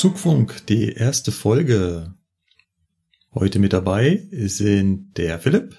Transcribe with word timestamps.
Zugfunk, 0.00 0.66
die 0.66 0.92
erste 0.92 1.30
Folge. 1.30 2.14
Heute 3.34 3.58
mit 3.58 3.74
dabei 3.74 4.26
sind 4.32 5.18
der 5.18 5.38
Philipp. 5.38 5.76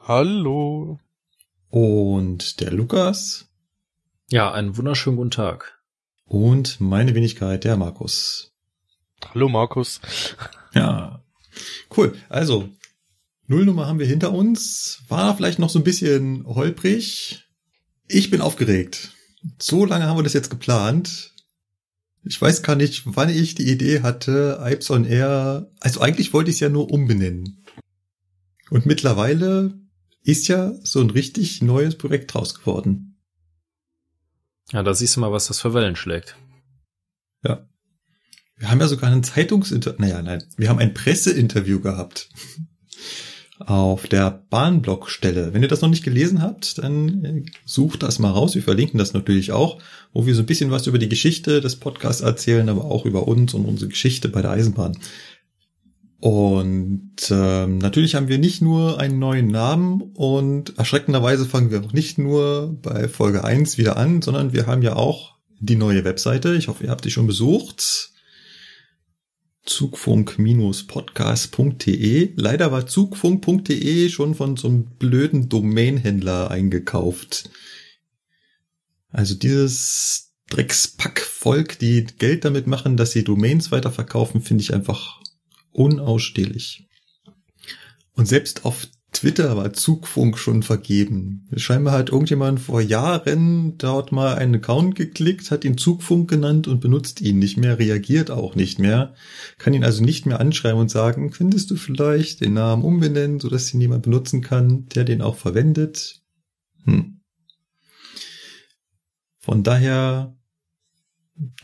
Hallo. 0.00 0.98
Und 1.70 2.58
der 2.58 2.72
Lukas. 2.72 3.46
Ja, 4.28 4.50
einen 4.50 4.76
wunderschönen 4.76 5.18
guten 5.18 5.30
Tag. 5.30 5.80
Und 6.24 6.80
meine 6.80 7.14
Wenigkeit, 7.14 7.62
der 7.62 7.76
Markus. 7.76 8.54
Hallo 9.32 9.48
Markus. 9.48 10.00
Ja, 10.74 11.22
cool. 11.96 12.16
Also, 12.28 12.70
Nullnummer 13.46 13.86
haben 13.86 14.00
wir 14.00 14.06
hinter 14.06 14.32
uns. 14.32 15.04
War 15.06 15.36
vielleicht 15.36 15.60
noch 15.60 15.70
so 15.70 15.78
ein 15.78 15.84
bisschen 15.84 16.44
holprig. 16.44 17.44
Ich 18.08 18.30
bin 18.30 18.40
aufgeregt. 18.40 19.12
So 19.60 19.84
lange 19.84 20.06
haben 20.06 20.18
wir 20.18 20.24
das 20.24 20.32
jetzt 20.32 20.50
geplant. 20.50 21.31
Ich 22.24 22.40
weiß 22.40 22.62
gar 22.62 22.76
nicht, 22.76 23.02
wann 23.04 23.30
ich 23.30 23.54
die 23.54 23.68
Idee 23.70 24.02
hatte, 24.02 24.60
Ipes 24.62 24.90
on 24.90 25.04
Air. 25.04 25.70
Also 25.80 26.00
eigentlich 26.00 26.32
wollte 26.32 26.50
ich 26.50 26.56
es 26.56 26.60
ja 26.60 26.68
nur 26.68 26.90
umbenennen. 26.90 27.64
Und 28.70 28.86
mittlerweile 28.86 29.78
ist 30.22 30.48
ja 30.48 30.72
so 30.84 31.00
ein 31.00 31.10
richtig 31.10 31.62
neues 31.62 31.98
Projekt 31.98 32.32
draus 32.32 32.54
geworden. 32.54 33.20
Ja, 34.70 34.82
da 34.82 34.94
siehst 34.94 35.16
du 35.16 35.20
mal, 35.20 35.32
was 35.32 35.48
das 35.48 35.60
für 35.60 35.74
Wellen 35.74 35.96
schlägt. 35.96 36.36
Ja. 37.44 37.68
Wir 38.56 38.70
haben 38.70 38.80
ja 38.80 38.86
sogar 38.86 39.10
ein 39.10 39.24
Zeitungsinterview, 39.24 40.00
naja, 40.00 40.22
nein, 40.22 40.44
wir 40.56 40.68
haben 40.68 40.78
ein 40.78 40.94
Presseinterview 40.94 41.80
gehabt 41.80 42.28
auf 43.58 44.06
der 44.06 44.42
Bahnblockstelle. 44.50 45.52
Wenn 45.52 45.62
ihr 45.62 45.68
das 45.68 45.82
noch 45.82 45.88
nicht 45.88 46.04
gelesen 46.04 46.42
habt, 46.42 46.78
dann 46.78 47.24
äh, 47.24 47.42
sucht 47.64 48.02
das 48.02 48.18
mal 48.18 48.30
raus. 48.30 48.54
Wir 48.54 48.62
verlinken 48.62 48.98
das 48.98 49.12
natürlich 49.12 49.52
auch, 49.52 49.78
wo 50.12 50.26
wir 50.26 50.34
so 50.34 50.42
ein 50.42 50.46
bisschen 50.46 50.70
was 50.70 50.86
über 50.86 50.98
die 50.98 51.08
Geschichte 51.08 51.60
des 51.60 51.76
Podcasts 51.76 52.22
erzählen, 52.22 52.68
aber 52.68 52.84
auch 52.84 53.04
über 53.04 53.28
uns 53.28 53.54
und 53.54 53.64
unsere 53.64 53.90
Geschichte 53.90 54.28
bei 54.28 54.42
der 54.42 54.52
Eisenbahn. 54.52 54.96
Und 56.18 57.16
ähm, 57.30 57.78
natürlich 57.78 58.14
haben 58.14 58.28
wir 58.28 58.38
nicht 58.38 58.62
nur 58.62 59.00
einen 59.00 59.18
neuen 59.18 59.48
Namen 59.48 60.02
und 60.14 60.78
erschreckenderweise 60.78 61.46
fangen 61.46 61.72
wir 61.72 61.82
auch 61.84 61.92
nicht 61.92 62.16
nur 62.16 62.78
bei 62.80 63.08
Folge 63.08 63.42
1 63.42 63.76
wieder 63.76 63.96
an, 63.96 64.22
sondern 64.22 64.52
wir 64.52 64.66
haben 64.66 64.82
ja 64.82 64.94
auch 64.94 65.34
die 65.58 65.74
neue 65.74 66.04
Webseite. 66.04 66.54
Ich 66.54 66.68
hoffe, 66.68 66.84
ihr 66.84 66.90
habt 66.90 67.04
die 67.04 67.10
schon 67.10 67.26
besucht 67.26 68.11
zugfunk-podcast.de. 69.64 72.32
Leider 72.36 72.72
war 72.72 72.86
zugfunk.de 72.86 74.08
schon 74.08 74.34
von 74.34 74.56
so 74.56 74.68
einem 74.68 74.86
blöden 74.98 75.48
Domainhändler 75.48 76.50
eingekauft. 76.50 77.50
Also 79.10 79.34
dieses 79.34 80.32
Dreckspackvolk, 80.50 81.78
die 81.78 82.06
Geld 82.18 82.44
damit 82.44 82.66
machen, 82.66 82.96
dass 82.96 83.12
sie 83.12 83.22
Domains 83.24 83.70
weiterverkaufen, 83.70 84.42
finde 84.42 84.62
ich 84.62 84.74
einfach 84.74 85.20
unausstehlich. 85.70 86.88
Und 88.14 88.26
selbst 88.26 88.64
auf 88.64 88.88
Twitter 89.12 89.56
war 89.58 89.74
Zugfunk 89.74 90.38
schon 90.38 90.62
vergeben. 90.62 91.46
Scheinbar 91.54 91.92
hat 91.92 92.08
irgendjemand 92.08 92.60
vor 92.60 92.80
Jahren 92.80 93.76
dort 93.76 94.10
mal 94.10 94.36
einen 94.36 94.54
Account 94.54 94.94
geklickt, 94.94 95.50
hat 95.50 95.64
ihn 95.64 95.76
Zugfunk 95.76 96.30
genannt 96.30 96.66
und 96.66 96.80
benutzt 96.80 97.20
ihn 97.20 97.38
nicht 97.38 97.58
mehr, 97.58 97.78
reagiert 97.78 98.30
auch 98.30 98.54
nicht 98.54 98.78
mehr, 98.78 99.14
kann 99.58 99.74
ihn 99.74 99.84
also 99.84 100.02
nicht 100.02 100.24
mehr 100.24 100.40
anschreiben 100.40 100.80
und 100.80 100.90
sagen, 100.90 101.30
findest 101.30 101.70
du 101.70 101.76
vielleicht 101.76 102.40
den 102.40 102.54
Namen 102.54 102.82
umbenennen, 102.84 103.38
sodass 103.38 103.72
ihn 103.72 103.82
jemand 103.82 104.04
benutzen 104.04 104.40
kann, 104.40 104.86
der 104.94 105.04
den 105.04 105.20
auch 105.20 105.36
verwendet? 105.36 106.22
Hm. 106.84 107.20
Von 109.40 109.62
daher 109.62 110.34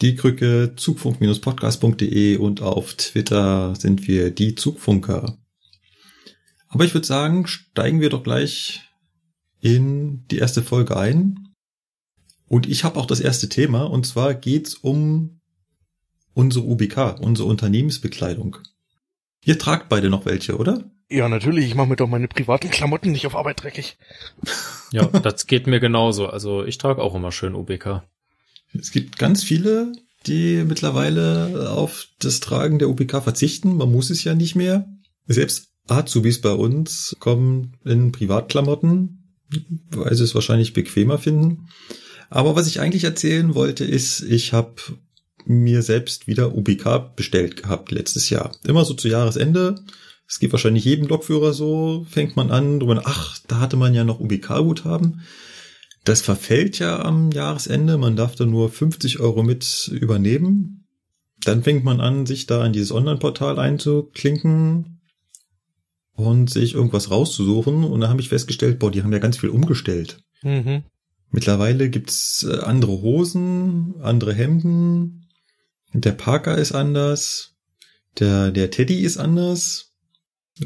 die 0.02 0.16
Krücke 0.16 0.74
zugfunk-podcast.de 0.76 2.36
und 2.36 2.60
auf 2.60 2.94
Twitter 2.94 3.74
sind 3.74 4.06
wir 4.06 4.30
die 4.30 4.54
Zugfunker. 4.54 5.37
Aber 6.68 6.84
ich 6.84 6.94
würde 6.94 7.06
sagen, 7.06 7.46
steigen 7.46 8.00
wir 8.00 8.10
doch 8.10 8.22
gleich 8.22 8.82
in 9.60 10.26
die 10.28 10.38
erste 10.38 10.62
Folge 10.62 10.96
ein. 10.96 11.48
Und 12.46 12.68
ich 12.68 12.84
habe 12.84 12.98
auch 12.98 13.06
das 13.06 13.20
erste 13.20 13.48
Thema, 13.48 13.84
und 13.84 14.06
zwar 14.06 14.34
geht's 14.34 14.74
um 14.74 15.40
unsere 16.34 16.64
UBK, 16.64 17.18
unsere 17.20 17.48
Unternehmensbekleidung. 17.48 18.58
Ihr 19.44 19.58
tragt 19.58 19.88
beide 19.88 20.08
noch 20.10 20.24
welche, 20.24 20.56
oder? 20.56 20.84
Ja, 21.10 21.28
natürlich. 21.28 21.66
Ich 21.66 21.74
mache 21.74 21.88
mir 21.88 21.96
doch 21.96 22.06
meine 22.06 22.28
privaten 22.28 22.70
Klamotten 22.70 23.12
nicht 23.12 23.26
auf 23.26 23.36
Arbeit 23.36 23.62
dreckig. 23.62 23.96
Ja, 24.90 25.04
das 25.04 25.46
geht 25.46 25.66
mir 25.66 25.80
genauso. 25.80 26.28
Also 26.28 26.64
ich 26.64 26.78
trage 26.78 27.02
auch 27.02 27.14
immer 27.14 27.30
schön 27.30 27.54
UBK. 27.54 28.04
Es 28.72 28.90
gibt 28.90 29.18
ganz 29.18 29.44
viele, 29.44 29.92
die 30.26 30.64
mittlerweile 30.64 31.70
auf 31.70 32.06
das 32.20 32.40
Tragen 32.40 32.78
der 32.78 32.88
UBK 32.88 33.22
verzichten. 33.22 33.76
Man 33.76 33.92
muss 33.92 34.08
es 34.08 34.24
ja 34.24 34.34
nicht 34.34 34.54
mehr. 34.54 34.88
Selbst 35.26 35.68
Azubis 35.88 36.40
bei 36.40 36.52
uns 36.52 37.16
kommen 37.18 37.76
in 37.84 38.12
Privatklamotten, 38.12 39.36
weil 39.90 40.14
sie 40.14 40.24
es 40.24 40.34
wahrscheinlich 40.34 40.72
bequemer 40.72 41.18
finden. 41.18 41.68
Aber 42.30 42.56
was 42.56 42.66
ich 42.66 42.80
eigentlich 42.80 43.04
erzählen 43.04 43.54
wollte, 43.54 43.84
ist, 43.84 44.20
ich 44.20 44.52
habe 44.52 44.74
mir 45.46 45.82
selbst 45.82 46.26
wieder 46.26 46.54
UBK 46.54 47.16
bestellt 47.16 47.62
gehabt 47.62 47.90
letztes 47.90 48.28
Jahr. 48.28 48.54
Immer 48.64 48.84
so 48.84 48.94
zu 48.94 49.08
Jahresende. 49.08 49.76
Es 50.28 50.38
geht 50.38 50.52
wahrscheinlich 50.52 50.84
jedem 50.84 51.06
Lokführer 51.06 51.54
so, 51.54 52.06
fängt 52.10 52.36
man 52.36 52.50
an, 52.50 52.80
drüber, 52.80 53.00
ach, 53.04 53.38
da 53.48 53.60
hatte 53.60 53.78
man 53.78 53.94
ja 53.94 54.04
noch 54.04 54.20
UBK-Guthaben. 54.20 55.22
Das 56.04 56.20
verfällt 56.20 56.78
ja 56.78 57.02
am 57.02 57.32
Jahresende, 57.32 57.96
man 57.96 58.14
darf 58.14 58.34
da 58.34 58.44
nur 58.44 58.70
50 58.70 59.20
Euro 59.20 59.42
mit 59.42 59.88
übernehmen. 59.88 60.86
Dann 61.44 61.62
fängt 61.62 61.84
man 61.84 62.00
an, 62.00 62.26
sich 62.26 62.46
da 62.46 62.64
in 62.66 62.74
dieses 62.74 62.92
Online-Portal 62.92 63.58
einzuklinken, 63.58 64.97
und 66.18 66.50
sich 66.50 66.74
irgendwas 66.74 67.12
rauszusuchen. 67.12 67.84
Und 67.84 68.00
da 68.00 68.08
habe 68.08 68.20
ich 68.20 68.28
festgestellt, 68.28 68.80
boah, 68.80 68.90
die 68.90 69.04
haben 69.04 69.12
ja 69.12 69.20
ganz 69.20 69.38
viel 69.38 69.50
umgestellt. 69.50 70.18
Mhm. 70.42 70.82
Mittlerweile 71.30 71.90
gibt's 71.90 72.42
äh, 72.42 72.58
andere 72.58 73.02
Hosen, 73.02 73.94
andere 74.02 74.34
Hemden. 74.34 75.28
Der 75.92 76.12
Parker 76.12 76.58
ist 76.58 76.72
anders. 76.72 77.54
Der, 78.18 78.50
der 78.50 78.72
Teddy 78.72 78.98
ist 78.98 79.16
anders. 79.16 79.94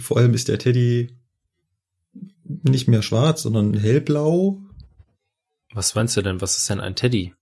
Vor 0.00 0.16
allem 0.16 0.32
ist 0.32 0.48
der 0.48 0.58
Teddy 0.58 1.18
nicht 2.44 2.88
mehr 2.88 3.02
schwarz, 3.02 3.42
sondern 3.42 3.74
hellblau. 3.74 4.58
Was 5.74 5.94
meinst 5.94 6.16
du 6.16 6.22
denn? 6.22 6.40
Was 6.40 6.56
ist 6.56 6.70
denn 6.70 6.80
ein 6.80 6.96
Teddy? 6.96 7.34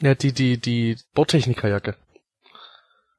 Ja, 0.00 0.16
die, 0.16 0.32
die, 0.32 0.58
die 0.58 0.96
Bordtechnikerjacke. 1.14 1.96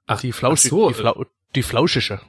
Ach, 0.05 0.19
die 0.19 0.33
Flauschig, 0.33 0.73
ach 0.73 0.77
so, 0.77 0.87
die, 0.89 0.95
Flau 0.95 1.25
die 1.55 1.63
flauschische. 1.63 2.19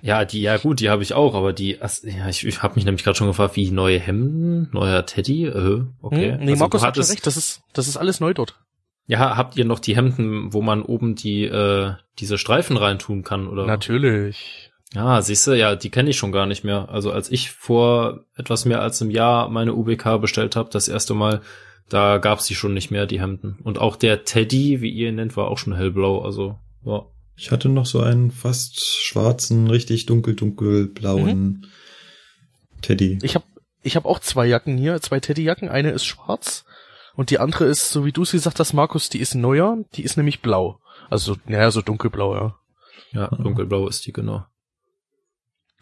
Ja, 0.00 0.24
die, 0.24 0.42
ja 0.42 0.56
gut, 0.56 0.80
die 0.80 0.90
habe 0.90 1.02
ich 1.02 1.14
auch, 1.14 1.34
aber 1.34 1.52
die, 1.52 1.78
ja, 1.78 2.28
ich, 2.28 2.44
ich 2.44 2.62
habe 2.62 2.74
mich 2.74 2.84
nämlich 2.84 3.04
gerade 3.04 3.16
schon 3.16 3.28
gefragt, 3.28 3.56
wie 3.56 3.70
neue 3.70 4.00
Hemden, 4.00 4.68
neuer 4.72 5.06
Teddy, 5.06 5.46
äh, 5.46 5.84
okay. 6.00 6.32
Hm, 6.32 6.44
nee, 6.44 6.50
also, 6.52 6.60
Markus 6.60 6.82
hat 6.82 6.96
schon 6.96 7.04
recht, 7.04 7.26
das 7.26 7.36
ist, 7.36 7.62
das 7.72 7.86
ist 7.86 7.96
alles 7.96 8.18
neu 8.18 8.34
dort. 8.34 8.58
Ja, 9.06 9.36
habt 9.36 9.56
ihr 9.56 9.64
noch 9.64 9.78
die 9.78 9.96
Hemden, 9.96 10.52
wo 10.52 10.62
man 10.62 10.82
oben 10.82 11.14
die, 11.14 11.44
äh, 11.44 11.92
diese 12.18 12.38
Streifen 12.38 12.76
reintun 12.76 13.22
kann, 13.22 13.46
oder? 13.48 13.66
Natürlich. 13.66 14.72
Ja, 14.94 15.22
siehst 15.22 15.46
du, 15.46 15.52
ja, 15.52 15.74
die 15.74 15.90
kenne 15.90 16.10
ich 16.10 16.16
schon 16.16 16.32
gar 16.32 16.46
nicht 16.46 16.64
mehr. 16.64 16.88
Also 16.90 17.12
als 17.12 17.30
ich 17.30 17.50
vor 17.50 18.24
etwas 18.36 18.64
mehr 18.64 18.82
als 18.82 19.00
einem 19.00 19.10
Jahr 19.10 19.48
meine 19.48 19.74
UBK 19.74 20.20
bestellt 20.20 20.54
habe, 20.54 20.70
das 20.70 20.88
erste 20.88 21.14
Mal, 21.14 21.40
da 21.88 22.18
gab's 22.18 22.46
die 22.46 22.54
schon 22.54 22.74
nicht 22.74 22.90
mehr, 22.90 23.06
die 23.06 23.20
Hemden. 23.20 23.58
Und 23.62 23.78
auch 23.78 23.96
der 23.96 24.24
Teddy, 24.24 24.80
wie 24.80 24.90
ihr 24.90 25.08
ihn 25.08 25.16
nennt, 25.16 25.36
war 25.36 25.48
auch 25.48 25.58
schon 25.58 25.74
hellblau, 25.74 26.22
also, 26.22 26.58
ja. 26.84 27.02
Ich 27.36 27.50
hatte 27.50 27.68
noch 27.68 27.86
so 27.86 28.00
einen 28.00 28.30
fast 28.30 28.80
schwarzen, 28.80 29.68
richtig 29.68 30.06
dunkel, 30.06 30.34
dunkelblauen 30.34 31.42
mhm. 31.42 31.64
Teddy. 32.82 33.18
Ich 33.22 33.34
habe 33.34 33.44
ich 33.82 33.96
hab 33.96 34.04
auch 34.04 34.20
zwei 34.20 34.46
Jacken 34.46 34.78
hier, 34.78 35.00
zwei 35.00 35.18
Teddyjacken. 35.18 35.68
Eine 35.68 35.90
ist 35.90 36.04
schwarz 36.04 36.64
und 37.14 37.30
die 37.30 37.38
andere 37.38 37.64
ist, 37.64 37.90
so 37.90 38.04
wie 38.04 38.12
du 38.12 38.24
sie 38.24 38.36
gesagt 38.36 38.60
hast, 38.60 38.72
Markus, 38.72 39.08
die 39.08 39.18
ist 39.18 39.34
neuer. 39.34 39.78
Die 39.94 40.02
ist 40.02 40.16
nämlich 40.16 40.40
blau. 40.40 40.78
Also, 41.10 41.36
naja, 41.46 41.70
so 41.70 41.82
dunkelblau, 41.82 42.34
ja. 42.34 42.58
Ja, 43.12 43.28
dunkelblau 43.28 43.88
ist 43.88 44.06
die, 44.06 44.12
genau. 44.12 44.46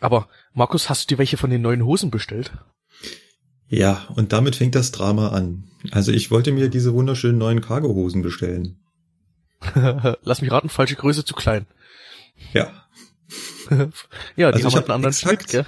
Aber, 0.01 0.29
Markus, 0.55 0.89
hast 0.89 1.05
du 1.05 1.15
dir 1.15 1.19
welche 1.19 1.37
von 1.37 1.51
den 1.51 1.63
neuen 1.63 1.85
Hosen 1.85 2.11
bestellt? 2.11 2.53
Ja, 3.69 4.09
und 4.17 4.33
damit 4.33 4.57
fängt 4.57 4.75
das 4.75 4.91
Drama 4.91 5.29
an. 5.29 5.71
Also 5.93 6.11
ich 6.11 6.31
wollte 6.31 6.51
mir 6.51 6.69
diese 6.69 6.93
wunderschönen 6.93 7.39
neuen 7.39 7.61
Cargohosen 7.61 8.23
bestellen. 8.23 8.81
Lass 10.23 10.41
mich 10.43 10.51
raten, 10.51 10.69
falsche 10.69 10.97
Größe 10.97 11.25
zu 11.25 11.35
klein. 11.35 11.67
Ja. 12.53 12.73
ja, 14.37 14.51
die 14.53 14.65
Also 14.65 14.65
haben 14.65 14.69
ich 14.69 14.75
halt 14.75 14.91
einen 14.91 15.05
anderen 15.05 15.13
exakt- 15.15 15.51
Schnitt, 15.51 15.67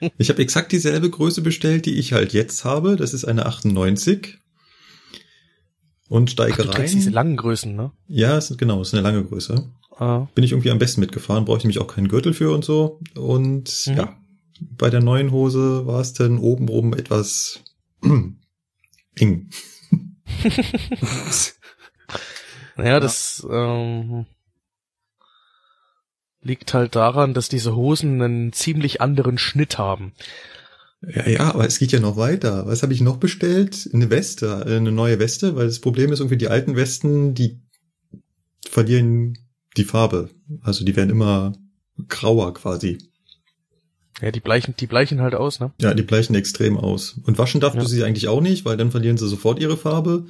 gell? 0.00 0.10
Ich 0.18 0.30
habe 0.30 0.40
exakt 0.40 0.72
dieselbe 0.72 1.10
Größe 1.10 1.42
bestellt, 1.42 1.86
die 1.86 1.98
ich 1.98 2.12
halt 2.12 2.32
jetzt 2.32 2.64
habe. 2.64 2.96
Das 2.96 3.12
ist 3.12 3.24
eine 3.24 3.46
98. 3.46 4.38
Und 6.08 6.28
Ach, 6.28 6.32
steige 6.32 6.62
du 6.62 6.70
trägst 6.70 6.94
diese 6.94 7.06
rein. 7.08 7.14
langen 7.14 7.36
Größen, 7.36 7.74
ne? 7.74 7.90
Ja, 8.06 8.36
es 8.36 8.50
ist, 8.50 8.58
genau, 8.58 8.80
es 8.80 8.88
ist 8.88 8.94
eine 8.94 9.02
lange 9.02 9.24
Größe. 9.24 9.70
Ah. 9.98 10.26
Bin 10.34 10.44
ich 10.44 10.52
irgendwie 10.52 10.70
am 10.70 10.78
besten 10.78 11.00
mitgefahren, 11.00 11.44
brauche 11.44 11.58
ich 11.58 11.64
nämlich 11.64 11.78
auch 11.78 11.86
keinen 11.86 12.08
Gürtel 12.08 12.32
für 12.34 12.52
und 12.54 12.64
so. 12.64 13.00
Und 13.14 13.84
Mhm. 13.86 13.96
ja, 13.96 14.16
bei 14.60 14.88
der 14.90 15.00
neuen 15.02 15.30
Hose 15.32 15.86
war 15.86 16.00
es 16.00 16.12
dann 16.12 16.38
oben 16.38 16.68
rum 16.68 16.94
etwas 16.94 17.60
eng. 19.16 19.50
Naja, 22.76 23.00
das 23.00 23.46
ähm, 23.50 24.26
liegt 26.40 26.74
halt 26.74 26.94
daran, 26.96 27.34
dass 27.34 27.48
diese 27.48 27.76
Hosen 27.76 28.20
einen 28.22 28.52
ziemlich 28.52 29.00
anderen 29.00 29.38
Schnitt 29.38 29.78
haben. 29.78 30.12
Ja, 31.06 31.28
ja, 31.28 31.40
aber 31.52 31.66
es 31.66 31.78
geht 31.78 31.92
ja 31.92 32.00
noch 32.00 32.16
weiter. 32.16 32.66
Was 32.66 32.82
habe 32.82 32.92
ich 32.92 33.00
noch 33.00 33.16
bestellt? 33.16 33.90
Eine 33.92 34.08
Weste, 34.10 34.64
eine 34.64 34.92
neue 34.92 35.18
Weste, 35.18 35.56
weil 35.56 35.66
das 35.66 35.80
Problem 35.80 36.12
ist 36.12 36.20
irgendwie, 36.20 36.36
die 36.38 36.48
alten 36.48 36.76
Westen, 36.76 37.34
die 37.34 37.60
verlieren 38.68 39.36
die 39.76 39.84
Farbe. 39.84 40.30
Also 40.62 40.84
die 40.84 40.94
werden 40.94 41.10
immer 41.10 41.54
grauer 42.08 42.54
quasi. 42.54 42.98
Ja, 44.20 44.30
die 44.30 44.40
bleichen, 44.40 44.74
die 44.78 44.86
bleichen 44.86 45.20
halt 45.20 45.34
aus, 45.34 45.58
ne? 45.58 45.72
Ja, 45.80 45.94
die 45.94 46.02
bleichen 46.02 46.34
extrem 46.36 46.76
aus. 46.76 47.18
Und 47.24 47.38
waschen 47.38 47.60
darf 47.60 47.74
Ja. 47.74 47.80
du 47.80 47.86
sie 47.88 48.04
eigentlich 48.04 48.28
auch 48.28 48.40
nicht, 48.40 48.64
weil 48.64 48.76
dann 48.76 48.92
verlieren 48.92 49.16
sie 49.16 49.28
sofort 49.28 49.58
ihre 49.58 49.76
Farbe. 49.76 50.26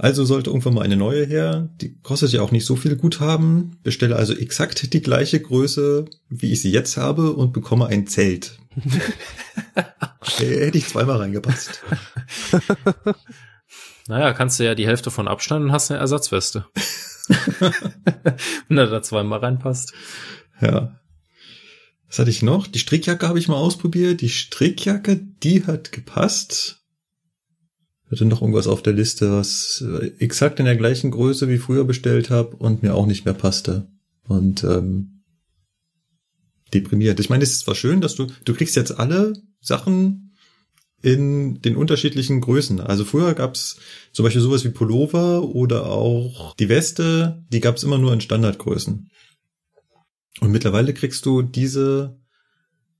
Also 0.00 0.24
sollte 0.24 0.48
irgendwann 0.48 0.72
mal 0.72 0.82
eine 0.82 0.96
neue 0.96 1.26
her. 1.26 1.68
Die 1.82 1.94
kostet 2.00 2.32
ja 2.32 2.40
auch 2.40 2.52
nicht 2.52 2.64
so 2.64 2.74
viel 2.74 2.96
Guthaben. 2.96 3.76
Bestelle 3.82 4.16
also 4.16 4.32
exakt 4.32 4.94
die 4.94 5.02
gleiche 5.02 5.40
Größe, 5.40 6.06
wie 6.30 6.52
ich 6.52 6.62
sie 6.62 6.70
jetzt 6.70 6.96
habe 6.96 7.34
und 7.34 7.52
bekomme 7.52 7.86
ein 7.86 8.06
Zelt. 8.06 8.58
Äh, 10.38 10.66
Hätte 10.66 10.78
ich 10.78 10.86
zweimal 10.86 11.16
reingepasst. 11.16 11.82
Naja, 14.08 14.32
kannst 14.32 14.58
du 14.58 14.64
ja 14.64 14.74
die 14.74 14.86
Hälfte 14.86 15.10
von 15.10 15.28
abschneiden 15.28 15.66
und 15.66 15.72
hast 15.72 15.90
eine 15.90 16.00
Ersatzweste. 16.00 16.66
Wenn 18.68 18.78
er 18.78 18.86
da 18.88 19.02
zweimal 19.02 19.38
reinpasst. 19.38 19.92
Ja. 20.60 20.98
Was 22.08 22.18
hatte 22.18 22.30
ich 22.30 22.42
noch? 22.42 22.66
Die 22.66 22.80
Strickjacke 22.80 23.28
habe 23.28 23.38
ich 23.38 23.46
mal 23.46 23.56
ausprobiert. 23.56 24.20
Die 24.20 24.28
Strickjacke, 24.28 25.16
die 25.16 25.64
hat 25.66 25.92
gepasst. 25.92 26.79
Hatte 28.10 28.24
noch 28.24 28.40
irgendwas 28.40 28.66
auf 28.66 28.82
der 28.82 28.92
Liste, 28.92 29.30
was 29.30 29.84
exakt 30.18 30.58
in 30.58 30.64
der 30.64 30.76
gleichen 30.76 31.12
Größe 31.12 31.48
wie 31.48 31.58
früher 31.58 31.84
bestellt 31.84 32.30
habe 32.30 32.56
und 32.56 32.82
mir 32.82 32.94
auch 32.94 33.06
nicht 33.06 33.24
mehr 33.24 33.34
passte. 33.34 33.86
Und 34.26 34.64
ähm, 34.64 35.20
deprimiert. 36.74 37.20
Ich 37.20 37.30
meine, 37.30 37.44
es 37.44 37.52
ist 37.52 37.60
zwar 37.60 37.74
schön, 37.74 38.00
dass 38.00 38.14
du, 38.14 38.26
du 38.44 38.54
kriegst 38.54 38.76
jetzt 38.76 38.98
alle 38.98 39.34
Sachen 39.60 40.36
in 41.02 41.62
den 41.62 41.76
unterschiedlichen 41.76 42.40
Größen. 42.40 42.80
Also 42.80 43.04
früher 43.04 43.34
gab's 43.34 43.78
zum 44.12 44.24
Beispiel 44.24 44.42
sowas 44.42 44.64
wie 44.64 44.70
Pullover 44.70 45.42
oder 45.42 45.86
auch 45.86 46.54
die 46.56 46.68
Weste, 46.68 47.44
die 47.50 47.60
gab's 47.60 47.82
immer 47.82 47.98
nur 47.98 48.12
in 48.12 48.20
Standardgrößen. 48.20 49.10
Und 50.40 50.50
mittlerweile 50.50 50.94
kriegst 50.94 51.24
du 51.26 51.42
diese 51.42 52.18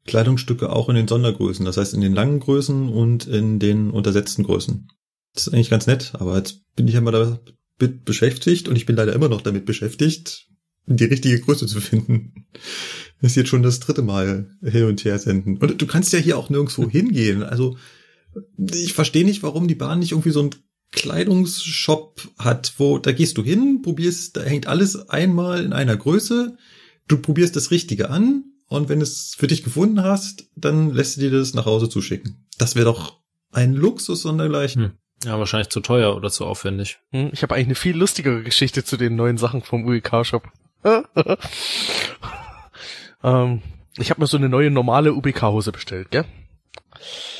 Kleidungsstücke 0.06 0.70
auch 0.70 0.88
in 0.88 0.96
den 0.96 1.08
Sondergrößen, 1.08 1.64
das 1.64 1.76
heißt 1.76 1.94
in 1.94 2.00
den 2.00 2.14
langen 2.14 2.40
Größen 2.40 2.88
und 2.88 3.26
in 3.26 3.58
den 3.58 3.90
untersetzten 3.90 4.44
Größen. 4.44 4.88
Das 5.34 5.46
ist 5.46 5.54
eigentlich 5.54 5.70
ganz 5.70 5.86
nett, 5.86 6.12
aber 6.14 6.36
jetzt 6.36 6.62
bin 6.74 6.88
ich 6.88 6.94
immer 6.94 7.12
damit 7.12 8.04
beschäftigt 8.04 8.68
und 8.68 8.76
ich 8.76 8.86
bin 8.86 8.96
leider 8.96 9.12
immer 9.12 9.28
noch 9.28 9.40
damit 9.40 9.64
beschäftigt, 9.64 10.48
die 10.86 11.04
richtige 11.04 11.40
Größe 11.40 11.66
zu 11.66 11.80
finden. 11.80 12.46
Das 13.20 13.32
ist 13.32 13.36
jetzt 13.36 13.48
schon 13.48 13.62
das 13.62 13.80
dritte 13.80 14.02
Mal 14.02 14.50
hin 14.62 14.84
und 14.84 15.04
her 15.04 15.18
senden. 15.18 15.58
Und 15.58 15.80
du 15.80 15.86
kannst 15.86 16.12
ja 16.12 16.18
hier 16.18 16.38
auch 16.38 16.50
nirgendwo 16.50 16.88
hingehen. 16.90 17.42
Also 17.42 17.76
ich 18.56 18.92
verstehe 18.92 19.24
nicht, 19.24 19.42
warum 19.42 19.68
die 19.68 19.74
Bahn 19.74 19.98
nicht 19.98 20.12
irgendwie 20.12 20.30
so 20.30 20.40
einen 20.40 20.54
Kleidungsshop 20.92 22.28
hat, 22.38 22.74
wo 22.78 22.98
da 22.98 23.12
gehst 23.12 23.38
du 23.38 23.44
hin, 23.44 23.80
probierst, 23.82 24.36
da 24.36 24.42
hängt 24.42 24.66
alles 24.66 25.08
einmal 25.08 25.64
in 25.64 25.72
einer 25.72 25.96
Größe, 25.96 26.56
du 27.06 27.18
probierst 27.18 27.54
das 27.54 27.70
Richtige 27.70 28.10
an 28.10 28.44
und 28.66 28.88
wenn 28.88 29.00
es 29.00 29.34
für 29.36 29.46
dich 29.46 29.62
gefunden 29.62 30.02
hast, 30.02 30.48
dann 30.56 30.92
lässt 30.92 31.16
du 31.16 31.20
dir 31.20 31.30
das 31.30 31.54
nach 31.54 31.66
Hause 31.66 31.88
zuschicken. 31.88 32.46
Das 32.58 32.74
wäre 32.74 32.86
doch 32.86 33.20
ein 33.52 33.74
Luxus 33.74 34.22
sondergleichen. 34.22 34.82
Hm. 34.82 34.92
Ja, 35.24 35.38
wahrscheinlich 35.38 35.68
zu 35.68 35.80
teuer 35.80 36.16
oder 36.16 36.30
zu 36.30 36.46
aufwendig. 36.46 36.98
Hm, 37.12 37.30
Ich 37.32 37.42
habe 37.42 37.54
eigentlich 37.54 37.66
eine 37.68 37.74
viel 37.74 37.96
lustigere 37.96 38.42
Geschichte 38.42 38.84
zu 38.84 38.96
den 38.96 39.16
neuen 39.16 39.36
Sachen 39.38 39.62
vom 39.62 39.84
UEK-Shop. 39.84 40.48
ähm, 43.22 43.62
ich 43.98 44.10
habe 44.10 44.20
mir 44.20 44.26
so 44.26 44.36
eine 44.36 44.48
neue 44.48 44.70
normale 44.70 45.12
UBK-Hose 45.14 45.72
bestellt, 45.72 46.10
gell? 46.10 46.24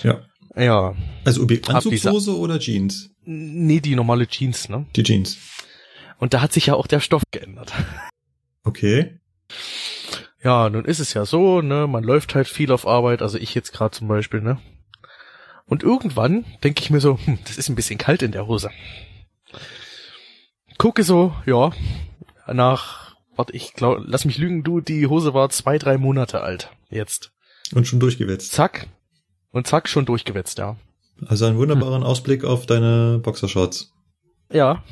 Ja. 0.03 0.21
Ja. 0.57 0.95
Also 1.25 1.43
UB 1.43 1.53
Hab 1.69 1.83
diese- 1.85 2.09
Anzugshose 2.11 2.37
oder 2.37 2.59
Jeans? 2.59 3.11
Nee, 3.25 3.81
die 3.81 3.95
normale 3.95 4.27
Jeans, 4.27 4.69
ne? 4.69 4.87
Die 4.97 5.03
Jeans. 5.03 5.39
Und 6.19 6.35
da 6.35 6.41
hat 6.43 6.53
sich 6.53 6.67
ja 6.67 6.75
auch 6.75 6.87
der 6.87 7.01
Stoff 7.01 7.23
geändert. 7.31 7.73
Okay. 8.63 9.19
Ja, 10.45 10.69
nun 10.69 10.85
ist 10.85 10.99
es 10.99 11.15
ja 11.15 11.25
so, 11.25 11.63
ne, 11.63 11.87
man 11.87 12.05
läuft 12.05 12.35
halt 12.35 12.47
viel 12.47 12.73
auf 12.73 12.87
Arbeit, 12.87 13.23
also 13.23 13.39
ich 13.39 13.55
jetzt 13.55 13.73
gerade 13.73 13.93
zum 13.97 14.07
Beispiel, 14.07 14.43
ne? 14.43 14.59
Und 15.71 15.83
irgendwann 15.83 16.45
denke 16.63 16.83
ich 16.83 16.91
mir 16.91 17.01
so, 17.01 17.19
hm, 17.25 17.39
das 17.45 17.57
ist 17.57 17.71
ein 17.71 17.77
bisschen 17.77 17.99
kalt 17.99 18.23
in 18.23 18.33
der 18.33 18.47
Hose. 18.47 18.71
Gucke 20.77 21.03
so, 21.03 21.35
ja, 21.47 21.71
nach, 22.47 23.17
warte, 23.37 23.55
ich 23.55 23.73
glaube, 23.73 24.05
lass 24.07 24.27
mich 24.27 24.37
lügen, 24.37 24.63
du, 24.63 24.81
die 24.81 25.07
Hose 25.07 25.33
war 25.33 25.49
zwei, 25.49 25.79
drei 25.79 25.97
Monate 25.97 26.43
alt, 26.43 26.71
jetzt. 26.91 27.33
Und 27.73 27.87
schon 27.87 28.01
durchgewetzt. 28.01 28.53
Zack. 28.53 28.89
Und 29.53 29.67
zack, 29.67 29.89
schon 29.89 30.05
durchgewetzt, 30.05 30.59
ja. 30.59 30.77
Also 31.27 31.47
einen 31.47 31.57
wunderbaren 31.57 32.03
Ausblick 32.03 32.45
auf 32.45 32.67
deine 32.67 33.19
Boxershorts. 33.23 33.93
Ja, 34.53 34.83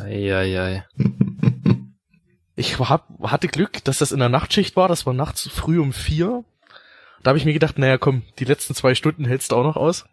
Eieiei. 0.00 0.86
ich 2.56 2.78
hab, 2.78 3.08
hatte 3.22 3.48
Glück, 3.48 3.84
dass 3.84 3.98
das 3.98 4.12
in 4.12 4.20
der 4.20 4.28
Nachtschicht 4.28 4.76
war, 4.76 4.88
das 4.88 5.06
war 5.06 5.12
nachts 5.12 5.48
früh 5.48 5.78
um 5.78 5.92
vier. 5.92 6.44
Da 7.22 7.30
habe 7.30 7.38
ich 7.38 7.44
mir 7.44 7.52
gedacht, 7.52 7.78
naja, 7.78 7.98
komm, 7.98 8.22
die 8.38 8.44
letzten 8.44 8.74
zwei 8.74 8.94
Stunden 8.94 9.24
hältst 9.24 9.52
du 9.52 9.56
auch 9.56 9.64
noch 9.64 9.76
aus. 9.76 10.04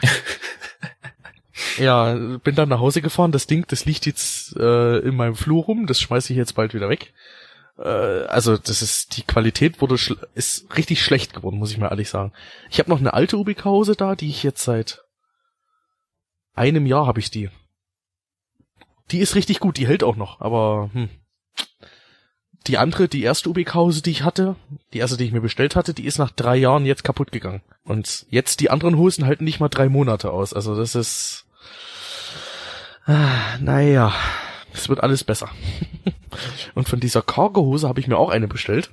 ja, 1.78 2.14
bin 2.14 2.54
dann 2.54 2.68
nach 2.68 2.80
Hause 2.80 3.02
gefahren. 3.02 3.32
Das 3.32 3.46
Ding, 3.46 3.64
das 3.68 3.84
liegt 3.84 4.06
jetzt 4.06 4.56
äh, 4.56 4.98
in 4.98 5.16
meinem 5.16 5.34
Flur 5.34 5.64
rum. 5.64 5.86
Das 5.86 6.00
schmeiße 6.00 6.32
ich 6.32 6.36
jetzt 6.36 6.54
bald 6.54 6.74
wieder 6.74 6.88
weg. 6.88 7.12
Äh, 7.78 8.24
also 8.26 8.56
das 8.56 8.82
ist 8.82 9.16
die 9.16 9.22
Qualität 9.22 9.80
wurde 9.80 9.96
ist 10.34 10.76
richtig 10.76 11.02
schlecht 11.02 11.34
geworden, 11.34 11.58
muss 11.58 11.72
ich 11.72 11.78
mal 11.78 11.88
ehrlich 11.88 12.08
sagen. 12.08 12.32
Ich 12.70 12.78
habe 12.78 12.90
noch 12.90 13.00
eine 13.00 13.14
alte 13.14 13.36
Ubika-Hose 13.36 13.96
da, 13.96 14.14
die 14.14 14.30
ich 14.30 14.42
jetzt 14.42 14.62
seit 14.62 15.02
einem 16.54 16.86
Jahr 16.86 17.06
habe 17.06 17.20
ich 17.20 17.30
die. 17.30 17.50
Die 19.10 19.18
ist 19.18 19.34
richtig 19.34 19.60
gut, 19.60 19.76
die 19.76 19.86
hält 19.86 20.02
auch 20.02 20.16
noch, 20.16 20.40
aber 20.40 20.90
hm. 20.92 21.08
Die 22.66 22.78
andere, 22.78 23.08
die 23.08 23.22
erste 23.22 23.50
UBK-Hose, 23.50 24.00
die 24.00 24.10
ich 24.10 24.22
hatte, 24.22 24.56
die 24.94 24.98
erste, 24.98 25.18
die 25.18 25.24
ich 25.24 25.32
mir 25.32 25.42
bestellt 25.42 25.76
hatte, 25.76 25.92
die 25.92 26.06
ist 26.06 26.18
nach 26.18 26.30
drei 26.30 26.56
Jahren 26.56 26.86
jetzt 26.86 27.04
kaputt 27.04 27.30
gegangen. 27.30 27.62
Und 27.84 28.24
jetzt 28.30 28.60
die 28.60 28.70
anderen 28.70 28.96
Hosen 28.96 29.26
halten 29.26 29.44
nicht 29.44 29.60
mal 29.60 29.68
drei 29.68 29.90
Monate 29.90 30.30
aus. 30.30 30.54
Also 30.54 30.74
das 30.74 30.94
ist, 30.94 31.44
ah, 33.04 33.58
naja, 33.60 34.14
es 34.72 34.88
wird 34.88 35.02
alles 35.02 35.24
besser. 35.24 35.50
Und 36.74 36.88
von 36.88 37.00
dieser 37.00 37.20
Cargo-Hose 37.20 37.86
habe 37.86 38.00
ich 38.00 38.08
mir 38.08 38.16
auch 38.16 38.30
eine 38.30 38.48
bestellt. 38.48 38.90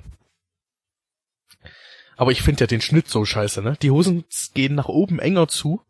Aber 2.16 2.30
ich 2.30 2.42
finde 2.42 2.60
ja 2.60 2.66
den 2.66 2.82
Schnitt 2.82 3.08
so 3.08 3.24
scheiße, 3.24 3.62
ne? 3.62 3.76
Die 3.80 3.90
Hosen 3.90 4.24
gehen 4.52 4.74
nach 4.74 4.88
oben 4.88 5.18
enger 5.18 5.48
zu 5.48 5.80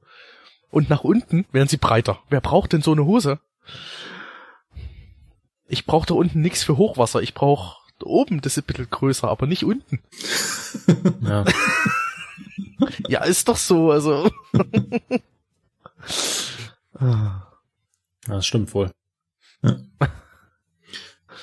und 0.70 0.88
nach 0.88 1.04
unten 1.04 1.44
werden 1.52 1.68
sie 1.68 1.76
breiter. 1.76 2.20
Wer 2.30 2.40
braucht 2.40 2.72
denn 2.72 2.80
so 2.80 2.92
eine 2.92 3.04
Hose? 3.04 3.40
Ich 5.72 5.86
brauche 5.86 6.06
da 6.06 6.12
unten 6.12 6.42
nichts 6.42 6.62
für 6.62 6.76
Hochwasser. 6.76 7.22
Ich 7.22 7.32
brauche 7.32 7.78
oben 8.04 8.42
das 8.42 8.58
ist 8.58 8.64
ein 8.64 8.66
bisschen 8.66 8.90
größer, 8.90 9.28
aber 9.28 9.46
nicht 9.46 9.64
unten. 9.64 10.00
Ja. 11.22 11.44
Ja, 13.08 13.24
ist 13.24 13.48
doch 13.48 13.56
so, 13.56 13.90
also. 13.90 14.30
Ah. 16.94 17.46
Das 18.26 18.46
stimmt 18.46 18.74
wohl. 18.74 18.90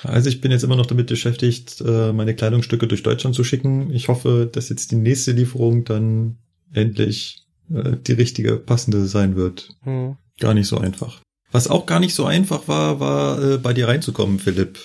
Also 0.02 0.28
ich 0.28 0.40
bin 0.40 0.50
jetzt 0.50 0.64
immer 0.64 0.76
noch 0.76 0.86
damit 0.86 1.08
beschäftigt, 1.08 1.80
äh, 1.80 2.12
meine 2.12 2.34
Kleidungsstücke 2.34 2.86
durch 2.86 3.02
Deutschland 3.02 3.34
zu 3.34 3.44
schicken. 3.44 3.90
Ich 3.90 4.08
hoffe, 4.08 4.48
dass 4.50 4.68
jetzt 4.68 4.90
die 4.90 4.96
nächste 4.96 5.32
Lieferung 5.32 5.84
dann 5.84 6.38
endlich 6.72 7.46
äh, 7.72 7.96
die 7.96 8.12
richtige, 8.12 8.56
passende 8.56 9.06
sein 9.06 9.34
wird. 9.36 9.70
Hm. 9.82 10.16
Gar 10.38 10.54
nicht 10.54 10.68
so 10.68 10.78
einfach. 10.78 11.20
Was 11.52 11.68
auch 11.68 11.86
gar 11.86 11.98
nicht 12.00 12.14
so 12.14 12.26
einfach 12.26 12.68
war, 12.68 13.00
war 13.00 13.42
äh, 13.42 13.58
bei 13.58 13.72
dir 13.72 13.88
reinzukommen, 13.88 14.38
Philipp. 14.38 14.78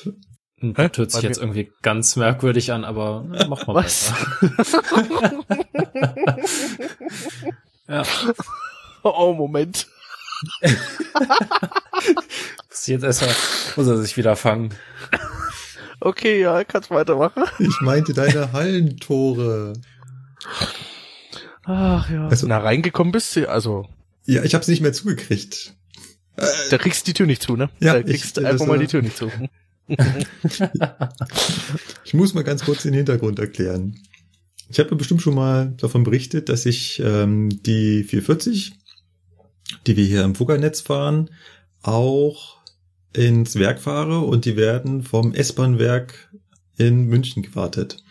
Das 0.61 0.69
Hä? 0.69 0.73
hört 0.77 0.95
sich 1.11 1.21
Bei 1.21 1.27
jetzt 1.27 1.37
irgendwie 1.39 1.69
ganz 1.81 2.15
merkwürdig 2.15 2.71
an, 2.71 2.83
aber 2.85 3.25
äh, 3.33 3.45
mach 3.47 3.67
mal 3.67 3.75
Was? 3.75 4.11
weiter. 4.91 5.43
Ja. 7.87 8.03
Oh, 9.03 9.33
Moment. 9.33 9.87
Jetzt 12.85 13.03
erstmal 13.03 13.35
muss 13.75 13.87
er 13.87 13.97
sich 13.97 14.17
wieder 14.17 14.35
fangen. 14.35 14.73
Okay, 15.99 16.41
ja, 16.41 16.63
kannst 16.63 16.89
weitermachen. 16.89 17.43
Ich 17.59 17.79
meinte 17.81 18.13
deine 18.13 18.51
Hallentore. 18.53 19.73
Ach 21.63 22.09
ja. 22.09 22.27
Also- 22.27 22.47
Na, 22.47 22.57
reingekommen 22.57 23.11
bist 23.11 23.35
du, 23.35 23.47
also, 23.49 23.87
Ja, 24.25 24.43
ich 24.43 24.55
hab's 24.55 24.67
nicht 24.67 24.81
mehr 24.81 24.93
zugekriegt. 24.93 25.73
Da 26.35 26.77
kriegst 26.77 27.07
du 27.07 27.11
die 27.11 27.13
Tür 27.13 27.25
nicht 27.25 27.41
zu, 27.41 27.55
ne? 27.55 27.69
Ja, 27.79 27.93
da 27.93 28.03
kriegst 28.03 28.37
du 28.37 28.45
einfach 28.45 28.65
mal 28.65 28.79
die 28.79 28.87
Tür 28.87 29.01
nicht 29.01 29.17
zu. 29.17 29.31
Ich 32.03 32.13
muss 32.15 32.33
mal 32.33 32.43
ganz 32.43 32.63
kurz 32.63 32.83
den 32.83 32.93
Hintergrund 32.93 33.37
erklären. 33.37 33.99
Ich 34.69 34.79
habe 34.79 34.95
bestimmt 34.95 35.21
schon 35.21 35.35
mal 35.35 35.73
davon 35.77 36.03
berichtet, 36.03 36.49
dass 36.49 36.65
ich 36.65 36.99
ähm, 36.99 37.49
die 37.63 38.03
440, 38.03 38.73
die 39.85 39.95
wir 39.95 40.05
hier 40.05 40.23
im 40.23 40.33
Fuggernetz 40.33 40.81
fahren, 40.81 41.29
auch 41.83 42.57
ins 43.13 43.57
Werk 43.57 43.79
fahre 43.79 44.21
und 44.21 44.45
die 44.45 44.55
werden 44.55 45.03
vom 45.03 45.33
S-Bahn-Werk 45.33 46.33
in 46.77 47.05
München 47.05 47.43
gewartet. 47.43 48.03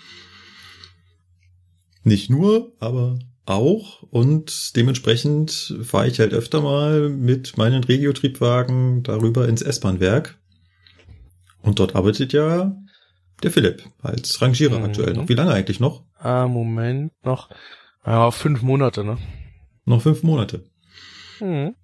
Nicht 2.04 2.31
nur, 2.31 2.73
aber 2.78 3.19
auch 3.46 4.02
und 4.02 4.74
dementsprechend 4.76 5.76
fahre 5.82 6.08
ich 6.08 6.18
halt 6.18 6.32
öfter 6.32 6.60
mal 6.62 7.08
mit 7.10 7.56
meinen 7.58 7.84
Regiotriebwagen 7.84 9.02
darüber 9.02 9.48
ins 9.48 9.62
S-Bahn-Werk. 9.62 10.38
Und 11.60 11.78
dort 11.78 11.94
arbeitet 11.94 12.32
ja 12.32 12.76
der 13.42 13.50
Philipp 13.50 13.82
als 14.02 14.40
Rangierer 14.40 14.78
Mhm. 14.78 14.84
aktuell 14.84 15.14
noch. 15.14 15.28
Wie 15.28 15.34
lange 15.34 15.52
eigentlich 15.52 15.80
noch? 15.80 16.04
Ah, 16.18 16.48
Moment, 16.48 17.12
noch, 17.22 17.50
ja, 18.06 18.30
fünf 18.30 18.62
Monate, 18.62 19.04
ne? 19.04 19.18
Noch 19.84 20.00
fünf 20.02 20.22
Monate. 20.22 20.64
Mhm. 21.40 21.74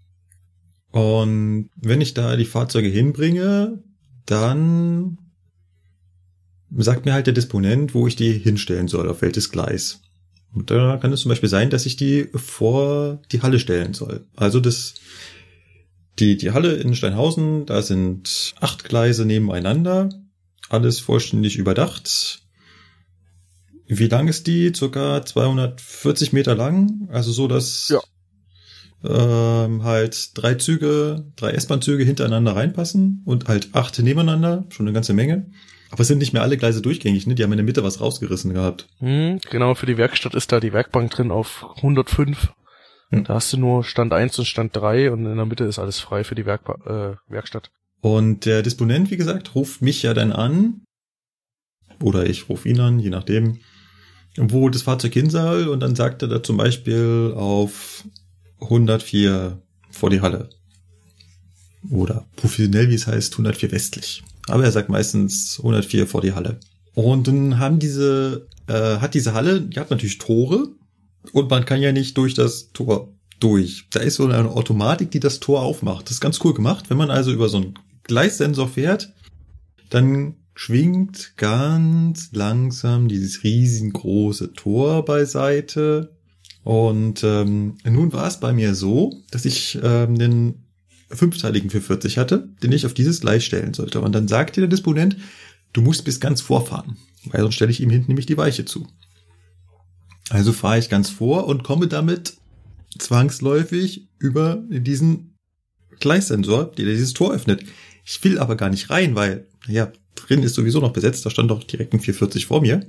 Und 0.93 1.71
wenn 1.76 2.00
ich 2.00 2.14
da 2.14 2.37
die 2.37 2.45
Fahrzeuge 2.47 2.88
hinbringe, 2.88 3.83
dann 4.26 5.19
sagt 6.76 7.05
mir 7.05 7.12
halt 7.12 7.26
der 7.26 7.35
Disponent, 7.35 7.95
wo 7.95 8.07
ich 8.07 8.17
die 8.17 8.33
hinstellen 8.33 8.88
soll, 8.88 9.09
auf 9.09 9.23
welches 9.23 9.50
Gleis. 9.50 10.00
Und 10.52 10.71
da 10.71 10.97
kann 10.97 11.12
es 11.12 11.21
zum 11.23 11.28
Beispiel 11.28 11.49
sein, 11.49 11.71
dass 11.71 11.87
ich 11.87 11.97
die 11.97 12.28
vor 12.35 13.21
die 13.30 13.42
Halle 13.42 13.59
stellen 13.59 13.95
soll. 13.95 14.26
Also 14.37 14.61
das, 14.61 14.95
die, 16.19 16.37
die 16.37 16.50
Halle 16.50 16.75
in 16.75 16.95
Steinhausen, 16.95 17.66
da 17.66 17.83
sind 17.83 18.54
acht 18.61 18.85
Gleise 18.85 19.25
nebeneinander, 19.25 20.09
alles 20.69 20.99
vollständig 20.99 21.57
überdacht. 21.57 22.42
Wie 23.87 24.07
lang 24.07 24.28
ist 24.28 24.47
die? 24.47 24.73
Circa 24.75 25.25
240 25.25 26.33
Meter 26.33 26.54
lang, 26.54 27.09
also 27.11 27.33
so, 27.33 27.49
dass 27.49 27.88
Ja. 27.88 28.00
Ähm, 29.04 29.85
halt 29.85 30.37
drei 30.37 30.54
Züge, 30.54 31.25
drei 31.37 31.52
S-Bahn-Züge 31.52 32.04
hintereinander 32.04 32.57
reinpassen 32.57 33.23
und 33.25 33.49
halt 33.49 33.71
acht 33.73 33.99
nebeneinander, 33.99 34.66
schon 34.71 34.87
eine 34.87 34.95
ganze 34.95 35.14
Menge. 35.14 35.50
Aber 35.90 36.02
es 36.02 36.09
sind 36.09 36.19
nicht 36.19 36.33
mehr 36.33 36.42
alle 36.42 36.57
Gleise 36.57 36.83
durchgängig, 36.83 37.26
ne? 37.26 37.35
Die 37.35 37.42
haben 37.42 37.52
in 37.52 37.59
der 37.59 37.64
Mitte 37.64 37.83
was 37.83 38.00
rausgerissen 38.00 38.54
gehabt. 38.54 38.88
Hm, 38.99 39.40
genau, 39.50 39.75
für 39.75 39.87
die 39.87 39.97
Werkstatt 39.97 40.35
ist 40.35 40.52
da 40.52 40.61
die 40.61 40.73
Werkbank 40.73 41.11
drin 41.11 41.33
auf 41.33 41.66
105. 41.76 42.52
Hm. 43.11 43.25
Da 43.25 43.35
hast 43.35 43.52
du 43.52 43.57
nur 43.57 43.83
Stand 43.83 44.12
1 44.12 44.38
und 44.38 44.45
Stand 44.45 44.76
3 44.76 45.11
und 45.11 45.26
in 45.26 45.37
der 45.37 45.47
Mitte 45.47 45.64
ist 45.64 45.80
alles 45.80 45.99
frei 45.99 46.23
für 46.23 46.37
die 46.37 46.47
Werkba 46.47 47.16
äh, 47.28 47.33
Werkstatt. 47.33 47.71
Und 48.00 48.47
der 48.47 48.62
Disponent, 48.62 49.11
wie 49.11 49.16
gesagt, 49.16 49.54
ruft 49.54 49.83
mich 49.83 50.02
ja 50.02 50.14
dann 50.14 50.33
an. 50.33 50.83
Oder 52.02 52.26
ich 52.26 52.49
rufe 52.49 52.69
ihn 52.69 52.80
an, 52.80 52.99
je 52.99 53.11
nachdem, 53.11 53.59
wo 54.37 54.69
das 54.71 54.83
Fahrzeug 54.83 55.12
hin 55.12 55.28
soll. 55.28 55.69
Und 55.69 55.80
dann 55.80 55.97
sagt 55.97 56.23
er 56.23 56.28
da 56.28 56.42
zum 56.42 56.57
Beispiel 56.57 57.35
auf 57.37 58.04
104 58.61 59.61
vor 59.90 60.11
die 60.11 60.21
Halle. 60.21 60.50
Oder 61.90 62.26
professionell, 62.37 62.90
wie 62.90 62.95
es 62.95 63.07
heißt, 63.07 63.33
104 63.35 63.73
westlich. 63.73 64.23
Aber 64.49 64.64
er 64.64 64.73
sagt 64.73 64.88
meistens 64.88 65.59
104 65.59 66.07
vor 66.07 66.21
die 66.21 66.33
Halle. 66.33 66.59
Und 66.95 67.29
dann 67.29 67.59
haben 67.59 67.79
diese, 67.79 68.47
äh, 68.67 68.99
hat 68.99 69.14
diese 69.14 69.33
Halle, 69.33 69.62
die 69.62 69.79
hat 69.79 69.90
natürlich 69.90 70.19
Tore. 70.19 70.69
Und 71.33 71.50
man 71.50 71.64
kann 71.64 71.81
ja 71.81 71.93
nicht 71.93 72.17
durch 72.17 72.35
das 72.35 72.73
Tor 72.73 73.12
durch. 73.38 73.87
Da 73.90 74.00
ist 74.00 74.17
so 74.17 74.26
eine 74.26 74.50
Automatik, 74.50 75.11
die 75.11 75.21
das 75.21 75.40
Tor 75.40 75.62
aufmacht. 75.62 76.07
Das 76.07 76.12
ist 76.12 76.21
ganz 76.21 76.40
cool 76.45 76.55
gemacht. 76.55 76.90
Wenn 76.90 76.97
man 76.97 77.11
also 77.11 77.33
über 77.33 77.49
so 77.49 77.59
einen 77.59 77.75
Gleissensor 78.05 78.69
fährt, 78.69 79.12
dann 79.88 80.37
schwingt 80.55 81.37
ganz 81.37 82.31
langsam 82.33 83.09
dieses 83.09 83.43
riesengroße 83.45 84.52
Tor 84.52 85.05
beiseite. 85.05 86.17
Und 86.62 87.25
ähm, 87.25 87.79
nun 87.85 88.12
war 88.12 88.26
es 88.26 88.38
bei 88.40 88.52
mir 88.52 88.75
so, 88.75 89.23
dass 89.31 89.45
ich 89.45 89.79
ähm, 89.83 90.19
den 90.19 90.64
fünfteiligen 91.11 91.71
440 91.71 92.19
hatte, 92.19 92.49
den 92.62 92.73
ich 92.73 92.87
auf 92.87 92.95
dieses 92.95 93.21
Gleis 93.21 93.45
stellen 93.45 93.75
sollte. 93.75 94.00
Und 94.00 94.12
dann 94.12 94.29
sagte 94.29 94.61
der 94.61 94.69
Disponent, 94.69 95.17
du 95.73 95.81
musst 95.81 96.05
bis 96.05 96.21
ganz 96.21 96.40
vorfahren, 96.40 96.97
weil 97.25 97.40
sonst 97.40 97.55
stelle 97.55 97.71
ich 97.71 97.81
ihm 97.81 97.90
hinten 97.90 98.09
nämlich 98.09 98.26
die 98.26 98.37
Weiche 98.37 98.64
zu. 98.64 98.87
Also 100.29 100.52
fahre 100.52 100.79
ich 100.79 100.88
ganz 100.88 101.11
vor 101.11 101.47
und 101.47 101.64
komme 101.64 101.88
damit 101.88 102.35
zwangsläufig 102.99 104.09
über 104.19 104.62
diesen 104.69 105.35
Gleissensor, 105.99 106.71
der 106.73 106.87
dieses 106.87 107.12
Tor 107.12 107.33
öffnet. 107.33 107.64
Ich 108.05 108.23
will 108.23 108.38
aber 108.38 108.57
gar 108.57 108.71
nicht 108.71 108.90
rein, 108.90 109.14
weil, 109.14 109.47
naja, 109.67 109.93
drin 110.14 110.43
ist 110.43 110.55
sowieso 110.55 110.81
noch 110.81 110.93
besetzt, 110.93 111.26
da 111.26 111.31
stand 111.31 111.50
doch 111.50 111.64
direkt 111.64 111.93
ein 111.93 112.00
440 112.00 112.47
vor 112.47 112.61
mir. 112.61 112.87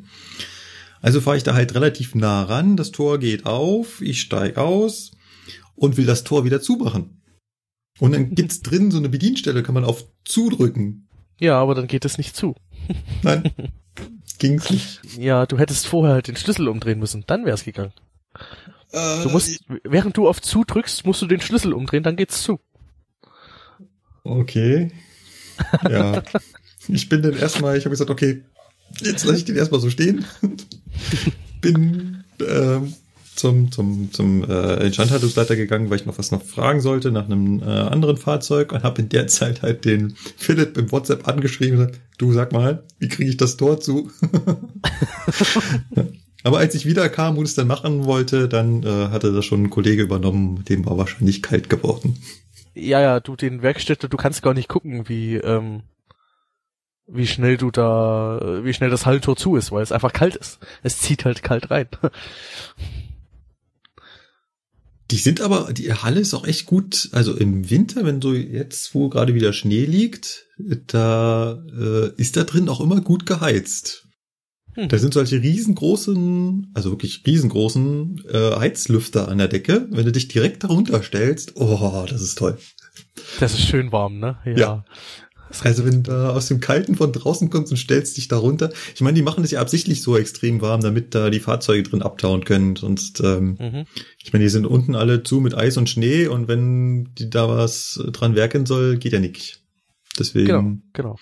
Also 1.02 1.20
fahre 1.20 1.38
ich 1.38 1.44
da 1.44 1.54
halt 1.54 1.74
relativ 1.74 2.16
nah 2.16 2.44
ran, 2.44 2.78
das 2.78 2.92
Tor 2.92 3.18
geht 3.18 3.46
auf, 3.46 4.02
ich 4.02 4.22
steige 4.22 4.62
aus 4.62 5.12
und 5.76 5.98
will 5.98 6.06
das 6.06 6.24
Tor 6.24 6.46
wieder 6.46 6.62
zumachen. 6.62 7.22
Und 8.00 8.14
dann 8.14 8.36
gibt's 8.36 8.62
drin 8.64 8.92
so 8.92 8.98
eine 8.98 9.10
Bedienstelle, 9.10 9.64
kann 9.64 9.74
man 9.74 9.84
auf 9.86 10.06
zudrücken. 10.26 11.08
Ja, 11.40 11.60
aber 11.60 11.74
dann 11.74 11.88
geht 11.88 12.06
es 12.06 12.18
nicht 12.18 12.36
zu. 12.36 12.56
Nein, 13.24 13.52
ging's 14.38 14.70
nicht. 14.70 15.02
Ja, 15.18 15.46
du 15.48 15.58
hättest 15.58 15.88
vorher 15.88 16.14
halt 16.14 16.28
den 16.28 16.36
Schlüssel 16.36 16.68
umdrehen 16.68 17.00
müssen, 17.00 17.24
dann 17.26 17.46
wär's 17.46 17.64
gegangen. 17.64 17.94
Äh, 18.92 19.24
Du 19.24 19.30
musst, 19.30 19.64
während 19.84 20.18
du 20.18 20.28
auf 20.28 20.42
zu 20.42 20.64
drückst, 20.64 21.06
musst 21.06 21.22
du 21.22 21.26
den 21.26 21.42
Schlüssel 21.42 21.74
umdrehen, 21.74 22.04
dann 22.04 22.16
geht's 22.16 22.44
zu. 22.44 22.60
Okay. 24.24 24.92
Ja. 25.90 26.22
ich 26.88 27.10
bin 27.10 27.24
dann 27.24 27.34
erstmal, 27.34 27.78
ich 27.78 27.86
habe 27.86 27.92
gesagt, 27.92 28.12
okay, 28.12 28.44
jetzt 29.00 29.26
lasse 29.26 29.40
ich 29.40 29.46
den 29.46 29.56
erstmal 29.56 29.80
so 29.80 29.90
stehen. 29.90 30.26
bin 31.62 32.24
ähm, 32.40 32.94
zum, 33.36 33.72
zum, 33.72 34.12
zum 34.12 34.44
äh, 34.44 34.86
Instandhaltungsleiter 34.86 35.56
gegangen, 35.56 35.90
weil 35.90 35.98
ich 35.98 36.06
noch 36.06 36.18
was 36.18 36.32
noch 36.32 36.44
fragen 36.44 36.82
sollte 36.82 37.12
nach 37.12 37.26
einem 37.26 37.62
äh, 37.62 37.66
anderen 37.66 38.18
Fahrzeug 38.18 38.72
und 38.72 38.84
habe 38.84 39.02
in 39.02 39.10
der 39.10 39.28
Zeit 39.28 39.62
halt 39.62 39.86
den 39.86 40.16
Philipp 40.38 40.78
im 40.78 40.92
WhatsApp 40.92 41.28
angeschrieben 41.28 41.80
und 41.80 41.88
gesagt, 41.88 42.02
du 42.18 42.34
sag 42.34 42.52
mal, 42.52 42.84
wie 43.00 43.08
kriege 43.08 43.30
ich 43.30 43.38
das 43.38 43.58
Tor 43.58 43.80
zu? 43.80 44.12
Aber 46.44 46.58
als 46.58 46.76
ich 46.76 46.86
wieder 46.86 47.08
kam 47.10 47.38
und 47.38 47.46
es 47.46 47.56
dann 47.56 47.68
machen 47.68 48.06
wollte, 48.06 48.48
dann 48.48 48.84
äh, 48.84 49.10
hatte 49.10 49.32
das 49.32 49.46
schon 49.46 49.64
ein 49.64 49.70
Kollege 49.70 50.02
übernommen, 50.04 50.64
dem 50.66 50.86
war 50.86 50.98
wahrscheinlich 50.98 51.42
kalt 51.42 51.70
geworden. 51.70 52.18
Ja, 52.74 53.02
ja, 53.02 53.20
du 53.20 53.36
den 53.36 53.62
Werkstätte, 53.62 54.10
du 54.10 54.18
kannst 54.18 54.42
gar 54.42 54.54
nicht 54.54 54.68
gucken, 54.68 55.08
wie, 55.08 55.36
ähm, 55.36 55.82
wie 57.14 57.28
schnell 57.28 57.58
du 57.58 57.72
da, 57.72 58.62
wie 58.64 58.74
schnell 58.74 58.90
das 58.90 59.06
Halltor 59.06 59.36
zu 59.36 59.56
ist, 59.56 59.72
weil 59.72 59.84
es 59.84 59.92
einfach 59.92 60.14
kalt 60.14 60.36
ist. 60.36 60.60
Es 60.84 61.00
zieht 61.00 61.26
halt 61.26 61.44
kalt 61.44 61.70
rein. 61.72 61.88
Die 65.12 65.18
sind 65.18 65.42
aber, 65.42 65.74
die 65.74 65.92
Halle 65.92 66.22
ist 66.22 66.34
auch 66.34 66.48
echt 66.48 66.66
gut. 66.66 67.10
Also 67.12 67.36
im 67.36 67.70
Winter, 67.70 68.06
wenn 68.06 68.22
so 68.22 68.34
jetzt, 68.34 68.96
wo 68.96 69.10
gerade 69.10 69.36
wieder 69.36 69.52
Schnee 69.52 69.84
liegt, 69.84 70.46
da 70.88 71.62
äh, 71.78 72.12
ist 72.16 72.38
da 72.38 72.46
drin 72.46 72.70
auch 72.70 72.80
immer 72.80 73.02
gut 73.02 73.26
geheizt. 73.26 74.08
Hm. 74.76 74.88
Da 74.88 74.98
sind 74.98 75.14
solche 75.14 75.42
riesengroßen, 75.42 76.72
also 76.74 76.92
wirklich 76.92 77.24
riesengroßen 77.28 78.24
äh, 78.32 78.56
Heizlüfter 78.56 79.28
an 79.28 79.40
der 79.40 79.50
Decke. 79.50 79.86
Wenn 79.92 80.06
du 80.06 80.14
dich 80.14 80.30
direkt 80.30 80.64
darunter 80.64 81.04
stellst, 81.04 81.58
oh, 81.58 82.06
das 82.08 82.22
ist 82.22 82.38
toll. 82.38 82.58
Das 83.42 83.54
ist 83.54 83.68
schön 83.68 83.92
warm, 83.92 84.20
ne? 84.20 84.38
Ja. 84.46 84.86
Also 85.64 85.86
wenn 85.86 86.04
du 86.04 86.12
da 86.12 86.30
aus 86.32 86.48
dem 86.48 86.60
Kalten 86.60 86.96
von 86.96 87.12
draußen 87.12 87.50
kommst 87.50 87.72
und 87.72 87.78
stellst 87.78 88.18
dich 88.18 88.28
darunter. 88.28 88.72
Ich 88.96 89.02
meine, 89.02 89.16
die 89.16 89.22
machen 89.22 89.44
das 89.44 89.52
ja 89.52 89.60
absichtlich 89.62 90.02
so 90.02 90.18
extrem 90.18 90.62
warm, 90.62 90.82
damit 90.82 91.14
da 91.14 91.30
die 91.30 91.40
Fahrzeuge 91.40 91.84
drin 91.84 92.02
abtauen 92.02 92.44
können. 92.46 92.76
Sonst, 92.76 93.20
ähm, 93.24 93.58
Mhm. 93.60 93.86
ich 94.24 94.32
meine, 94.34 94.46
die 94.46 94.50
sind 94.50 94.66
unten 94.66 94.96
alle 94.96 95.24
zu 95.24 95.40
mit 95.42 95.54
Eis 95.56 95.78
und 95.78 95.90
Schnee 95.90 96.28
und 96.28 96.48
wenn 96.48 97.14
die 97.16 97.30
da 97.30 97.48
was 97.50 98.00
dran 98.12 98.36
werken 98.36 98.66
soll, 98.66 98.98
geht 98.98 99.14
ja 99.14 99.20
nicht. 99.20 99.62
Deswegen 100.18 100.48
Genau, 100.48 100.78
genau. 100.94 101.16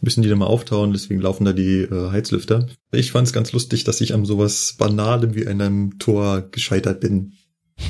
müssen 0.00 0.22
die 0.22 0.28
da 0.28 0.36
mal 0.36 0.46
auftauen, 0.46 0.92
deswegen 0.92 1.20
laufen 1.20 1.44
da 1.44 1.52
die 1.52 1.80
äh, 1.82 2.10
Heizlüfter. 2.10 2.66
Ich 2.92 3.12
fand 3.12 3.26
es 3.26 3.32
ganz 3.32 3.52
lustig, 3.52 3.84
dass 3.84 4.00
ich 4.00 4.14
an 4.14 4.24
sowas 4.24 4.74
Banalem 4.78 5.34
wie 5.34 5.46
einem 5.46 5.98
Tor 5.98 6.42
gescheitert 6.50 7.00
bin. 7.00 7.32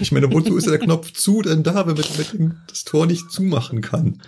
Ich 0.00 0.12
meine, 0.12 0.30
wozu 0.30 0.56
ist 0.56 0.66
der 0.66 0.78
Knopf 0.78 1.12
zu 1.12 1.40
denn 1.42 1.62
da, 1.62 1.86
wenn 1.86 1.96
man 1.96 2.56
das 2.68 2.84
Tor 2.84 3.06
nicht 3.06 3.30
zumachen 3.30 3.80
kann? 3.80 4.20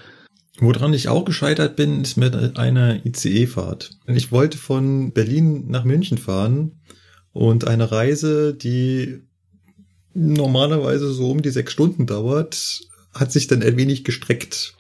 Woran 0.61 0.93
ich 0.93 1.09
auch 1.09 1.25
gescheitert 1.25 1.77
bin, 1.77 2.03
ist 2.03 2.19
mit 2.19 2.35
einer 2.59 3.05
ICE-Fahrt. 3.07 3.99
Ich 4.07 4.31
wollte 4.31 4.59
von 4.59 5.13
Berlin 5.13 5.69
nach 5.69 5.85
München 5.85 6.19
fahren 6.19 6.83
und 7.33 7.67
eine 7.67 7.91
Reise, 7.91 8.55
die 8.55 9.23
normalerweise 10.13 11.13
so 11.15 11.31
um 11.31 11.41
die 11.41 11.51
sechs 11.51 11.73
Stunden 11.73 12.07
dauert, 12.07 12.81
hat 13.15 13.33
sich 13.33 13.47
dann 13.47 13.63
ein 13.63 13.79
wenig 13.79 14.05
gestreckt. 14.05 14.75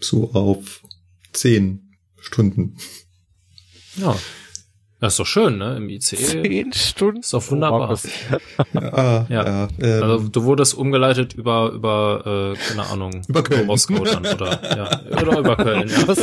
So 0.00 0.32
auf 0.32 0.82
zehn 1.32 1.96
Stunden. 2.18 2.76
Ja. 3.96 4.18
Das 5.04 5.12
ist 5.12 5.18
doch 5.18 5.26
schön, 5.26 5.58
ne? 5.58 5.76
Im 5.76 5.90
ICE. 5.90 6.16
Zehn 6.16 6.72
Stunden? 6.72 7.20
Ist 7.20 7.34
doch 7.34 7.50
wunderbar. 7.50 7.80
Markus. 7.80 8.04
Ja, 8.72 9.26
Ja. 9.28 9.28
ja 9.28 9.68
ähm, 9.78 10.02
Also 10.02 10.28
du 10.28 10.44
wurdest 10.44 10.72
umgeleitet 10.72 11.34
über 11.34 11.72
über 11.72 12.54
äh, 12.54 12.58
keine 12.68 12.86
Ahnung 12.86 13.20
Über 13.28 13.42
Köln. 13.42 13.66
Moskau 13.66 14.02
dann 14.02 14.24
oder 14.24 14.76
ja 14.76 15.00
oder 15.20 15.38
über 15.40 15.56
Köln. 15.62 15.90
Ja. 15.90 16.14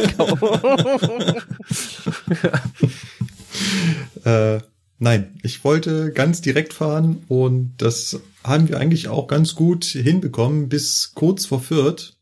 Äh, 4.55 4.61
nein, 5.00 5.39
ich 5.43 5.63
wollte 5.63 6.11
ganz 6.11 6.41
direkt 6.41 6.73
fahren 6.73 7.23
und 7.27 7.73
das 7.77 8.19
haben 8.43 8.67
wir 8.69 8.79
eigentlich 8.79 9.07
auch 9.09 9.27
ganz 9.27 9.53
gut 9.55 9.85
hinbekommen 9.85 10.69
bis 10.69 11.11
kurz 11.13 11.45
vor 11.45 11.59
Fürth. 11.59 12.13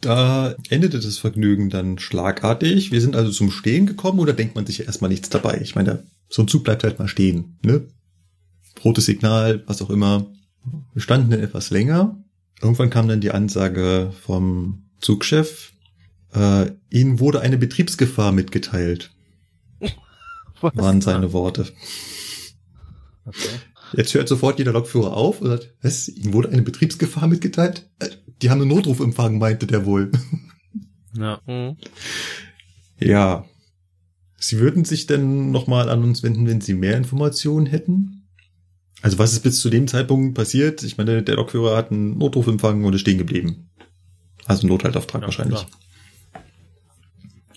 Da 0.00 0.54
endete 0.70 0.98
das 0.98 1.18
Vergnügen 1.18 1.68
dann 1.68 1.98
schlagartig. 1.98 2.90
Wir 2.90 3.00
sind 3.00 3.16
also 3.16 3.30
zum 3.30 3.50
Stehen 3.50 3.86
gekommen 3.86 4.18
oder 4.18 4.32
denkt 4.32 4.54
man 4.54 4.66
sich 4.66 4.78
ja 4.78 4.86
erstmal 4.86 5.10
nichts 5.10 5.28
dabei? 5.28 5.60
Ich 5.62 5.74
meine, 5.74 6.04
so 6.28 6.42
ein 6.42 6.48
Zug 6.48 6.64
bleibt 6.64 6.84
halt 6.84 6.98
mal 6.98 7.08
stehen, 7.08 7.58
ne? 7.62 7.86
Rotes 8.82 9.04
Signal, 9.04 9.62
was 9.66 9.82
auch 9.82 9.90
immer. 9.90 10.26
Wir 10.94 11.02
standen 11.02 11.30
dann 11.30 11.40
etwas 11.40 11.70
länger. 11.70 12.16
Irgendwann 12.62 12.90
kam 12.90 13.08
dann 13.08 13.20
die 13.20 13.30
Ansage 13.30 14.12
vom 14.22 14.84
Zugchef, 15.00 15.72
äh, 16.34 16.70
Ihnen 16.90 17.18
wurde 17.18 17.40
eine 17.40 17.58
Betriebsgefahr 17.58 18.32
mitgeteilt 18.32 19.10
Was? 20.60 20.76
waren 20.76 21.00
seine 21.00 21.32
Worte. 21.32 21.66
Okay. 23.24 23.48
Jetzt 23.92 24.14
hört 24.14 24.28
sofort 24.28 24.58
jeder 24.58 24.72
Lokführer 24.72 25.16
auf 25.16 25.40
und 25.40 25.48
sagt, 25.48 25.74
was, 25.82 26.08
Ihnen 26.08 26.32
wurde 26.32 26.50
eine 26.50 26.62
Betriebsgefahr 26.62 27.26
mitgeteilt? 27.28 27.88
Äh, 27.98 28.08
Die 28.42 28.50
haben 28.50 28.60
einen 28.60 28.70
Notruf 28.70 29.00
empfangen, 29.00 29.38
meinte 29.38 29.66
der 29.66 29.84
wohl. 29.86 30.10
Ja. 31.16 31.40
Hm. 31.46 31.76
Ja. 33.02 33.46
Sie 34.36 34.58
würden 34.58 34.84
sich 34.84 35.06
denn 35.06 35.50
nochmal 35.50 35.88
an 35.88 36.04
uns 36.04 36.22
wenden, 36.22 36.46
wenn 36.46 36.60
Sie 36.60 36.74
mehr 36.74 36.98
Informationen 36.98 37.64
hätten? 37.64 38.26
Also 39.00 39.18
was 39.18 39.32
ist 39.32 39.42
bis 39.42 39.60
zu 39.60 39.70
dem 39.70 39.88
Zeitpunkt 39.88 40.34
passiert? 40.34 40.82
Ich 40.82 40.98
meine, 40.98 41.22
der 41.22 41.36
Lokführer 41.36 41.76
hat 41.78 41.90
einen 41.90 42.18
Notruf 42.18 42.46
empfangen 42.46 42.84
und 42.84 42.92
ist 42.94 43.00
stehen 43.00 43.16
geblieben. 43.16 43.70
Also 44.44 44.66
Nothaltauftrag 44.66 45.22
Ja, 45.22 45.26
wahrscheinlich. 45.28 45.60
klar. 45.60 45.70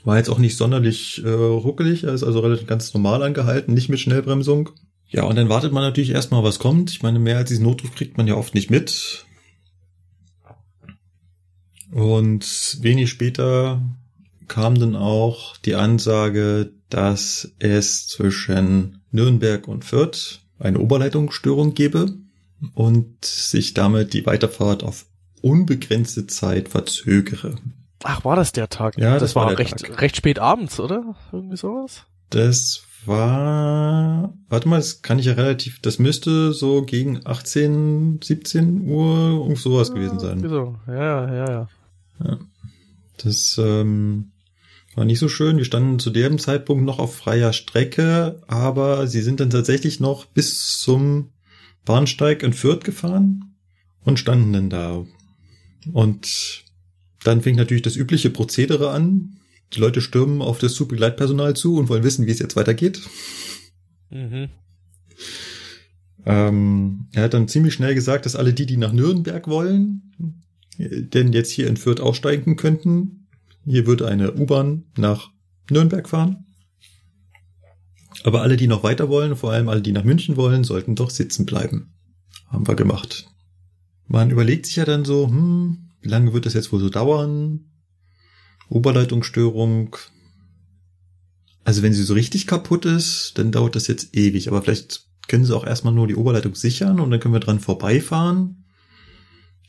War 0.06 0.18
jetzt 0.18 0.30
auch 0.30 0.40
nicht 0.40 0.56
sonderlich 0.58 1.22
äh, 1.24 1.30
ruckelig, 1.30 2.04
er 2.06 2.13
ist 2.13 2.24
also 2.24 2.40
relativ 2.40 2.68
ganz 2.68 2.94
normal 2.94 3.24
angehalten, 3.24 3.74
nicht 3.74 3.90
mit 3.90 4.00
Schnellbremsung. 4.00 4.70
Ja, 5.13 5.25
und 5.25 5.36
dann 5.36 5.48
wartet 5.48 5.72
man 5.72 5.84
natürlich 5.84 6.10
erstmal, 6.10 6.43
was 6.43 6.58
kommt. 6.58 6.89
Ich 6.89 7.03
meine, 7.03 7.20
mehr 7.20 7.38
als 7.38 7.50
diesen 7.50 7.63
Notruf 7.63 7.93
kriegt 7.93 8.17
man 8.17 8.25
ja 8.27 8.34
oft 8.34 8.55
nicht 8.55 8.72
mit. 8.72 9.25
Und 11.91 12.77
wenig 12.82 13.12
später 13.12 13.84
kam 14.48 14.79
dann 14.79 14.96
auch 14.96 15.55
die 15.58 15.75
Ansage, 15.75 16.72
dass 16.89 17.53
es 17.60 18.08
zwischen 18.08 19.03
Nürnberg 19.12 19.67
und 19.67 19.86
Fürth 19.86 20.39
eine 20.58 20.79
Oberleitungsstörung 20.79 21.75
gebe 21.75 22.15
und 22.74 23.24
sich 23.24 23.75
damit 23.75 24.13
die 24.13 24.25
Weiterfahrt 24.25 24.82
auf 24.82 25.05
unbegrenzte 25.41 26.25
Zeit 26.25 26.70
verzögere. 26.70 27.55
Ach, 28.01 28.25
war 28.25 28.36
das 28.36 28.51
der 28.51 28.67
Tag? 28.70 28.98
Ja, 28.98 29.13
das, 29.13 29.22
das 29.22 29.36
war 29.36 29.46
war 29.46 29.60
recht, 29.60 29.77
Tag. 29.77 30.01
recht 30.01 30.17
spät 30.17 30.39
abends, 30.39 30.79
oder? 30.79 31.15
Irgendwie 31.32 31.58
sowas? 31.58 32.05
Das 32.32 32.84
war, 33.07 34.33
warte 34.50 34.67
mal, 34.67 34.77
das 34.77 35.01
kann 35.01 35.19
ich 35.19 35.25
ja 35.25 35.33
relativ, 35.33 35.81
das 35.81 36.00
müsste 36.00 36.53
so 36.53 36.83
gegen 36.83 37.22
18, 37.25 38.19
17 38.24 38.88
Uhr 38.88 39.43
und 39.43 39.57
sowas 39.57 39.93
gewesen 39.93 40.19
sein. 40.19 40.43
Wieso? 40.43 40.77
Ja, 40.88 40.93
ja, 40.93 41.33
ja, 41.33 41.67
ja. 42.24 42.39
Das 43.17 43.60
ähm, 43.63 44.31
war 44.96 45.05
nicht 45.05 45.20
so 45.20 45.27
schön. 45.27 45.57
Wir 45.57 45.66
standen 45.66 46.00
zu 46.00 46.09
dem 46.09 46.39
Zeitpunkt 46.39 46.85
noch 46.85 47.00
auf 47.00 47.16
freier 47.16 47.53
Strecke, 47.53 48.42
aber 48.48 49.07
sie 49.07 49.22
sind 49.22 49.39
dann 49.39 49.50
tatsächlich 49.50 50.00
noch 50.00 50.25
bis 50.25 50.79
zum 50.79 51.29
Bahnsteig 51.85 52.44
in 52.44 52.53
Fürth 52.53 52.83
gefahren 52.83 53.55
und 54.03 54.20
standen 54.20 54.53
dann 54.53 54.70
da. 54.70 55.05
Und 55.92 56.63
dann 57.24 57.42
fing 57.42 57.55
natürlich 57.55 57.83
das 57.83 57.96
übliche 57.96 58.29
Prozedere 58.29 58.92
an. 58.92 59.37
Die 59.74 59.79
Leute 59.79 60.01
stürmen 60.01 60.42
auf 60.42 60.59
das 60.59 60.74
Zugbegleitpersonal 60.75 61.55
zu 61.55 61.77
und 61.77 61.90
wollen 61.90 62.03
wissen, 62.03 62.27
wie 62.27 62.31
es 62.31 62.40
jetzt 62.40 62.55
weitergeht. 62.55 63.01
Mhm. 64.12 64.50
Ähm, 66.25 67.07
er 67.12 67.24
hat 67.24 67.33
dann 67.33 67.48
ziemlich 67.48 67.74
schnell 67.74 67.96
gesagt, 67.96 68.25
dass 68.25 68.36
alle 68.36 68.53
die, 68.53 68.66
die 68.66 68.77
nach 68.77 68.94
Nürnberg 68.94 69.48
wollen, 69.48 70.14
denn 70.77 71.33
jetzt 71.33 71.51
hier 71.51 71.68
in 71.68 71.77
Fürth 71.77 72.00
aussteigen 72.00 72.55
könnten. 72.55 73.27
Hier 73.66 73.88
würde 73.88 74.07
eine 74.07 74.33
U-Bahn 74.33 74.86
nach 74.98 75.31
Nürnberg 75.70 76.07
fahren. 76.07 76.46
Aber 78.24 78.42
alle, 78.42 78.57
die 78.57 78.68
noch 78.68 78.83
weiter 78.83 79.09
wollen, 79.09 79.36
vor 79.36 79.51
allem 79.51 79.70
alle, 79.70 79.81
die 79.81 79.92
nach 79.92 80.03
München 80.03 80.38
wollen, 80.38 80.64
sollten 80.64 80.96
doch 80.96 81.09
sitzen 81.09 81.46
bleiben. 81.46 81.94
Haben 82.48 82.68
wir 82.68 82.75
gemacht. 82.75 83.27
Man 84.07 84.29
überlegt 84.29 84.66
sich 84.66 84.75
ja 84.75 84.86
dann 84.86 85.05
so, 85.05 85.27
hm, 85.27 85.90
wie 86.01 86.09
lange 86.09 86.33
wird 86.33 86.46
das 86.46 86.53
jetzt 86.53 86.72
wohl 86.72 86.79
so 86.79 86.90
dauern? 86.90 87.66
Oberleitungsstörung. 88.74 89.96
Also 91.64 91.81
wenn 91.81 91.94
sie 91.94 92.03
so 92.03 92.14
richtig 92.14 92.48
kaputt 92.48 92.86
ist, 92.86 93.33
dann 93.36 93.51
dauert 93.51 93.75
das 93.75 93.88
jetzt 93.88 94.16
ewig. 94.16 94.48
Aber 94.48 94.62
vielleicht 94.62 95.07
können 95.27 95.46
sie 95.46 95.55
auch 95.55 95.66
erstmal 95.66 95.94
nur 95.94 96.07
die 96.07 96.16
Oberleitung 96.16 96.55
sichern 96.55 97.00
und 97.00 97.12
dann 97.12 97.20
können 97.20 97.33
wir 97.33 97.40
dran 97.40 97.59
vorbeifahren. 97.59 98.66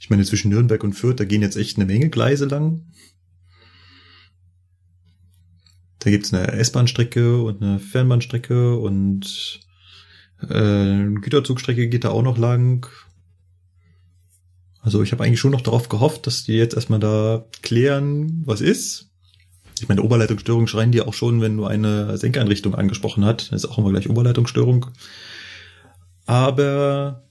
Ich 0.01 0.11
meine, 0.11 0.25
zwischen 0.25 0.51
Nürnberg 0.51 0.83
und 0.83 0.95
Fürth, 0.95 1.21
da 1.21 1.25
gehen 1.25 1.43
jetzt 1.43 1.57
echt 1.57 1.77
eine 1.77 1.87
Menge 1.87 2.11
Gleise 2.11 2.47
lang. 2.47 2.83
Da 6.01 6.11
gibt's 6.11 6.35
eine 6.35 6.49
S-Bahn-Strecke 6.49 7.41
und 7.43 7.63
eine 7.63 7.79
Fernbahnstrecke 7.79 8.77
und 8.77 9.61
äh, 10.43 10.55
eine 10.55 11.21
Güterzugstrecke 11.21 11.89
geht 11.89 12.05
da 12.05 12.11
auch 12.11 12.23
noch 12.23 12.37
lang. 12.37 12.87
Also 14.85 15.03
ich 15.03 15.13
habe 15.13 15.25
eigentlich 15.25 15.41
schon 15.41 15.53
noch 15.53 15.63
darauf 15.63 15.89
gehofft, 15.89 16.27
dass 16.27 16.45
die 16.45 16.53
jetzt 16.53 16.75
erstmal 16.75 17.01
da 17.01 17.47
klären, 17.63 18.43
was 18.45 18.61
ist. 18.61 19.09
Ich 19.81 19.89
meine, 19.89 20.03
Oberleitungsstörung 20.03 20.67
schreien 20.67 20.93
die 20.93 21.01
auch 21.01 21.15
schon, 21.15 21.41
wenn 21.41 21.57
nur 21.57 21.71
eine 21.71 22.19
Senkeinrichtung 22.19 22.75
angesprochen 22.75 23.25
hat. 23.25 23.51
Das 23.51 23.65
ist 23.65 23.71
auch 23.71 23.79
immer 23.79 23.91
gleich 23.91 24.11
Oberleitungsstörung. 24.11 24.87
Aber 26.27 27.25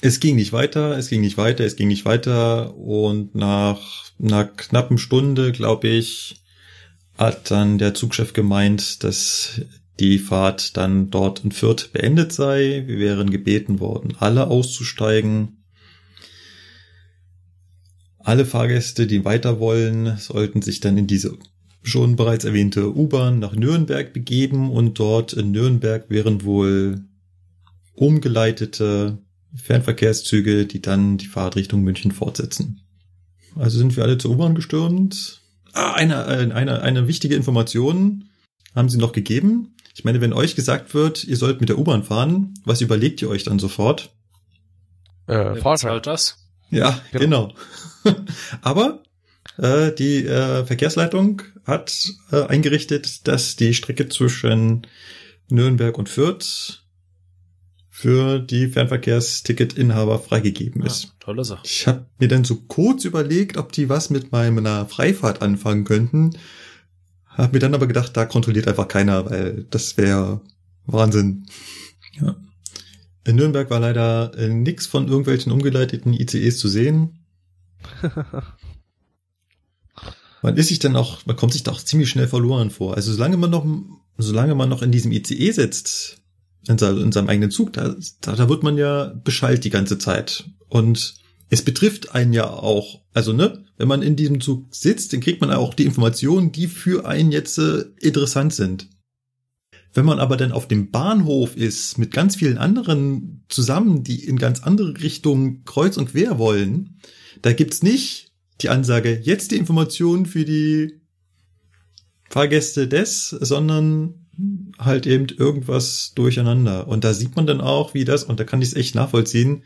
es 0.00 0.18
ging 0.18 0.36
nicht 0.36 0.54
weiter, 0.54 0.96
es 0.96 1.10
ging 1.10 1.20
nicht 1.20 1.36
weiter, 1.36 1.64
es 1.64 1.76
ging 1.76 1.88
nicht 1.88 2.06
weiter. 2.06 2.74
Und 2.76 3.34
nach 3.34 3.80
einer 4.18 4.46
knappen 4.46 4.96
Stunde, 4.96 5.52
glaube 5.52 5.88
ich, 5.88 6.36
hat 7.18 7.50
dann 7.50 7.76
der 7.76 7.92
Zugchef 7.92 8.32
gemeint, 8.32 9.04
dass 9.04 9.60
die 10.00 10.18
Fahrt 10.18 10.78
dann 10.78 11.10
dort 11.10 11.44
in 11.44 11.52
Fürth 11.52 11.90
beendet 11.92 12.32
sei. 12.32 12.84
Wir 12.86 12.98
wären 12.98 13.30
gebeten 13.30 13.80
worden, 13.80 14.16
alle 14.18 14.46
auszusteigen. 14.46 15.55
Alle 18.26 18.44
Fahrgäste, 18.44 19.06
die 19.06 19.24
weiter 19.24 19.60
wollen, 19.60 20.16
sollten 20.16 20.60
sich 20.60 20.80
dann 20.80 20.98
in 20.98 21.06
diese 21.06 21.38
schon 21.84 22.16
bereits 22.16 22.44
erwähnte 22.44 22.92
U-Bahn 22.92 23.38
nach 23.38 23.54
Nürnberg 23.54 24.12
begeben 24.12 24.72
und 24.72 24.98
dort 24.98 25.32
in 25.32 25.52
Nürnberg 25.52 26.10
wären 26.10 26.42
wohl 26.42 27.04
umgeleitete 27.94 29.18
Fernverkehrszüge, 29.54 30.66
die 30.66 30.82
dann 30.82 31.18
die 31.18 31.28
Fahrt 31.28 31.54
Richtung 31.54 31.82
München 31.82 32.10
fortsetzen. 32.10 32.80
Also 33.54 33.78
sind 33.78 33.96
wir 33.96 34.02
alle 34.02 34.18
zur 34.18 34.32
U-Bahn 34.32 34.56
gestürmt. 34.56 35.42
Ah, 35.72 35.92
eine, 35.92 36.24
äh, 36.26 36.52
eine, 36.52 36.82
eine 36.82 37.06
wichtige 37.06 37.36
Information 37.36 38.24
haben 38.74 38.88
sie 38.88 38.98
noch 38.98 39.12
gegeben. 39.12 39.76
Ich 39.94 40.02
meine, 40.02 40.20
wenn 40.20 40.32
euch 40.32 40.56
gesagt 40.56 40.94
wird, 40.94 41.22
ihr 41.22 41.36
sollt 41.36 41.60
mit 41.60 41.68
der 41.68 41.78
U-Bahn 41.78 42.02
fahren, 42.02 42.54
was 42.64 42.80
überlegt 42.80 43.22
ihr 43.22 43.28
euch 43.28 43.44
dann 43.44 43.60
sofort? 43.60 44.10
Äh, 45.28 45.54
Fahrschein. 45.54 45.92
bezahlt 45.92 46.06
das? 46.08 46.45
Ja, 46.70 47.00
genau. 47.12 47.54
Aber 48.62 49.02
äh, 49.58 49.92
die 49.92 50.24
äh, 50.26 50.64
Verkehrsleitung 50.64 51.42
hat 51.64 52.08
äh, 52.32 52.42
eingerichtet, 52.46 53.26
dass 53.28 53.56
die 53.56 53.74
Strecke 53.74 54.08
zwischen 54.08 54.86
Nürnberg 55.48 55.96
und 55.98 56.08
Fürth 56.08 56.82
für 57.90 58.40
die 58.40 58.68
Fernverkehrsticket-Inhaber 58.68 60.18
freigegeben 60.18 60.82
Ja, 60.82 60.86
ist. 60.88 61.14
tolle 61.18 61.44
Sache. 61.44 61.62
Ich 61.64 61.86
habe 61.86 62.04
mir 62.18 62.28
dann 62.28 62.44
so 62.44 62.56
kurz 62.56 63.04
überlegt, 63.04 63.56
ob 63.56 63.72
die 63.72 63.88
was 63.88 64.10
mit 64.10 64.32
meiner 64.32 64.86
Freifahrt 64.86 65.40
anfangen 65.40 65.84
könnten. 65.84 66.36
Hab 67.26 67.52
mir 67.52 67.58
dann 67.58 67.74
aber 67.74 67.86
gedacht, 67.86 68.16
da 68.16 68.26
kontrolliert 68.26 68.68
einfach 68.68 68.88
keiner, 68.88 69.30
weil 69.30 69.66
das 69.70 69.96
wäre 69.96 70.42
Wahnsinn. 70.84 71.46
Ja. 72.20 72.36
In 73.26 73.36
Nürnberg 73.36 73.68
war 73.70 73.80
leider 73.80 74.32
äh, 74.38 74.48
nix 74.48 74.86
von 74.86 75.08
irgendwelchen 75.08 75.50
umgeleiteten 75.52 76.12
ICEs 76.12 76.58
zu 76.58 76.68
sehen. 76.68 77.18
Man 80.42 80.56
ist 80.56 80.68
sich 80.68 80.78
dann 80.78 80.94
auch, 80.96 81.26
man 81.26 81.34
kommt 81.34 81.54
sich 81.54 81.62
da 81.64 81.72
auch 81.72 81.82
ziemlich 81.82 82.08
schnell 82.08 82.28
verloren 82.28 82.70
vor. 82.70 82.94
Also 82.94 83.12
solange 83.12 83.36
man 83.36 83.50
noch, 83.50 83.66
solange 84.16 84.54
man 84.54 84.68
noch 84.68 84.82
in 84.82 84.92
diesem 84.92 85.10
ICE 85.10 85.50
sitzt, 85.50 86.18
in, 86.68 86.78
se- 86.78 87.00
in 87.00 87.10
seinem 87.10 87.28
eigenen 87.28 87.50
Zug, 87.50 87.72
da, 87.72 87.96
da, 88.20 88.36
da 88.36 88.48
wird 88.48 88.62
man 88.62 88.78
ja 88.78 89.12
beschallt 89.24 89.64
die 89.64 89.70
ganze 89.70 89.98
Zeit. 89.98 90.44
Und 90.68 91.14
es 91.48 91.62
betrifft 91.62 92.14
einen 92.14 92.32
ja 92.32 92.48
auch. 92.48 93.00
Also, 93.12 93.32
ne, 93.32 93.64
wenn 93.76 93.88
man 93.88 94.02
in 94.02 94.14
diesem 94.14 94.40
Zug 94.40 94.72
sitzt, 94.74 95.12
dann 95.12 95.20
kriegt 95.20 95.40
man 95.40 95.50
auch 95.50 95.74
die 95.74 95.84
Informationen, 95.84 96.52
die 96.52 96.68
für 96.68 97.06
einen 97.06 97.32
jetzt 97.32 97.58
äh, 97.58 97.84
interessant 98.00 98.54
sind. 98.54 98.88
Wenn 99.96 100.04
man 100.04 100.18
aber 100.18 100.36
dann 100.36 100.52
auf 100.52 100.68
dem 100.68 100.90
Bahnhof 100.90 101.56
ist, 101.56 101.96
mit 101.96 102.10
ganz 102.10 102.36
vielen 102.36 102.58
anderen 102.58 103.44
zusammen, 103.48 104.04
die 104.04 104.22
in 104.22 104.36
ganz 104.36 104.62
andere 104.62 105.00
Richtungen 105.00 105.64
kreuz 105.64 105.96
und 105.96 106.10
quer 106.10 106.38
wollen, 106.38 107.00
da 107.40 107.54
gibt's 107.54 107.82
nicht 107.82 108.32
die 108.60 108.68
Ansage, 108.68 109.18
jetzt 109.22 109.52
die 109.52 109.56
Informationen 109.56 110.26
für 110.26 110.44
die 110.44 111.00
Fahrgäste 112.28 112.88
des, 112.88 113.30
sondern 113.30 114.26
halt 114.78 115.06
eben 115.06 115.28
irgendwas 115.28 116.12
durcheinander. 116.14 116.88
Und 116.88 117.04
da 117.04 117.14
sieht 117.14 117.34
man 117.34 117.46
dann 117.46 117.62
auch, 117.62 117.94
wie 117.94 118.04
das, 118.04 118.22
und 118.22 118.38
da 118.38 118.44
kann 118.44 118.60
ich 118.60 118.68
es 118.68 118.74
echt 118.74 118.94
nachvollziehen, 118.94 119.64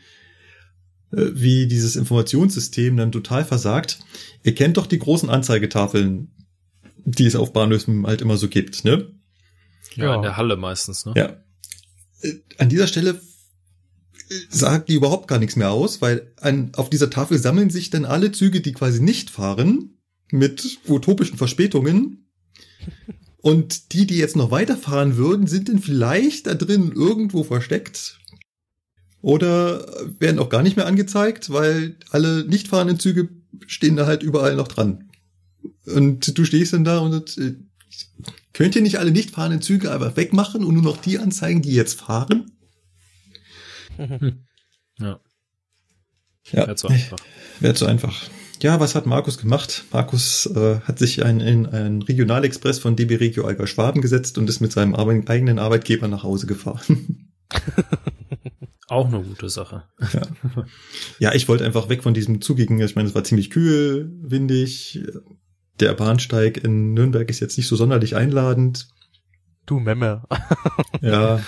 äh, 1.11 1.25
wie 1.33 1.67
dieses 1.67 1.97
Informationssystem 1.97 2.95
dann 2.95 3.11
total 3.11 3.43
versagt. 3.43 3.99
Ihr 4.43 4.55
kennt 4.55 4.77
doch 4.77 4.87
die 4.87 4.99
großen 4.99 5.29
Anzeigetafeln, 5.29 6.31
die 7.03 7.25
es 7.25 7.35
auf 7.35 7.51
Bahnhöfen 7.51 8.07
halt 8.07 8.21
immer 8.21 8.37
so 8.37 8.47
gibt, 8.47 8.85
ne? 8.85 9.11
Ja, 9.95 10.05
ja. 10.05 10.15
in 10.15 10.21
der 10.21 10.37
Halle 10.37 10.57
meistens, 10.57 11.05
ne? 11.05 11.13
Ja. 11.15 11.37
Äh, 12.21 12.39
an 12.57 12.69
dieser 12.69 12.87
Stelle 12.87 13.21
äh, 14.29 14.35
sagt 14.49 14.89
die 14.89 14.95
überhaupt 14.95 15.27
gar 15.27 15.39
nichts 15.39 15.55
mehr 15.55 15.71
aus, 15.71 16.01
weil 16.01 16.33
an, 16.39 16.71
auf 16.75 16.89
dieser 16.89 17.09
Tafel 17.09 17.37
sammeln 17.37 17.69
sich 17.69 17.89
dann 17.89 18.05
alle 18.05 18.31
Züge, 18.31 18.61
die 18.61 18.73
quasi 18.73 19.01
nicht 19.01 19.29
fahren, 19.29 19.97
mit 20.31 20.79
utopischen 20.87 21.37
Verspätungen. 21.37 22.29
Und 23.37 23.93
die, 23.93 24.05
die 24.05 24.17
jetzt 24.17 24.35
noch 24.35 24.51
weiterfahren 24.51 25.17
würden, 25.17 25.47
sind 25.47 25.67
dann 25.67 25.79
vielleicht 25.79 26.47
da 26.47 26.53
drin 26.53 26.91
irgendwo 26.93 27.43
versteckt. 27.43 28.19
Oder 29.21 29.85
werden 30.19 30.39
auch 30.39 30.49
gar 30.49 30.63
nicht 30.63 30.77
mehr 30.77 30.85
angezeigt, 30.85 31.51
weil 31.51 31.95
alle 32.09 32.45
nicht 32.45 32.67
fahrenden 32.67 32.99
Züge 32.99 33.29
stehen 33.67 33.95
da 33.95 34.05
halt 34.05 34.23
überall 34.23 34.55
noch 34.55 34.67
dran. 34.67 35.09
Und 35.85 36.37
du 36.37 36.45
stehst 36.45 36.73
dann 36.73 36.83
da 36.83 36.99
und 36.99 37.37
äh, 37.37 37.55
könnt 38.53 38.75
ihr 38.75 38.81
nicht 38.81 38.99
alle 38.99 39.11
nicht 39.11 39.31
fahrenden 39.31 39.61
Züge 39.61 39.91
einfach 39.91 40.15
wegmachen 40.17 40.63
und 40.63 40.73
nur 40.73 40.83
noch 40.83 40.97
die 40.97 41.19
anzeigen, 41.19 41.61
die 41.61 41.73
jetzt 41.73 42.01
fahren? 42.01 42.51
Ja. 44.99 45.19
Ja, 46.51 46.67
wäre 46.67 46.75
zu 46.75 46.87
einfach. 46.87 47.19
Wäre 47.59 47.73
zu 47.73 47.85
einfach. 47.85 48.29
Ja, 48.61 48.79
was 48.79 48.93
hat 48.93 49.07
Markus 49.07 49.39
gemacht? 49.39 49.85
Markus 49.91 50.45
äh, 50.45 50.79
hat 50.81 50.99
sich 50.99 51.25
ein, 51.25 51.39
in 51.39 51.65
einen 51.65 52.01
Regionalexpress 52.03 52.77
von 52.77 52.95
DB 52.95 53.15
Regio 53.15 53.45
Alger 53.45 53.65
Schwaben 53.65 54.01
gesetzt 54.01 54.37
und 54.37 54.47
ist 54.49 54.59
mit 54.59 54.71
seinem 54.71 54.93
Arbeit, 54.93 55.29
eigenen 55.29 55.57
Arbeitgeber 55.57 56.07
nach 56.07 56.23
Hause 56.23 56.45
gefahren. 56.45 57.31
Auch 58.87 59.07
eine 59.07 59.23
gute 59.23 59.49
Sache. 59.49 59.83
Ja, 60.13 60.21
ja 61.19 61.33
ich 61.33 61.47
wollte 61.47 61.65
einfach 61.65 61.89
weg 61.89 62.03
von 62.03 62.13
diesem 62.13 62.41
zugigen, 62.41 62.79
ich 62.81 62.95
meine, 62.95 63.07
es 63.07 63.15
war 63.15 63.23
ziemlich 63.23 63.49
kühl, 63.49 64.11
windig. 64.21 64.99
Der 65.81 65.93
Bahnsteig 65.93 66.63
in 66.63 66.93
Nürnberg 66.93 67.29
ist 67.29 67.39
jetzt 67.39 67.57
nicht 67.57 67.67
so 67.67 67.75
sonderlich 67.75 68.15
einladend. 68.15 68.87
Du 69.65 69.79
Memme. 69.79 70.23
ja. 71.01 71.41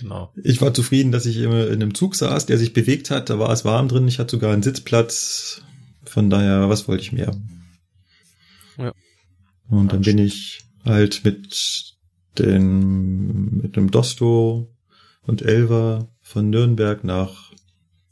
genau. 0.00 0.32
Ich 0.42 0.60
war 0.60 0.74
zufrieden, 0.74 1.12
dass 1.12 1.24
ich 1.26 1.38
in 1.38 1.52
einem 1.52 1.94
Zug 1.94 2.16
saß, 2.16 2.46
der 2.46 2.58
sich 2.58 2.72
bewegt 2.72 3.10
hat. 3.10 3.30
Da 3.30 3.38
war 3.38 3.50
es 3.50 3.64
warm 3.64 3.88
drin. 3.88 4.08
Ich 4.08 4.18
hatte 4.18 4.32
sogar 4.32 4.52
einen 4.52 4.62
Sitzplatz. 4.64 5.62
Von 6.04 6.28
daher, 6.28 6.68
was 6.68 6.88
wollte 6.88 7.02
ich 7.02 7.12
mehr? 7.12 7.36
Ja. 8.78 8.92
Und 9.68 9.92
dann 9.92 10.02
bin 10.02 10.18
ich 10.18 10.64
halt 10.84 11.24
mit 11.24 11.94
den, 12.38 13.58
mit 13.58 13.76
einem 13.76 13.90
Dosto 13.90 14.74
und 15.22 15.42
Elva 15.42 16.08
von 16.20 16.50
Nürnberg 16.50 17.04
nach 17.04 17.52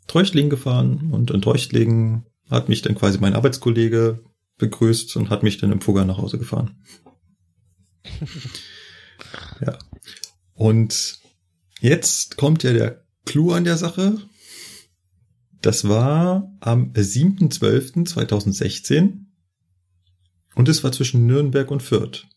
Treuchtlingen 0.07 0.51
gefahren 0.51 1.11
und 1.13 1.31
in 1.31 1.43
Treuchtlingen 1.43 2.27
hat 2.51 2.69
mich 2.69 2.83
dann 2.83 2.95
quasi 2.95 3.19
mein 3.19 3.35
Arbeitskollege 3.35 4.21
begrüßt 4.59 5.17
und 5.17 5.31
hat 5.31 5.43
mich 5.43 5.59
dann 5.59 5.73
im 5.73 5.81
Fugger 5.81 6.05
nach 6.05 6.19
Hause 6.19 6.39
gefahren. 6.39 6.85
ja. 9.61 9.77
Und 10.55 11.19
jetzt 11.81 12.37
kommt 12.37 12.63
ja 12.63 12.73
der 12.73 13.05
Clou 13.25 13.51
an 13.53 13.65
der 13.65 13.77
Sache. 13.77 14.17
Das 15.61 15.89
war 15.89 16.49
am 16.61 16.93
7.12.2016 16.93 19.25
und 20.55 20.69
es 20.69 20.85
war 20.85 20.93
zwischen 20.93 21.27
Nürnberg 21.27 21.69
und 21.71 21.83
Fürth. 21.83 22.29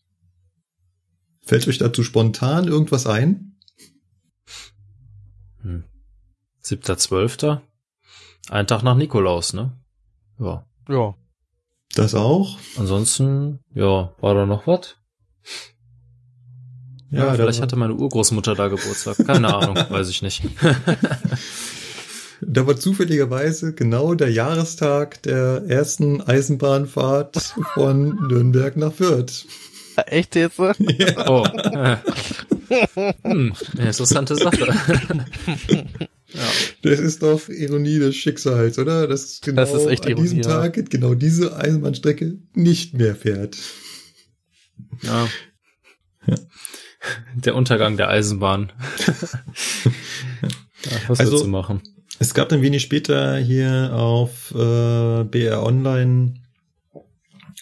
Fällt 1.42 1.68
euch 1.68 1.78
dazu 1.78 2.04
spontan 2.04 2.68
irgendwas 2.68 3.06
ein? 3.06 3.58
Hm. 5.62 5.84
7.12. 6.62 7.62
Ein 8.48 8.66
Tag 8.66 8.82
nach 8.82 8.96
Nikolaus, 8.96 9.52
ne? 9.52 9.78
Ja. 10.38 10.66
Ja. 10.88 11.14
Das 11.94 12.14
auch? 12.14 12.58
Ansonsten, 12.76 13.58
ja, 13.74 14.14
war 14.20 14.34
da 14.34 14.46
noch 14.46 14.66
was? 14.66 14.96
Ja, 17.10 17.26
ja 17.26 17.34
vielleicht 17.34 17.60
hatte 17.60 17.76
meine 17.76 17.94
Urgroßmutter 17.94 18.54
da 18.54 18.68
Geburtstag. 18.68 19.26
Keine 19.26 19.52
Ahnung, 19.54 19.76
weiß 19.90 20.08
ich 20.08 20.22
nicht. 20.22 20.42
da 22.40 22.66
war 22.66 22.76
zufälligerweise 22.76 23.74
genau 23.74 24.14
der 24.14 24.30
Jahrestag 24.30 25.20
der 25.22 25.64
ersten 25.66 26.22
Eisenbahnfahrt 26.22 27.54
von 27.74 28.28
Nürnberg 28.28 28.76
nach 28.76 28.92
Fürth. 28.92 29.46
Echt 30.06 30.36
jetzt? 30.36 30.58
Ja. 30.58 31.28
Oh. 31.28 31.44
hm, 33.22 33.52
interessante 33.76 34.36
Sache. 34.36 34.72
Ja. 36.34 36.90
Das 36.90 37.00
ist 37.00 37.22
doch 37.22 37.48
Ironie 37.48 37.98
des 37.98 38.16
Schicksals, 38.16 38.78
oder? 38.78 39.06
Das, 39.06 39.40
genau 39.40 39.62
das 39.62 39.72
ist 39.72 39.86
echt 39.86 40.04
an 40.06 40.12
Ironie, 40.12 40.28
diesem 40.28 40.42
Tag 40.42 40.76
ja. 40.76 40.82
genau 40.82 41.14
diese 41.14 41.56
Eisenbahnstrecke 41.56 42.38
nicht 42.54 42.94
mehr 42.94 43.14
fährt. 43.14 43.56
Ja. 45.02 45.28
ja. 46.26 46.34
Der 47.34 47.54
Untergang 47.54 47.96
der 47.96 48.08
Eisenbahn. 48.08 48.72
ja, 50.84 50.90
was 51.08 51.20
also, 51.20 51.32
willst 51.32 51.44
du 51.44 51.48
machen? 51.48 51.82
Es 52.18 52.34
gab 52.34 52.50
dann 52.50 52.60
wenig 52.60 52.82
später 52.82 53.38
hier 53.38 53.92
auf 53.94 54.50
äh, 54.54 55.24
BR 55.24 55.62
Online 55.62 56.34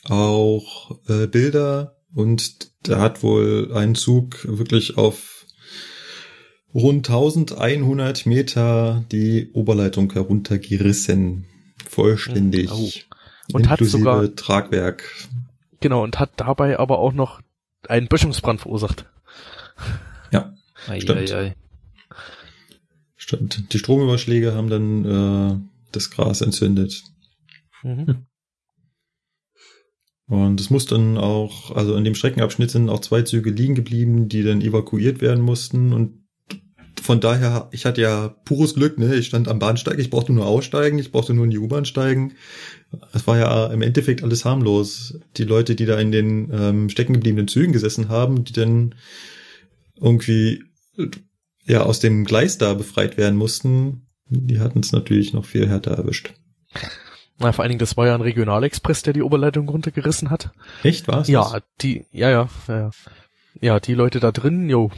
auch 0.05 0.99
äh, 1.09 1.27
Bilder 1.27 1.97
und 2.15 2.71
da 2.83 3.01
hat 3.01 3.23
wohl 3.23 3.73
ein 3.75 3.95
Zug 3.95 4.45
wirklich 4.49 4.97
auf 4.97 5.38
rund 6.75 7.09
1100 7.09 8.27
Meter 8.27 9.05
die 9.11 9.51
Oberleitung 9.53 10.13
heruntergerissen. 10.13 11.47
Vollständig. 11.89 12.71
Oh. 12.71 12.91
Und 13.53 13.69
hat 13.69 13.81
sogar 13.81 14.35
Tragwerk. 14.35 15.05
Genau, 15.81 16.03
und 16.03 16.19
hat 16.19 16.33
dabei 16.37 16.79
aber 16.79 16.99
auch 16.99 17.13
noch 17.13 17.41
einen 17.89 18.09
Böschungsbrand 18.09 18.61
verursacht. 18.61 19.07
Ja, 20.33 20.55
ei, 20.87 21.01
stimmt. 21.01 21.31
Ei, 21.33 21.37
ei. 21.37 21.55
Stimmt. 23.17 23.73
Die 23.73 23.79
Stromüberschläge 23.79 24.55
haben 24.55 24.69
dann 24.69 25.05
äh, 25.05 25.59
das 25.93 26.11
Gras 26.11 26.41
entzündet. 26.41 27.03
Mhm. 27.83 28.27
Und 30.27 30.61
es 30.61 30.69
muss 30.69 30.85
dann 30.85 31.17
auch, 31.17 31.75
also 31.75 31.97
in 31.97 32.05
dem 32.05 32.15
Streckenabschnitt 32.15 32.71
sind 32.71 32.91
auch 32.91 33.01
zwei 33.01 33.23
Züge 33.23 33.51
liegen 33.51 33.75
geblieben, 33.75 34.29
die 34.29 34.43
dann 34.43 34.61
evakuiert 34.61 35.23
werden 35.23 35.43
mussten. 35.43 35.95
Und 35.95 36.18
von 37.01 37.21
daher, 37.21 37.69
ich 37.73 37.85
hatte 37.87 38.01
ja 38.01 38.29
pures 38.45 38.75
Glück, 38.75 38.99
ne? 38.99 39.15
Ich 39.15 39.27
stand 39.27 39.49
am 39.49 39.59
Bahnsteig, 39.59 39.99
ich 39.99 40.11
brauchte 40.11 40.33
nur 40.33 40.47
aussteigen, 40.47 40.99
ich 40.99 41.13
brauchte 41.13 41.35
nur 41.35 41.45
in 41.45 41.51
die 41.51 41.59
U-Bahn 41.59 41.85
steigen. 41.85 42.35
Es 43.13 43.27
war 43.27 43.39
ja 43.39 43.67
im 43.67 43.83
Endeffekt 43.83 44.23
alles 44.23 44.45
harmlos. 44.45 45.19
Die 45.37 45.45
Leute, 45.45 45.75
die 45.75 45.87
da 45.87 45.99
in 45.99 46.13
den 46.13 46.51
ähm, 46.53 46.89
stecken 46.89 47.15
gebliebenen 47.15 47.49
Zügen 47.49 47.73
gesessen 47.73 48.09
haben, 48.09 48.45
die 48.45 48.53
dann 48.53 48.95
irgendwie 50.01 50.65
ja 51.65 51.83
aus 51.83 52.01
dem 52.01 52.25
Gleis 52.25 52.59
da 52.59 52.75
befreit 52.75 53.17
werden 53.17 53.37
mussten, 53.37 54.07
die 54.29 54.61
hatten 54.61 54.81
es 54.81 54.93
natürlich 54.93 55.33
noch 55.33 55.45
viel 55.45 55.69
härter 55.69 55.93
erwischt. 55.93 56.33
Na, 57.39 57.53
vor 57.53 57.63
allen 57.63 57.71
Dingen, 57.71 57.79
das 57.79 57.97
war 57.97 58.07
ja 58.07 58.15
ein 58.15 58.21
Regionalexpress, 58.21 59.03
der 59.03 59.13
die 59.13 59.23
Oberleitung 59.23 59.69
runtergerissen 59.69 60.31
hat. 60.31 60.51
Echt, 60.83 61.07
war's? 61.07 61.29
Ja, 61.29 61.51
das? 61.53 61.63
die, 61.81 62.05
ja, 62.11 62.31
ja, 62.31 62.49
ja. 62.67 62.91
Ja, 63.61 63.81
die 63.81 63.95
Leute 63.95 64.21
da 64.21 64.33
drin, 64.33 64.69
jo. 64.69 64.91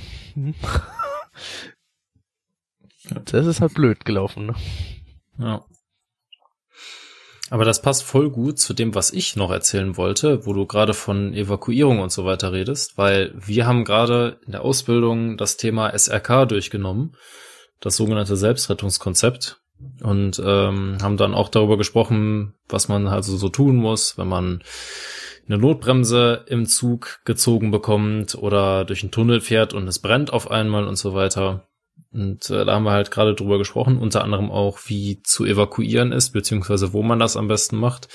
Das 3.27 3.46
ist 3.46 3.61
halt 3.61 3.75
blöd 3.75 4.05
gelaufen, 4.05 4.46
ne? 4.46 4.55
Ja. 5.38 5.64
Aber 7.51 7.64
das 7.64 7.83
passt 7.83 8.05
voll 8.05 8.31
gut 8.31 8.61
zu 8.61 8.75
dem, 8.75 8.94
was 8.94 9.12
ich 9.12 9.35
noch 9.35 9.51
erzählen 9.51 9.96
wollte, 9.96 10.46
wo 10.46 10.53
du 10.53 10.66
gerade 10.66 10.94
von 10.94 11.35
Evakuierung 11.35 11.99
und 11.99 12.12
so 12.12 12.25
weiter 12.25 12.53
redest, 12.53 12.96
weil 12.96 13.35
wir 13.35 13.66
haben 13.66 13.85
gerade 13.85 14.38
in 14.46 14.53
der 14.53 14.62
Ausbildung 14.62 15.37
das 15.37 15.57
Thema 15.57 15.90
SRK 15.90 16.46
durchgenommen, 16.46 17.16
das 17.81 17.96
sogenannte 17.96 18.37
Selbstrettungskonzept 18.37 19.61
und 20.01 20.40
ähm, 20.44 20.99
haben 21.03 21.16
dann 21.16 21.35
auch 21.35 21.49
darüber 21.49 21.77
gesprochen, 21.77 22.55
was 22.68 22.88
man 22.88 23.09
also 23.09 23.37
so 23.37 23.49
tun 23.49 23.77
muss, 23.77 24.16
wenn 24.16 24.29
man 24.29 24.62
eine 25.49 25.59
Notbremse 25.59 26.44
im 26.46 26.66
Zug 26.66 27.18
gezogen 27.25 27.73
bekommt 27.73 28.37
oder 28.37 28.85
durch 28.85 29.03
einen 29.03 29.11
Tunnel 29.11 29.40
fährt 29.40 29.75
und 29.75 29.88
es 29.88 29.99
brennt 29.99 30.33
auf 30.33 30.51
einmal 30.51 30.87
und 30.87 30.96
so 30.96 31.14
weiter. 31.14 31.66
Und 32.12 32.51
äh, 32.51 32.64
da 32.64 32.75
haben 32.75 32.85
wir 32.85 32.92
halt 32.92 33.11
gerade 33.11 33.35
drüber 33.35 33.59
gesprochen, 33.59 33.99
unter 33.99 34.25
anderem 34.25 34.51
auch, 34.51 34.81
wie 34.87 35.23
zu 35.23 35.44
evakuieren 35.44 36.12
ist, 36.12 36.31
beziehungsweise 36.31 36.92
wo 36.92 37.03
man 37.03 37.18
das 37.18 37.37
am 37.37 37.49
besten 37.49 37.77
macht. 37.77 38.09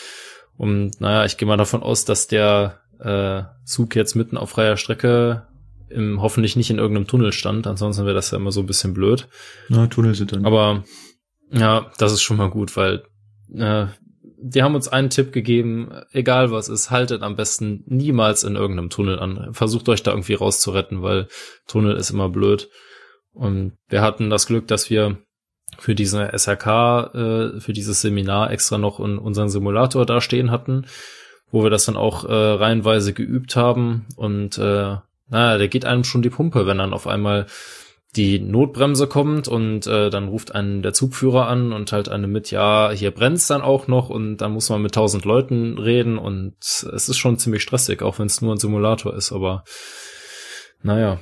Und 0.58 1.00
naja, 1.00 1.26
ich 1.26 1.38
gehe 1.38 1.48
mal 1.48 1.58
davon 1.58 1.82
aus, 1.84 2.06
dass 2.06 2.28
der 2.28 2.82
äh, 3.00 3.44
Zug 3.66 3.96
jetzt 3.96 4.16
mitten 4.16 4.38
auf 4.38 4.52
freier 4.52 4.78
Strecke 4.78 5.48
im, 5.90 6.22
hoffentlich 6.22 6.56
nicht 6.56 6.70
in 6.70 6.78
irgendeinem 6.78 7.08
Tunnel 7.08 7.32
stand, 7.32 7.68
ansonsten 7.68 8.06
wäre 8.06 8.16
das 8.16 8.32
ja 8.32 8.38
immer 8.38 8.52
so 8.52 8.62
ein 8.62 8.66
bisschen 8.66 8.94
blöd. 8.94 9.28
Na, 9.70 9.88
Tunnel 9.88 10.16
sind 10.16 10.32
dann. 10.32 10.46
Aber 10.46 10.84
ja, 11.52 11.92
das 11.98 12.12
ist 12.12 12.22
schon 12.22 12.38
mal 12.38 12.50
gut, 12.50 12.76
weil 12.76 13.04
äh, 13.54 13.88
die 14.38 14.62
haben 14.62 14.76
uns 14.76 14.88
einen 14.88 15.10
Tipp 15.10 15.32
gegeben, 15.32 15.92
egal 16.12 16.52
was 16.52 16.70
ist, 16.70 16.92
haltet 16.92 17.22
am 17.22 17.36
besten 17.36 17.84
niemals 17.88 18.44
in 18.44 18.56
irgendeinem 18.56 18.90
Tunnel 18.90 19.20
an. 19.20 19.54
Versucht 19.54 19.90
euch 19.90 20.04
da 20.04 20.12
irgendwie 20.12 20.34
rauszuretten, 20.34 21.02
weil 21.02 21.28
Tunnel 21.68 21.96
ist 21.96 22.12
immer 22.12 22.30
blöd. 22.30 22.70
Und 23.36 23.74
wir 23.90 24.02
hatten 24.02 24.30
das 24.30 24.48
Glück, 24.48 24.68
dass 24.68 24.90
wir 24.90 25.18
für 25.78 25.94
diese 25.96 26.32
SRK, 26.34 27.12
äh, 27.14 27.60
für 27.60 27.74
dieses 27.74 28.02
Seminar 28.02 28.52
extra 28.52 28.78
noch 28.78 29.00
in 29.00 29.18
unseren 29.18 29.50
Simulator 29.50 30.06
da 30.06 30.22
stehen 30.22 30.52
hatten, 30.52 30.86
wo 31.52 31.64
wir 31.64 31.70
das 31.70 31.86
dann 31.86 31.98
auch 31.98 32.26
äh, 32.26 32.34
reihenweise 32.34 33.14
geübt 33.14 33.56
haben. 33.56 34.08
Und 34.16 34.58
äh, 34.58 34.96
naja, 35.28 35.58
der 35.58 35.68
geht 35.68 35.86
einem 35.86 36.04
schon 36.04 36.22
die 36.22 36.30
Pumpe, 36.30 36.66
wenn 36.66 36.78
dann 36.78 36.94
auf 36.94 37.08
einmal 37.08 37.48
die 38.16 38.40
Notbremse 38.40 39.08
kommt 39.08 39.48
und 39.48 39.88
äh, 39.88 40.10
dann 40.10 40.30
ruft 40.30 40.56
einen 40.56 40.82
der 40.82 40.94
Zugführer 40.94 41.48
an 41.48 41.74
und 41.74 41.92
halt 41.92 42.08
eine 42.08 42.28
mit, 42.28 42.50
ja, 42.50 42.92
hier 42.92 43.12
brennt's 43.12 43.48
dann 43.48 43.62
auch 43.62 43.88
noch 43.88 44.10
und 44.10 44.38
dann 44.38 44.54
muss 44.54 44.70
man 44.70 44.82
mit 44.82 44.96
tausend 44.96 45.26
Leuten 45.26 45.78
reden 45.78 46.18
und 46.18 46.56
es 46.62 47.10
ist 47.10 47.18
schon 47.18 47.38
ziemlich 47.38 47.62
stressig, 47.62 48.02
auch 48.02 48.18
wenn 48.20 48.28
es 48.28 48.42
nur 48.42 48.56
ein 48.56 48.60
Simulator 48.60 49.14
ist, 49.14 49.34
aber 49.34 49.64
naja. 50.82 51.20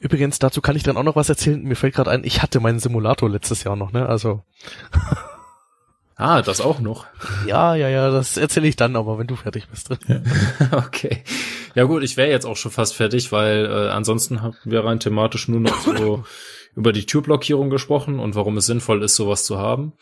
Übrigens, 0.00 0.38
dazu 0.38 0.62
kann 0.62 0.76
ich 0.76 0.82
dann 0.82 0.96
auch 0.96 1.02
noch 1.02 1.14
was 1.14 1.28
erzählen. 1.28 1.62
Mir 1.62 1.76
fällt 1.76 1.94
gerade 1.94 2.10
ein, 2.10 2.24
ich 2.24 2.42
hatte 2.42 2.58
meinen 2.58 2.78
Simulator 2.78 3.28
letztes 3.28 3.64
Jahr 3.64 3.76
noch, 3.76 3.92
ne? 3.92 4.08
Also. 4.08 4.42
ah, 6.16 6.40
das 6.40 6.62
auch 6.62 6.80
noch. 6.80 7.04
Ja, 7.46 7.74
ja, 7.74 7.90
ja, 7.90 8.10
das 8.10 8.38
erzähle 8.38 8.66
ich 8.66 8.76
dann, 8.76 8.96
aber 8.96 9.18
wenn 9.18 9.26
du 9.26 9.36
fertig 9.36 9.68
bist. 9.68 9.90
Ja. 10.08 10.22
okay. 10.72 11.22
Ja 11.74 11.84
gut, 11.84 12.02
ich 12.02 12.16
wäre 12.16 12.30
jetzt 12.30 12.46
auch 12.46 12.56
schon 12.56 12.72
fast 12.72 12.94
fertig, 12.94 13.30
weil 13.30 13.66
äh, 13.66 13.90
ansonsten 13.90 14.40
haben 14.40 14.56
wir 14.64 14.86
rein 14.86 15.00
thematisch 15.00 15.48
nur 15.48 15.60
noch 15.60 15.78
so 15.82 16.24
über 16.74 16.94
die 16.94 17.04
Türblockierung 17.04 17.68
gesprochen 17.68 18.20
und 18.20 18.34
warum 18.34 18.56
es 18.56 18.64
sinnvoll 18.64 19.02
ist, 19.02 19.16
sowas 19.16 19.44
zu 19.44 19.58
haben. 19.58 19.92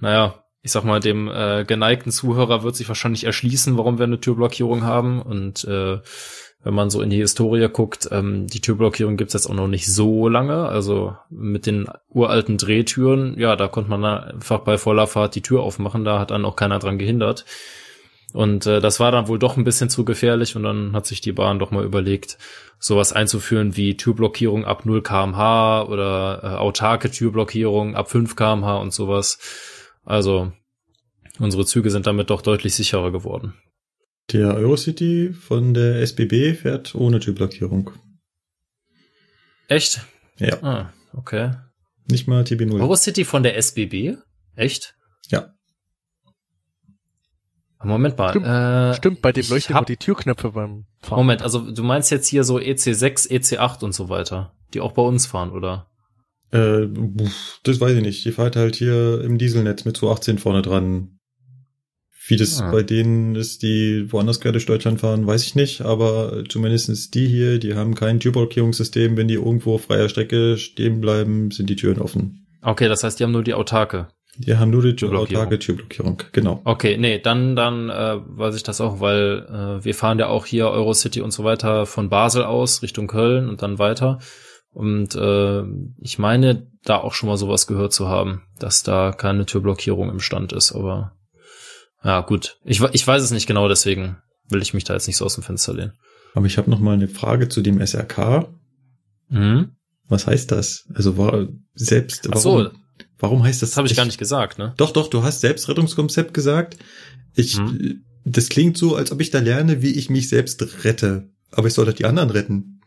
Naja, 0.00 0.42
ich 0.62 0.72
sag 0.72 0.82
mal, 0.82 0.98
dem 0.98 1.28
äh, 1.28 1.64
geneigten 1.64 2.10
Zuhörer 2.10 2.64
wird 2.64 2.74
sich 2.74 2.88
wahrscheinlich 2.88 3.22
erschließen, 3.22 3.78
warum 3.78 3.98
wir 3.98 4.04
eine 4.04 4.20
Türblockierung 4.20 4.82
haben 4.82 5.22
und 5.22 5.62
äh, 5.64 6.00
wenn 6.64 6.74
man 6.74 6.90
so 6.90 7.02
in 7.02 7.10
die 7.10 7.18
Historie 7.18 7.68
guckt, 7.68 8.08
ähm, 8.12 8.46
die 8.46 8.60
Türblockierung 8.60 9.16
gibt's 9.16 9.34
jetzt 9.34 9.46
auch 9.46 9.54
noch 9.54 9.68
nicht 9.68 9.92
so 9.92 10.28
lange. 10.28 10.66
Also 10.68 11.16
mit 11.28 11.66
den 11.66 11.88
uralten 12.08 12.56
Drehtüren, 12.56 13.38
ja, 13.38 13.56
da 13.56 13.68
konnte 13.68 13.90
man 13.90 14.04
einfach 14.04 14.60
bei 14.60 14.78
voller 14.78 15.06
Fahrt 15.06 15.34
die 15.34 15.42
Tür 15.42 15.62
aufmachen, 15.62 16.04
da 16.04 16.18
hat 16.18 16.30
dann 16.30 16.44
auch 16.44 16.56
keiner 16.56 16.78
dran 16.78 16.98
gehindert. 16.98 17.44
Und 18.32 18.66
äh, 18.66 18.80
das 18.80 18.98
war 18.98 19.12
dann 19.12 19.28
wohl 19.28 19.38
doch 19.38 19.56
ein 19.56 19.64
bisschen 19.64 19.90
zu 19.90 20.04
gefährlich 20.04 20.56
und 20.56 20.62
dann 20.62 20.94
hat 20.94 21.06
sich 21.06 21.20
die 21.20 21.32
Bahn 21.32 21.58
doch 21.58 21.70
mal 21.70 21.84
überlegt, 21.84 22.38
sowas 22.78 23.12
einzuführen 23.12 23.76
wie 23.76 23.96
Türblockierung 23.96 24.64
ab 24.64 24.86
0 24.86 25.02
kmh 25.02 25.82
oder 25.82 26.40
äh, 26.42 26.46
autarke 26.56 27.10
Türblockierung 27.10 27.94
ab 27.94 28.10
5 28.10 28.34
kmh 28.34 28.76
und 28.76 28.92
sowas. 28.92 29.38
Also 30.04 30.52
unsere 31.38 31.66
Züge 31.66 31.90
sind 31.90 32.06
damit 32.06 32.30
doch 32.30 32.40
deutlich 32.40 32.74
sicherer 32.74 33.12
geworden. 33.12 33.54
Der 34.30 34.54
Eurocity 34.54 35.32
von 35.32 35.74
der 35.74 36.00
SBB 36.00 36.54
fährt 36.54 36.94
ohne 36.94 37.20
Türblockierung. 37.20 37.90
Echt? 39.68 40.06
Ja. 40.38 40.62
Ah, 40.62 40.92
okay. 41.12 41.52
Nicht 42.10 42.28
mal 42.28 42.42
TB0. 42.42 42.80
Eurocity 42.80 43.24
von 43.24 43.42
der 43.42 43.56
SBB? 43.56 44.16
Echt? 44.54 44.94
Ja. 45.28 45.54
Moment 47.82 48.16
mal. 48.16 48.30
Stimmt, 48.30 48.46
äh, 48.46 48.94
stimmt 48.94 49.22
bei 49.22 49.32
dem 49.32 49.48
leuchten 49.48 49.76
immer 49.76 49.84
die 49.84 49.96
Türknöpfe 49.96 50.52
beim 50.52 50.86
Fahren. 51.00 51.18
Moment, 51.18 51.42
also 51.42 51.70
du 51.70 51.82
meinst 51.82 52.10
jetzt 52.10 52.28
hier 52.28 52.44
so 52.44 52.58
EC6, 52.58 53.28
EC8 53.28 53.84
und 53.84 53.92
so 53.92 54.08
weiter, 54.08 54.54
die 54.72 54.80
auch 54.80 54.92
bei 54.92 55.02
uns 55.02 55.26
fahren, 55.26 55.50
oder? 55.50 55.90
Äh, 56.52 56.86
das 57.64 57.80
weiß 57.80 57.96
ich 57.96 58.02
nicht. 58.02 58.24
Die 58.24 58.32
fährt 58.32 58.56
halt 58.56 58.76
hier 58.76 59.22
im 59.22 59.38
Dieselnetz 59.38 59.84
mit 59.84 59.96
218 59.96 60.38
vorne 60.38 60.62
dran. 60.62 61.18
Wie 62.26 62.36
das 62.36 62.60
ah. 62.60 62.70
bei 62.70 62.82
denen 62.82 63.34
ist, 63.34 63.62
die 63.62 64.12
woanders 64.12 64.40
quer 64.40 64.52
durch 64.52 64.66
Deutschland 64.66 65.00
fahren, 65.00 65.26
weiß 65.26 65.42
ich 65.44 65.54
nicht, 65.56 65.80
aber 65.80 66.44
zumindestens 66.48 67.10
die 67.10 67.26
hier, 67.26 67.58
die 67.58 67.74
haben 67.74 67.94
kein 67.94 68.20
Türblockierungssystem. 68.20 69.16
Wenn 69.16 69.26
die 69.26 69.34
irgendwo 69.34 69.74
auf 69.74 69.84
freier 69.84 70.08
Strecke 70.08 70.56
stehen 70.56 71.00
bleiben, 71.00 71.50
sind 71.50 71.68
die 71.68 71.76
Türen 71.76 72.00
offen. 72.00 72.46
Okay, 72.62 72.88
das 72.88 73.02
heißt, 73.02 73.18
die 73.18 73.24
haben 73.24 73.32
nur 73.32 73.42
die 73.42 73.54
autarke. 73.54 74.08
Die 74.38 74.56
haben 74.56 74.70
nur 74.70 74.82
die 74.82 74.96
Türblockierung. 74.96 75.42
autarke 75.42 75.58
Türblockierung, 75.58 76.22
genau. 76.32 76.62
Okay, 76.64 76.96
nee, 76.96 77.18
dann, 77.18 77.56
dann 77.56 77.90
äh, 77.90 78.18
weiß 78.24 78.54
ich 78.54 78.62
das 78.62 78.80
auch, 78.80 79.00
weil 79.00 79.46
äh, 79.48 79.84
wir 79.84 79.94
fahren 79.94 80.18
ja 80.18 80.28
auch 80.28 80.46
hier 80.46 80.68
Eurocity 80.68 81.20
und 81.20 81.32
so 81.32 81.44
weiter 81.44 81.86
von 81.86 82.08
Basel 82.08 82.44
aus 82.44 82.82
Richtung 82.82 83.08
Köln 83.08 83.48
und 83.48 83.62
dann 83.62 83.78
weiter. 83.78 84.20
Und 84.72 85.14
äh, 85.16 85.62
ich 86.00 86.18
meine, 86.18 86.66
da 86.84 86.98
auch 86.98 87.12
schon 87.12 87.28
mal 87.28 87.36
sowas 87.36 87.66
gehört 87.66 87.92
zu 87.92 88.08
haben, 88.08 88.42
dass 88.58 88.82
da 88.82 89.12
keine 89.12 89.44
Türblockierung 89.44 90.08
im 90.08 90.20
Stand 90.20 90.52
ist, 90.52 90.72
aber 90.72 91.12
ja, 92.04 92.20
gut. 92.20 92.58
Ich, 92.64 92.80
ich 92.80 93.06
weiß 93.06 93.22
es 93.22 93.30
nicht 93.30 93.46
genau, 93.46 93.68
deswegen 93.68 94.18
will 94.48 94.62
ich 94.62 94.74
mich 94.74 94.84
da 94.84 94.94
jetzt 94.94 95.06
nicht 95.06 95.16
so 95.16 95.24
aus 95.24 95.34
dem 95.34 95.44
Fenster 95.44 95.74
lehnen. 95.74 95.92
Aber 96.34 96.46
ich 96.46 96.58
habe 96.58 96.70
noch 96.70 96.80
mal 96.80 96.94
eine 96.94 97.08
Frage 97.08 97.48
zu 97.48 97.62
dem 97.62 97.84
SRK. 97.84 98.48
Mhm. 99.28 99.72
Was 100.08 100.26
heißt 100.26 100.50
das? 100.50 100.88
Also 100.94 101.16
war 101.16 101.48
selbst 101.74 102.28
warum, 102.28 102.36
Ach 102.36 102.42
so, 102.42 102.70
warum 103.18 103.42
heißt 103.42 103.62
das? 103.62 103.70
Das 103.70 103.76
habe 103.76 103.86
ich, 103.86 103.92
ich, 103.92 103.96
gar 103.96 104.04
nicht 104.04 104.18
gesagt, 104.18 104.58
ne? 104.58 104.74
Doch, 104.76 104.90
doch, 104.90 105.08
du 105.08 105.22
hast 105.22 105.40
Selbstrettungskonzept 105.40 106.34
gesagt. 106.34 106.76
Ich 107.34 107.58
mhm. 107.58 108.04
das 108.24 108.48
klingt 108.48 108.76
so, 108.76 108.96
als 108.96 109.12
ob 109.12 109.20
ich 109.20 109.30
da 109.30 109.38
lerne, 109.38 109.82
wie 109.82 109.92
ich 109.92 110.10
mich 110.10 110.28
selbst 110.28 110.84
rette, 110.84 111.30
aber 111.50 111.68
ich 111.68 111.74
sollte 111.74 111.94
die 111.94 112.04
anderen 112.04 112.30
retten. 112.30 112.80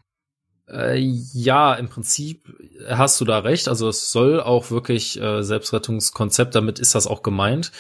Äh, 0.67 0.97
ja, 0.97 1.75
im 1.75 1.89
Prinzip 1.89 2.51
hast 2.87 3.21
du 3.21 3.25
da 3.25 3.39
recht. 3.39 3.67
Also 3.67 3.87
es 3.87 4.11
soll 4.11 4.39
auch 4.39 4.71
wirklich 4.71 5.19
äh, 5.21 5.43
Selbstrettungskonzept, 5.43 6.55
damit 6.55 6.79
ist 6.79 6.95
das 6.95 7.07
auch 7.07 7.21
gemeint. 7.21 7.71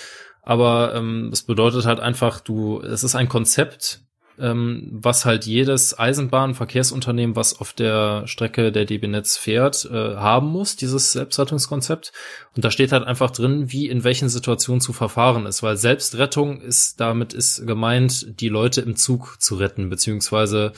Aber 0.45 0.93
ähm, 0.95 1.29
es 1.33 1.43
bedeutet 1.43 1.85
halt 1.85 1.99
einfach, 1.99 2.39
du, 2.39 2.79
es 2.81 3.03
ist 3.03 3.15
ein 3.15 3.27
Konzept, 3.27 4.01
ähm, 4.37 4.89
was 4.91 5.25
halt 5.25 5.45
jedes 5.45 5.97
Eisenbahnverkehrsunternehmen, 5.97 7.35
was 7.35 7.59
auf 7.59 7.73
der 7.73 8.27
Strecke 8.27 8.71
der 8.71 8.85
DB 8.85 9.07
Netz 9.07 9.37
fährt, 9.37 9.85
äh, 9.85 10.15
haben 10.15 10.47
muss, 10.47 10.75
dieses 10.75 11.13
Selbstrettungskonzept. 11.13 12.11
Und 12.55 12.63
da 12.63 12.71
steht 12.71 12.91
halt 12.91 13.05
einfach 13.05 13.31
drin, 13.31 13.71
wie 13.71 13.89
in 13.89 14.03
welchen 14.03 14.29
Situationen 14.29 14.81
zu 14.81 14.93
verfahren 14.93 15.45
ist, 15.45 15.63
weil 15.63 15.77
Selbstrettung 15.77 16.61
ist, 16.61 16.99
damit 16.99 17.33
ist 17.33 17.65
gemeint, 17.65 18.39
die 18.39 18.49
Leute 18.49 18.81
im 18.81 18.95
Zug 18.95 19.37
zu 19.39 19.55
retten, 19.55 19.89
beziehungsweise 19.89 20.73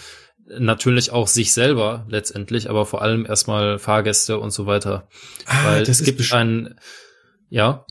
natürlich 0.60 1.12
auch 1.12 1.27
sich 1.27 1.53
selber 1.53 2.06
letztendlich, 2.08 2.69
aber 2.69 2.86
vor 2.86 3.01
allem 3.01 3.25
erstmal 3.25 3.80
Fahrgäste 3.80 4.39
und 4.39 4.51
so 4.51 4.65
weiter. 4.65 5.08
Ah, 5.45 5.65
weil 5.65 5.82
es 5.84 6.03
gibt 6.03 6.32
ein, 6.32 6.75
ja. 7.49 7.86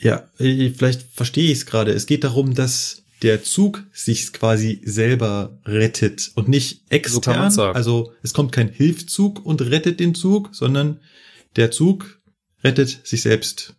Ja, 0.00 0.28
vielleicht 0.36 1.02
verstehe 1.12 1.50
ich 1.50 1.58
es 1.58 1.66
gerade. 1.66 1.92
Es 1.92 2.06
geht 2.06 2.24
darum, 2.24 2.54
dass 2.54 3.04
der 3.22 3.42
Zug 3.42 3.84
sich 3.92 4.32
quasi 4.32 4.82
selber 4.84 5.58
rettet 5.64 6.32
und 6.34 6.48
nicht 6.48 6.82
extern. 6.90 7.50
So 7.50 7.62
also 7.62 8.12
es 8.22 8.34
kommt 8.34 8.52
kein 8.52 8.68
Hilfzug 8.68 9.44
und 9.44 9.62
rettet 9.62 10.00
den 10.00 10.14
Zug, 10.14 10.50
sondern 10.52 11.00
der 11.56 11.70
Zug 11.70 12.20
rettet 12.62 13.00
sich 13.04 13.22
selbst. 13.22 13.74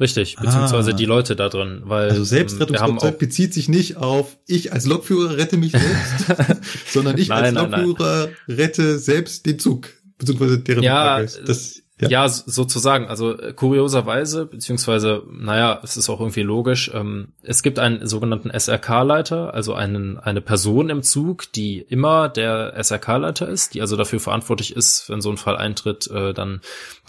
Richtig, 0.00 0.36
beziehungsweise 0.36 0.90
ah. 0.90 0.94
die 0.94 1.04
Leute 1.04 1.36
da 1.36 1.48
drin, 1.48 1.82
weil 1.84 2.10
also 2.10 2.24
Selbstrettungskonzept 2.24 3.18
bezieht 3.18 3.54
sich 3.54 3.68
nicht 3.68 3.98
auf 3.98 4.36
ich 4.46 4.72
als 4.72 4.86
Lokführer 4.86 5.36
rette 5.36 5.56
mich 5.56 5.72
selbst, 5.72 6.62
sondern 6.92 7.18
ich 7.18 7.28
nein, 7.28 7.56
als 7.56 7.70
Lokführer 7.70 8.30
rette 8.48 8.98
selbst 8.98 9.46
den 9.46 9.60
Zug 9.60 9.90
beziehungsweise 10.18 10.58
deren 10.58 10.82
ja, 10.82 11.22
Das 11.22 11.81
ja, 12.02 12.24
ja 12.24 12.28
sozusagen. 12.28 13.06
Also 13.06 13.38
äh, 13.38 13.52
kurioserweise, 13.52 14.46
beziehungsweise, 14.46 15.22
naja, 15.30 15.80
es 15.82 15.96
ist 15.96 16.08
auch 16.08 16.20
irgendwie 16.20 16.42
logisch, 16.42 16.90
ähm, 16.94 17.28
es 17.42 17.62
gibt 17.62 17.78
einen 17.78 18.06
sogenannten 18.06 18.50
SRK-Leiter, 18.50 19.54
also 19.54 19.74
einen, 19.74 20.18
eine 20.18 20.40
Person 20.40 20.90
im 20.90 21.02
Zug, 21.02 21.52
die 21.52 21.80
immer 21.80 22.28
der 22.28 22.74
SRK-Leiter 22.76 23.48
ist, 23.48 23.74
die 23.74 23.80
also 23.80 23.96
dafür 23.96 24.20
verantwortlich 24.20 24.74
ist, 24.76 25.08
wenn 25.08 25.20
so 25.20 25.30
ein 25.30 25.36
Fall 25.36 25.56
eintritt, 25.56 26.10
äh, 26.10 26.34
dann 26.34 26.60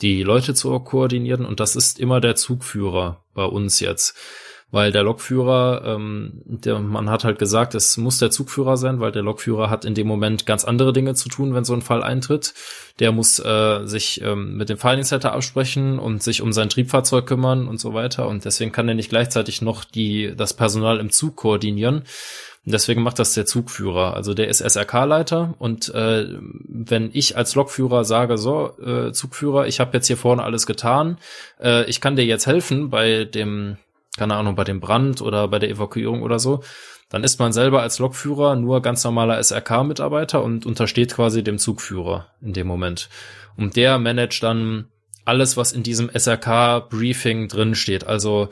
die 0.01 0.23
Leute 0.23 0.53
zu 0.53 0.79
koordinieren. 0.79 1.45
Und 1.45 1.59
das 1.59 1.75
ist 1.75 1.99
immer 1.99 2.21
der 2.21 2.35
Zugführer 2.35 3.21
bei 3.33 3.45
uns 3.45 3.79
jetzt. 3.79 4.15
Weil 4.73 4.91
der 4.91 5.03
Lokführer, 5.03 5.83
ähm, 5.85 6.41
der, 6.45 6.79
man 6.79 7.07
hat 7.07 7.23
halt 7.23 7.37
gesagt, 7.37 7.75
es 7.75 7.95
muss 7.97 8.17
der 8.17 8.31
Zugführer 8.31 8.75
sein, 8.75 8.99
weil 8.99 9.11
der 9.11 9.21
Lokführer 9.21 9.69
hat 9.69 9.85
in 9.85 9.93
dem 9.93 10.07
Moment 10.07 10.47
ganz 10.47 10.65
andere 10.65 10.93
Dinge 10.93 11.13
zu 11.13 11.29
tun, 11.29 11.53
wenn 11.53 11.63
so 11.63 11.75
ein 11.75 11.83
Fall 11.83 12.01
eintritt. 12.01 12.55
Der 12.99 13.11
muss 13.11 13.37
äh, 13.37 13.85
sich 13.85 14.21
ähm, 14.23 14.57
mit 14.57 14.69
dem 14.69 14.79
Filing 14.79 15.05
absprechen 15.05 15.99
und 15.99 16.23
sich 16.23 16.41
um 16.41 16.51
sein 16.51 16.69
Triebfahrzeug 16.69 17.27
kümmern 17.27 17.67
und 17.67 17.79
so 17.79 17.93
weiter. 17.93 18.27
Und 18.27 18.45
deswegen 18.45 18.71
kann 18.71 18.87
er 18.87 18.95
nicht 18.95 19.09
gleichzeitig 19.09 19.61
noch 19.61 19.83
die, 19.83 20.33
das 20.35 20.55
Personal 20.55 20.99
im 20.99 21.11
Zug 21.11 21.35
koordinieren. 21.35 22.01
Deswegen 22.65 23.03
macht 23.03 23.19
das 23.19 23.35
der 23.35 23.45
Zugführer. 23.45 24.15
Also 24.15 24.33
der 24.33 24.47
ist 24.47 24.61
SRK-Leiter 24.61 25.53
und 25.59 25.93
äh, 25.93 26.25
wenn 26.39 27.11
ich 27.13 27.37
als 27.37 27.53
Lokführer 27.53 28.05
sage, 28.05 28.39
so, 28.39 28.71
äh, 28.83 29.11
Zugführer, 29.11 29.67
ich 29.67 29.79
habe 29.79 29.91
jetzt 29.93 30.07
hier 30.07 30.17
vorne 30.17 30.41
alles 30.41 30.65
getan, 30.65 31.19
äh, 31.61 31.87
ich 31.87 32.01
kann 32.01 32.15
dir 32.15 32.25
jetzt 32.25 32.47
helfen 32.47 32.89
bei 32.89 33.25
dem 33.25 33.77
keine 34.17 34.35
Ahnung, 34.35 34.55
bei 34.55 34.63
dem 34.63 34.79
Brand 34.79 35.21
oder 35.21 35.47
bei 35.47 35.59
der 35.59 35.69
Evakuierung 35.69 36.21
oder 36.21 36.39
so, 36.39 36.63
dann 37.09 37.23
ist 37.23 37.39
man 37.39 37.53
selber 37.53 37.81
als 37.81 37.99
Lokführer 37.99 38.55
nur 38.55 38.81
ganz 38.81 39.03
normaler 39.03 39.37
SRK-Mitarbeiter 39.41 40.43
und 40.43 40.65
untersteht 40.65 41.13
quasi 41.13 41.43
dem 41.43 41.57
Zugführer 41.57 42.27
in 42.41 42.53
dem 42.53 42.67
Moment. 42.67 43.09
Und 43.55 43.75
der 43.75 43.99
managt 43.99 44.41
dann 44.43 44.87
alles, 45.25 45.57
was 45.57 45.71
in 45.71 45.83
diesem 45.83 46.09
SRK-Briefing 46.09 47.47
drin 47.47 47.75
steht. 47.75 48.05
Also, 48.05 48.49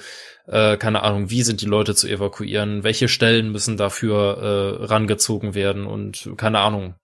äh, 0.47 0.77
keine 0.77 1.03
Ahnung, 1.03 1.29
wie 1.29 1.43
sind 1.43 1.61
die 1.61 1.65
Leute 1.65 1.95
zu 1.95 2.07
evakuieren, 2.07 2.83
welche 2.83 3.07
Stellen 3.07 3.51
müssen 3.51 3.77
dafür 3.77 4.37
äh, 4.81 4.85
rangezogen 4.85 5.53
werden 5.53 5.85
und 5.85 6.31
keine 6.37 6.59
Ahnung. 6.59 6.95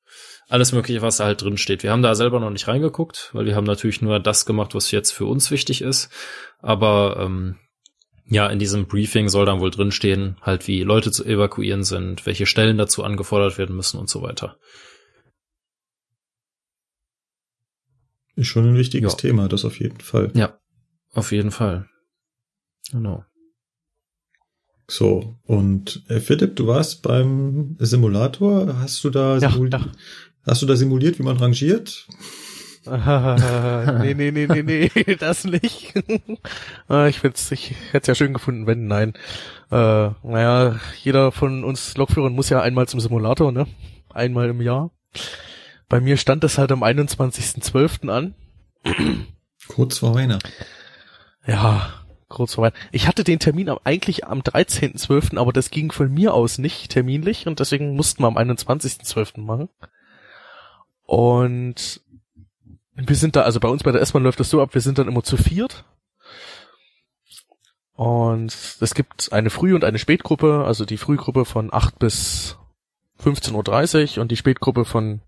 Alles 0.50 0.72
Mögliche, 0.72 1.02
was 1.02 1.18
da 1.18 1.26
halt 1.26 1.42
drin 1.42 1.58
steht. 1.58 1.84
Wir 1.84 1.92
haben 1.92 2.02
da 2.02 2.16
selber 2.16 2.40
noch 2.40 2.50
nicht 2.50 2.70
reingeguckt, 2.70 3.32
weil 3.34 3.46
wir 3.46 3.56
haben 3.56 3.66
natürlich 3.66 4.02
nur 4.02 4.22
das 4.22 4.46
gemacht, 4.46 4.76
was 4.76 4.92
jetzt 4.92 5.12
für 5.12 5.26
uns 5.26 5.52
wichtig 5.52 5.82
ist. 5.82 6.10
Aber 6.62 7.18
ähm, 7.20 7.58
ja, 8.30 8.48
in 8.48 8.60
diesem 8.60 8.88
Briefing 8.88 9.30
soll 9.30 9.46
dann 9.46 9.60
wohl 9.60 9.72
drinstehen, 9.72 10.38
halt 10.42 10.68
wie 10.68 10.84
Leute 10.84 11.12
zu 11.12 11.24
evakuieren 11.24 11.84
sind, 11.84 12.26
welche 12.26 12.46
Stellen 12.46 12.78
dazu 12.78 13.04
angefordert 13.04 13.58
werden 13.58 13.76
müssen 13.76 13.98
und 13.98 14.10
so 14.10 14.22
weiter. 14.22 14.58
Ist 18.36 18.48
schon 18.48 18.68
ein 18.68 18.78
wichtiges 18.78 19.14
ja. 19.14 19.18
Thema, 19.18 19.48
das 19.48 19.66
auf 19.66 19.80
jeden 19.80 20.02
Fall. 20.02 20.32
Ja, 20.36 20.60
auf 21.14 21.32
jeden 21.32 21.52
Fall. 21.52 21.90
Genau. 22.92 23.26
So, 24.90 25.40
und 25.44 26.04
äh, 26.08 26.20
Philipp, 26.20 26.56
du 26.56 26.68
warst 26.68 27.02
beim 27.02 27.76
Simulator. 27.80 28.78
Hast 28.80 29.04
du 29.04 29.10
da, 29.10 29.38
ja, 29.38 29.50
ja. 29.50 29.92
hast 30.44 30.62
du 30.62 30.66
da 30.66 30.76
simuliert, 30.76 31.20
wie 31.20 31.24
man 31.24 31.38
rangiert? 31.38 32.08
nee, 34.02 34.14
nee, 34.14 34.32
nee, 34.32 34.48
nee, 34.48 34.64
nee, 34.64 35.16
das 35.20 35.44
nicht. 35.44 35.94
Ah, 36.88 37.08
ich 37.08 37.24
ich 37.24 37.76
hätte 37.92 38.02
es 38.02 38.08
ja 38.08 38.16
schön 38.16 38.34
gefunden, 38.34 38.66
wenn, 38.66 38.88
nein. 38.88 39.14
Äh, 39.72 40.10
naja, 40.24 40.80
jeder 41.04 41.32
von 41.32 41.64
uns 41.64 41.98
Lokführern 41.98 42.34
muss 42.34 42.50
ja 42.50 42.62
einmal 42.62 42.88
zum 42.88 43.00
Simulator, 43.00 43.52
ne? 43.52 43.68
Einmal 44.14 44.50
im 44.50 44.62
Jahr. 44.62 44.92
Bei 45.90 46.00
mir 46.00 46.18
stand 46.18 46.44
das 46.44 46.58
halt 46.58 46.72
am 46.72 46.84
21.12. 46.84 48.10
an. 48.10 48.36
Kurz 49.68 49.98
vor 49.98 50.16
Weihnachten. 50.16 50.50
Ja, 51.46 51.94
kurz 52.30 52.56
vor 52.56 52.64
Weihnachten. 52.64 52.90
Ich 52.92 53.08
hatte 53.08 53.24
den 53.24 53.40
Termin 53.40 53.70
eigentlich 53.84 54.26
am 54.26 54.40
13.12., 54.40 55.38
aber 55.38 55.52
das 55.54 55.72
ging 55.72 55.92
von 55.92 56.12
mir 56.12 56.34
aus 56.34 56.58
nicht 56.58 56.92
terminlich 56.92 57.48
und 57.48 57.60
deswegen 57.60 57.96
mussten 57.96 58.24
wir 58.24 58.28
am 58.28 58.38
21.12. 58.38 59.42
machen. 59.42 59.70
Und 61.04 62.02
wir 62.98 63.16
sind 63.16 63.36
da, 63.36 63.44
also 63.44 63.60
bei 63.60 63.70
uns 63.70 63.84
bei 63.84 63.92
der 63.92 64.02
S-Bahn 64.02 64.24
läuft 64.24 64.40
das 64.40 64.50
so 64.50 64.62
ab, 64.62 64.74
wir 64.74 64.82
sind 64.82 64.98
dann 64.98 65.08
immer 65.08 65.24
zu 65.24 65.38
viert. 65.38 65.86
Und 67.94 68.56
es 68.80 68.94
gibt 68.94 69.32
eine 69.32 69.50
Früh- 69.50 69.76
und 69.76 69.84
eine 69.84 70.00
Spätgruppe, 70.00 70.64
also 70.66 70.86
die 70.86 70.98
Frühgruppe 70.98 71.46
von 71.46 71.74
8 71.74 71.98
bis 72.00 72.58
15.30 73.24 74.18
Uhr 74.18 74.22
und 74.22 74.32
die 74.32 74.36
Spätgruppe 74.36 74.86
von 74.86 75.22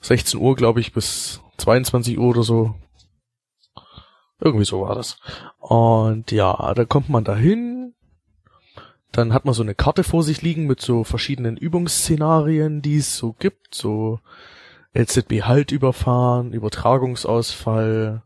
16 0.00 0.40
Uhr, 0.40 0.54
glaube 0.54 0.80
ich, 0.80 0.92
bis 0.92 1.40
22 1.58 2.18
Uhr 2.18 2.28
oder 2.28 2.42
so. 2.42 2.74
Irgendwie 4.40 4.64
so 4.64 4.82
war 4.82 4.94
das. 4.94 5.18
Und 5.58 6.30
ja, 6.30 6.74
da 6.74 6.84
kommt 6.84 7.08
man 7.08 7.24
dahin. 7.24 7.94
Dann 9.12 9.32
hat 9.32 9.44
man 9.44 9.54
so 9.54 9.62
eine 9.62 9.74
Karte 9.74 10.04
vor 10.04 10.22
sich 10.22 10.42
liegen 10.42 10.66
mit 10.66 10.80
so 10.80 11.04
verschiedenen 11.04 11.56
Übungsszenarien, 11.56 12.82
die 12.82 12.98
es 12.98 13.16
so 13.16 13.32
gibt, 13.32 13.74
so 13.74 14.20
LZB 14.94 15.42
Halt 15.42 15.72
überfahren, 15.72 16.52
Übertragungsausfall, 16.52 18.22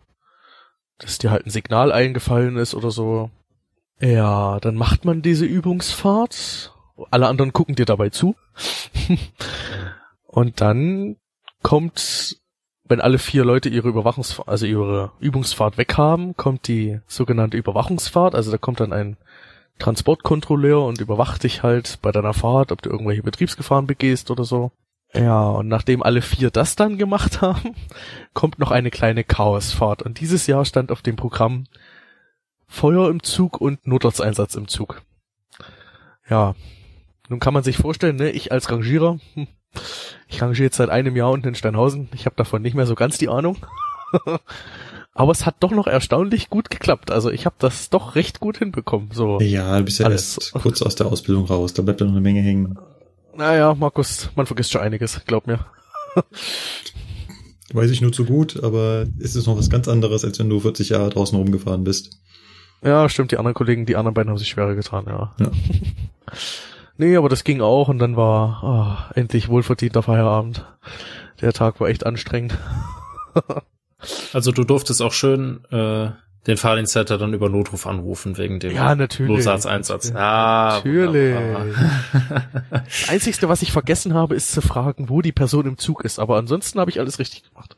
dass 0.98 1.18
dir 1.18 1.30
halt 1.30 1.46
ein 1.46 1.50
Signal 1.50 1.92
eingefallen 1.92 2.56
ist 2.56 2.74
oder 2.74 2.90
so. 2.90 3.30
Ja, 4.00 4.60
dann 4.60 4.76
macht 4.76 5.04
man 5.04 5.22
diese 5.22 5.44
Übungsfahrt. 5.44 6.74
Alle 7.10 7.28
anderen 7.28 7.52
gucken 7.52 7.74
dir 7.74 7.86
dabei 7.86 8.10
zu. 8.10 8.34
Und 10.26 10.60
dann 10.60 11.16
kommt, 11.62 12.36
wenn 12.84 13.00
alle 13.00 13.18
vier 13.18 13.44
Leute 13.44 13.68
ihre 13.68 13.88
Überwachungsfahrt, 13.88 14.48
also 14.48 14.66
ihre 14.66 15.12
Übungsfahrt 15.20 15.76
weghaben, 15.76 16.36
kommt 16.36 16.68
die 16.68 17.00
sogenannte 17.06 17.56
Überwachungsfahrt. 17.56 18.34
Also 18.34 18.50
da 18.50 18.58
kommt 18.58 18.80
dann 18.80 18.92
ein 18.92 19.16
Transportkontrolleur 19.78 20.84
und 20.84 21.00
überwacht 21.00 21.42
dich 21.42 21.62
halt 21.62 21.98
bei 22.02 22.12
deiner 22.12 22.34
Fahrt, 22.34 22.70
ob 22.70 22.82
du 22.82 22.90
irgendwelche 22.90 23.22
Betriebsgefahren 23.22 23.86
begehst 23.86 24.30
oder 24.30 24.44
so. 24.44 24.70
Ja, 25.12 25.48
und 25.48 25.68
nachdem 25.68 26.02
alle 26.02 26.22
vier 26.22 26.50
das 26.50 26.76
dann 26.76 26.96
gemacht 26.96 27.40
haben, 27.40 27.74
kommt 28.34 28.58
noch 28.58 28.70
eine 28.70 28.90
kleine 28.90 29.24
Chaosfahrt. 29.24 30.02
Und 30.02 30.20
dieses 30.20 30.46
Jahr 30.46 30.64
stand 30.64 30.92
auf 30.92 31.02
dem 31.02 31.16
Programm 31.16 31.64
Feuer 32.66 33.10
im 33.10 33.22
Zug 33.22 33.60
und 33.60 33.86
Notarzteinsatz 33.86 34.54
im 34.54 34.68
Zug. 34.68 35.02
Ja, 36.28 36.54
nun 37.28 37.40
kann 37.40 37.54
man 37.54 37.64
sich 37.64 37.76
vorstellen, 37.76 38.16
ne, 38.16 38.30
ich 38.30 38.52
als 38.52 38.70
Rangierer, 38.70 39.18
hm, 39.34 39.48
ich 40.28 40.40
rangiere 40.40 40.64
jetzt 40.64 40.76
seit 40.76 40.90
einem 40.90 41.16
Jahr 41.16 41.32
unten 41.32 41.48
in 41.48 41.54
Steinhausen, 41.56 42.08
ich 42.14 42.26
habe 42.26 42.36
davon 42.36 42.62
nicht 42.62 42.74
mehr 42.74 42.86
so 42.86 42.94
ganz 42.94 43.18
die 43.18 43.28
Ahnung. 43.28 43.56
Aber 45.12 45.32
es 45.32 45.44
hat 45.44 45.56
doch 45.60 45.72
noch 45.72 45.88
erstaunlich 45.88 46.48
gut 46.48 46.70
geklappt. 46.70 47.10
Also 47.10 47.30
ich 47.30 47.44
habe 47.44 47.56
das 47.58 47.90
doch 47.90 48.14
recht 48.14 48.38
gut 48.38 48.58
hinbekommen. 48.58 49.10
So 49.12 49.40
ja, 49.40 49.78
du 49.78 49.84
bist 49.84 49.98
ja 49.98 50.06
alles. 50.06 50.38
erst 50.38 50.52
kurz 50.52 50.82
aus 50.82 50.94
der 50.94 51.06
Ausbildung 51.06 51.46
raus, 51.46 51.74
da 51.74 51.82
bleibt 51.82 52.00
ja 52.00 52.06
noch 52.06 52.12
eine 52.12 52.22
Menge 52.22 52.40
hängen. 52.40 52.78
Naja, 53.40 53.74
Markus, 53.74 54.28
man 54.36 54.44
vergisst 54.44 54.70
schon 54.70 54.82
einiges, 54.82 55.22
glaub 55.24 55.46
mir. 55.46 55.64
Weiß 57.72 57.90
ich 57.90 58.02
nur 58.02 58.12
zu 58.12 58.26
gut, 58.26 58.62
aber 58.62 59.06
ist 59.18 59.34
es 59.34 59.46
noch 59.46 59.56
was 59.56 59.70
ganz 59.70 59.88
anderes, 59.88 60.26
als 60.26 60.38
wenn 60.38 60.50
du 60.50 60.60
40 60.60 60.90
Jahre 60.90 61.08
draußen 61.08 61.38
rumgefahren 61.38 61.82
bist. 61.82 62.20
Ja, 62.82 63.08
stimmt, 63.08 63.32
die 63.32 63.38
anderen 63.38 63.54
Kollegen, 63.54 63.86
die 63.86 63.96
anderen 63.96 64.12
beiden 64.12 64.28
haben 64.28 64.36
sich 64.36 64.50
schwerer 64.50 64.74
getan, 64.74 65.06
ja. 65.06 65.34
ja. 65.40 65.50
nee, 66.98 67.16
aber 67.16 67.30
das 67.30 67.42
ging 67.42 67.62
auch 67.62 67.88
und 67.88 67.98
dann 67.98 68.14
war 68.14 68.60
oh, 68.62 69.18
endlich 69.18 69.48
wohlverdienter 69.48 70.02
Feierabend. 70.02 70.66
Der 71.40 71.54
Tag 71.54 71.80
war 71.80 71.88
echt 71.88 72.04
anstrengend. 72.04 72.58
also 74.34 74.52
du 74.52 74.64
durftest 74.64 75.00
auch 75.00 75.14
schön 75.14 75.64
äh, 75.70 76.10
den 76.46 76.56
Fahrdienstleiter 76.56 77.18
dann 77.18 77.34
über 77.34 77.48
Notruf 77.48 77.86
anrufen 77.86 78.38
wegen 78.38 78.60
dem 78.60 78.74
ja, 78.74 78.94
natürlich. 78.94 79.30
Notsatzeinsatz. 79.30 80.10
Ja, 80.10 80.74
natürlich. 80.76 81.36
das 82.72 83.08
Einzigste, 83.08 83.48
was 83.48 83.62
ich 83.62 83.72
vergessen 83.72 84.14
habe, 84.14 84.34
ist 84.34 84.52
zu 84.52 84.62
fragen, 84.62 85.10
wo 85.10 85.20
die 85.20 85.32
Person 85.32 85.66
im 85.66 85.76
Zug 85.76 86.02
ist. 86.04 86.18
Aber 86.18 86.36
ansonsten 86.36 86.80
habe 86.80 86.90
ich 86.90 86.98
alles 86.98 87.18
richtig 87.18 87.44
gemacht. 87.48 87.76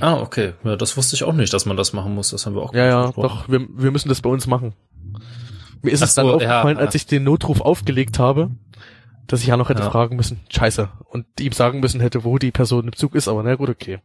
Ah, 0.00 0.14
okay. 0.14 0.54
Ja, 0.62 0.76
das 0.76 0.96
wusste 0.96 1.16
ich 1.16 1.24
auch 1.24 1.32
nicht, 1.32 1.52
dass 1.52 1.66
man 1.66 1.76
das 1.76 1.92
machen 1.92 2.14
muss. 2.14 2.30
Das 2.30 2.46
haben 2.46 2.54
wir 2.54 2.62
auch 2.62 2.72
Ja, 2.72 2.86
ja, 2.86 3.12
doch. 3.12 3.48
Wir, 3.48 3.66
wir 3.68 3.90
müssen 3.90 4.08
das 4.08 4.22
bei 4.22 4.30
uns 4.30 4.46
machen. 4.46 4.72
Mir 5.82 5.90
ist 5.90 6.02
Ach 6.02 6.06
es 6.06 6.14
dann 6.14 6.26
so, 6.26 6.34
aufgefallen, 6.34 6.78
ja, 6.78 6.82
als 6.84 6.94
ich 6.94 7.06
den 7.06 7.24
Notruf 7.24 7.60
aufgelegt 7.60 8.18
habe, 8.18 8.50
dass 9.26 9.40
ich 9.40 9.46
ja 9.46 9.56
noch 9.56 9.68
hätte 9.68 9.82
ja. 9.82 9.90
fragen 9.90 10.16
müssen, 10.16 10.40
scheiße, 10.50 10.90
und 11.08 11.26
ihm 11.40 11.52
sagen 11.52 11.80
müssen 11.80 12.00
hätte, 12.00 12.24
wo 12.24 12.38
die 12.38 12.50
Person 12.50 12.86
im 12.86 12.92
Zug 12.94 13.14
ist, 13.14 13.28
aber 13.28 13.42
na 13.42 13.54
gut, 13.54 13.68
okay. 13.68 14.00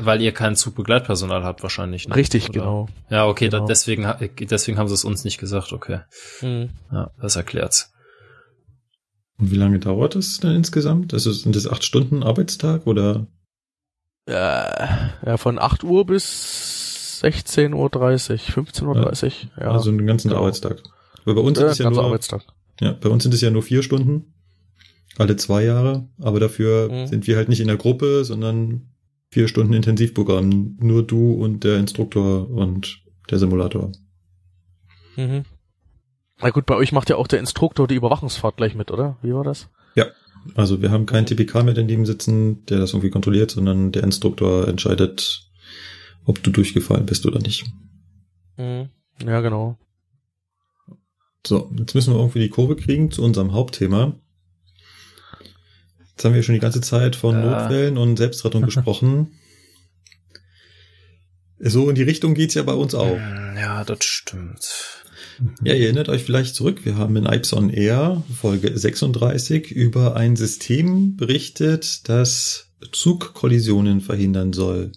Weil 0.00 0.20
ihr 0.20 0.32
kein 0.32 0.56
Zugbegleitpersonal 0.56 1.44
habt 1.44 1.62
wahrscheinlich. 1.62 2.08
Ne? 2.08 2.16
Richtig, 2.16 2.50
Oder? 2.50 2.58
genau. 2.58 2.88
Ja, 3.08 3.26
okay, 3.26 3.48
genau. 3.48 3.60
Da, 3.60 3.66
deswegen, 3.66 4.06
deswegen 4.40 4.78
haben 4.78 4.88
sie 4.88 4.94
es 4.94 5.04
uns 5.04 5.24
nicht 5.24 5.38
gesagt, 5.38 5.72
okay. 5.72 6.00
Mhm. 6.40 6.70
Ja, 6.90 7.10
das 7.20 7.36
erklärt's. 7.36 7.92
Und 9.38 9.50
wie 9.50 9.56
lange 9.56 9.78
dauert 9.78 10.16
das 10.16 10.38
denn 10.38 10.56
insgesamt? 10.56 11.14
Also 11.14 11.32
sind 11.32 11.56
das 11.56 11.68
acht 11.68 11.84
Stunden 11.84 12.22
Arbeitstag 12.22 12.86
oder? 12.86 13.26
Ja, 14.28 15.10
ja 15.24 15.36
von 15.36 15.58
8 15.58 15.82
Uhr 15.82 16.04
bis 16.04 17.20
16.30 17.22 17.74
Uhr, 17.74 17.88
15.30 17.88 18.84
Uhr. 18.86 19.32
Ja, 19.56 19.62
ja. 19.64 19.70
Also 19.72 19.90
einen 19.90 20.06
ganzen 20.06 20.28
genau. 20.28 20.42
Arbeitstag. 20.42 20.82
Weil 21.24 21.34
bei 21.34 21.40
uns 21.40 21.58
ja, 21.58 21.68
ist 21.68 21.78
ja 21.78 21.90
nur, 21.90 22.04
Arbeitstag. 22.04 22.42
Ja, 22.80 22.92
bei 22.92 23.08
uns 23.08 23.22
sind 23.22 23.34
es 23.34 23.40
ja 23.40 23.50
nur 23.50 23.62
vier 23.62 23.82
Stunden. 23.82 24.34
Alle 25.16 25.36
zwei 25.36 25.64
Jahre. 25.64 26.08
Aber 26.18 26.40
dafür 26.40 26.90
mhm. 26.90 27.06
sind 27.06 27.26
wir 27.26 27.36
halt 27.36 27.48
nicht 27.48 27.60
in 27.60 27.68
der 27.68 27.76
Gruppe, 27.76 28.24
sondern 28.24 28.90
vier 29.30 29.48
Stunden 29.48 29.72
Intensivprogramm. 29.72 30.76
Nur 30.80 31.02
du 31.02 31.32
und 31.32 31.64
der 31.64 31.78
Instruktor 31.78 32.48
und 32.50 33.02
der 33.30 33.38
Simulator. 33.38 33.92
Mhm. 35.16 35.44
Na 36.42 36.50
gut, 36.50 36.66
bei 36.66 36.74
euch 36.74 36.92
macht 36.92 37.10
ja 37.10 37.16
auch 37.16 37.26
der 37.26 37.38
Instruktor 37.38 37.86
die 37.86 37.96
Überwachungsfahrt 37.96 38.56
gleich 38.56 38.74
mit, 38.74 38.90
oder? 38.90 39.18
Wie 39.22 39.34
war 39.34 39.44
das? 39.44 39.68
Ja. 39.94 40.06
Also 40.54 40.80
wir 40.80 40.90
haben 40.90 41.04
keinen 41.04 41.26
TPK 41.26 41.62
mehr 41.62 41.74
daneben 41.74 42.06
sitzen, 42.06 42.64
der 42.66 42.78
das 42.78 42.92
irgendwie 42.92 43.10
kontrolliert, 43.10 43.50
sondern 43.50 43.92
der 43.92 44.04
Instruktor 44.04 44.66
entscheidet, 44.68 45.50
ob 46.24 46.42
du 46.42 46.50
durchgefallen 46.50 47.04
bist 47.04 47.26
oder 47.26 47.40
nicht. 47.40 47.66
Mhm. 48.56 48.88
Ja, 49.24 49.40
genau. 49.42 49.76
So, 51.46 51.70
jetzt 51.78 51.94
müssen 51.94 52.14
wir 52.14 52.18
irgendwie 52.18 52.40
die 52.40 52.48
Kurve 52.48 52.76
kriegen 52.76 53.10
zu 53.10 53.22
unserem 53.22 53.52
Hauptthema. 53.52 54.14
Jetzt 56.20 56.26
haben 56.26 56.34
wir 56.34 56.42
schon 56.42 56.54
die 56.54 56.60
ganze 56.60 56.82
Zeit 56.82 57.16
von 57.16 57.34
Ja. 57.34 57.62
Notfällen 57.62 57.96
und 57.96 58.18
Selbstrettung 58.18 58.60
gesprochen. 58.66 59.38
So 61.58 61.88
in 61.88 61.94
die 61.94 62.02
Richtung 62.02 62.34
geht's 62.34 62.52
ja 62.52 62.62
bei 62.62 62.74
uns 62.74 62.94
auch. 62.94 63.16
Ja, 63.16 63.84
das 63.84 64.04
stimmt. 64.04 64.68
Ja, 65.64 65.72
ihr 65.72 65.84
erinnert 65.84 66.10
euch 66.10 66.22
vielleicht 66.22 66.56
zurück, 66.56 66.84
wir 66.84 66.98
haben 66.98 67.16
in 67.16 67.24
Ipson 67.24 67.70
Air, 67.70 68.22
Folge 68.38 68.76
36, 68.76 69.70
über 69.70 70.14
ein 70.14 70.36
System 70.36 71.16
berichtet, 71.16 72.06
das 72.10 72.66
Zugkollisionen 72.92 74.02
verhindern 74.02 74.52
soll. 74.52 74.92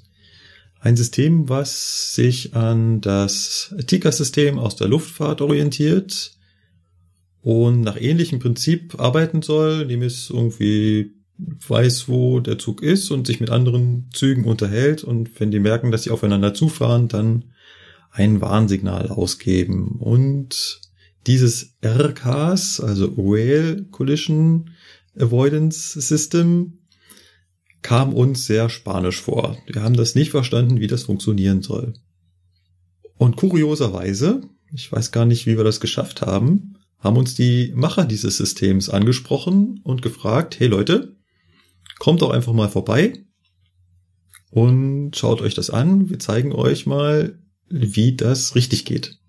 Ein 0.81 0.97
System, 0.97 1.47
was 1.47 2.15
sich 2.15 2.53
an 2.53 2.99
das 2.99 3.73
TICA-System 3.87 4.59
aus 4.59 4.75
der 4.75 4.89
Luftfahrt 4.89 5.39
orientiert 5.39 6.32
und 7.43 7.81
nach 7.81 7.99
ähnlichem 7.99 8.39
Prinzip 8.39 8.99
arbeiten 8.99 9.41
soll, 9.41 9.81
indem 9.81 10.01
es 10.01 10.29
irgendwie 10.29 11.11
weiß, 11.37 12.07
wo 12.07 12.39
der 12.39 12.57
Zug 12.57 12.81
ist 12.81 13.11
und 13.11 13.27
sich 13.27 13.41
mit 13.41 13.49
anderen 13.49 14.09
Zügen 14.13 14.45
unterhält 14.45 15.03
und 15.03 15.39
wenn 15.39 15.51
die 15.51 15.59
merken, 15.59 15.91
dass 15.91 16.03
sie 16.03 16.11
aufeinander 16.11 16.53
zufahren, 16.53 17.09
dann 17.09 17.51
ein 18.11 18.39
Warnsignal 18.39 19.09
ausgeben. 19.09 19.97
Und 19.99 20.79
dieses 21.27 21.75
RCAS, 21.83 22.79
also 22.79 23.13
Rail 23.17 23.87
Collision 23.91 24.69
Avoidance 25.19 25.99
System, 25.99 26.79
kam 27.81 28.13
uns 28.13 28.45
sehr 28.45 28.69
spanisch 28.69 29.19
vor. 29.19 29.57
Wir 29.67 29.83
haben 29.83 29.97
das 29.97 30.15
nicht 30.15 30.31
verstanden, 30.31 30.79
wie 30.79 30.87
das 30.87 31.03
funktionieren 31.03 31.61
soll. 31.61 31.93
Und 33.17 33.35
kurioserweise, 33.35 34.41
ich 34.71 34.89
weiß 34.89 35.11
gar 35.11 35.25
nicht, 35.25 35.45
wie 35.45 35.57
wir 35.57 35.65
das 35.65 35.81
geschafft 35.81 36.21
haben, 36.21 36.72
haben 37.03 37.17
uns 37.17 37.35
die 37.35 37.73
Macher 37.75 38.05
dieses 38.05 38.37
Systems 38.37 38.89
angesprochen 38.89 39.81
und 39.83 40.01
gefragt, 40.01 40.59
hey 40.59 40.67
Leute, 40.67 41.17
kommt 41.99 42.21
doch 42.21 42.31
einfach 42.31 42.53
mal 42.53 42.69
vorbei 42.69 43.25
und 44.49 45.15
schaut 45.15 45.41
euch 45.41 45.53
das 45.53 45.69
an. 45.69 46.09
Wir 46.09 46.19
zeigen 46.19 46.53
euch 46.53 46.85
mal, 46.85 47.39
wie 47.69 48.15
das 48.15 48.55
richtig 48.55 48.85
geht 48.85 49.19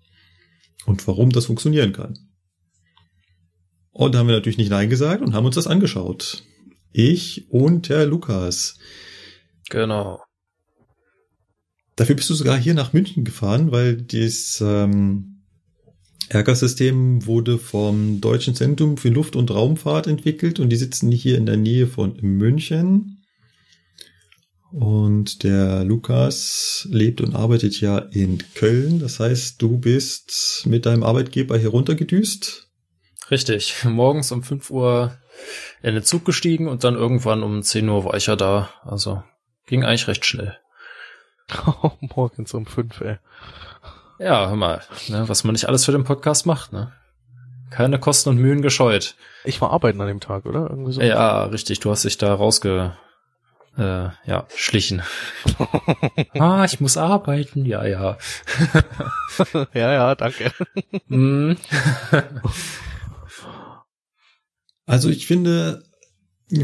und 0.85 1.05
warum 1.07 1.31
das 1.31 1.47
funktionieren 1.47 1.91
kann. 1.91 2.17
Und 3.91 4.13
da 4.13 4.19
haben 4.19 4.27
wir 4.27 4.35
natürlich 4.35 4.57
nicht 4.57 4.69
Nein 4.69 4.89
gesagt 4.89 5.21
und 5.21 5.33
haben 5.33 5.45
uns 5.45 5.55
das 5.55 5.67
angeschaut. 5.67 6.43
Ich 6.91 7.49
und 7.49 7.89
der 7.89 8.05
Lukas. 8.05 8.77
Genau. 9.69 10.21
Dafür 11.97 12.15
bist 12.15 12.29
du 12.29 12.33
sogar 12.33 12.57
hier 12.57 12.73
nach 12.73 12.93
München 12.93 13.25
gefahren, 13.25 13.71
weil 13.71 14.01
das 14.01 14.61
ähm, 14.65 15.34
Ärgersystem 16.29 17.25
wurde 17.25 17.57
vom 17.57 18.19
Deutschen 18.19 18.55
Zentrum 18.55 18.97
für 18.97 19.09
Luft- 19.09 19.35
und 19.35 19.51
Raumfahrt 19.51 20.07
entwickelt 20.07 20.59
und 20.59 20.69
die 20.69 20.75
sitzen 20.75 21.11
hier 21.11 21.37
in 21.37 21.45
der 21.45 21.57
Nähe 21.57 21.87
von 21.87 22.17
München. 22.21 23.23
Und 24.71 25.43
der 25.43 25.85
Lukas 25.85 26.87
lebt 26.91 27.21
und 27.21 27.35
arbeitet 27.35 27.79
ja 27.79 27.99
in 27.99 28.39
Köln. 28.55 28.99
Das 28.99 29.19
heißt, 29.19 29.61
du 29.61 29.77
bist 29.77 30.63
mit 30.65 30.85
deinem 30.85 31.03
Arbeitgeber 31.03 31.57
hier 31.57 31.69
runtergedüst. 31.69 32.67
Richtig. 33.31 33.75
Morgens 33.85 34.31
um 34.31 34.43
5 34.43 34.69
Uhr 34.71 35.17
in 35.81 35.93
den 35.93 36.03
Zug 36.03 36.25
gestiegen 36.25 36.67
und 36.67 36.83
dann 36.83 36.95
irgendwann 36.95 37.43
um 37.43 37.61
10 37.61 37.87
Uhr 37.87 38.03
war 38.03 38.15
ich 38.15 38.25
ja 38.25 38.35
da. 38.35 38.69
Also 38.83 39.23
ging 39.67 39.83
eigentlich 39.83 40.07
recht 40.07 40.25
schnell. 40.25 40.57
Morgens 41.99 42.53
um 42.53 42.65
fünf, 42.65 43.01
ey. 43.01 43.17
Ja, 44.19 44.47
hör 44.47 44.55
mal, 44.55 44.81
ne, 45.07 45.27
was 45.27 45.43
man 45.43 45.53
nicht 45.53 45.67
alles 45.67 45.85
für 45.85 45.91
den 45.91 46.03
Podcast 46.03 46.45
macht, 46.45 46.71
ne? 46.71 46.91
Keine 47.69 47.99
Kosten 47.99 48.29
und 48.29 48.37
Mühen 48.37 48.61
gescheut. 48.61 49.15
Ich 49.43 49.59
war 49.59 49.71
arbeiten 49.71 49.99
an 49.99 50.07
dem 50.07 50.19
Tag, 50.19 50.45
oder? 50.45 50.69
Irgendwie 50.69 50.93
so. 50.93 51.01
Ja, 51.01 51.43
richtig, 51.45 51.79
du 51.79 51.91
hast 51.91 52.05
dich 52.05 52.17
da 52.17 52.33
rausge 52.33 52.95
äh, 53.77 54.09
ja, 54.25 54.47
schlichen. 54.55 55.01
ah, 56.39 56.63
ich 56.63 56.79
muss 56.79 56.95
arbeiten, 56.95 57.65
ja, 57.65 57.85
ja. 57.85 58.17
ja, 59.73 59.93
ja, 59.93 60.15
danke. 60.15 60.51
Hm. 61.07 61.57
Also 64.87 65.09
ich 65.09 65.25
finde, 65.25 65.81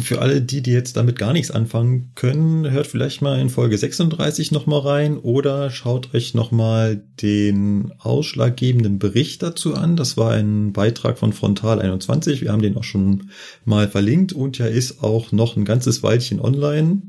für 0.01 0.21
alle 0.21 0.43
die, 0.43 0.61
die 0.61 0.71
jetzt 0.71 0.95
damit 0.95 1.17
gar 1.17 1.33
nichts 1.33 1.49
anfangen 1.49 2.11
können, 2.13 2.69
hört 2.69 2.85
vielleicht 2.85 3.23
mal 3.23 3.39
in 3.39 3.49
Folge 3.49 3.77
36 3.77 4.51
nochmal 4.51 4.81
rein 4.81 5.17
oder 5.17 5.71
schaut 5.71 6.13
euch 6.13 6.35
nochmal 6.35 7.03
den 7.21 7.91
ausschlaggebenden 7.97 8.99
Bericht 8.99 9.41
dazu 9.41 9.73
an. 9.73 9.95
Das 9.95 10.17
war 10.17 10.33
ein 10.33 10.71
Beitrag 10.71 11.17
von 11.17 11.33
Frontal 11.33 11.81
21. 11.81 12.41
Wir 12.41 12.51
haben 12.51 12.61
den 12.61 12.77
auch 12.77 12.83
schon 12.83 13.31
mal 13.65 13.87
verlinkt 13.87 14.33
und 14.33 14.59
ja 14.59 14.67
ist 14.67 15.03
auch 15.03 15.31
noch 15.31 15.57
ein 15.57 15.65
ganzes 15.65 16.03
Weilchen 16.03 16.39
online. 16.39 17.01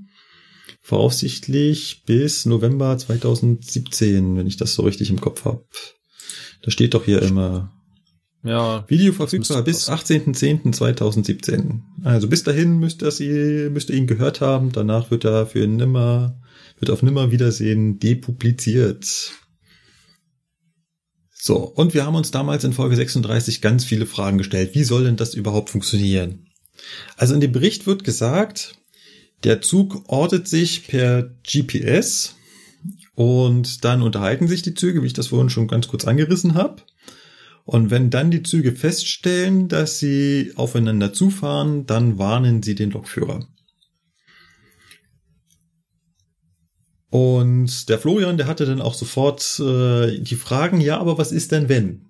Voraussichtlich 0.80 2.04
bis 2.06 2.46
November 2.46 2.96
2017, 2.96 4.36
wenn 4.36 4.46
ich 4.46 4.56
das 4.56 4.72
so 4.72 4.82
richtig 4.82 5.10
im 5.10 5.20
Kopf 5.20 5.44
habe. 5.44 5.64
Da 6.62 6.70
steht 6.70 6.94
doch 6.94 7.04
hier 7.04 7.20
immer 7.20 7.70
Ja, 8.44 8.84
Video 8.88 9.12
verfügbar 9.12 9.62
bis 9.62 9.88
18.10.2017. 9.88 11.80
Also 12.02 12.28
bis 12.28 12.42
dahin 12.42 12.78
müsst 12.78 13.02
ihr, 13.02 13.12
sie, 13.12 13.68
müsst 13.70 13.88
ihr 13.90 13.96
ihn 13.96 14.08
gehört 14.08 14.40
haben. 14.40 14.72
Danach 14.72 15.12
wird 15.12 15.24
er 15.24 15.46
für 15.46 15.64
nimmer, 15.66 16.40
wird 16.78 16.90
auf 16.90 17.02
nimmer 17.02 17.30
Wiedersehen 17.30 18.00
depubliziert. 18.00 19.32
So, 21.32 21.56
und 21.56 21.94
wir 21.94 22.04
haben 22.04 22.16
uns 22.16 22.32
damals 22.32 22.64
in 22.64 22.72
Folge 22.72 22.96
36 22.96 23.60
ganz 23.62 23.84
viele 23.84 24.06
Fragen 24.06 24.38
gestellt. 24.38 24.74
Wie 24.74 24.84
soll 24.84 25.04
denn 25.04 25.16
das 25.16 25.34
überhaupt 25.34 25.70
funktionieren? 25.70 26.48
Also 27.16 27.34
in 27.34 27.40
dem 27.40 27.52
Bericht 27.52 27.86
wird 27.86 28.02
gesagt, 28.02 28.78
der 29.44 29.60
Zug 29.60 30.02
ortet 30.08 30.48
sich 30.48 30.88
per 30.88 31.30
GPS 31.44 32.34
und 33.14 33.84
dann 33.84 34.02
unterhalten 34.02 34.48
sich 34.48 34.62
die 34.62 34.74
Züge, 34.74 35.02
wie 35.02 35.06
ich 35.06 35.12
das 35.12 35.28
vorhin 35.28 35.50
schon 35.50 35.68
ganz 35.68 35.86
kurz 35.86 36.04
angerissen 36.04 36.54
habe. 36.54 36.82
Und 37.64 37.90
wenn 37.90 38.10
dann 38.10 38.30
die 38.30 38.42
Züge 38.42 38.72
feststellen, 38.72 39.68
dass 39.68 39.98
sie 39.98 40.52
aufeinander 40.56 41.12
zufahren, 41.12 41.86
dann 41.86 42.18
warnen 42.18 42.62
sie 42.62 42.74
den 42.74 42.90
Lokführer. 42.90 43.46
Und 47.08 47.88
der 47.88 47.98
Florian, 47.98 48.38
der 48.38 48.46
hatte 48.46 48.64
dann 48.64 48.80
auch 48.80 48.94
sofort 48.94 49.60
äh, 49.60 50.18
die 50.18 50.34
Fragen, 50.34 50.80
ja, 50.80 50.98
aber 50.98 51.18
was 51.18 51.30
ist 51.30 51.52
denn 51.52 51.68
wenn? 51.68 52.06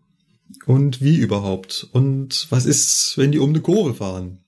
Und 0.66 1.00
wie 1.00 1.16
überhaupt? 1.16 1.88
Und 1.92 2.46
was 2.50 2.66
ist, 2.66 3.14
wenn 3.16 3.32
die 3.32 3.40
um 3.40 3.50
eine 3.50 3.61
Kurve 3.61 3.94
fahren? 3.94 4.44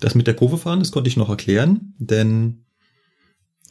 Das 0.00 0.14
mit 0.14 0.26
der 0.26 0.34
Kurve 0.34 0.58
fahren, 0.58 0.78
das 0.78 0.92
konnte 0.92 1.08
ich 1.08 1.16
noch 1.16 1.28
erklären, 1.28 1.94
denn 1.98 2.64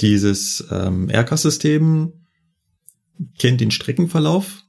dieses 0.01 0.67
ähm, 0.71 1.09
Aircast-System 1.09 2.11
kennt 3.37 3.61
den 3.61 3.71
Streckenverlauf 3.71 4.63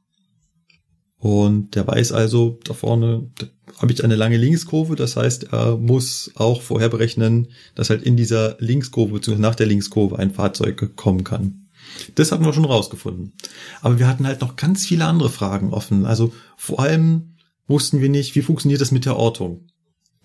und 1.24 1.74
der 1.74 1.86
weiß 1.86 2.12
also, 2.12 2.58
da 2.64 2.74
vorne 2.74 3.30
habe 3.78 3.90
ich 3.90 4.04
eine 4.04 4.14
lange 4.14 4.36
Linkskurve, 4.36 4.94
das 4.94 5.16
heißt, 5.16 5.54
er 5.54 5.78
muss 5.78 6.30
auch 6.34 6.60
vorher 6.60 6.90
berechnen, 6.90 7.48
dass 7.74 7.88
halt 7.88 8.02
in 8.02 8.18
dieser 8.18 8.58
Linkskurve 8.58 9.14
bzw. 9.14 9.38
nach 9.38 9.54
der 9.54 9.64
Linkskurve 9.64 10.18
ein 10.18 10.32
Fahrzeug 10.34 10.96
kommen 10.96 11.24
kann. 11.24 11.70
Das 12.14 12.30
hatten 12.30 12.44
wir 12.44 12.52
schon 12.52 12.66
rausgefunden. 12.66 13.32
Aber 13.80 13.98
wir 13.98 14.06
hatten 14.06 14.26
halt 14.26 14.42
noch 14.42 14.56
ganz 14.56 14.84
viele 14.84 15.06
andere 15.06 15.30
Fragen 15.30 15.72
offen. 15.72 16.04
Also 16.04 16.34
vor 16.58 16.80
allem 16.80 17.36
wussten 17.68 18.02
wir 18.02 18.10
nicht, 18.10 18.34
wie 18.34 18.42
funktioniert 18.42 18.82
das 18.82 18.92
mit 18.92 19.06
der 19.06 19.16
Ortung. 19.16 19.68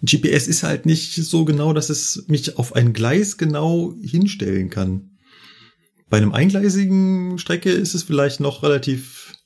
GPS 0.02 0.50
ist 0.50 0.64
halt 0.64 0.86
nicht 0.86 1.16
so 1.16 1.45
genau, 1.45 1.72
dass 1.72 1.89
es 1.89 2.26
mich 2.28 2.58
auf 2.58 2.76
ein 2.76 2.91
Gleis 2.91 3.38
genau 3.38 3.93
hinstellen 4.02 4.70
kann. 4.70 5.12
Bei 6.10 6.18
einem 6.18 6.34
eingleisigen 6.34 7.38
Strecke 7.38 7.72
ist 7.72 7.93
es 7.93 8.04
vielleicht 8.04 8.41
noch 8.41 8.64
relativ 8.64 9.39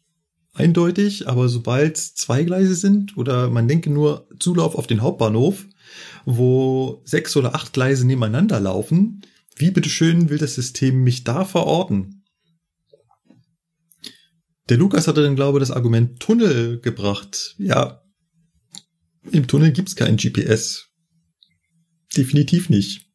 eindeutig, 0.53 1.27
aber 1.27 1.49
sobald 1.49 1.97
zwei 1.97 2.43
Gleise 2.43 2.75
sind 2.75 3.17
oder 3.17 3.49
man 3.49 3.67
denke 3.67 3.89
nur 3.89 4.27
Zulauf 4.39 4.75
auf 4.75 4.87
den 4.87 5.01
Hauptbahnhof, 5.01 5.65
wo 6.25 7.01
sechs 7.05 7.35
oder 7.35 7.55
acht 7.55 7.73
Gleise 7.73 8.05
nebeneinander 8.05 8.59
laufen, 8.59 9.21
wie 9.55 9.71
bitteschön 9.71 10.29
will 10.29 10.37
das 10.37 10.55
System 10.55 11.03
mich 11.03 11.23
da 11.23 11.45
verorten? 11.45 12.23
Der 14.69 14.77
Lukas 14.77 15.07
hatte 15.07 15.23
dann, 15.23 15.35
glaube 15.35 15.57
ich, 15.57 15.61
das 15.61 15.75
Argument 15.75 16.19
Tunnel 16.19 16.79
gebracht. 16.79 17.55
Ja, 17.57 18.01
im 19.31 19.47
Tunnel 19.47 19.71
gibt's 19.71 19.95
kein 19.95 20.17
GPS. 20.17 20.89
Definitiv 22.15 22.69
nicht. 22.69 23.09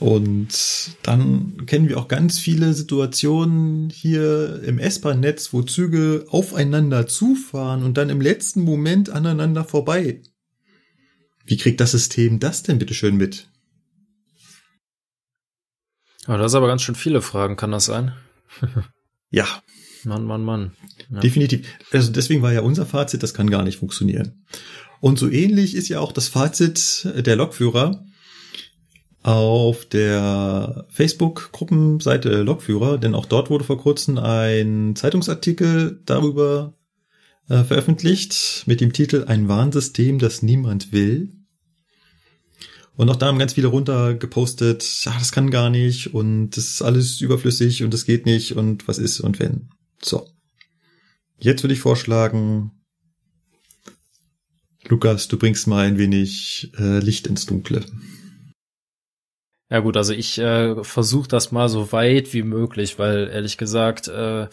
Und 0.00 0.96
dann 1.02 1.66
kennen 1.66 1.88
wir 1.88 1.98
auch 1.98 2.06
ganz 2.06 2.38
viele 2.38 2.72
Situationen 2.72 3.90
hier 3.90 4.62
im 4.62 4.78
S-Bahn-Netz, 4.78 5.52
wo 5.52 5.62
Züge 5.62 6.26
aufeinander 6.28 7.08
zufahren 7.08 7.82
und 7.82 7.98
dann 7.98 8.08
im 8.08 8.20
letzten 8.20 8.62
Moment 8.62 9.10
aneinander 9.10 9.64
vorbei. 9.64 10.22
Wie 11.44 11.56
kriegt 11.56 11.80
das 11.80 11.92
System 11.92 12.38
das 12.38 12.62
denn 12.62 12.78
bitte 12.78 12.94
schön 12.94 13.16
mit? 13.16 13.48
Ja, 16.28 16.36
das 16.36 16.52
ist 16.52 16.56
aber 16.56 16.68
ganz 16.68 16.82
schön 16.82 16.94
viele 16.94 17.22
Fragen, 17.22 17.56
kann 17.56 17.72
das 17.72 17.86
sein? 17.86 18.12
Ja, 19.30 19.46
Mann, 20.04 20.24
Mann, 20.24 20.42
Mann. 20.42 20.72
Ja. 21.10 21.20
Definitiv. 21.20 21.66
Also 21.92 22.10
deswegen 22.10 22.40
war 22.40 22.50
ja 22.50 22.62
unser 22.62 22.86
Fazit, 22.86 23.22
das 23.22 23.34
kann 23.34 23.50
gar 23.50 23.62
nicht 23.62 23.78
funktionieren. 23.78 24.46
Und 25.00 25.18
so 25.18 25.28
ähnlich 25.28 25.74
ist 25.74 25.88
ja 25.88 26.00
auch 26.00 26.12
das 26.12 26.28
Fazit 26.28 27.06
der 27.14 27.36
Lokführer 27.36 28.06
auf 29.28 29.84
der 29.84 30.86
Facebook-Gruppenseite 30.88 32.40
Lokführer, 32.44 32.96
denn 32.96 33.14
auch 33.14 33.26
dort 33.26 33.50
wurde 33.50 33.62
vor 33.62 33.76
kurzem 33.76 34.16
ein 34.16 34.96
Zeitungsartikel 34.96 36.00
darüber 36.06 36.72
äh, 37.50 37.62
veröffentlicht 37.62 38.62
mit 38.64 38.80
dem 38.80 38.94
Titel 38.94 39.26
Ein 39.28 39.46
Warnsystem, 39.46 40.18
das 40.18 40.40
niemand 40.40 40.92
will. 40.92 41.34
Und 42.96 43.10
auch 43.10 43.16
da 43.16 43.26
haben 43.26 43.38
ganz 43.38 43.52
viele 43.52 43.68
runter 43.68 44.14
gepostet, 44.14 45.04
ja, 45.04 45.14
das 45.18 45.30
kann 45.30 45.50
gar 45.50 45.68
nicht 45.68 46.14
und 46.14 46.52
das 46.52 46.64
ist 46.64 46.82
alles 46.82 47.20
überflüssig 47.20 47.84
und 47.84 47.92
das 47.92 48.06
geht 48.06 48.24
nicht 48.24 48.56
und 48.56 48.88
was 48.88 48.96
ist 48.96 49.20
und 49.20 49.38
wenn. 49.40 49.68
So. 50.02 50.26
Jetzt 51.38 51.62
würde 51.62 51.74
ich 51.74 51.80
vorschlagen, 51.80 52.70
Lukas, 54.88 55.28
du 55.28 55.36
bringst 55.36 55.66
mal 55.66 55.86
ein 55.86 55.98
wenig 55.98 56.72
äh, 56.78 57.00
Licht 57.00 57.26
ins 57.26 57.44
Dunkle. 57.44 57.84
Ja 59.70 59.80
gut, 59.80 59.96
also 59.96 60.14
ich 60.14 60.38
äh, 60.38 60.82
versuche 60.82 61.28
das 61.28 61.52
mal 61.52 61.68
so 61.68 61.92
weit 61.92 62.32
wie 62.32 62.42
möglich, 62.42 62.98
weil 62.98 63.28
ehrlich 63.28 63.58
gesagt, 63.58 64.08
äh, 64.08 64.46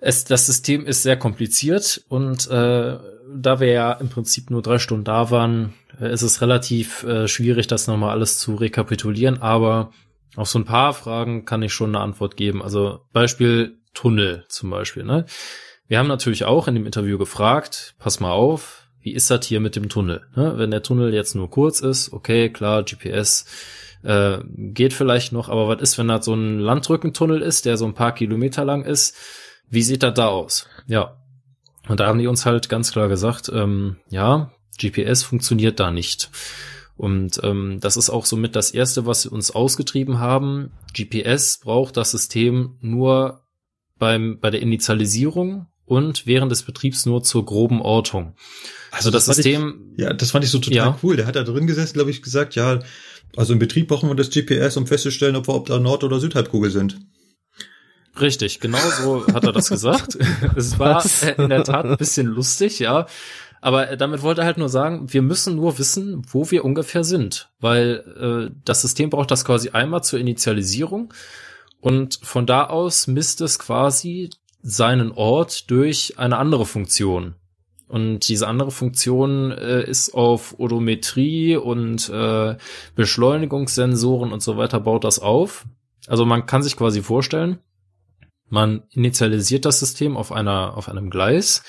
es, 0.00 0.24
das 0.24 0.46
System 0.46 0.84
ist 0.84 1.04
sehr 1.04 1.16
kompliziert 1.16 2.04
und 2.08 2.50
äh, 2.50 2.98
da 3.34 3.60
wir 3.60 3.68
ja 3.68 3.92
im 3.92 4.08
Prinzip 4.08 4.50
nur 4.50 4.60
drei 4.60 4.78
Stunden 4.78 5.04
da 5.04 5.30
waren, 5.30 5.74
äh, 6.00 6.12
ist 6.12 6.22
es 6.22 6.40
relativ 6.40 7.04
äh, 7.04 7.28
schwierig, 7.28 7.68
das 7.68 7.86
nochmal 7.86 8.10
alles 8.10 8.38
zu 8.38 8.56
rekapitulieren, 8.56 9.40
aber 9.40 9.92
auf 10.34 10.48
so 10.48 10.58
ein 10.58 10.64
paar 10.64 10.92
Fragen 10.94 11.44
kann 11.44 11.62
ich 11.62 11.72
schon 11.72 11.94
eine 11.94 12.02
Antwort 12.02 12.36
geben. 12.36 12.62
Also 12.62 13.00
Beispiel 13.12 13.78
Tunnel 13.94 14.44
zum 14.48 14.70
Beispiel. 14.70 15.04
Ne? 15.04 15.26
Wir 15.86 15.98
haben 15.98 16.08
natürlich 16.08 16.44
auch 16.44 16.66
in 16.68 16.74
dem 16.74 16.86
Interview 16.86 17.18
gefragt, 17.18 17.94
pass 17.98 18.18
mal 18.18 18.32
auf, 18.32 18.88
wie 19.00 19.12
ist 19.12 19.30
das 19.30 19.46
hier 19.46 19.60
mit 19.60 19.76
dem 19.76 19.88
Tunnel? 19.88 20.22
Ne? 20.34 20.54
Wenn 20.56 20.70
der 20.70 20.82
Tunnel 20.82 21.12
jetzt 21.12 21.34
nur 21.34 21.50
kurz 21.50 21.80
ist, 21.80 22.12
okay, 22.12 22.48
klar, 22.50 22.82
GPS 22.82 23.44
äh, 24.02 24.38
geht 24.46 24.92
vielleicht 24.92 25.32
noch, 25.32 25.48
aber 25.48 25.68
was 25.68 25.80
ist, 25.80 25.98
wenn 25.98 26.08
das 26.08 26.24
so 26.24 26.34
ein 26.34 26.58
Landrückentunnel 26.58 27.42
ist, 27.42 27.64
der 27.64 27.76
so 27.76 27.86
ein 27.86 27.94
paar 27.94 28.14
Kilometer 28.14 28.64
lang 28.64 28.84
ist? 28.84 29.16
Wie 29.68 29.82
sieht 29.82 30.02
das 30.02 30.14
da 30.14 30.28
aus? 30.28 30.66
Ja. 30.86 31.16
Und 31.88 32.00
da 32.00 32.06
haben 32.06 32.18
die 32.18 32.26
uns 32.26 32.46
halt 32.46 32.68
ganz 32.68 32.92
klar 32.92 33.08
gesagt, 33.08 33.50
ähm, 33.52 33.96
ja, 34.08 34.52
GPS 34.78 35.22
funktioniert 35.22 35.80
da 35.80 35.90
nicht. 35.90 36.30
Und 36.96 37.40
ähm, 37.42 37.78
das 37.80 37.96
ist 37.96 38.10
auch 38.10 38.26
somit 38.26 38.54
das 38.54 38.70
Erste, 38.70 39.06
was 39.06 39.22
sie 39.22 39.28
uns 39.28 39.50
ausgetrieben 39.50 40.18
haben. 40.18 40.72
GPS 40.94 41.58
braucht 41.58 41.96
das 41.96 42.10
System 42.10 42.76
nur 42.80 43.42
beim, 43.98 44.38
bei 44.40 44.50
der 44.50 44.62
Initialisierung 44.62 45.66
und 45.84 46.26
während 46.26 46.52
des 46.52 46.62
Betriebs 46.62 47.06
nur 47.06 47.22
zur 47.22 47.44
groben 47.44 47.80
Ortung. 47.80 48.34
Also, 48.90 49.08
also 49.08 49.10
das, 49.10 49.26
das 49.26 49.36
System. 49.36 49.92
Ich, 49.96 50.02
ja, 50.02 50.12
das 50.12 50.30
fand 50.30 50.44
ich 50.44 50.50
so 50.50 50.58
total 50.58 50.76
ja. 50.76 50.98
cool. 51.02 51.16
Der 51.16 51.26
hat 51.26 51.36
da 51.36 51.42
drin 51.42 51.66
gesessen, 51.66 51.94
glaube 51.94 52.10
ich, 52.10 52.22
gesagt, 52.22 52.54
ja, 52.54 52.80
also 53.36 53.52
im 53.52 53.58
Betrieb 53.58 53.88
brauchen 53.88 54.08
wir 54.08 54.14
das 54.14 54.30
GPS, 54.30 54.76
um 54.76 54.86
festzustellen, 54.86 55.36
ob 55.36 55.48
wir 55.48 55.54
ob 55.54 55.66
da 55.66 55.78
Nord- 55.78 56.04
oder 56.04 56.20
Südhalbkugel 56.20 56.70
sind. 56.70 56.98
Richtig, 58.20 58.60
genau 58.60 58.78
so 58.78 59.26
hat 59.28 59.44
er 59.44 59.52
das 59.52 59.70
gesagt. 59.70 60.18
es 60.56 60.78
war 60.78 60.96
Was? 60.96 61.22
in 61.22 61.48
der 61.48 61.64
Tat 61.64 61.86
ein 61.86 61.96
bisschen 61.96 62.26
lustig, 62.26 62.78
ja. 62.78 63.06
Aber 63.62 63.96
damit 63.96 64.22
wollte 64.22 64.40
er 64.42 64.46
halt 64.46 64.58
nur 64.58 64.68
sagen, 64.68 65.12
wir 65.12 65.22
müssen 65.22 65.54
nur 65.54 65.78
wissen, 65.78 66.22
wo 66.28 66.50
wir 66.50 66.64
ungefähr 66.64 67.04
sind, 67.04 67.48
weil 67.60 68.50
äh, 68.50 68.54
das 68.64 68.82
System 68.82 69.08
braucht 69.08 69.30
das 69.30 69.44
quasi 69.44 69.70
einmal 69.70 70.02
zur 70.02 70.18
Initialisierung 70.18 71.14
und 71.80 72.18
von 72.22 72.44
da 72.44 72.64
aus 72.64 73.06
misst 73.06 73.40
es 73.40 73.58
quasi 73.58 74.30
seinen 74.62 75.12
Ort 75.12 75.70
durch 75.70 76.18
eine 76.18 76.38
andere 76.38 76.66
Funktion. 76.66 77.36
Und 77.92 78.26
diese 78.26 78.48
andere 78.48 78.70
Funktion 78.70 79.50
äh, 79.50 79.84
ist 79.84 80.14
auf 80.14 80.58
Odometrie 80.58 81.56
und 81.56 82.08
äh, 82.08 82.56
Beschleunigungssensoren 82.94 84.32
und 84.32 84.42
so 84.42 84.56
weiter 84.56 84.80
baut 84.80 85.04
das 85.04 85.18
auf. 85.18 85.66
Also 86.06 86.24
man 86.24 86.46
kann 86.46 86.62
sich 86.62 86.78
quasi 86.78 87.02
vorstellen, 87.02 87.58
man 88.48 88.84
initialisiert 88.92 89.66
das 89.66 89.78
System 89.78 90.16
auf 90.16 90.32
einer 90.32 90.74
auf 90.78 90.88
einem 90.88 91.10
Gleis 91.10 91.64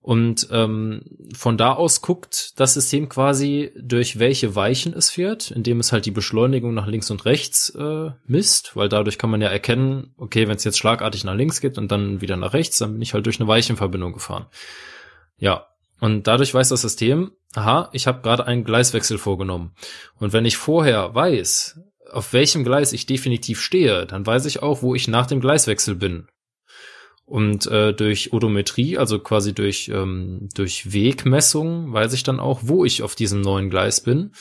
und 0.00 0.48
ähm, 0.50 1.02
von 1.36 1.58
da 1.58 1.74
aus 1.74 2.00
guckt 2.00 2.58
das 2.58 2.72
System 2.72 3.10
quasi, 3.10 3.70
durch 3.78 4.18
welche 4.18 4.54
Weichen 4.56 4.94
es 4.94 5.10
fährt, 5.10 5.50
indem 5.50 5.80
es 5.80 5.92
halt 5.92 6.06
die 6.06 6.10
Beschleunigung 6.10 6.72
nach 6.72 6.86
links 6.86 7.10
und 7.10 7.26
rechts 7.26 7.74
äh, 7.78 8.10
misst, 8.26 8.74
weil 8.74 8.88
dadurch 8.88 9.18
kann 9.18 9.28
man 9.28 9.42
ja 9.42 9.48
erkennen, 9.48 10.14
okay, 10.16 10.48
wenn 10.48 10.56
es 10.56 10.64
jetzt 10.64 10.78
schlagartig 10.78 11.24
nach 11.24 11.34
links 11.34 11.60
geht 11.60 11.76
und 11.76 11.92
dann 11.92 12.22
wieder 12.22 12.38
nach 12.38 12.54
rechts, 12.54 12.78
dann 12.78 12.92
bin 12.92 13.02
ich 13.02 13.12
halt 13.12 13.26
durch 13.26 13.38
eine 13.38 13.48
Weichenverbindung 13.48 14.14
gefahren. 14.14 14.46
Ja, 15.38 15.66
und 16.00 16.26
dadurch 16.26 16.54
weiß 16.54 16.68
das 16.68 16.82
System, 16.82 17.32
aha, 17.54 17.90
ich 17.92 18.06
habe 18.06 18.22
gerade 18.22 18.46
einen 18.46 18.64
Gleiswechsel 18.64 19.18
vorgenommen. 19.18 19.74
Und 20.18 20.32
wenn 20.32 20.44
ich 20.44 20.56
vorher 20.56 21.14
weiß, 21.14 21.80
auf 22.10 22.32
welchem 22.32 22.64
Gleis 22.64 22.92
ich 22.92 23.06
definitiv 23.06 23.60
stehe, 23.60 24.06
dann 24.06 24.26
weiß 24.26 24.46
ich 24.46 24.62
auch, 24.62 24.82
wo 24.82 24.94
ich 24.94 25.08
nach 25.08 25.26
dem 25.26 25.40
Gleiswechsel 25.40 25.94
bin. 25.94 26.28
Und 27.24 27.66
äh, 27.66 27.92
durch 27.92 28.32
Odometrie, 28.32 28.96
also 28.96 29.18
quasi 29.18 29.54
durch, 29.54 29.90
ähm, 29.92 30.48
durch 30.54 30.92
Wegmessung, 30.92 31.92
weiß 31.92 32.14
ich 32.14 32.22
dann 32.22 32.40
auch, 32.40 32.60
wo 32.62 32.86
ich 32.86 33.02
auf 33.02 33.14
diesem 33.14 33.42
neuen 33.42 33.68
Gleis 33.68 34.00
bin. 34.00 34.32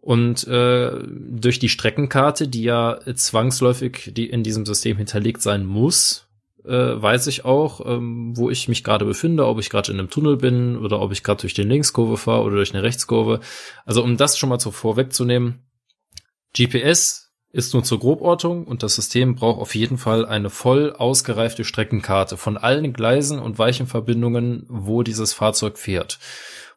Und 0.00 0.46
äh, 0.46 0.92
durch 1.04 1.58
die 1.58 1.68
Streckenkarte, 1.68 2.46
die 2.46 2.62
ja 2.62 3.00
zwangsläufig 3.14 4.12
die 4.14 4.28
in 4.28 4.44
diesem 4.44 4.66
System 4.66 4.96
hinterlegt 4.98 5.42
sein 5.42 5.64
muss, 5.64 6.28
äh, 6.64 7.02
weiß 7.02 7.26
ich 7.26 7.44
auch, 7.44 7.84
ähm, 7.84 8.36
wo 8.36 8.50
ich 8.50 8.68
mich 8.68 8.84
gerade 8.84 9.04
befinde, 9.04 9.46
ob 9.46 9.58
ich 9.58 9.70
gerade 9.70 9.92
in 9.92 9.98
einem 9.98 10.10
Tunnel 10.10 10.36
bin 10.36 10.76
oder 10.76 11.00
ob 11.00 11.12
ich 11.12 11.22
gerade 11.22 11.40
durch 11.40 11.54
den 11.54 11.68
Linkskurve 11.68 12.16
fahre 12.16 12.42
oder 12.42 12.56
durch 12.56 12.74
eine 12.74 12.82
Rechtskurve. 12.82 13.40
Also 13.84 14.02
um 14.02 14.16
das 14.16 14.38
schon 14.38 14.48
mal 14.48 14.60
so 14.60 14.70
vorwegzunehmen, 14.70 15.64
GPS 16.56 17.32
ist 17.50 17.74
nur 17.74 17.84
zur 17.84 18.00
Grobortung 18.00 18.66
und 18.66 18.82
das 18.82 18.94
System 18.94 19.34
braucht 19.34 19.60
auf 19.60 19.74
jeden 19.74 19.98
Fall 19.98 20.24
eine 20.24 20.48
voll 20.48 20.92
ausgereifte 20.92 21.64
Streckenkarte 21.64 22.36
von 22.36 22.56
allen 22.56 22.92
Gleisen 22.92 23.38
und 23.38 23.58
Weichenverbindungen, 23.58 24.64
wo 24.68 25.02
dieses 25.02 25.34
Fahrzeug 25.34 25.78
fährt. 25.78 26.18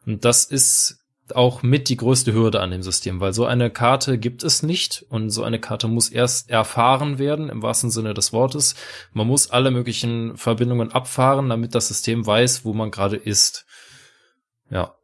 Und 0.04 0.24
das 0.24 0.44
ist 0.44 1.05
auch 1.34 1.62
mit 1.62 1.88
die 1.88 1.96
größte 1.96 2.32
Hürde 2.32 2.60
an 2.60 2.70
dem 2.70 2.82
System, 2.82 3.20
weil 3.20 3.32
so 3.32 3.46
eine 3.46 3.70
Karte 3.70 4.18
gibt 4.18 4.44
es 4.44 4.62
nicht 4.62 5.04
und 5.08 5.30
so 5.30 5.42
eine 5.42 5.58
Karte 5.58 5.88
muss 5.88 6.08
erst 6.08 6.50
erfahren 6.50 7.18
werden 7.18 7.48
im 7.48 7.62
wahrsten 7.62 7.90
Sinne 7.90 8.14
des 8.14 8.32
Wortes. 8.32 8.74
Man 9.12 9.26
muss 9.26 9.50
alle 9.50 9.70
möglichen 9.70 10.36
Verbindungen 10.36 10.92
abfahren, 10.92 11.48
damit 11.48 11.74
das 11.74 11.88
System 11.88 12.26
weiß, 12.26 12.64
wo 12.64 12.72
man 12.72 12.90
gerade 12.90 13.16
ist. 13.16 13.66
Ja. 14.70 14.94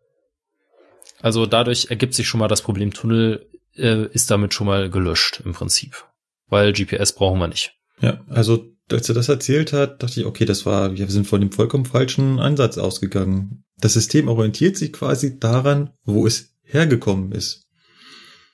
Also 1.21 1.47
dadurch 1.47 1.87
ergibt 1.91 2.15
sich 2.15 2.29
schon 2.29 2.41
mal 2.41 2.49
das 2.49 2.63
Problem 2.63 2.93
Tunnel 2.93 3.49
äh, 3.77 4.07
ist 4.07 4.31
damit 4.31 4.55
schon 4.55 4.67
mal 4.67 4.91
gelöscht 4.91 5.43
im 5.45 5.53
Prinzip, 5.53 6.05
weil 6.49 6.73
GPS 6.73 7.13
brauchen 7.13 7.39
wir 7.39 7.49
nicht. 7.49 7.75
Ja, 8.01 8.21
also 8.29 8.73
als 8.91 9.09
er 9.09 9.15
das 9.15 9.29
erzählt 9.29 9.73
hat, 9.73 10.03
dachte 10.03 10.21
ich, 10.21 10.27
okay, 10.27 10.45
das 10.45 10.67
war, 10.67 10.97
wir 10.97 11.09
sind 11.09 11.27
von 11.27 11.41
dem 11.41 11.53
vollkommen 11.53 11.87
falschen 11.87 12.39
Ansatz 12.39 12.79
ausgegangen. 12.79 13.65
Das 13.83 13.95
System 13.95 14.29
orientiert 14.29 14.77
sich 14.77 14.93
quasi 14.93 15.41
daran, 15.41 15.91
wo 16.05 16.25
es 16.27 16.55
hergekommen 16.63 17.33
ist. 17.33 17.67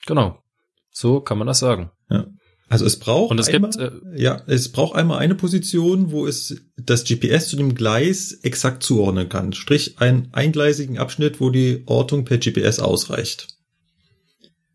Genau. 0.07 0.43
So 0.91 1.21
kann 1.21 1.37
man 1.37 1.47
das 1.47 1.59
sagen. 1.59 1.91
Ja. 2.11 2.27
Also 2.71 2.87
es 2.87 2.99
braucht 2.99 3.31
und 3.31 3.39
es 3.39 3.49
einmal, 3.49 3.71
gibt, 3.71 3.83
äh, 3.83 4.21
ja, 4.21 4.43
es 4.47 4.73
braucht 4.73 4.97
einmal 4.97 5.19
eine 5.19 5.35
Position, 5.35 6.11
wo 6.11 6.27
es 6.27 6.57
das 6.77 7.05
GPS 7.05 7.49
zu 7.49 7.57
dem 7.57 7.75
Gleis 7.75 8.33
exakt 8.43 8.83
zuordnen 8.83 9.29
kann. 9.29 9.53
Sprich 9.53 9.99
einen 10.01 10.29
eingleisigen 10.33 10.99
Abschnitt, 10.99 11.41
wo 11.41 11.51
die 11.51 11.83
Ortung 11.87 12.25
per 12.25 12.39
GPS 12.39 12.79
ausreicht. 12.79 13.49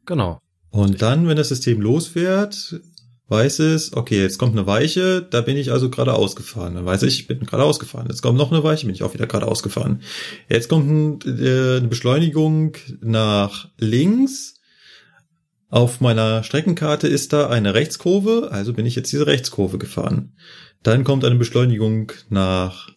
Genau. 0.05 0.39
Und 0.69 1.01
dann, 1.01 1.27
wenn 1.27 1.37
das 1.37 1.49
System 1.49 1.81
losfährt, 1.81 2.79
weiß 3.29 3.59
es, 3.59 3.93
okay, 3.93 4.21
jetzt 4.21 4.37
kommt 4.37 4.53
eine 4.53 4.67
Weiche, 4.67 5.21
da 5.21 5.41
bin 5.41 5.57
ich 5.57 5.71
also 5.71 5.89
geradeaus 5.89 6.35
gefahren. 6.35 6.75
Dann 6.75 6.85
weiß 6.85 7.03
ich, 7.03 7.21
ich 7.21 7.27
bin 7.27 7.39
geradeaus 7.39 7.79
gefahren. 7.79 8.07
Jetzt 8.09 8.21
kommt 8.21 8.37
noch 8.37 8.51
eine 8.51 8.63
Weiche, 8.63 8.85
bin 8.85 8.95
ich 8.95 9.03
auch 9.03 9.13
wieder 9.13 9.27
geradeaus 9.27 9.63
gefahren. 9.63 10.01
Jetzt 10.49 10.69
kommt 10.69 11.25
äh, 11.25 11.77
eine 11.77 11.87
Beschleunigung 11.87 12.75
nach 13.01 13.69
links. 13.77 14.55
Auf 15.69 16.01
meiner 16.01 16.43
Streckenkarte 16.43 17.07
ist 17.07 17.33
da 17.33 17.49
eine 17.49 17.73
Rechtskurve, 17.73 18.49
also 18.51 18.73
bin 18.73 18.85
ich 18.85 18.95
jetzt 18.95 19.11
diese 19.11 19.25
Rechtskurve 19.25 19.79
gefahren. 19.79 20.35
Dann 20.83 21.03
kommt 21.03 21.25
eine 21.25 21.35
Beschleunigung 21.35 22.11
nach 22.29 22.89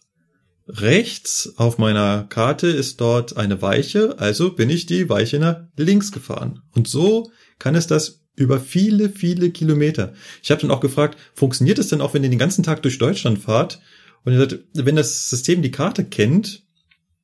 rechts. 0.67 1.53
Auf 1.57 1.77
meiner 1.77 2.25
Karte 2.25 2.67
ist 2.67 3.01
dort 3.01 3.37
eine 3.37 3.61
Weiche, 3.61 4.19
also 4.19 4.51
bin 4.51 4.69
ich 4.69 4.85
die 4.85 5.09
Weiche 5.09 5.39
nach 5.39 5.61
links 5.77 6.11
gefahren. 6.11 6.61
Und 6.75 6.87
so 6.87 7.31
kann 7.57 7.75
es 7.75 7.87
das 7.87 8.26
über 8.37 8.59
viele, 8.59 9.09
viele 9.09 9.49
Kilometer. 9.49 10.13
Ich 10.41 10.51
habe 10.51 10.61
dann 10.61 10.71
auch 10.71 10.79
gefragt, 10.79 11.17
funktioniert 11.33 11.79
es 11.79 11.89
denn 11.89 12.01
auch, 12.01 12.13
wenn 12.13 12.23
ihr 12.23 12.29
den 12.29 12.39
ganzen 12.39 12.63
Tag 12.63 12.81
durch 12.83 12.99
Deutschland 12.99 13.39
fahrt? 13.39 13.81
Und 14.23 14.33
ihr 14.33 14.39
sagt, 14.39 14.59
wenn 14.73 14.95
das 14.95 15.29
System 15.29 15.61
die 15.61 15.71
Karte 15.71 16.05
kennt, 16.05 16.63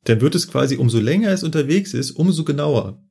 dann 0.06 0.22
wird 0.22 0.36
es 0.36 0.50
quasi, 0.50 0.76
umso 0.76 1.00
länger 1.00 1.30
es 1.30 1.44
unterwegs 1.44 1.94
ist, 1.94 2.12
umso 2.12 2.44
genauer. 2.44 3.02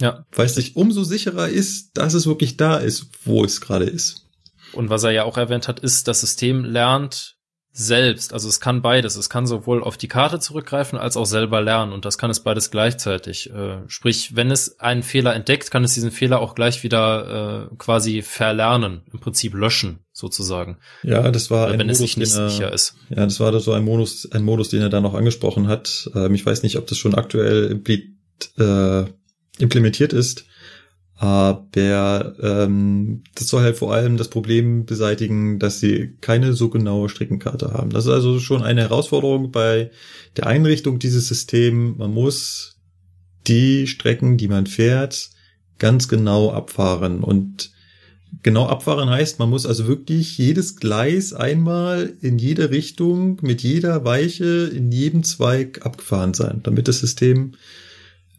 Ja. 0.00 0.26
Weil 0.32 0.46
es 0.46 0.56
sich 0.56 0.76
umso 0.76 1.04
sicherer 1.04 1.48
ist, 1.48 1.96
dass 1.96 2.14
es 2.14 2.26
wirklich 2.26 2.56
da 2.56 2.76
ist, 2.76 3.10
wo 3.24 3.44
es 3.44 3.60
gerade 3.60 3.86
ist. 3.86 4.26
Und 4.72 4.90
was 4.90 5.04
er 5.04 5.12
ja 5.12 5.24
auch 5.24 5.38
erwähnt 5.38 5.68
hat, 5.68 5.80
ist, 5.80 6.08
das 6.08 6.20
System 6.20 6.64
lernt 6.64 7.37
selbst, 7.72 8.32
also 8.32 8.48
es 8.48 8.60
kann 8.60 8.82
beides. 8.82 9.16
Es 9.16 9.30
kann 9.30 9.46
sowohl 9.46 9.84
auf 9.84 9.96
die 9.96 10.08
Karte 10.08 10.40
zurückgreifen 10.40 10.98
als 10.98 11.16
auch 11.16 11.26
selber 11.26 11.60
lernen 11.60 11.92
und 11.92 12.04
das 12.04 12.18
kann 12.18 12.30
es 12.30 12.40
beides 12.40 12.70
gleichzeitig. 12.70 13.50
Äh, 13.50 13.78
sprich, 13.86 14.34
wenn 14.34 14.50
es 14.50 14.80
einen 14.80 15.02
Fehler 15.02 15.34
entdeckt, 15.34 15.70
kann 15.70 15.84
es 15.84 15.94
diesen 15.94 16.10
Fehler 16.10 16.40
auch 16.40 16.54
gleich 16.54 16.82
wieder 16.82 17.68
äh, 17.70 17.76
quasi 17.76 18.22
verlernen, 18.22 19.02
im 19.12 19.20
Prinzip 19.20 19.54
löschen 19.54 20.00
sozusagen. 20.12 20.78
Ja, 21.04 21.30
das 21.30 21.50
war 21.50 21.68
ein 21.68 21.78
wenn 21.78 21.88
es 21.88 21.98
Modus, 22.00 22.10
sich 22.10 22.16
nicht 22.16 22.34
er- 22.34 22.50
sicher 22.50 22.72
ist. 22.72 22.94
Ja, 23.10 23.24
das 23.24 23.38
war 23.38 23.58
so 23.60 23.72
ein 23.72 23.84
Modus, 23.84 24.28
ein 24.32 24.42
Modus, 24.42 24.70
den 24.70 24.82
er 24.82 24.88
da 24.88 25.00
noch 25.00 25.14
angesprochen 25.14 25.68
hat. 25.68 26.10
Ähm, 26.14 26.34
ich 26.34 26.44
weiß 26.44 26.62
nicht, 26.64 26.76
ob 26.78 26.86
das 26.88 26.98
schon 26.98 27.14
aktuell 27.14 27.66
impli 27.66 28.16
äh, 28.58 29.04
implementiert 29.58 30.12
ist, 30.12 30.44
aber 31.20 32.34
ähm, 32.40 33.24
das 33.34 33.48
soll 33.48 33.62
halt 33.62 33.76
vor 33.76 33.92
allem 33.92 34.16
das 34.16 34.28
Problem 34.28 34.86
beseitigen, 34.86 35.58
dass 35.58 35.80
sie 35.80 36.14
keine 36.20 36.52
so 36.52 36.68
genaue 36.70 37.08
Streckenkarte 37.08 37.72
haben. 37.72 37.90
Das 37.90 38.04
ist 38.04 38.12
also 38.12 38.38
schon 38.38 38.62
eine 38.62 38.82
Herausforderung 38.82 39.50
bei 39.50 39.90
der 40.36 40.46
Einrichtung 40.46 41.00
dieses 41.00 41.26
Systems. 41.26 41.98
Man 41.98 42.14
muss 42.14 42.78
die 43.48 43.88
Strecken, 43.88 44.36
die 44.36 44.46
man 44.46 44.68
fährt, 44.68 45.30
ganz 45.78 46.06
genau 46.06 46.52
abfahren 46.52 47.24
und 47.24 47.72
Genau 48.42 48.66
abfahren 48.66 49.08
heißt, 49.08 49.38
man 49.38 49.50
muss 49.50 49.66
also 49.66 49.88
wirklich 49.88 50.36
jedes 50.38 50.76
Gleis 50.76 51.32
einmal 51.32 52.12
in 52.20 52.38
jede 52.38 52.70
Richtung 52.70 53.38
mit 53.40 53.62
jeder 53.62 54.04
Weiche 54.04 54.70
in 54.72 54.92
jedem 54.92 55.24
Zweig 55.24 55.84
abgefahren 55.84 56.34
sein, 56.34 56.60
damit 56.62 56.88
das 56.88 57.00
System 57.00 57.54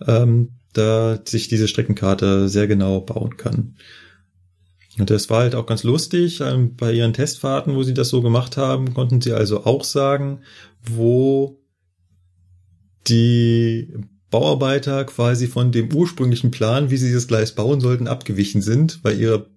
ähm, 0.05 0.58
da 0.73 1.19
sich 1.25 1.47
diese 1.47 1.67
Streckenkarte 1.67 2.49
sehr 2.49 2.67
genau 2.67 3.01
bauen 3.01 3.37
kann. 3.37 3.75
Und 4.97 5.09
das 5.09 5.29
war 5.29 5.41
halt 5.41 5.55
auch 5.55 5.65
ganz 5.65 5.83
lustig. 5.83 6.41
Ähm, 6.41 6.75
bei 6.75 6.91
ihren 6.91 7.13
Testfahrten, 7.13 7.75
wo 7.75 7.83
sie 7.83 7.93
das 7.93 8.09
so 8.09 8.21
gemacht 8.21 8.57
haben, 8.57 8.93
konnten 8.93 9.21
sie 9.21 9.33
also 9.33 9.65
auch 9.65 9.83
sagen, 9.83 10.41
wo 10.83 11.59
die 13.07 13.93
Bauarbeiter 14.29 15.05
quasi 15.05 15.47
von 15.47 15.71
dem 15.71 15.91
ursprünglichen 15.93 16.51
Plan, 16.51 16.91
wie 16.91 16.97
sie 16.97 17.13
das 17.13 17.27
Gleis 17.27 17.53
bauen 17.53 17.81
sollten, 17.81 18.07
abgewichen 18.07 18.61
sind, 18.61 18.99
weil 19.03 19.19
ihre 19.19 19.47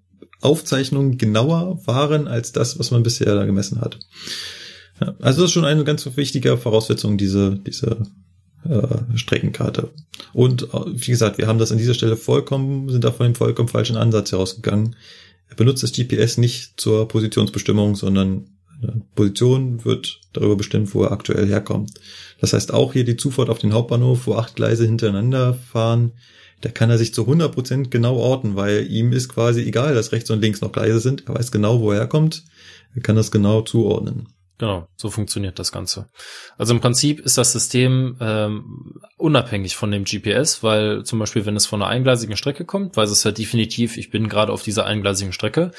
Aufzeichnungen 0.41 1.19
genauer 1.19 1.87
waren 1.87 2.27
als 2.27 2.53
das, 2.53 2.79
was 2.79 2.91
man 2.91 3.03
bisher 3.03 3.35
da 3.35 3.45
gemessen 3.45 3.81
hat. 3.81 3.99
Also 5.21 5.43
das 5.43 5.51
ist 5.51 5.53
schon 5.53 5.65
eine 5.65 5.85
ganz 5.85 6.09
wichtige 6.17 6.57
Voraussetzung, 6.57 7.19
diese, 7.19 7.59
diese 7.67 8.07
äh, 8.69 9.17
Streckenkarte. 9.17 9.91
Und 10.33 10.75
äh, 10.75 10.81
wie 10.87 11.11
gesagt, 11.11 11.39
wir 11.39 11.47
haben 11.47 11.59
das 11.59 11.73
an 11.73 11.79
dieser 11.79 11.95
Stelle 11.95 12.17
vollkommen, 12.17 12.89
sind 12.89 13.05
da 13.05 13.13
von 13.13 13.27
dem 13.27 13.35
vollkommen 13.35 13.69
falschen 13.69 13.97
Ansatz 13.97 14.33
herausgegangen. 14.33 14.97
Er 15.49 15.57
benutzt 15.57 15.83
das 15.83 15.93
GPS 15.93 16.39
nicht 16.39 16.81
zur 16.81 17.09
Positionsbestimmung, 17.09 17.95
sondern 17.97 18.47
eine 18.83 19.03
Position 19.15 19.85
wird 19.85 20.21
darüber 20.33 20.57
bestimmt, 20.57 20.95
wo 20.95 21.05
er 21.05 21.13
aktuell 21.13 21.47
herkommt. 21.47 21.93
Das 22.41 22.53
heißt, 22.53 22.73
auch 22.75 22.93
hier 22.93 23.05
die 23.05 23.17
Zufahrt 23.17 23.49
auf 23.49 23.59
den 23.59 23.73
Hauptbahnhof, 23.73 24.27
wo 24.27 24.35
acht 24.35 24.57
Gleise 24.57 24.85
hintereinander 24.85 25.55
fahren, 25.55 26.13
da 26.63 26.71
kann 26.71 26.91
er 26.91 26.99
sich 26.99 27.13
zu 27.13 27.23
100% 27.23 27.91
genau 27.91 28.17
orten, 28.17 28.57
weil 28.57 28.87
ihm 28.89 29.13
ist 29.13 29.29
quasi 29.29 29.63
egal, 29.63 29.95
dass 29.95 30.13
rechts 30.13 30.31
und 30.31 30.41
links 30.41 30.61
noch 30.61 30.73
Gleise 30.73 31.01
sind. 31.01 31.29
Er 31.29 31.35
weiß 31.35 31.51
genau, 31.51 31.81
wo 31.81 31.91
er 31.91 31.99
herkommt. 31.99 32.45
Er 32.95 33.03
kann 33.03 33.17
das 33.17 33.31
genau 33.31 33.63
zuordnen. 33.63 34.29
Genau, 34.59 34.87
so 34.97 35.11
funktioniert 35.11 35.59
das 35.59 35.73
Ganze. 35.73 36.09
Also 36.57 36.75
im 36.75 36.81
Prinzip 36.81 37.21
ist 37.21 37.39
das 37.39 37.53
System 37.53 38.17
ähm, 38.21 39.01
unabhängig 39.17 39.77
von 39.77 39.91
dem 39.91 40.05
GPS, 40.05 40.63
weil 40.63 41.05
zum 41.05 41.19
Beispiel, 41.19 41.47
wenn 41.47 41.57
es 41.57 41.67
von 41.67 41.83
einer 41.83 41.91
eingleisigen 41.91 42.37
Strecke 42.37 42.65
kommt, 42.65 42.97
weiß 42.97 43.11
es 43.11 43.25
ja 43.25 43.33
definitiv, 43.33 43.97
ich 43.97 44.11
bin 44.11 44.29
gerade 44.29 44.53
auf 44.53 44.63
dieser 44.63 44.87
eingleisigen 44.87 45.33
Strecke. 45.33 45.73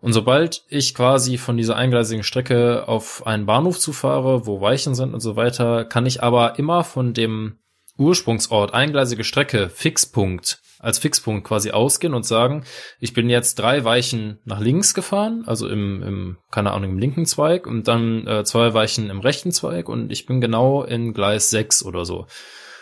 Und 0.00 0.12
sobald 0.12 0.64
ich 0.68 0.94
quasi 0.94 1.38
von 1.38 1.56
dieser 1.56 1.76
eingleisigen 1.76 2.24
Strecke 2.24 2.88
auf 2.88 3.26
einen 3.26 3.46
Bahnhof 3.46 3.78
zufahre, 3.78 4.46
wo 4.46 4.60
Weichen 4.60 4.94
sind 4.94 5.14
und 5.14 5.20
so 5.20 5.36
weiter, 5.36 5.84
kann 5.84 6.04
ich 6.04 6.22
aber 6.22 6.58
immer 6.58 6.84
von 6.84 7.14
dem 7.14 7.58
Ursprungsort, 7.96 8.74
eingleisige 8.74 9.24
Strecke, 9.24 9.68
Fixpunkt, 9.68 10.60
als 10.78 10.98
Fixpunkt 10.98 11.46
quasi 11.46 11.70
ausgehen 11.70 12.14
und 12.14 12.26
sagen, 12.26 12.64
ich 13.00 13.12
bin 13.12 13.30
jetzt 13.30 13.58
drei 13.58 13.84
Weichen 13.84 14.38
nach 14.44 14.60
links 14.60 14.94
gefahren, 14.94 15.44
also 15.46 15.68
im, 15.68 16.02
im 16.02 16.38
keine 16.50 16.72
Ahnung, 16.72 16.92
im 16.92 16.98
linken 16.98 17.26
Zweig 17.26 17.66
und 17.66 17.88
dann 17.88 18.26
äh, 18.26 18.44
zwei 18.44 18.74
Weichen 18.74 19.10
im 19.10 19.20
rechten 19.20 19.52
Zweig 19.52 19.88
und 19.88 20.10
ich 20.10 20.26
bin 20.26 20.40
genau 20.40 20.82
in 20.82 21.14
Gleis 21.14 21.50
6 21.50 21.84
oder 21.84 22.04
so. 22.04 22.26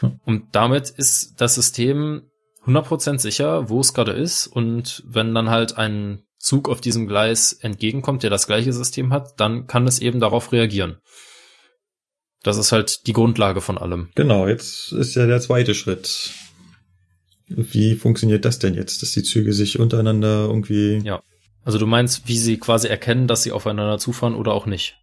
Hm. 0.01 0.21
Und 0.25 0.45
damit 0.53 0.91
ist 0.91 1.41
das 1.41 1.55
System 1.55 2.23
100% 2.67 3.19
sicher, 3.19 3.69
wo 3.69 3.81
es 3.81 3.93
gerade 3.93 4.13
ist 4.13 4.47
und 4.47 5.03
wenn 5.07 5.35
dann 5.35 5.51
halt 5.51 5.77
ein 5.77 6.23
Zug 6.39 6.69
auf 6.69 6.81
diesem 6.81 7.07
Gleis 7.07 7.53
entgegenkommt, 7.53 8.25
der 8.25 8.31
das 8.31 8.47
gleiche 8.47 8.73
System 8.73 9.13
hat, 9.13 9.39
dann 9.39 9.67
kann 9.69 9.87
es 9.87 10.01
eben 10.01 10.19
darauf 10.19 10.51
reagieren. 10.51 10.99
Das 12.43 12.57
ist 12.57 12.73
halt 12.73 13.07
die 13.07 13.13
Grundlage 13.13 13.61
von 13.61 13.79
allem. 13.79 14.09
Genau, 14.15 14.49
jetzt 14.49 14.93
ist 14.93 15.15
ja 15.15 15.27
der 15.27 15.41
zweite 15.41 15.75
Schritt. 15.75 16.31
Wie 17.49 17.95
funktioniert 17.95 18.45
das 18.45 18.59
denn 18.59 18.75
jetzt, 18.75 19.03
dass 19.03 19.13
die 19.13 19.23
Züge 19.23 19.53
sich 19.53 19.79
untereinander 19.79 20.47
irgendwie, 20.47 21.01
Ja. 21.05 21.23
Also 21.65 21.79
du 21.79 21.87
meinst, 21.87 22.27
wie 22.27 22.39
sie 22.39 22.59
quasi 22.59 22.89
erkennen, 22.89 23.29
dass 23.29 23.45
sie 23.45 23.53
aufeinander 23.53 23.99
zufahren 23.99 24.35
oder 24.35 24.53
auch 24.53 24.67
nicht? 24.67 24.97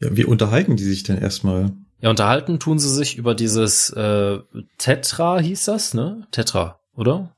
ja, 0.00 0.16
wie 0.16 0.24
unterhalten 0.24 0.76
die 0.76 0.84
sich 0.84 1.02
denn 1.02 1.18
erstmal? 1.18 1.72
Ja, 2.00 2.10
unterhalten 2.10 2.60
tun 2.60 2.78
sie 2.78 2.88
sich 2.88 3.16
über 3.16 3.34
dieses 3.34 3.90
äh, 3.90 4.38
Tetra 4.78 5.40
hieß 5.40 5.64
das, 5.64 5.94
ne? 5.94 6.28
Tetra, 6.30 6.78
oder? 6.94 7.34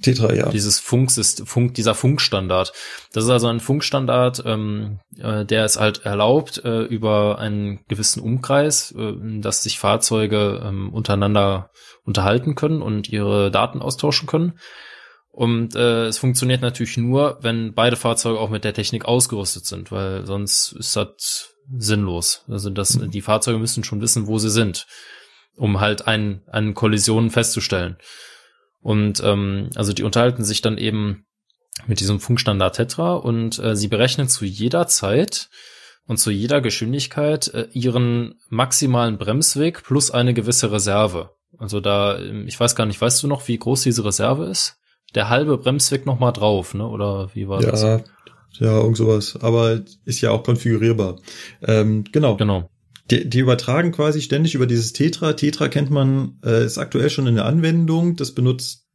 Tetra, 0.00 0.32
ja. 0.32 0.48
Dieses 0.48 0.78
Funksystem, 0.80 1.46
Funk, 1.46 1.74
dieser 1.74 1.94
Funkstandard. 1.94 2.72
Das 3.12 3.24
ist 3.24 3.30
also 3.30 3.48
ein 3.48 3.60
Funkstandard, 3.60 4.42
ähm, 4.46 5.00
äh, 5.18 5.44
der 5.44 5.64
es 5.64 5.78
halt 5.78 6.04
erlaubt, 6.04 6.64
äh, 6.64 6.82
über 6.82 7.38
einen 7.38 7.84
gewissen 7.88 8.20
Umkreis, 8.22 8.92
äh, 8.92 9.12
dass 9.40 9.62
sich 9.62 9.78
Fahrzeuge 9.78 10.62
ähm, 10.64 10.92
untereinander 10.92 11.70
unterhalten 12.04 12.54
können 12.54 12.82
und 12.82 13.08
ihre 13.10 13.50
Daten 13.50 13.80
austauschen 13.82 14.26
können. 14.26 14.54
Und 15.30 15.74
äh, 15.76 16.06
es 16.06 16.18
funktioniert 16.18 16.62
natürlich 16.62 16.96
nur, 16.96 17.38
wenn 17.40 17.72
beide 17.74 17.96
Fahrzeuge 17.96 18.38
auch 18.38 18.50
mit 18.50 18.64
der 18.64 18.74
Technik 18.74 19.04
ausgerüstet 19.06 19.64
sind, 19.66 19.90
weil 19.90 20.26
sonst 20.26 20.72
ist 20.72 20.94
das 20.96 21.54
sinnlos. 21.78 22.44
Also 22.48 22.70
das, 22.70 22.98
Mhm. 22.98 23.10
die 23.10 23.22
Fahrzeuge 23.22 23.58
müssen 23.58 23.84
schon 23.84 24.00
wissen, 24.00 24.26
wo 24.26 24.38
sie 24.38 24.50
sind, 24.50 24.86
um 25.56 25.80
halt 25.80 26.06
ein, 26.06 26.42
eine 26.50 26.74
Kollision 26.74 27.30
festzustellen. 27.30 27.96
Und 28.82 29.22
ähm, 29.24 29.70
also 29.76 29.92
die 29.92 30.02
unterhalten 30.02 30.44
sich 30.44 30.60
dann 30.60 30.76
eben 30.76 31.24
mit 31.86 32.00
diesem 32.00 32.20
Funkstandard 32.20 32.76
Tetra 32.76 33.14
und 33.14 33.58
äh, 33.58 33.76
sie 33.76 33.88
berechnen 33.88 34.28
zu 34.28 34.44
jeder 34.44 34.86
Zeit 34.88 35.48
und 36.06 36.18
zu 36.18 36.30
jeder 36.30 36.60
Geschwindigkeit 36.60 37.48
äh, 37.54 37.68
ihren 37.72 38.34
maximalen 38.48 39.18
Bremsweg 39.18 39.82
plus 39.84 40.10
eine 40.10 40.34
gewisse 40.34 40.70
Reserve. 40.72 41.30
Also 41.58 41.80
da, 41.80 42.18
ähm, 42.18 42.46
ich 42.46 42.58
weiß 42.58 42.74
gar 42.74 42.86
nicht, 42.86 43.00
weißt 43.00 43.22
du 43.22 43.28
noch, 43.28 43.48
wie 43.48 43.58
groß 43.58 43.82
diese 43.82 44.04
Reserve 44.04 44.44
ist? 44.44 44.78
Der 45.14 45.28
halbe 45.28 45.58
Bremsweg 45.58 46.06
noch 46.06 46.18
mal 46.18 46.32
drauf, 46.32 46.74
ne? 46.74 46.86
Oder 46.86 47.30
wie 47.34 47.48
war 47.48 47.60
das? 47.60 47.82
Ja, 47.82 48.00
ja, 48.58 48.78
irgend 48.78 48.96
sowas. 48.96 49.38
Aber 49.40 49.80
ist 50.04 50.20
ja 50.20 50.30
auch 50.30 50.42
konfigurierbar. 50.42 51.18
Ähm, 51.62 52.04
genau. 52.10 52.36
Genau. 52.36 52.70
Die, 53.10 53.28
die 53.28 53.40
übertragen 53.40 53.92
quasi 53.92 54.22
ständig 54.22 54.54
über 54.54 54.66
dieses 54.66 54.92
Tetra. 54.92 55.32
Tetra 55.32 55.68
kennt 55.68 55.90
man, 55.90 56.38
äh, 56.44 56.64
ist 56.64 56.78
aktuell 56.78 57.10
schon 57.10 57.26
in 57.26 57.34
der 57.34 57.46
Anwendung. 57.46 58.16
Das 58.16 58.32
benutzt 58.32 58.86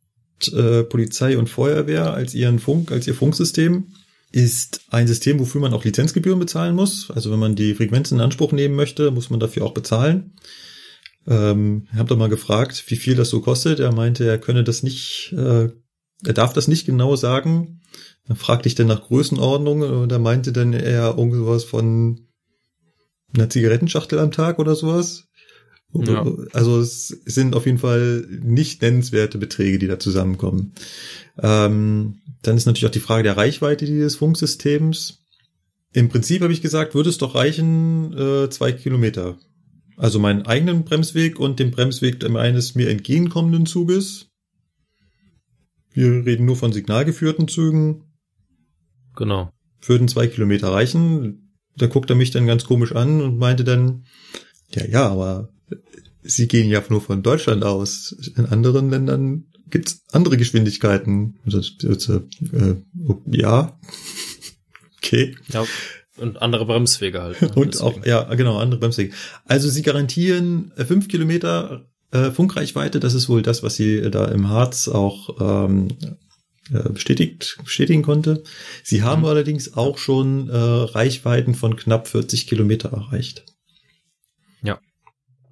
äh, 0.53 0.83
Polizei 0.83 1.37
und 1.37 1.49
Feuerwehr 1.49 2.13
als 2.13 2.33
ihren 2.33 2.59
Funk, 2.59 2.91
als 2.91 3.07
ihr 3.07 3.15
Funksystem. 3.15 3.87
Ist 4.31 4.81
ein 4.89 5.07
System, 5.07 5.39
wofür 5.39 5.61
man 5.61 5.73
auch 5.73 5.85
Lizenzgebühren 5.85 6.39
bezahlen 6.39 6.75
muss. 6.75 7.09
Also 7.11 7.31
wenn 7.31 7.39
man 7.39 7.55
die 7.55 7.75
Frequenzen 7.75 8.15
in 8.15 8.23
Anspruch 8.23 8.51
nehmen 8.51 8.75
möchte, 8.75 9.11
muss 9.11 9.29
man 9.29 9.39
dafür 9.39 9.65
auch 9.65 9.73
bezahlen. 9.73 10.33
Ähm, 11.27 11.87
ich 11.91 11.97
habe 11.97 12.09
doch 12.09 12.17
mal 12.17 12.29
gefragt, 12.29 12.83
wie 12.87 12.95
viel 12.95 13.15
das 13.15 13.29
so 13.29 13.41
kostet. 13.41 13.79
Er 13.79 13.93
meinte, 13.93 14.25
er 14.25 14.37
könne 14.37 14.63
das 14.63 14.83
nicht, 14.83 15.33
äh, 15.37 15.69
er 16.25 16.33
darf 16.33 16.53
das 16.53 16.67
nicht 16.67 16.85
genau 16.85 17.15
sagen. 17.15 17.81
Dann 18.27 18.37
fragte 18.37 18.67
ich 18.67 18.75
dann 18.75 18.87
nach 18.87 19.03
Größenordnung 19.03 19.81
und 19.81 20.11
er 20.11 20.19
meinte 20.19 20.51
dann 20.51 20.73
eher 20.73 21.15
irgendwas 21.17 21.63
von 21.63 22.26
einer 23.37 23.49
Zigarettenschachtel 23.49 24.19
am 24.19 24.31
Tag 24.31 24.59
oder 24.59 24.75
sowas. 24.75 25.27
Ja. 25.93 26.25
Also 26.53 26.79
es 26.79 27.07
sind 27.07 27.55
auf 27.55 27.65
jeden 27.65 27.77
Fall 27.77 28.27
nicht 28.29 28.81
nennenswerte 28.81 29.37
Beträge, 29.37 29.79
die 29.79 29.87
da 29.87 29.99
zusammenkommen. 29.99 30.73
Ähm, 31.41 32.19
dann 32.41 32.57
ist 32.57 32.65
natürlich 32.65 32.85
auch 32.85 32.91
die 32.91 32.99
Frage 32.99 33.23
der 33.23 33.37
Reichweite 33.37 33.85
dieses 33.85 34.15
Funksystems. 34.15 35.23
Im 35.93 36.09
Prinzip 36.09 36.41
habe 36.41 36.53
ich 36.53 36.61
gesagt, 36.61 36.93
würde 36.93 37.09
es 37.09 37.17
doch 37.17 37.35
reichen, 37.35 38.13
äh, 38.13 38.49
zwei 38.49 38.73
Kilometer. 38.73 39.37
Also 39.95 40.19
meinen 40.19 40.43
eigenen 40.43 40.83
Bremsweg 40.83 41.39
und 41.39 41.59
den 41.59 41.71
Bremsweg 41.71 42.23
eines 42.23 42.75
mir 42.75 42.89
entgegenkommenden 42.89 43.65
Zuges. 43.65 44.27
Wir 45.91 46.25
reden 46.25 46.45
nur 46.45 46.55
von 46.55 46.71
signalgeführten 46.71 47.47
Zügen. 47.47 48.03
Genau. 49.15 49.51
Würden 49.81 50.07
zwei 50.07 50.27
Kilometer 50.27 50.71
reichen. 50.71 51.46
Da 51.77 51.87
guckt 51.87 52.09
er 52.09 52.15
mich 52.15 52.31
dann 52.31 52.47
ganz 52.47 52.65
komisch 52.65 52.93
an 52.93 53.21
und 53.21 53.37
meinte 53.37 53.63
dann, 53.63 54.05
ja, 54.73 54.85
ja, 54.85 55.07
aber 55.07 55.49
Sie 56.23 56.47
gehen 56.47 56.69
ja 56.69 56.83
nur 56.89 57.01
von 57.01 57.23
Deutschland 57.23 57.63
aus. 57.63 58.15
In 58.35 58.45
anderen 58.45 58.89
Ländern 58.89 59.45
gibt's 59.69 60.03
andere 60.11 60.37
Geschwindigkeiten. 60.37 61.39
Äh, 61.45 62.75
ja, 63.31 63.79
okay. 64.97 65.35
Ja, 65.49 65.65
Und 66.17 66.41
andere 66.41 66.65
Bremswege 66.65 67.21
halt. 67.21 67.41
Ne? 67.41 67.51
Und 67.55 67.73
Deswegen. 67.75 68.01
auch, 68.01 68.05
ja, 68.05 68.23
genau, 68.35 68.57
andere 68.57 68.79
Bremswege. 68.79 69.13
Also 69.45 69.69
sie 69.69 69.81
garantieren 69.81 70.71
äh, 70.75 70.85
fünf 70.85 71.07
Kilometer 71.07 71.85
äh, 72.11 72.31
Funkreichweite, 72.31 72.99
das 72.99 73.13
ist 73.13 73.29
wohl 73.29 73.41
das, 73.41 73.63
was 73.63 73.75
sie 73.75 74.09
da 74.11 74.25
im 74.25 74.49
Harz 74.49 74.87
auch 74.87 75.37
ähm, 75.39 75.89
äh, 76.71 76.89
bestätigt, 76.89 77.57
bestätigen 77.63 78.03
konnte. 78.03 78.43
Sie 78.83 79.03
haben 79.03 79.21
mhm. 79.21 79.27
allerdings 79.27 79.73
auch 79.73 79.97
schon 79.97 80.49
äh, 80.49 80.55
Reichweiten 80.55 81.55
von 81.55 81.75
knapp 81.75 82.07
40 82.07 82.47
Kilometer 82.47 82.89
erreicht. 82.89 83.45
Ja, 84.61 84.79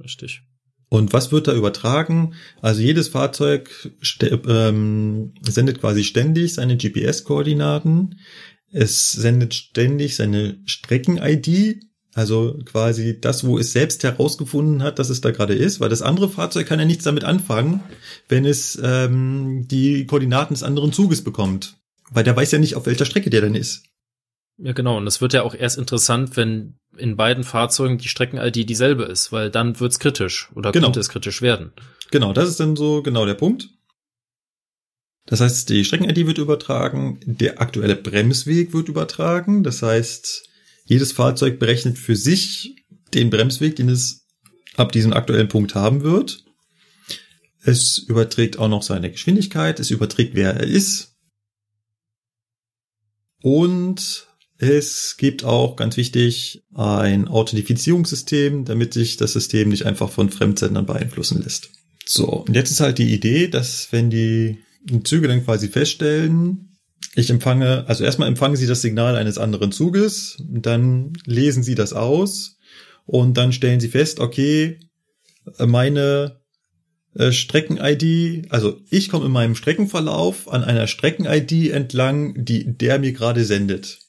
richtig. 0.04 0.42
Und 0.90 1.14
was 1.14 1.32
wird 1.32 1.48
da 1.48 1.54
übertragen? 1.54 2.36
Also 2.62 2.82
jedes 2.82 3.10
Fahrzeug 3.10 3.92
ähm, 4.22 5.34
sendet 5.42 5.82
quasi 5.82 6.04
ständig 6.04 6.54
seine 6.54 6.78
GPS-Koordinaten. 6.78 8.20
Es 8.72 9.12
sendet 9.12 9.54
ständig 9.54 10.16
seine 10.16 10.60
Strecken-ID, 10.66 11.82
also 12.16 12.58
quasi 12.64 13.20
das, 13.20 13.46
wo 13.46 13.60
es 13.60 13.74
selbst 13.74 14.02
herausgefunden 14.04 14.82
hat, 14.82 15.00
dass 15.00 15.10
es 15.10 15.20
da 15.20 15.32
gerade 15.32 15.54
ist, 15.54 15.82
weil 15.82 15.90
das 15.90 16.02
andere 16.02 16.30
Fahrzeug 16.30 16.66
kann 16.66 16.80
ja 16.80 16.86
nichts 16.86 17.04
damit 17.04 17.26
anfangen, 17.26 17.84
wenn 18.30 18.46
es 18.46 18.80
ähm, 18.82 19.68
die 19.68 20.06
Koordinaten 20.06 20.54
des 20.54 20.64
anderen 20.64 20.94
Zuges 20.94 21.26
bekommt. 21.26 21.76
Weil 22.10 22.24
der 22.24 22.36
weiß 22.36 22.54
ja 22.54 22.60
nicht, 22.60 22.76
auf 22.76 22.86
welcher 22.86 23.04
Strecke 23.04 23.30
der 23.30 23.42
denn 23.42 23.54
ist. 23.54 23.84
Ja, 24.58 24.72
genau. 24.72 24.96
Und 24.96 25.08
es 25.08 25.20
wird 25.20 25.34
ja 25.34 25.44
auch 25.44 25.54
erst 25.54 25.78
interessant, 25.78 26.38
wenn 26.38 26.78
in 26.96 27.18
beiden 27.18 27.44
Fahrzeugen 27.44 27.98
die 27.98 28.08
Strecken-ID 28.08 28.70
dieselbe 28.70 29.04
ist, 29.04 29.34
weil 29.34 29.52
dann 29.52 29.78
wird's 29.82 30.00
kritisch 30.00 30.50
oder 30.56 30.72
genau. 30.72 30.88
könnte 30.88 31.02
es 31.02 31.10
kritisch 31.10 31.42
werden. 31.42 31.74
Genau, 32.12 32.32
das 32.32 32.48
ist 32.48 32.62
dann 32.62 32.78
so 32.78 33.04
genau 33.04 33.26
der 33.26 33.34
Punkt. 33.34 33.68
Das 35.26 35.42
heißt, 35.42 35.68
die 35.68 35.84
Strecken-ID 35.84 36.28
wird 36.28 36.38
übertragen, 36.38 37.20
der 37.26 37.60
aktuelle 37.60 37.98
Bremsweg 37.98 38.72
wird 38.72 38.88
übertragen. 38.88 39.64
Das 39.64 39.82
heißt, 39.82 40.48
jedes 40.86 41.12
Fahrzeug 41.12 41.60
berechnet 41.60 41.98
für 41.98 42.16
sich 42.16 42.86
den 43.14 43.30
Bremsweg, 43.30 43.76
den 43.76 43.90
es 43.90 44.26
ab 44.76 44.92
diesem 44.92 45.14
aktuellen 45.14 45.48
Punkt 45.48 45.76
haben 45.76 46.04
wird. 46.04 46.44
Es 47.64 47.98
überträgt 47.98 48.60
auch 48.60 48.68
noch 48.68 48.84
seine 48.84 49.12
Geschwindigkeit, 49.12 49.80
es 49.80 49.90
überträgt, 49.90 50.36
wer 50.36 50.54
er 50.54 50.64
ist. 50.64 51.16
Und 53.42 54.28
es 54.58 55.18
gibt 55.18 55.44
auch, 55.44 55.76
ganz 55.76 55.98
wichtig, 55.98 56.64
ein 56.74 57.28
Authentifizierungssystem, 57.28 58.66
damit 58.66 58.94
sich 58.94 59.18
das 59.18 59.34
System 59.34 59.70
nicht 59.70 59.86
einfach 59.86 60.12
von 60.12 60.30
Fremdsendern 60.30 60.86
beeinflussen 60.86 61.42
lässt. 61.42 61.70
So, 62.06 62.28
und 62.28 62.56
jetzt 62.56 62.72
ist 62.72 62.80
halt 62.80 63.00
die 63.00 63.14
Idee, 63.14 63.48
dass 63.48 63.92
wenn 63.92 64.10
die 64.10 64.64
Züge 65.04 65.28
dann 65.28 65.44
quasi 65.44 65.68
feststellen, 65.68 66.75
ich 67.16 67.30
empfange, 67.30 67.88
also 67.88 68.04
erstmal 68.04 68.28
empfangen 68.28 68.58
sie 68.58 68.68
das 68.68 68.82
Signal 68.82 69.16
eines 69.16 69.38
anderen 69.38 69.72
Zuges, 69.72 70.38
dann 70.48 71.14
lesen 71.26 71.64
sie 71.64 71.76
das 71.76 71.94
aus 71.94 72.58
und 73.06 73.36
dann 73.38 73.54
stellen 73.54 73.80
sie 73.80 73.88
fest, 73.88 74.20
okay, 74.20 74.80
meine 75.60 76.42
äh, 77.16 77.32
Strecken-ID, 77.32 78.52
also 78.52 78.82
ich 78.90 79.10
komme 79.10 79.26
in 79.26 79.32
meinem 79.32 79.56
Streckenverlauf 79.56 80.52
an 80.52 80.64
einer 80.64 80.88
Strecken-ID 80.88 81.72
entlang, 81.72 82.44
die 82.44 82.78
der 82.78 83.00
mir 83.00 83.14
gerade 83.14 83.46
sendet. 83.46 84.00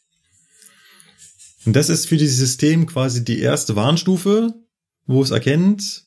Und 1.65 1.75
das 1.75 1.89
ist 1.89 2.07
für 2.07 2.17
dieses 2.17 2.39
System 2.39 2.87
quasi 2.87 3.25
die 3.25 3.41
erste 3.41 3.77
Warnstufe, 3.77 4.55
wo 5.07 5.23
es 5.23 5.31
erkennt, 5.31 6.05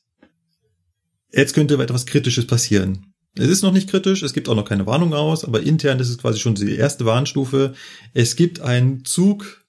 jetzt 1.31 1.53
könnte 1.53 1.75
etwas 1.75 2.05
Kritisches 2.05 2.47
passieren. 2.47 3.08
Es 3.35 3.47
ist 3.47 3.61
noch 3.61 3.71
nicht 3.71 3.89
kritisch, 3.89 4.23
es 4.23 4.33
gibt 4.33 4.49
auch 4.49 4.55
noch 4.55 4.65
keine 4.65 4.85
Warnung 4.85 5.13
aus, 5.13 5.45
aber 5.45 5.61
intern 5.61 5.99
ist 5.99 6.09
es 6.09 6.17
quasi 6.17 6.39
schon 6.39 6.55
die 6.55 6.75
erste 6.75 7.05
Warnstufe. 7.05 7.73
Es 8.13 8.35
gibt 8.35 8.59
einen 8.59 9.05
Zug 9.05 9.63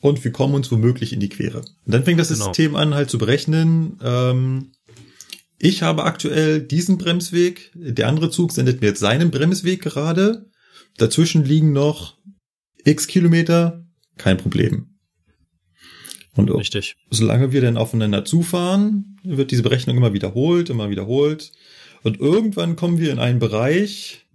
und 0.00 0.22
wir 0.22 0.32
kommen 0.32 0.54
uns 0.54 0.70
womöglich 0.70 1.12
in 1.12 1.20
die 1.20 1.28
Quere. 1.28 1.58
Und 1.60 1.94
dann 1.94 2.04
fängt 2.04 2.20
das 2.20 2.28
genau. 2.28 2.46
System 2.46 2.76
an, 2.76 2.94
halt 2.94 3.10
zu 3.10 3.18
berechnen. 3.18 3.98
Ähm, 4.02 4.72
ich 5.58 5.82
habe 5.82 6.04
aktuell 6.04 6.60
diesen 6.60 6.98
Bremsweg, 6.98 7.72
der 7.74 8.08
andere 8.08 8.30
Zug 8.30 8.52
sendet 8.52 8.80
mir 8.80 8.88
jetzt 8.88 9.00
seinen 9.00 9.30
Bremsweg 9.30 9.82
gerade. 9.82 10.50
Dazwischen 10.98 11.44
liegen 11.44 11.72
noch 11.72 12.18
x 12.84 13.06
Kilometer, 13.06 13.84
kein 14.18 14.36
Problem. 14.36 14.96
Und 16.36 16.50
Richtig. 16.50 16.96
solange 17.10 17.52
wir 17.52 17.62
dann 17.62 17.78
aufeinander 17.78 18.24
zufahren, 18.24 19.18
wird 19.24 19.50
diese 19.50 19.62
Berechnung 19.62 19.96
immer 19.96 20.12
wiederholt, 20.12 20.68
immer 20.68 20.90
wiederholt. 20.90 21.52
Und 22.06 22.20
irgendwann 22.20 22.76
kommen 22.76 22.98
wir 22.98 23.10
in 23.10 23.18
einen 23.18 23.40
Bereich, 23.40 24.28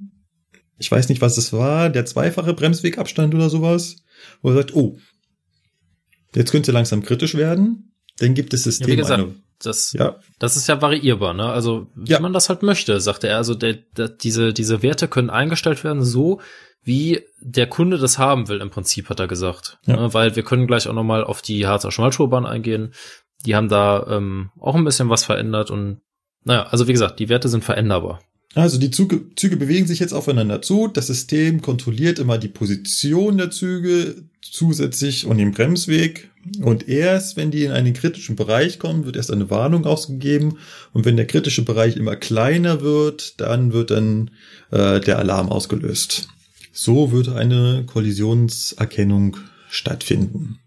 ich 0.78 0.91
weiß 0.91 1.07
nicht, 1.07 1.22
was 1.22 1.38
es 1.38 1.53
war, 1.53 1.89
der 1.89 2.05
zweifache 2.05 2.53
Bremswegabstand 2.53 3.34
oder 3.34 3.49
sowas, 3.49 4.03
wo 4.41 4.49
er 4.49 4.55
sagt, 4.55 4.76
oh, 4.76 4.97
jetzt 6.36 6.51
könnte 6.51 6.74
langsam 6.74 7.01
kritisch 7.01 7.36
werden. 7.36 7.93
Dann 8.17 8.34
gibt 8.34 8.53
es 8.53 8.63
System 8.63 8.89
ja, 8.89 8.91
wie 8.91 8.97
gesagt, 8.97 9.24
das, 9.63 9.93
ja. 9.93 10.19
das 10.38 10.57
ist 10.57 10.67
ja 10.67 10.82
variierbar, 10.82 11.34
ne? 11.34 11.45
Also, 11.45 11.88
wie 11.95 12.11
ja. 12.11 12.19
man 12.19 12.34
das 12.34 12.49
halt 12.49 12.61
möchte, 12.61 12.99
sagte 12.99 13.30
er. 13.30 13.38
Also, 13.38 13.55
der, 13.55 13.76
der, 13.95 14.09
diese, 14.09 14.51
diese 14.51 14.84
Werte 14.84 15.07
können 15.07 15.30
eingestellt 15.30 15.86
werden 15.86 16.03
so, 16.03 16.41
wie 16.84 17.22
der 17.39 17.67
Kunde 17.67 17.99
das 17.99 18.17
haben 18.17 18.49
will, 18.49 18.59
im 18.59 18.69
Prinzip, 18.69 19.09
hat 19.09 19.22
er 19.22 19.28
gesagt. 19.28 19.80
Ja. 19.86 19.95
Ne, 19.95 20.13
weil 20.13 20.36
wir 20.36 20.43
können 20.43 20.67
gleich 20.67 20.89
auch 20.89 20.93
nochmal 20.93 21.24
auf 21.24 21.41
die 21.41 21.65
Harzer 21.65 21.93
Schmalspurbahn 21.93 22.45
eingehen. 22.45 22.93
Die 23.45 23.55
haben 23.55 23.69
da 23.69 24.07
ähm, 24.09 24.49
auch 24.59 24.76
ein 24.76 24.84
bisschen 24.84 25.07
was 25.07 25.24
verändert 25.24 25.72
und 25.72 26.01
naja, 26.44 26.64
also 26.64 26.88
wie 26.88 26.94
gesagt, 26.94 27.20
die 27.20 27.30
Werte 27.30 27.50
sind 27.50 27.64
veränderbar. 27.64 28.22
Also 28.54 28.78
die 28.78 28.92
Züge, 28.92 29.34
Züge 29.36 29.56
bewegen 29.56 29.88
sich 29.88 30.00
jetzt 30.00 30.14
aufeinander 30.14 30.62
zu. 30.62 30.88
Das 30.88 31.08
System 31.08 31.62
kontrolliert 31.62 32.20
immer 32.20 32.38
die 32.38 32.50
Position 32.50 33.38
der 33.38 33.50
Züge 33.50 34.16
zusätzlich 34.42 35.26
und 35.26 35.38
den 35.38 35.52
Bremsweg. 35.52 36.30
Und 36.62 36.89
erst, 36.89 37.38
wenn 37.38 37.52
die 37.52 37.64
in 37.64 37.72
einen 37.72 37.94
kritischen 37.94 38.36
Bereich 38.36 38.78
kommen, 38.78 39.06
wird 39.06 39.16
erst 39.16 39.32
eine 39.32 39.50
Warnung 39.50 39.86
ausgegeben. 39.86 40.58
Und 40.92 41.06
wenn 41.06 41.16
der 41.16 41.28
kritische 41.28 41.64
Bereich 41.64 41.96
immer 41.96 42.18
kleiner 42.18 42.82
wird, 42.82 43.39
dann 43.39 43.72
wird 43.72 43.92
dann 43.92 44.32
äh, 44.72 45.00
der 45.00 45.20
Alarm 45.20 45.50
ausgelöst. 45.50 46.28
So 46.74 47.12
würde 47.12 47.36
eine 47.36 47.86
Kollisionserkennung 47.86 49.38
stattfinden. 49.70 50.60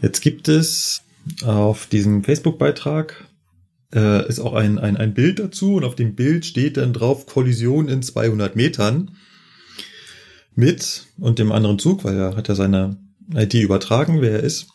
Jetzt 0.00 0.20
gibt 0.20 0.48
es 0.48 1.02
auf 1.44 1.86
diesem 1.86 2.22
Facebook-Beitrag 2.22 3.26
äh, 3.94 4.28
ist 4.28 4.40
auch 4.40 4.54
ein, 4.54 4.78
ein, 4.78 4.96
ein 4.96 5.14
Bild 5.14 5.38
dazu 5.38 5.76
und 5.76 5.84
auf 5.84 5.94
dem 5.94 6.14
Bild 6.14 6.44
steht 6.44 6.76
dann 6.76 6.92
drauf 6.92 7.26
Kollision 7.26 7.88
in 7.88 8.02
200 8.02 8.56
Metern 8.56 9.12
mit 10.54 11.06
und 11.18 11.38
dem 11.38 11.52
anderen 11.52 11.78
Zug, 11.78 12.04
weil 12.04 12.16
er 12.16 12.36
hat 12.36 12.48
ja 12.48 12.54
seine 12.54 12.96
ID 13.34 13.54
übertragen, 13.54 14.20
wer 14.20 14.32
er 14.32 14.40
ist. 14.40 14.68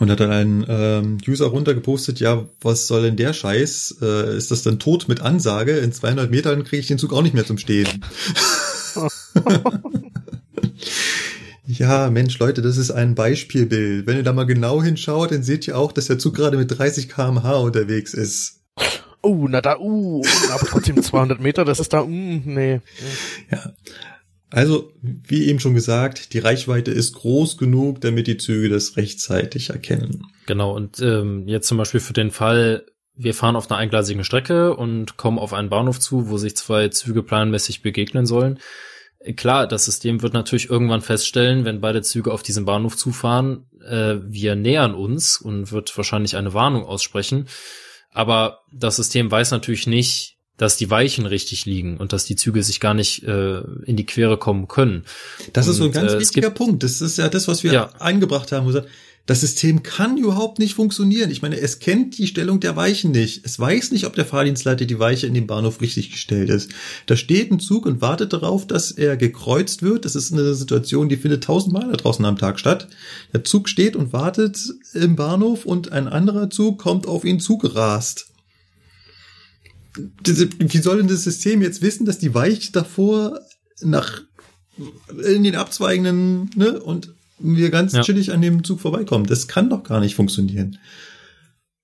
Und 0.00 0.10
hat 0.10 0.20
dann 0.20 0.30
einen 0.30 0.64
ähm, 0.68 1.18
User 1.26 1.46
runtergepostet, 1.46 2.20
ja, 2.20 2.46
was 2.60 2.86
soll 2.86 3.02
denn 3.02 3.16
der 3.16 3.32
Scheiß? 3.32 3.96
Äh, 4.00 4.36
ist 4.36 4.52
das 4.52 4.62
denn 4.62 4.78
tot 4.78 5.08
mit 5.08 5.20
Ansage? 5.20 5.78
In 5.78 5.92
200 5.92 6.30
Metern 6.30 6.62
kriege 6.62 6.80
ich 6.80 6.86
den 6.86 6.98
Zug 6.98 7.12
auch 7.12 7.22
nicht 7.22 7.34
mehr 7.34 7.46
zum 7.46 7.58
Stehen. 7.58 7.88
ja, 11.78 12.10
Mensch, 12.10 12.38
Leute, 12.38 12.62
das 12.62 12.76
ist 12.76 12.90
ein 12.90 13.14
Beispielbild. 13.14 14.06
Wenn 14.06 14.16
ihr 14.16 14.22
da 14.22 14.32
mal 14.32 14.46
genau 14.46 14.82
hinschaut, 14.82 15.30
dann 15.30 15.42
seht 15.42 15.66
ihr 15.68 15.78
auch, 15.78 15.92
dass 15.92 16.06
der 16.06 16.18
Zug 16.18 16.34
gerade 16.34 16.56
mit 16.56 16.76
30 16.76 17.08
kmh 17.08 17.52
unterwegs 17.56 18.14
ist. 18.14 18.60
Oh, 19.22 19.46
na 19.48 19.60
da, 19.60 19.78
uh, 19.78 20.22
aber 20.52 20.66
trotzdem 20.66 21.02
200 21.02 21.40
Meter, 21.40 21.64
das 21.64 21.80
ist 21.80 21.92
da, 21.92 22.04
mm, 22.04 22.42
nee. 22.44 22.80
Ja. 23.50 23.72
Also, 24.50 24.92
wie 25.02 25.46
eben 25.46 25.60
schon 25.60 25.74
gesagt, 25.74 26.32
die 26.32 26.38
Reichweite 26.38 26.90
ist 26.90 27.14
groß 27.14 27.58
genug, 27.58 28.00
damit 28.00 28.26
die 28.26 28.38
Züge 28.38 28.68
das 28.68 28.96
rechtzeitig 28.96 29.70
erkennen. 29.70 30.24
Genau, 30.46 30.74
und 30.74 31.00
ähm, 31.00 31.46
jetzt 31.46 31.68
zum 31.68 31.76
Beispiel 31.76 32.00
für 32.00 32.14
den 32.14 32.30
Fall, 32.30 32.86
wir 33.14 33.34
fahren 33.34 33.56
auf 33.56 33.70
einer 33.70 33.78
eingleisigen 33.78 34.24
Strecke 34.24 34.74
und 34.74 35.16
kommen 35.16 35.38
auf 35.38 35.52
einen 35.52 35.68
Bahnhof 35.68 36.00
zu, 36.00 36.30
wo 36.30 36.38
sich 36.38 36.56
zwei 36.56 36.88
Züge 36.88 37.22
planmäßig 37.22 37.82
begegnen 37.82 38.24
sollen 38.24 38.58
klar, 39.36 39.66
das 39.66 39.84
System 39.84 40.22
wird 40.22 40.32
natürlich 40.32 40.70
irgendwann 40.70 41.02
feststellen, 41.02 41.64
wenn 41.64 41.80
beide 41.80 42.02
Züge 42.02 42.32
auf 42.32 42.42
diesen 42.42 42.64
Bahnhof 42.64 42.96
zufahren, 42.96 43.66
äh, 43.84 44.16
wir 44.22 44.54
nähern 44.54 44.94
uns 44.94 45.38
und 45.38 45.72
wird 45.72 45.96
wahrscheinlich 45.96 46.36
eine 46.36 46.54
Warnung 46.54 46.84
aussprechen. 46.84 47.48
Aber 48.10 48.60
das 48.72 48.96
System 48.96 49.30
weiß 49.30 49.50
natürlich 49.50 49.86
nicht, 49.86 50.36
dass 50.56 50.76
die 50.76 50.90
Weichen 50.90 51.24
richtig 51.24 51.66
liegen 51.66 51.96
und 51.98 52.12
dass 52.12 52.24
die 52.24 52.36
Züge 52.36 52.62
sich 52.62 52.80
gar 52.80 52.94
nicht 52.94 53.22
äh, 53.22 53.60
in 53.84 53.96
die 53.96 54.06
Quere 54.06 54.36
kommen 54.36 54.66
können. 54.66 55.04
Das 55.52 55.66
und, 55.66 55.72
ist 55.72 55.78
so 55.78 55.84
ein 55.84 55.92
ganz 55.92 56.12
äh, 56.12 56.18
wichtiger 56.18 56.50
Punkt. 56.50 56.82
Das 56.82 57.00
ist 57.00 57.16
ja 57.16 57.28
das, 57.28 57.46
was 57.46 57.62
wir 57.62 57.72
ja. 57.72 57.90
eingebracht 58.00 58.50
haben. 58.50 58.66
Gesagt, 58.66 58.88
das 59.28 59.42
System 59.42 59.82
kann 59.82 60.16
überhaupt 60.16 60.58
nicht 60.58 60.72
funktionieren. 60.72 61.30
Ich 61.30 61.42
meine, 61.42 61.60
es 61.60 61.80
kennt 61.80 62.16
die 62.16 62.26
Stellung 62.26 62.60
der 62.60 62.76
Weichen 62.76 63.10
nicht. 63.10 63.44
Es 63.44 63.60
weiß 63.60 63.92
nicht, 63.92 64.06
ob 64.06 64.14
der 64.14 64.24
Fahrdienstleiter 64.24 64.86
die 64.86 64.98
Weiche 64.98 65.26
in 65.26 65.34
dem 65.34 65.46
Bahnhof 65.46 65.82
richtig 65.82 66.10
gestellt 66.10 66.48
ist. 66.48 66.70
Da 67.04 67.14
steht 67.14 67.52
ein 67.52 67.60
Zug 67.60 67.84
und 67.84 68.00
wartet 68.00 68.32
darauf, 68.32 68.66
dass 68.66 68.90
er 68.90 69.18
gekreuzt 69.18 69.82
wird. 69.82 70.06
Das 70.06 70.16
ist 70.16 70.32
eine 70.32 70.54
Situation, 70.54 71.10
die 71.10 71.18
findet 71.18 71.44
tausendmal 71.44 71.90
da 71.90 71.98
draußen 71.98 72.24
am 72.24 72.38
Tag 72.38 72.58
statt. 72.58 72.88
Der 73.34 73.44
Zug 73.44 73.68
steht 73.68 73.96
und 73.96 74.14
wartet 74.14 74.58
im 74.94 75.14
Bahnhof 75.14 75.66
und 75.66 75.92
ein 75.92 76.08
anderer 76.08 76.48
Zug 76.48 76.78
kommt 76.78 77.06
auf 77.06 77.26
ihn 77.26 77.38
zugerast. 77.38 78.28
Wie 80.24 80.78
soll 80.78 80.96
denn 80.96 81.08
das 81.08 81.24
System 81.24 81.60
jetzt 81.60 81.82
wissen, 81.82 82.06
dass 82.06 82.18
die 82.18 82.32
Weiche 82.32 82.72
davor 82.72 83.40
nach 83.82 84.22
in 85.22 85.42
den 85.42 85.56
abzweigenden, 85.56 86.48
ne, 86.56 86.80
und 86.80 87.12
wir 87.38 87.70
ganz 87.70 87.92
Ja. 87.92 88.02
chillig 88.02 88.32
an 88.32 88.42
dem 88.42 88.64
Zug 88.64 88.80
vorbeikommen. 88.80 89.26
Das 89.26 89.48
kann 89.48 89.70
doch 89.70 89.82
gar 89.84 90.00
nicht 90.00 90.14
funktionieren. 90.14 90.78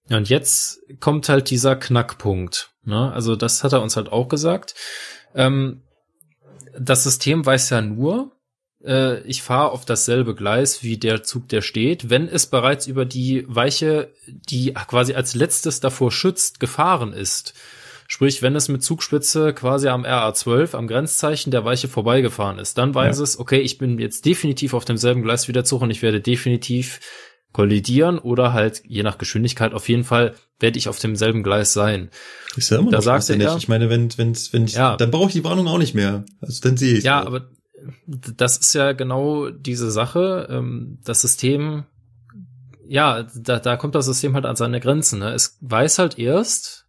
Ja, 0.09 0.19
und 0.19 0.29
jetzt 0.29 0.81
kommt 1.01 1.29
halt 1.29 1.51
dieser 1.51 1.77
Knackpunkt. 1.77 2.71
Ne? 2.85 3.13
Also 3.13 3.37
das 3.37 3.65
hat 3.65 3.73
er 3.73 3.83
uns 3.83 3.97
halt 3.97 4.11
auch 4.13 4.29
gesagt. 4.29 4.75
Ähm, 5.35 5.83
das 6.79 7.05
System 7.05 7.47
weiß 7.47 7.71
ja 7.71 7.81
nur, 7.81 8.33
äh, 8.85 9.21
ich 9.23 9.43
fahre 9.43 9.71
auf 9.71 9.85
dasselbe 9.85 10.35
Gleis 10.35 10.83
wie 10.83 10.99
der 10.99 11.23
Zug, 11.23 11.49
der 11.49 11.63
steht, 11.63 12.11
wenn 12.11 12.29
es 12.29 12.47
bereits 12.47 12.87
über 12.87 13.05
die 13.07 13.45
Weiche, 13.49 14.13
die 14.27 14.75
quasi 14.75 15.15
als 15.15 15.35
letztes 15.35 15.81
davor 15.81 16.13
schützt, 16.13 16.61
gefahren 16.61 17.13
ist. 17.13 17.55
Sprich, 18.07 18.43
wenn 18.43 18.55
es 18.55 18.69
mit 18.69 18.83
Zugspitze 18.83 19.53
quasi 19.55 19.89
am 19.89 20.05
RA12, 20.05 20.75
am 20.77 20.87
Grenzzeichen 20.87 21.51
der 21.51 21.65
Weiche 21.65 21.89
vorbeigefahren 21.89 22.59
ist, 22.59 22.77
dann 22.79 22.95
weiß 22.95 23.17
Ja. 23.19 23.23
es, 23.25 23.39
okay, 23.39 23.61
ich 23.61 23.79
bin 23.79 23.99
jetzt 23.99 24.25
definitiv 24.27 24.75
auf 24.75 24.85
demselben 24.85 25.23
Gleis 25.23 25.49
wie 25.49 25.53
der 25.53 25.65
Zug 25.65 25.83
und 25.83 25.91
ich 25.91 26.03
werde 26.03 26.21
definitiv 26.21 27.01
kollidieren 27.53 28.19
oder 28.19 28.53
halt 28.53 28.83
je 28.85 29.03
nach 29.05 29.17
Geschwindigkeit 29.17 29.73
auf 29.75 29.89
jeden 29.89 30.05
Fall 30.05 30.35
werde 30.61 30.77
ich 30.79 30.89
auf 30.89 30.99
demselben 30.99 31.43
Gleis 31.43 31.73
sein. 31.73 32.11
Ist 32.57 32.71
ja 32.71 32.79
immer 32.79 32.91
Da 32.91 32.99
noch 32.99 33.05
sagt 33.05 33.31
er 33.31 33.37
ja- 33.37 33.57
Ich 33.57 33.69
meine, 33.69 33.89
wenn, 33.91 34.17
wenn, 34.19 34.37
wenn 34.53 34.65
ich, 34.65 34.75
Ja. 34.75 34.97
dann 34.97 35.11
brauche 35.11 35.29
ich 35.29 35.35
die 35.35 35.45
Warnung 35.45 35.69
auch 35.69 35.79
nicht 35.79 35.95
mehr. 35.95 36.25
Also 36.41 36.61
dann 36.63 36.77
sehe 36.77 36.99
ich 36.99 37.05
Ja, 37.05 37.25
aber 37.25 37.49
das 38.07 38.59
ist 38.59 38.75
ja 38.75 38.93
genau 38.93 39.51
diese 39.51 39.91
Sache. 39.91 40.49
Ähm, 40.51 40.99
das 41.05 41.21
System, 41.21 41.85
ja, 42.89 43.27
da, 43.37 43.59
da 43.61 43.77
kommt 43.77 43.95
das 43.95 44.07
System 44.07 44.35
halt 44.35 44.47
an 44.47 44.57
seine 44.57 44.81
Grenzen. 44.81 45.21
Ne? 45.21 45.33
Es 45.33 45.57
weiß 45.61 45.99
halt 45.99 46.19
erst, 46.19 46.84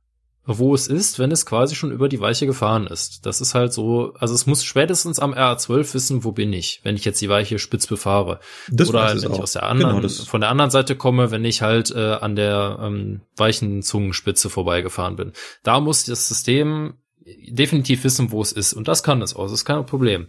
wo 0.46 0.76
es 0.76 0.88
ist, 0.88 1.18
wenn 1.18 1.32
es 1.32 1.46
quasi 1.46 1.76
schon 1.76 1.92
über 1.92 2.08
die 2.08 2.20
Weiche 2.20 2.46
gefahren 2.46 2.86
ist. 2.88 3.26
Das 3.26 3.42
ist 3.42 3.56
halt 3.56 3.74
so, 3.74 4.14
also 4.20 4.34
es 4.36 4.46
muss 4.46 4.64
spätestens 4.64 5.20
am 5.20 5.34
RA12 5.34 5.94
wissen, 5.94 6.24
wo 6.24 6.32
bin 6.32 6.54
ich, 6.54 6.82
wenn 6.84 6.96
ich 6.96 7.06
jetzt 7.06 7.22
die 7.22 7.30
Weiche 7.30 7.58
spitz 7.58 7.88
befahre. 7.88 8.40
das 8.70 8.90
Oder 8.90 9.04
halt, 9.04 9.24
wenn 9.24 9.32
ich 9.32 9.38
auch. 9.40 9.44
aus 9.44 9.54
der 9.54 9.64
anderen, 9.64 10.02
Genau, 10.02 10.08
von 10.08 10.42
der 10.42 10.52
anderen 10.52 10.72
Seite 10.72 10.96
komme, 10.96 11.32
wenn 11.32 11.46
ich 11.46 11.62
halt 11.62 11.92
äh, 11.92 12.14
an 12.14 12.36
der 12.36 12.80
ähm, 12.82 13.22
weichen 13.36 13.82
Zungenspitze 13.82 14.50
vorbeigefahren 14.50 15.16
bin. 15.16 15.32
Da 15.64 15.80
muss 15.80 16.06
das 16.06 16.28
System 16.28 16.94
definitiv 17.26 18.04
wissen, 18.04 18.32
wo 18.32 18.42
es 18.42 18.52
ist. 18.52 18.74
Und 18.74 18.88
das 18.88 19.04
kann 19.04 19.22
es 19.22 19.36
auch, 19.36 19.44
das 19.44 19.54
ist 19.54 19.66
kein 19.66 19.86
Problem. 19.86 20.28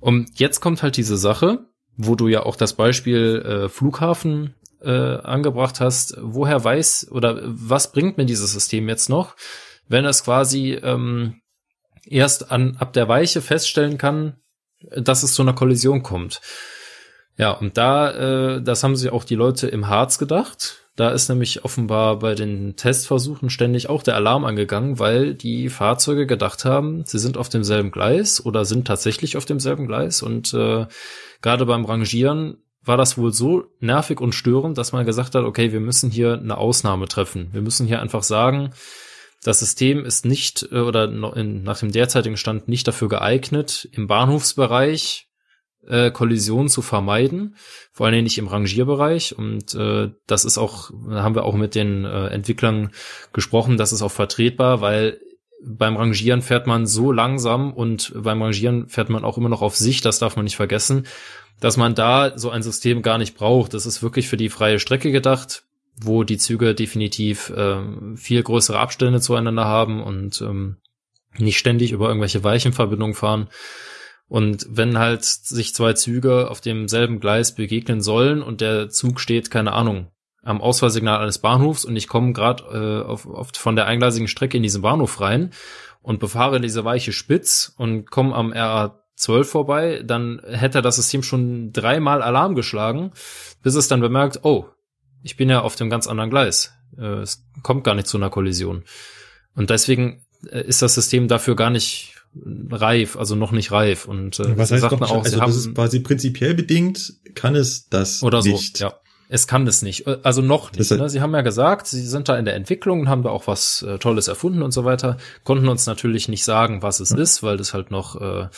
Und 0.00 0.38
jetzt 0.38 0.60
kommt 0.60 0.82
halt 0.82 0.96
diese 0.96 1.16
Sache, 1.16 1.66
wo 1.96 2.14
du 2.14 2.28
ja 2.28 2.44
auch 2.44 2.56
das 2.56 2.74
Beispiel 2.74 3.42
äh, 3.44 3.68
Flughafen 3.68 4.54
äh, 4.82 4.90
angebracht 4.90 5.80
hast. 5.80 6.16
Woher 6.20 6.62
weiß 6.62 7.08
oder 7.10 7.40
was 7.44 7.92
bringt 7.92 8.18
mir 8.18 8.26
dieses 8.26 8.52
System 8.52 8.88
jetzt 8.88 9.08
noch, 9.08 9.36
wenn 9.88 10.04
es 10.04 10.24
quasi 10.24 10.72
ähm, 10.74 11.40
erst 12.04 12.50
an 12.50 12.76
ab 12.78 12.92
der 12.92 13.08
Weiche 13.08 13.40
feststellen 13.40 13.98
kann, 13.98 14.36
dass 14.96 15.22
es 15.22 15.34
zu 15.34 15.42
einer 15.42 15.54
Kollision 15.54 16.02
kommt? 16.02 16.40
Ja, 17.36 17.52
und 17.52 17.78
da, 17.78 18.56
äh, 18.56 18.62
das 18.62 18.82
haben 18.82 18.96
sich 18.96 19.12
auch 19.12 19.24
die 19.24 19.36
Leute 19.36 19.68
im 19.68 19.88
Harz 19.88 20.18
gedacht. 20.18 20.88
Da 20.96 21.10
ist 21.10 21.28
nämlich 21.28 21.64
offenbar 21.64 22.18
bei 22.18 22.34
den 22.34 22.74
Testversuchen 22.74 23.50
ständig 23.50 23.88
auch 23.88 24.02
der 24.02 24.16
Alarm 24.16 24.44
angegangen, 24.44 24.98
weil 24.98 25.32
die 25.34 25.68
Fahrzeuge 25.68 26.26
gedacht 26.26 26.64
haben, 26.64 27.04
sie 27.06 27.20
sind 27.20 27.36
auf 27.36 27.48
demselben 27.48 27.92
Gleis 27.92 28.44
oder 28.44 28.64
sind 28.64 28.88
tatsächlich 28.88 29.36
auf 29.36 29.44
demselben 29.44 29.86
Gleis. 29.86 30.22
Und 30.22 30.52
äh, 30.54 30.86
gerade 31.40 31.66
beim 31.66 31.84
Rangieren 31.84 32.56
war 32.88 32.96
das 32.96 33.18
wohl 33.18 33.32
so 33.32 33.66
nervig 33.80 34.20
und 34.20 34.34
störend, 34.34 34.78
dass 34.78 34.92
man 34.92 35.06
gesagt 35.06 35.34
hat, 35.34 35.44
okay, 35.44 35.72
wir 35.72 35.80
müssen 35.80 36.10
hier 36.10 36.32
eine 36.32 36.58
Ausnahme 36.58 37.06
treffen. 37.06 37.50
Wir 37.52 37.60
müssen 37.60 37.86
hier 37.86 38.00
einfach 38.00 38.22
sagen, 38.22 38.70
das 39.42 39.60
System 39.60 40.04
ist 40.04 40.24
nicht 40.24 40.68
äh, 40.72 40.80
oder 40.80 41.06
nach 41.06 41.78
dem 41.78 41.92
derzeitigen 41.92 42.36
Stand 42.36 42.66
nicht 42.68 42.88
dafür 42.88 43.08
geeignet, 43.08 43.88
im 43.92 44.06
Bahnhofsbereich 44.06 45.28
äh, 45.86 46.10
Kollisionen 46.10 46.68
zu 46.68 46.82
vermeiden, 46.82 47.56
vor 47.92 48.06
allen 48.06 48.14
Dingen 48.14 48.24
nicht 48.24 48.38
im 48.38 48.48
Rangierbereich. 48.48 49.36
Und 49.36 49.74
äh, 49.74 50.10
das 50.26 50.44
ist 50.44 50.58
auch, 50.58 50.90
haben 51.10 51.34
wir 51.34 51.44
auch 51.44 51.54
mit 51.54 51.74
den 51.74 52.04
äh, 52.04 52.26
Entwicklern 52.28 52.90
gesprochen, 53.32 53.76
das 53.76 53.92
ist 53.92 54.02
auch 54.02 54.10
vertretbar, 54.10 54.80
weil 54.80 55.20
beim 55.64 55.96
Rangieren 55.96 56.42
fährt 56.42 56.66
man 56.66 56.86
so 56.86 57.12
langsam 57.12 57.72
und 57.72 58.12
beim 58.14 58.42
Rangieren 58.42 58.88
fährt 58.88 59.10
man 59.10 59.24
auch 59.24 59.38
immer 59.38 59.48
noch 59.48 59.62
auf 59.62 59.76
sich, 59.76 60.00
das 60.00 60.18
darf 60.18 60.36
man 60.36 60.44
nicht 60.44 60.56
vergessen, 60.56 61.06
dass 61.60 61.76
man 61.76 61.94
da 61.94 62.38
so 62.38 62.50
ein 62.50 62.62
System 62.62 63.02
gar 63.02 63.18
nicht 63.18 63.34
braucht. 63.34 63.74
Das 63.74 63.86
ist 63.86 64.02
wirklich 64.02 64.28
für 64.28 64.36
die 64.36 64.48
freie 64.48 64.78
Strecke 64.78 65.10
gedacht, 65.10 65.64
wo 66.00 66.22
die 66.22 66.38
Züge 66.38 66.74
definitiv 66.74 67.52
ähm, 67.56 68.16
viel 68.16 68.42
größere 68.42 68.78
Abstände 68.78 69.20
zueinander 69.20 69.64
haben 69.64 70.02
und 70.02 70.40
ähm, 70.40 70.76
nicht 71.36 71.58
ständig 71.58 71.92
über 71.92 72.08
irgendwelche 72.08 72.44
Weichenverbindungen 72.44 73.14
fahren. 73.14 73.48
Und 74.28 74.66
wenn 74.68 74.98
halt 74.98 75.24
sich 75.24 75.74
zwei 75.74 75.94
Züge 75.94 76.50
auf 76.50 76.60
demselben 76.60 77.18
Gleis 77.18 77.54
begegnen 77.54 78.00
sollen 78.00 78.42
und 78.42 78.60
der 78.60 78.90
Zug 78.90 79.20
steht, 79.20 79.50
keine 79.50 79.72
Ahnung, 79.72 80.08
am 80.42 80.60
Ausfallsignal 80.60 81.20
eines 81.20 81.38
Bahnhofs 81.38 81.84
und 81.84 81.96
ich 81.96 82.08
komme 82.08 82.32
gerade 82.32 82.64
äh, 83.04 83.06
auf, 83.06 83.26
auf, 83.26 83.50
von 83.54 83.76
der 83.76 83.86
eingleisigen 83.86 84.28
Strecke 84.28 84.56
in 84.56 84.62
diesen 84.62 84.82
Bahnhof 84.82 85.20
rein 85.20 85.50
und 86.02 86.20
befahre 86.20 86.60
diese 86.60 86.84
weiche 86.84 87.12
Spitz 87.12 87.74
und 87.76 88.10
komme 88.10 88.34
am 88.34 88.52
RA12 88.52 89.44
vorbei, 89.44 90.02
dann 90.04 90.40
hätte 90.46 90.80
das 90.80 90.96
System 90.96 91.22
schon 91.22 91.72
dreimal 91.72 92.22
Alarm 92.22 92.54
geschlagen, 92.54 93.12
bis 93.62 93.74
es 93.74 93.88
dann 93.88 94.00
bemerkt, 94.00 94.40
oh, 94.44 94.66
ich 95.22 95.36
bin 95.36 95.50
ja 95.50 95.60
auf 95.60 95.76
dem 95.76 95.90
ganz 95.90 96.06
anderen 96.06 96.30
Gleis. 96.30 96.72
Äh, 96.96 97.20
es 97.20 97.44
kommt 97.62 97.84
gar 97.84 97.94
nicht 97.94 98.06
zu 98.06 98.16
einer 98.16 98.30
Kollision. 98.30 98.84
Und 99.54 99.70
deswegen 99.70 100.24
äh, 100.50 100.62
ist 100.62 100.82
das 100.82 100.94
System 100.94 101.28
dafür 101.28 101.56
gar 101.56 101.70
nicht 101.70 102.14
reif, 102.70 103.16
also 103.16 103.34
noch 103.34 103.52
nicht 103.52 103.72
reif. 103.72 104.06
Und 104.06 104.38
äh, 104.38 104.56
was 104.56 104.68
sie 104.68 104.76
heißt 104.76 104.90
noch, 104.90 105.10
auch, 105.10 105.24
also 105.24 105.38
das 105.38 105.56
ist 105.56 105.74
quasi 105.74 106.00
prinzipiell 106.00 106.54
bedingt, 106.54 107.14
kann 107.34 107.56
es 107.56 107.88
das 107.88 108.22
oder 108.22 108.42
so, 108.42 108.50
nicht. 108.50 108.78
ja. 108.80 108.94
Es 109.30 109.46
kann 109.46 109.66
das 109.66 109.82
nicht, 109.82 110.06
Äh, 110.06 110.18
also 110.22 110.40
noch 110.42 110.72
nicht. 110.72 110.90
Ne? 110.90 111.08
Sie 111.10 111.20
haben 111.20 111.34
ja 111.34 111.42
gesagt, 111.42 111.86
sie 111.86 112.00
sind 112.06 112.28
da 112.28 112.36
in 112.38 112.44
der 112.44 112.54
Entwicklung 112.54 113.00
und 113.00 113.08
haben 113.08 113.22
da 113.22 113.30
auch 113.30 113.46
was 113.46 113.82
äh, 113.82 113.98
Tolles 113.98 114.28
erfunden 114.28 114.62
und 114.62 114.72
so 114.72 114.84
weiter. 114.84 115.16
Konnten 115.44 115.68
uns 115.68 115.86
natürlich 115.86 116.28
nicht 116.28 116.44
sagen, 116.44 116.82
was 116.82 117.00
es 117.00 117.10
ist, 117.10 117.42
weil 117.42 117.56
das 117.56 117.74
halt 117.74 117.90
noch 117.90 118.20
äh, 118.20 118.48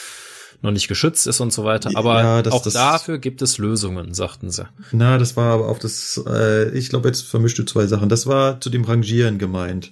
noch 0.62 0.72
nicht 0.72 0.88
geschützt 0.88 1.26
ist 1.26 1.40
und 1.40 1.54
so 1.54 1.64
weiter. 1.64 1.90
Aber 1.94 2.22
Ja, 2.22 2.42
das- 2.42 2.52
auch 2.52 2.62
das- 2.62 2.74
dafür 2.74 3.18
gibt 3.18 3.40
es 3.40 3.56
Lösungen, 3.56 4.12
sagten 4.12 4.50
sie. 4.50 4.68
Na, 4.92 5.16
das 5.16 5.34
war 5.34 5.54
aber 5.54 5.68
auf 5.68 5.78
das, 5.78 6.22
äh, 6.26 6.68
ich 6.76 6.90
glaube, 6.90 7.08
jetzt 7.08 7.22
vermischst 7.22 7.58
du 7.58 7.64
zwei 7.64 7.86
Sachen. 7.86 8.10
Das 8.10 8.26
war 8.26 8.60
zu 8.60 8.68
dem 8.68 8.84
Rangieren 8.84 9.38
gemeint. 9.38 9.90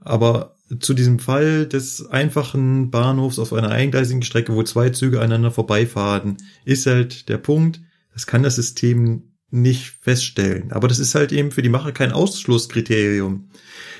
Aber 0.00 0.56
zu 0.80 0.92
diesem 0.94 1.18
Fall 1.18 1.66
des 1.66 2.06
einfachen 2.10 2.90
Bahnhofs 2.90 3.38
auf 3.38 3.52
einer 3.54 3.70
eingleisigen 3.70 4.22
Strecke, 4.22 4.54
wo 4.54 4.62
zwei 4.62 4.90
Züge 4.90 5.20
einander 5.20 5.50
vorbeifahren, 5.50 6.36
ist 6.66 6.84
halt 6.86 7.28
der 7.30 7.38
Punkt, 7.38 7.80
das 8.12 8.26
kann 8.26 8.42
das 8.42 8.56
System 8.56 9.31
nicht 9.52 9.92
feststellen. 10.00 10.72
Aber 10.72 10.88
das 10.88 10.98
ist 10.98 11.14
halt 11.14 11.30
eben 11.30 11.50
für 11.50 11.62
die 11.62 11.68
Macher 11.68 11.92
kein 11.92 12.12
Ausschlusskriterium. 12.12 13.50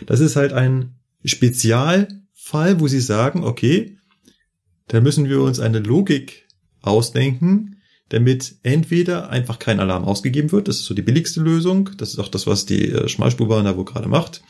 Das 0.06 0.20
ist 0.20 0.34
halt 0.36 0.52
ein 0.52 0.96
Spezialfall, 1.24 2.80
wo 2.80 2.88
sie 2.88 3.00
sagen, 3.00 3.44
okay, 3.44 3.98
da 4.88 5.00
müssen 5.00 5.28
wir 5.28 5.40
uns 5.40 5.60
eine 5.60 5.78
Logik 5.78 6.48
ausdenken, 6.80 7.76
damit 8.08 8.56
entweder 8.62 9.30
einfach 9.30 9.58
kein 9.58 9.80
Alarm 9.80 10.04
ausgegeben 10.04 10.52
wird, 10.52 10.68
das 10.68 10.80
ist 10.80 10.84
so 10.86 10.94
die 10.94 11.02
billigste 11.02 11.40
Lösung, 11.40 11.90
das 11.96 12.10
ist 12.10 12.18
auch 12.18 12.28
das, 12.28 12.46
was 12.46 12.66
die 12.66 12.90
äh, 12.90 13.08
Schmalspurbahn 13.08 13.64
da 13.64 13.76
wohl 13.76 13.84
gerade 13.84 14.08
macht. 14.08 14.42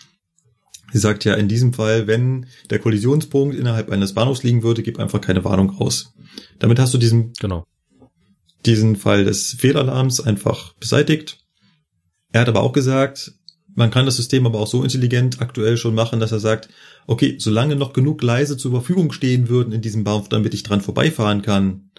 Sie 0.93 0.99
sagt 0.99 1.25
ja 1.25 1.35
in 1.35 1.49
diesem 1.49 1.73
Fall, 1.73 2.07
wenn 2.07 2.47
der 2.71 2.79
Kollisionspunkt 2.79 3.57
innerhalb 3.57 3.91
eines 3.91 4.15
Bahnhofs 4.15 4.43
liegen 4.43 4.63
würde, 4.63 4.83
gib 4.83 4.99
einfach 4.99 5.21
keine 5.21 5.45
Warnung 5.45 5.79
aus. 5.79 6.13
Damit 6.59 6.79
hast 6.79 6.93
du 6.93 6.99
diesen, 6.99 7.33
Genau. 7.41 7.65
Diesen 8.67 8.97
Fall 8.97 9.25
des 9.25 9.55
Fehlalarms 9.55 10.21
einfach 10.21 10.75
beseitigt. 10.75 11.39
Er 12.33 12.43
hat 12.43 12.49
aber 12.49 12.63
auch 12.63 12.73
gesagt, 12.73 13.33
man 13.75 13.91
kann 13.91 14.07
das 14.07 14.17
System 14.17 14.47
aber 14.47 14.61
auch 14.61 14.67
so 14.67 14.83
intelligent 14.83 15.41
aktuell 15.41 15.77
schon 15.77 15.95
machen, 15.95 16.21
dass 16.21 16.33
er 16.33 16.41
sagt, 16.41 16.69
okay, 17.07 17.37
solange 17.39 17.77
noch 17.77 17.93
genug 17.93 18.19
Gleise 18.19 18.57
zur 18.57 18.71
Verfügung 18.71 19.13
stehen 19.13 19.49
würden 19.49 19.73
in 19.73 19.81
diesem 19.81 20.05
Bahnhof, 20.05 20.29
damit 20.29 20.55
ich 20.55 20.63
dran 20.63 20.81
vorbeifahren 20.81 21.43
kann, 21.43 21.91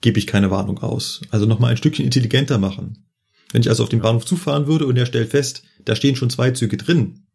gebe 0.00 0.18
ich 0.18 0.26
keine 0.26 0.50
Warnung 0.50 0.78
aus. 0.78 1.22
Also 1.30 1.46
nochmal 1.46 1.70
ein 1.70 1.76
Stückchen 1.76 2.04
intelligenter 2.04 2.58
machen. 2.58 3.06
Wenn 3.52 3.62
ich 3.62 3.68
also 3.68 3.84
auf 3.84 3.88
den 3.88 4.00
Bahnhof 4.00 4.26
zufahren 4.26 4.66
würde 4.66 4.86
und 4.86 4.96
er 4.96 5.06
stellt 5.06 5.30
fest, 5.30 5.62
da 5.84 5.94
stehen 5.94 6.16
schon 6.16 6.30
zwei 6.30 6.50
Züge 6.50 6.76
drin, 6.76 7.26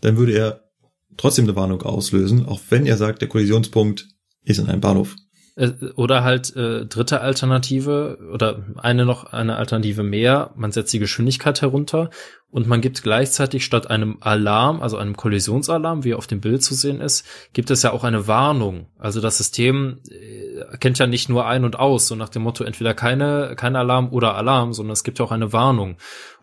dann 0.00 0.16
würde 0.16 0.32
er 0.32 0.70
trotzdem 1.16 1.44
eine 1.44 1.56
Warnung 1.56 1.82
auslösen, 1.82 2.46
auch 2.46 2.60
wenn 2.70 2.86
er 2.86 2.96
sagt, 2.96 3.20
der 3.20 3.28
Kollisionspunkt 3.28 4.08
ist 4.44 4.58
in 4.58 4.68
einem 4.68 4.80
Bahnhof. 4.80 5.16
Äh, 5.54 5.70
Oder 5.96 6.24
halt 6.24 6.56
äh, 6.56 6.86
dritte 6.86 7.20
Alternative 7.20 8.18
oder 8.32 8.64
eine 8.76 9.04
noch 9.04 9.32
eine 9.32 9.56
Alternative 9.56 10.02
mehr, 10.02 10.50
man 10.56 10.72
setzt 10.72 10.92
die 10.92 10.98
Geschwindigkeit 10.98 11.60
herunter 11.60 12.08
und 12.50 12.66
man 12.66 12.80
gibt 12.80 13.02
gleichzeitig 13.02 13.64
statt 13.64 13.90
einem 13.90 14.16
Alarm, 14.20 14.80
also 14.80 14.96
einem 14.96 15.16
Kollisionsalarm, 15.16 16.04
wie 16.04 16.14
auf 16.14 16.26
dem 16.26 16.40
Bild 16.40 16.62
zu 16.62 16.74
sehen 16.74 17.00
ist, 17.00 17.26
gibt 17.52 17.70
es 17.70 17.82
ja 17.82 17.92
auch 17.92 18.04
eine 18.04 18.26
Warnung. 18.26 18.86
Also 18.98 19.20
das 19.20 19.36
System 19.36 20.00
äh, 20.10 20.76
kennt 20.78 20.98
ja 20.98 21.06
nicht 21.06 21.28
nur 21.28 21.46
ein 21.46 21.64
und 21.64 21.78
aus, 21.78 22.08
so 22.08 22.14
nach 22.14 22.30
dem 22.30 22.42
Motto 22.42 22.64
entweder 22.64 22.94
keine 22.94 23.54
kein 23.54 23.76
Alarm 23.76 24.10
oder 24.10 24.34
Alarm, 24.34 24.72
sondern 24.72 24.92
es 24.92 25.04
gibt 25.04 25.18
ja 25.18 25.26
auch 25.26 25.32
eine 25.32 25.52
Warnung. 25.52 25.96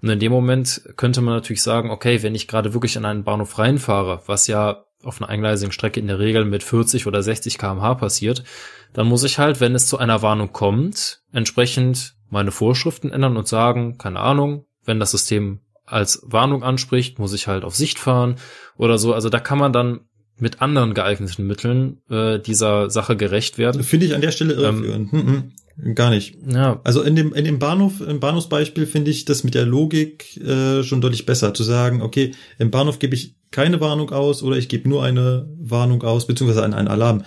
Und 0.03 0.09
in 0.09 0.19
dem 0.19 0.31
Moment 0.31 0.83
könnte 0.97 1.21
man 1.21 1.33
natürlich 1.33 1.63
sagen, 1.63 1.89
okay, 1.89 2.21
wenn 2.21 2.35
ich 2.35 2.47
gerade 2.47 2.75
wirklich 2.75 2.95
an 2.95 3.05
einen 3.05 3.23
Bahnhof 3.23 3.57
reinfahre, 3.57 4.21
was 4.27 4.45
ja 4.45 4.85
auf 5.03 5.21
einer 5.21 5.29
eingleisigen 5.29 5.71
Strecke 5.71 5.99
in 5.99 6.07
der 6.07 6.19
Regel 6.19 6.45
mit 6.45 6.61
40 6.61 7.07
oder 7.07 7.23
60 7.23 7.57
kmh 7.57 7.95
passiert, 7.95 8.43
dann 8.93 9.07
muss 9.07 9.23
ich 9.23 9.39
halt, 9.39 9.59
wenn 9.61 9.75
es 9.75 9.87
zu 9.87 9.97
einer 9.97 10.21
Warnung 10.21 10.51
kommt, 10.51 11.21
entsprechend 11.31 12.15
meine 12.29 12.51
Vorschriften 12.51 13.11
ändern 13.11 13.37
und 13.37 13.47
sagen, 13.47 13.97
keine 13.97 14.19
Ahnung, 14.19 14.65
wenn 14.85 14.99
das 14.99 15.11
System 15.11 15.61
als 15.85 16.21
Warnung 16.23 16.63
anspricht, 16.63 17.19
muss 17.19 17.33
ich 17.33 17.47
halt 17.47 17.63
auf 17.63 17.75
Sicht 17.75 17.99
fahren 17.99 18.35
oder 18.77 18.97
so. 18.97 19.13
Also 19.13 19.29
da 19.29 19.39
kann 19.39 19.57
man 19.57 19.73
dann 19.73 20.01
mit 20.37 20.61
anderen 20.61 20.93
geeigneten 20.93 21.47
Mitteln 21.47 22.01
äh, 22.09 22.39
dieser 22.39 22.89
Sache 22.89 23.17
gerecht 23.17 23.57
werden. 23.57 23.83
Finde 23.83 24.05
ich 24.05 24.15
an 24.15 24.21
der 24.21 24.31
Stelle 24.31 24.53
irreführend. 24.53 25.11
Ähm, 25.13 25.27
hm, 25.27 25.51
hm, 25.81 25.95
gar 25.95 26.09
nicht. 26.09 26.37
Ja. 26.47 26.79
Also 26.83 27.01
in 27.01 27.15
dem, 27.15 27.33
in 27.33 27.45
dem 27.45 27.59
Bahnhof, 27.59 27.99
im 28.01 28.19
Bahnhofsbeispiel 28.19 28.85
finde 28.85 29.11
ich 29.11 29.25
das 29.25 29.43
mit 29.43 29.55
der 29.55 29.65
Logik 29.65 30.37
äh, 30.37 30.83
schon 30.83 31.01
deutlich 31.01 31.25
besser, 31.25 31.53
zu 31.53 31.63
sagen, 31.63 32.01
okay, 32.01 32.31
im 32.57 32.71
Bahnhof 32.71 32.99
gebe 32.99 33.15
ich 33.15 33.35
keine 33.51 33.81
Warnung 33.81 34.11
aus 34.11 34.43
oder 34.43 34.57
ich 34.57 34.69
gebe 34.69 34.87
nur 34.87 35.03
eine 35.03 35.49
Warnung 35.59 36.03
aus, 36.03 36.27
beziehungsweise 36.27 36.63
einen, 36.63 36.73
einen 36.73 36.87
Alarm, 36.87 37.23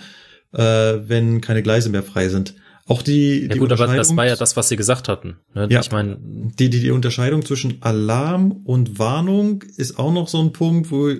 äh, 0.53 1.07
wenn 1.07 1.41
keine 1.41 1.63
Gleise 1.63 1.89
mehr 1.89 2.03
frei 2.03 2.29
sind. 2.29 2.55
Auch 2.85 3.01
die, 3.01 3.43
ja 3.43 3.47
die 3.47 3.59
gut, 3.59 3.71
aber 3.71 3.87
das 3.95 4.15
war 4.15 4.25
ja 4.25 4.35
das, 4.35 4.57
was 4.57 4.67
sie 4.67 4.75
gesagt 4.75 5.07
hatten. 5.07 5.37
Ne? 5.53 5.67
Ja, 5.69 5.79
ich 5.79 5.91
meine, 5.91 6.17
die, 6.21 6.69
die, 6.69 6.81
die 6.81 6.91
Unterscheidung 6.91 7.45
zwischen 7.45 7.81
Alarm 7.81 8.51
und 8.51 8.99
Warnung 8.99 9.63
ist 9.77 9.97
auch 9.97 10.11
noch 10.11 10.27
so 10.27 10.41
ein 10.41 10.51
Punkt, 10.51 10.91
wo 10.91 11.11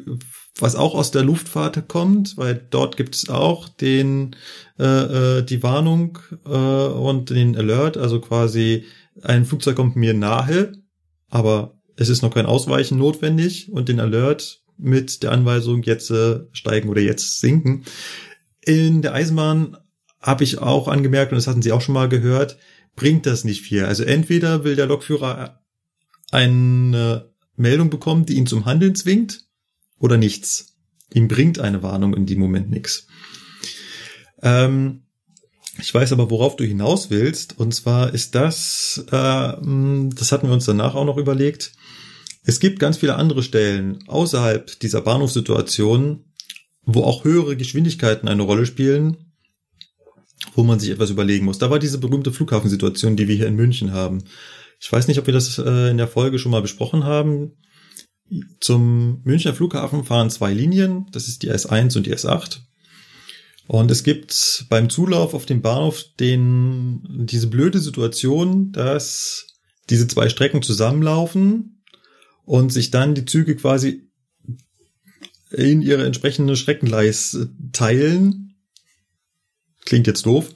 was 0.60 0.76
auch 0.76 0.94
aus 0.94 1.12
der 1.12 1.24
Luftfahrt 1.24 1.88
kommt, 1.88 2.38
weil 2.38 2.68
dort 2.70 2.98
gibt 2.98 3.16
es 3.16 3.30
auch 3.30 3.70
den 3.70 4.36
äh, 4.78 4.84
äh, 5.40 5.44
die 5.44 5.64
Warnung 5.64 6.20
äh, 6.46 6.50
und 6.50 7.30
den 7.30 7.56
Alert, 7.56 7.98
also 7.98 8.20
quasi 8.20 8.86
ein 9.22 9.46
Flugzeug 9.46 9.76
kommt 9.76 9.96
mir 9.96 10.14
nahe, 10.14 10.74
aber 11.30 11.80
es 11.96 12.10
ist 12.10 12.22
noch 12.22 12.34
kein 12.34 12.46
Ausweichen 12.46 12.98
notwendig 12.98 13.72
und 13.72 13.90
den 13.90 14.00
Alert 14.00 14.62
mit 14.78 15.24
der 15.24 15.32
Anweisung 15.32 15.84
jetzt 15.84 16.12
äh, 16.12 16.42
steigen 16.52 16.90
oder 16.90 17.02
jetzt 17.02 17.40
sinken. 17.40 17.86
In 18.66 19.02
der 19.02 19.14
Eisenbahn 19.14 19.78
habe 20.20 20.44
ich 20.44 20.60
auch 20.60 20.88
angemerkt, 20.88 21.32
und 21.32 21.38
das 21.38 21.48
hatten 21.48 21.62
Sie 21.62 21.72
auch 21.72 21.82
schon 21.82 21.94
mal 21.94 22.10
gehört, 22.10 22.58
bringt 22.96 23.26
das 23.26 23.44
nicht 23.44 23.62
viel. 23.62 23.86
Also 23.86 24.04
entweder 24.04 24.64
will 24.64 24.76
der 24.76 24.86
Lokführer 24.86 25.62
eine 26.32 27.34
Meldung 27.56 27.90
bekommen, 27.90 28.26
die 28.26 28.36
ihn 28.36 28.48
zum 28.48 28.66
Handeln 28.66 28.96
zwingt, 28.96 29.46
oder 30.00 30.18
nichts. 30.18 30.76
Ihm 31.14 31.28
bringt 31.28 31.60
eine 31.60 31.84
Warnung 31.84 32.14
in 32.14 32.26
dem 32.26 32.40
Moment 32.40 32.70
nichts. 32.70 33.08
Ähm, 34.42 35.04
ich 35.80 35.94
weiß 35.94 36.12
aber, 36.12 36.30
worauf 36.30 36.56
du 36.56 36.66
hinaus 36.66 37.10
willst. 37.10 37.58
Und 37.58 37.74
zwar 37.74 38.14
ist 38.14 38.36
das, 38.36 39.04
äh, 39.08 39.12
das 39.12 40.32
hatten 40.32 40.48
wir 40.48 40.54
uns 40.54 40.66
danach 40.66 40.96
auch 40.96 41.06
noch 41.06 41.18
überlegt. 41.18 41.74
Es 42.44 42.60
gibt 42.60 42.80
ganz 42.80 42.98
viele 42.98 43.16
andere 43.16 43.42
Stellen 43.42 44.04
außerhalb 44.08 44.80
dieser 44.80 45.02
Bahnhofssituation, 45.02 46.26
wo 46.86 47.04
auch 47.04 47.24
höhere 47.24 47.56
Geschwindigkeiten 47.56 48.28
eine 48.28 48.44
Rolle 48.44 48.66
spielen, 48.66 49.18
wo 50.56 50.64
man 50.64 50.80
sich 50.80 50.90
etwas 50.90 51.10
überlegen 51.10 51.46
muss. 51.46 51.58
Da 51.58 51.70
war 51.70 51.80
diese 51.80 51.98
berühmte 51.98 52.32
Flughafensituation, 52.32 53.16
die 53.16 53.28
wir 53.28 53.36
hier 53.36 53.48
in 53.48 53.56
München 53.56 53.94
haben. 53.94 54.24
Ich 54.80 54.92
weiß 54.92 55.08
nicht, 55.08 55.20
ob 55.20 55.28
wir 55.28 55.34
das 55.34 55.58
äh, 55.60 55.90
in 55.90 55.98
der 55.98 56.08
Folge 56.08 56.40
schon 56.40 56.52
mal 56.52 56.62
besprochen 56.62 57.06
haben. 57.06 57.54
Zum 58.60 59.22
Münchner 59.24 59.54
Flughafen 59.54 60.04
fahren 60.04 60.30
zwei 60.30 60.54
Linien, 60.54 61.06
das 61.12 61.28
ist 61.28 61.44
die 61.44 61.52
S1 61.52 61.96
und 61.98 62.06
die 62.06 62.14
S8. 62.14 62.60
Und 63.68 63.92
es 63.92 64.04
gibt 64.04 64.66
beim 64.70 64.90
Zulauf 64.90 65.34
auf 65.34 65.46
dem 65.46 65.62
Bahnhof 65.62 66.04
den, 66.20 67.26
diese 67.26 67.48
blöde 67.48 67.80
Situation, 67.80 68.72
dass 68.72 69.48
diese 69.90 70.08
zwei 70.08 70.30
Strecken 70.30 70.62
zusammenlaufen 70.62 71.84
und 72.46 72.74
sich 72.74 72.92
dann 72.92 73.16
die 73.16 73.26
Züge 73.26 73.56
quasi 73.56 74.10
in 75.54 75.82
ihre 75.82 76.06
entsprechende 76.06 76.56
Streckenleis 76.56 77.48
teilen 77.72 78.44
Klingt 79.86 80.08
jetzt 80.08 80.26
doof. 80.26 80.50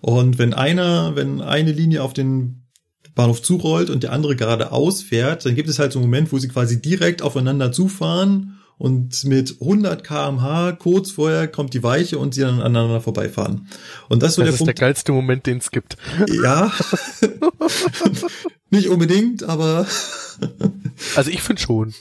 Und 0.00 0.38
wenn 0.38 0.54
einer, 0.54 1.14
wenn 1.16 1.40
eine 1.40 1.72
Linie 1.72 2.02
auf 2.02 2.12
den 2.12 2.66
Bahnhof 3.14 3.42
zurollt 3.42 3.90
und 3.90 4.02
der 4.02 4.12
andere 4.12 4.36
geradeaus 4.36 5.02
fährt, 5.02 5.44
dann 5.44 5.54
gibt 5.54 5.68
es 5.68 5.78
halt 5.78 5.92
so 5.92 5.98
einen 5.98 6.08
Moment, 6.08 6.32
wo 6.32 6.38
sie 6.38 6.48
quasi 6.48 6.80
direkt 6.80 7.22
aufeinander 7.22 7.72
zufahren 7.72 8.58
und 8.78 9.24
mit 9.24 9.56
100 9.60 10.02
kmh 10.04 10.72
kurz 10.72 11.10
vorher 11.10 11.48
kommt 11.48 11.74
die 11.74 11.82
Weiche 11.82 12.18
und 12.18 12.34
sie 12.34 12.40
dann 12.40 12.62
aneinander 12.62 13.02
vorbeifahren. 13.02 13.68
Und 14.08 14.22
das 14.22 14.30
ist 14.30 14.36
so 14.36 14.42
das 14.42 14.46
der 14.46 14.54
ist 14.54 14.58
Punkt. 14.58 14.78
der 14.78 14.86
geilste 14.86 15.12
Moment, 15.12 15.46
den 15.46 15.58
es 15.58 15.70
gibt. 15.70 15.98
ja. 16.42 16.72
Nicht 18.70 18.88
unbedingt, 18.88 19.42
aber 19.42 19.86
Also 21.16 21.30
ich 21.30 21.42
finde 21.42 21.60
schon. 21.60 21.94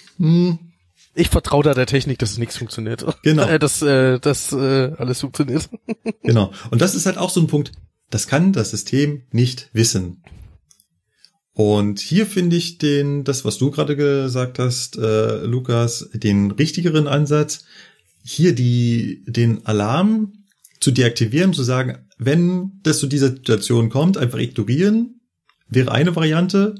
Ich 1.20 1.28
vertraue 1.28 1.64
da 1.64 1.74
der 1.74 1.86
Technik, 1.86 2.18
dass 2.20 2.32
es 2.32 2.38
nichts 2.38 2.58
funktioniert. 2.58 3.06
Genau. 3.24 3.46
Dass 3.60 3.82
äh, 3.82 4.20
dass 4.20 4.54
äh, 4.54 4.94
alles 4.98 5.20
funktioniert. 5.20 5.70
Genau. 6.24 6.54
Und 6.70 6.82
das 6.82 6.96
ist 6.96 7.06
halt 7.06 7.18
auch 7.18 7.30
so 7.30 7.42
ein 7.42 7.48
Punkt, 7.48 7.72
das 8.10 8.28
kann 8.28 8.54
das 8.54 8.72
System 8.72 9.24
nicht 9.32 9.70
wissen. 9.74 10.24
Und 11.54 12.00
hier 12.00 12.26
finde 12.26 12.56
ich 12.56 12.78
den, 12.78 13.24
das, 13.24 13.44
was 13.44 13.58
du 13.58 13.72
gerade 13.72 13.96
gesagt 13.96 14.60
hast, 14.60 14.98
äh, 14.98 15.44
Lukas, 15.44 16.10
den 16.14 16.52
richtigeren 16.52 17.08
Ansatz, 17.08 17.66
hier 18.24 18.54
die, 18.54 19.26
den 19.28 19.66
Alarm 19.66 20.46
zu 20.80 20.92
deaktivieren, 20.92 21.54
zu 21.54 21.64
sagen, 21.64 21.98
wenn 22.18 22.80
das 22.84 23.00
zu 23.00 23.08
dieser 23.08 23.30
Situation 23.30 23.90
kommt, 23.90 24.18
einfach 24.18 24.40
ignorieren, 24.40 25.20
wäre 25.68 25.92
eine 25.92 26.16
Variante. 26.16 26.76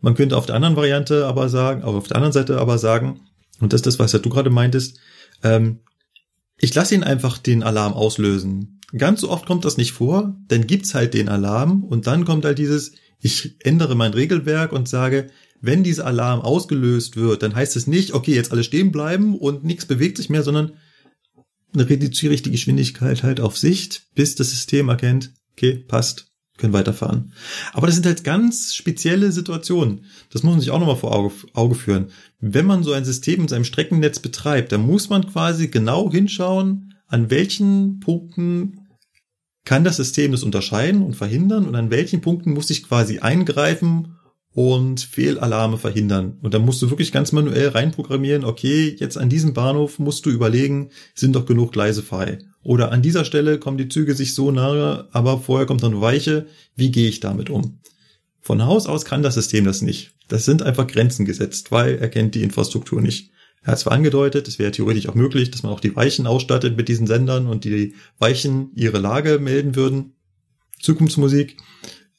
Man 0.00 0.14
könnte 0.14 0.36
auf 0.36 0.46
der 0.46 0.54
anderen 0.54 0.76
Variante 0.76 1.26
aber 1.26 1.48
sagen, 1.48 1.82
auf 1.82 2.06
der 2.06 2.16
anderen 2.16 2.32
Seite 2.32 2.60
aber 2.60 2.78
sagen, 2.78 3.20
und 3.60 3.72
das 3.72 3.80
ist 3.80 3.86
das, 3.86 3.98
was 3.98 4.12
ja 4.12 4.18
du 4.18 4.28
gerade 4.28 4.50
meintest, 4.50 4.98
ähm, 5.42 5.80
ich 6.58 6.74
lasse 6.74 6.94
ihn 6.94 7.04
einfach 7.04 7.38
den 7.38 7.62
Alarm 7.62 7.92
auslösen. 7.92 8.80
Ganz 8.96 9.20
so 9.22 9.30
oft 9.30 9.46
kommt 9.46 9.64
das 9.64 9.76
nicht 9.76 9.92
vor, 9.92 10.36
dann 10.48 10.66
gibt's 10.66 10.94
halt 10.94 11.14
den 11.14 11.28
Alarm 11.28 11.82
und 11.82 12.06
dann 12.06 12.24
kommt 12.24 12.44
halt 12.44 12.58
dieses, 12.58 12.92
ich 13.20 13.56
ändere 13.64 13.96
mein 13.96 14.14
Regelwerk 14.14 14.72
und 14.72 14.88
sage, 14.88 15.30
wenn 15.60 15.82
dieser 15.82 16.06
Alarm 16.06 16.42
ausgelöst 16.42 17.16
wird, 17.16 17.42
dann 17.42 17.54
heißt 17.54 17.74
es 17.76 17.86
nicht, 17.86 18.12
okay, 18.12 18.34
jetzt 18.34 18.52
alle 18.52 18.64
stehen 18.64 18.92
bleiben 18.92 19.36
und 19.38 19.64
nichts 19.64 19.86
bewegt 19.86 20.18
sich 20.18 20.28
mehr, 20.28 20.42
sondern 20.42 20.74
reduziere 21.74 22.34
ich 22.34 22.42
die 22.42 22.50
Geschwindigkeit 22.50 23.22
halt 23.22 23.40
auf 23.40 23.58
Sicht, 23.58 24.08
bis 24.14 24.34
das 24.34 24.50
System 24.50 24.88
erkennt, 24.88 25.32
okay, 25.52 25.74
passt, 25.76 26.33
können 26.56 26.72
weiterfahren. 26.72 27.32
Aber 27.72 27.86
das 27.86 27.96
sind 27.96 28.06
halt 28.06 28.22
ganz 28.22 28.74
spezielle 28.74 29.32
Situationen. 29.32 30.04
Das 30.30 30.42
muss 30.42 30.52
man 30.52 30.60
sich 30.60 30.70
auch 30.70 30.78
nochmal 30.78 30.96
vor 30.96 31.12
Auge, 31.12 31.34
Auge 31.52 31.74
führen. 31.74 32.10
Wenn 32.40 32.66
man 32.66 32.84
so 32.84 32.92
ein 32.92 33.04
System 33.04 33.40
in 33.40 33.48
seinem 33.48 33.64
Streckennetz 33.64 34.20
betreibt, 34.20 34.70
dann 34.72 34.86
muss 34.86 35.08
man 35.08 35.26
quasi 35.26 35.68
genau 35.68 36.10
hinschauen, 36.10 36.94
an 37.08 37.30
welchen 37.30 38.00
Punkten 38.00 38.80
kann 39.64 39.84
das 39.84 39.96
System 39.96 40.32
das 40.32 40.42
unterscheiden 40.42 41.02
und 41.02 41.16
verhindern 41.16 41.66
und 41.66 41.74
an 41.74 41.90
welchen 41.90 42.20
Punkten 42.20 42.52
muss 42.52 42.70
ich 42.70 42.84
quasi 42.84 43.18
eingreifen 43.18 44.13
und 44.54 45.00
Fehlalarme 45.00 45.78
verhindern. 45.78 46.38
Und 46.40 46.54
da 46.54 46.60
musst 46.60 46.80
du 46.80 46.88
wirklich 46.88 47.10
ganz 47.10 47.32
manuell 47.32 47.68
reinprogrammieren, 47.68 48.44
okay, 48.44 48.94
jetzt 48.98 49.18
an 49.18 49.28
diesem 49.28 49.52
Bahnhof 49.52 49.98
musst 49.98 50.24
du 50.26 50.30
überlegen, 50.30 50.90
sind 51.14 51.34
doch 51.34 51.44
genug 51.44 51.72
Gleise 51.72 52.02
frei. 52.02 52.38
Oder 52.62 52.92
an 52.92 53.02
dieser 53.02 53.24
Stelle 53.24 53.58
kommen 53.58 53.78
die 53.78 53.88
Züge 53.88 54.14
sich 54.14 54.34
so 54.34 54.52
nahe, 54.52 55.08
aber 55.10 55.40
vorher 55.40 55.66
kommt 55.66 55.82
noch 55.82 55.90
eine 55.90 56.00
Weiche, 56.00 56.46
wie 56.76 56.92
gehe 56.92 57.08
ich 57.08 57.18
damit 57.18 57.50
um? 57.50 57.80
Von 58.40 58.64
Haus 58.64 58.86
aus 58.86 59.04
kann 59.04 59.22
das 59.22 59.34
System 59.34 59.64
das 59.64 59.82
nicht. 59.82 60.12
Das 60.28 60.44
sind 60.44 60.62
einfach 60.62 60.86
Grenzen 60.86 61.24
gesetzt, 61.24 61.72
weil 61.72 61.96
er 61.96 62.08
kennt 62.08 62.34
die 62.34 62.42
Infrastruktur 62.42 63.02
nicht. 63.02 63.30
Er 63.62 63.72
hat 63.72 63.78
zwar 63.80 63.94
angedeutet, 63.94 64.46
es 64.46 64.58
wäre 64.58 64.70
theoretisch 64.70 65.08
auch 65.08 65.14
möglich, 65.14 65.50
dass 65.50 65.62
man 65.62 65.72
auch 65.72 65.80
die 65.80 65.96
Weichen 65.96 66.26
ausstattet 66.26 66.76
mit 66.76 66.88
diesen 66.88 67.06
Sendern 67.06 67.46
und 67.46 67.64
die 67.64 67.94
Weichen 68.18 68.70
ihre 68.76 68.98
Lage 68.98 69.38
melden 69.38 69.74
würden. 69.74 70.12
Zukunftsmusik. 70.80 71.56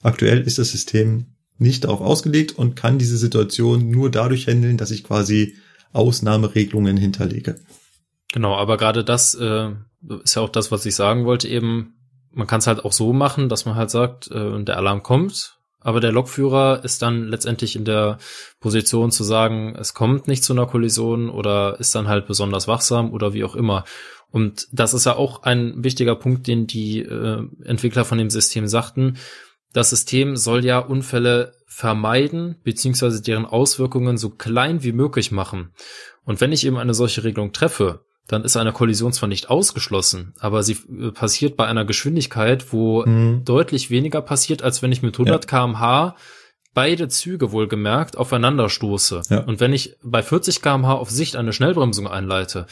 Aktuell 0.02 0.42
ist 0.42 0.58
das 0.58 0.72
System 0.72 1.35
nicht 1.58 1.84
darauf 1.84 2.02
ausgelegt 2.02 2.58
und 2.58 2.76
kann 2.76 2.98
diese 2.98 3.18
Situation 3.18 3.90
nur 3.90 4.12
dadurch 4.12 4.48
handeln, 4.48 4.78
dass 4.78 4.92
ich 4.92 5.04
quasi 5.04 5.56
Ausnahmeregelungen 5.94 6.98
hinterlege. 6.98 7.56
Genau, 8.34 8.56
aber 8.56 8.78
gerade 8.78 9.04
das 9.04 9.34
äh, 9.36 9.72
ist 10.24 10.36
ja 10.36 10.42
auch 10.42 10.50
das, 10.50 10.72
was 10.72 10.86
ich 10.86 10.96
sagen 10.96 11.26
wollte 11.26 11.48
eben. 11.48 11.94
Man 12.32 12.48
kann 12.48 12.60
es 12.60 12.68
halt 12.68 12.84
auch 12.84 12.92
so 12.92 13.14
machen, 13.14 13.48
dass 13.48 13.66
man 13.66 13.76
halt 13.76 13.90
sagt, 13.90 14.30
äh, 14.30 14.62
der 14.64 14.76
Alarm 14.76 15.04
kommt, 15.04 15.58
aber 15.80 16.02
der 16.02 16.12
Lokführer 16.12 16.84
ist 16.84 17.02
dann 17.02 17.30
letztendlich 17.30 17.76
in 17.76 17.86
der 17.86 18.18
Position 18.60 19.12
zu 19.12 19.24
sagen, 19.24 19.76
es 19.80 19.94
kommt 19.94 20.28
nicht 20.28 20.44
zu 20.44 20.52
einer 20.52 20.66
Kollision 20.66 21.30
oder 21.30 21.80
ist 21.80 21.96
dann 21.96 22.08
halt 22.10 22.28
besonders 22.28 22.68
wachsam 22.68 23.14
oder 23.14 23.34
wie 23.34 23.46
auch 23.46 23.56
immer. 23.56 23.86
Und 24.32 24.68
das 24.74 24.94
ist 24.94 25.06
ja 25.06 25.16
auch 25.16 25.44
ein 25.44 25.84
wichtiger 25.84 26.16
Punkt, 26.16 26.48
den 26.48 26.68
die 26.68 27.00
äh, 27.00 27.48
Entwickler 27.64 28.04
von 28.04 28.18
dem 28.18 28.30
System 28.30 28.68
sagten. 28.68 29.18
Das 29.76 29.90
System 29.90 30.38
soll 30.38 30.64
ja 30.64 30.80
Unfälle 30.80 31.52
vermeiden, 31.68 32.56
beziehungsweise 32.64 33.22
deren 33.22 33.46
Auswirkungen 33.46 34.18
so 34.18 34.30
klein 34.30 34.84
wie 34.84 34.94
möglich 34.94 35.34
machen. 35.34 35.74
Und 36.24 36.40
wenn 36.40 36.54
ich 36.54 36.66
eben 36.66 36.78
eine 36.78 36.94
solche 36.94 37.26
Regelung 37.26 37.52
treffe, 37.52 38.06
dann 38.28 38.46
ist 38.46 38.56
eine 38.56 38.72
Kollision 38.72 39.12
zwar 39.12 39.28
nicht 39.28 39.50
ausgeschlossen, 39.50 40.34
aber 40.40 40.64
sie 40.64 40.78
äh, 40.98 41.12
passiert 41.12 41.58
bei 41.58 41.68
einer 41.68 41.84
Geschwindigkeit, 41.84 42.72
wo 42.72 43.06
Mhm. 43.06 43.44
deutlich 43.44 43.90
weniger 43.90 44.22
passiert, 44.22 44.64
als 44.64 44.82
wenn 44.82 44.94
ich 44.94 45.02
mit 45.02 45.16
100 45.20 45.46
kmh 45.46 46.16
beide 46.76 47.08
Züge 47.08 47.52
wohlgemerkt 47.52 48.16
aufeinander 48.18 48.70
stoße 48.70 49.24
Ja. 49.30 49.40
und 49.40 49.60
wenn 49.60 49.74
ich 49.74 49.96
bei 50.04 50.22
40 50.22 50.62
kmh 50.62 50.94
auf 50.94 51.10
Sicht 51.10 51.36
eine 51.36 51.54
Schnellbremsung 51.54 52.08
einleite, 52.08 52.68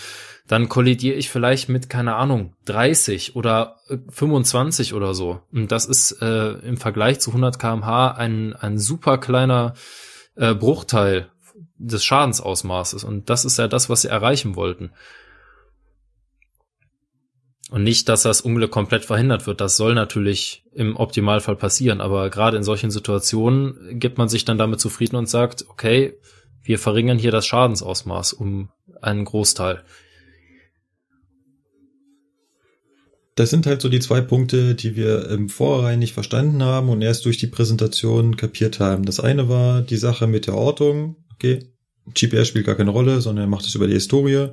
dann 0.48 0.70
kollidiere 0.70 1.16
ich 1.16 1.30
vielleicht 1.32 1.70
mit, 1.70 1.90
keine 1.90 2.16
Ahnung, 2.16 2.54
30 2.66 3.36
oder 3.36 3.78
äh, 3.90 3.98
25 4.10 4.94
oder 4.94 5.14
so. 5.16 5.40
Und 5.52 5.72
das 5.72 5.86
ist 5.86 6.22
äh, 6.22 6.52
im 6.68 6.78
Vergleich 6.78 7.20
zu 7.22 7.32
100 7.32 7.58
kmh 7.58 8.12
ein, 8.12 8.54
ein 8.54 8.78
super 8.78 9.18
kleiner 9.18 9.74
äh, 10.36 10.54
Bruchteil 10.54 11.30
des 11.78 12.04
Schadensausmaßes. 12.04 13.06
Und 13.06 13.30
das 13.30 13.46
ist 13.46 13.58
ja 13.58 13.68
das, 13.70 13.90
was 13.90 14.02
sie 14.02 14.10
erreichen 14.10 14.56
wollten. 14.58 14.92
Und 17.72 17.84
nicht, 17.84 18.10
dass 18.10 18.24
das 18.24 18.42
Unglück 18.42 18.72
komplett 18.72 19.06
verhindert 19.06 19.48
wird. 19.48 19.62
Das 19.62 19.78
soll 19.78 19.96
natürlich 19.96 20.64
im 20.74 20.96
Optimalfall 20.96 21.56
passieren. 21.56 22.02
Aber 22.02 22.30
gerade 22.30 22.58
in 22.58 22.64
solchen 22.64 22.92
Situationen 22.92 24.00
gibt 24.00 24.18
man 24.18 24.28
sich 24.28 24.46
dann 24.46 24.58
damit 24.58 24.80
zufrieden 24.80 25.16
und 25.16 25.30
sagt, 25.30 25.66
okay, 25.70 26.14
wir 26.62 26.78
verringern 26.78 27.18
hier 27.18 27.32
das 27.32 27.46
Schadensausmaß 27.46 28.34
um 28.34 28.70
einen 29.02 29.26
Großteil. 29.26 29.84
Das 33.36 33.50
sind 33.50 33.66
halt 33.66 33.82
so 33.82 33.90
die 33.90 34.00
zwei 34.00 34.22
Punkte, 34.22 34.76
die 34.76 34.96
wir 34.96 35.30
im 35.30 35.50
Vorhinein 35.50 36.00
nicht 36.00 36.14
verstanden 36.14 36.62
haben 36.62 36.90
und 36.90 37.02
erst 37.02 37.26
durch 37.26 37.38
die 37.38 37.48
Präsentation 37.48 38.38
kapiert 38.38 38.80
haben. 38.80 39.06
Das 39.06 39.20
eine 39.20 39.50
war 39.50 39.82
die 39.82 39.98
Sache 39.98 40.28
mit 40.28 40.46
der 40.46 40.56
Ortung. 40.56 41.16
Okay, 41.34 41.66
GPS 42.14 42.48
spielt 42.48 42.68
gar 42.68 42.76
keine 42.76 42.92
Rolle, 42.92 43.22
sondern 43.22 43.46
er 43.46 43.50
macht 43.50 43.66
es 43.66 43.74
über 43.74 43.88
die 43.88 43.94
Historie. 43.94 44.50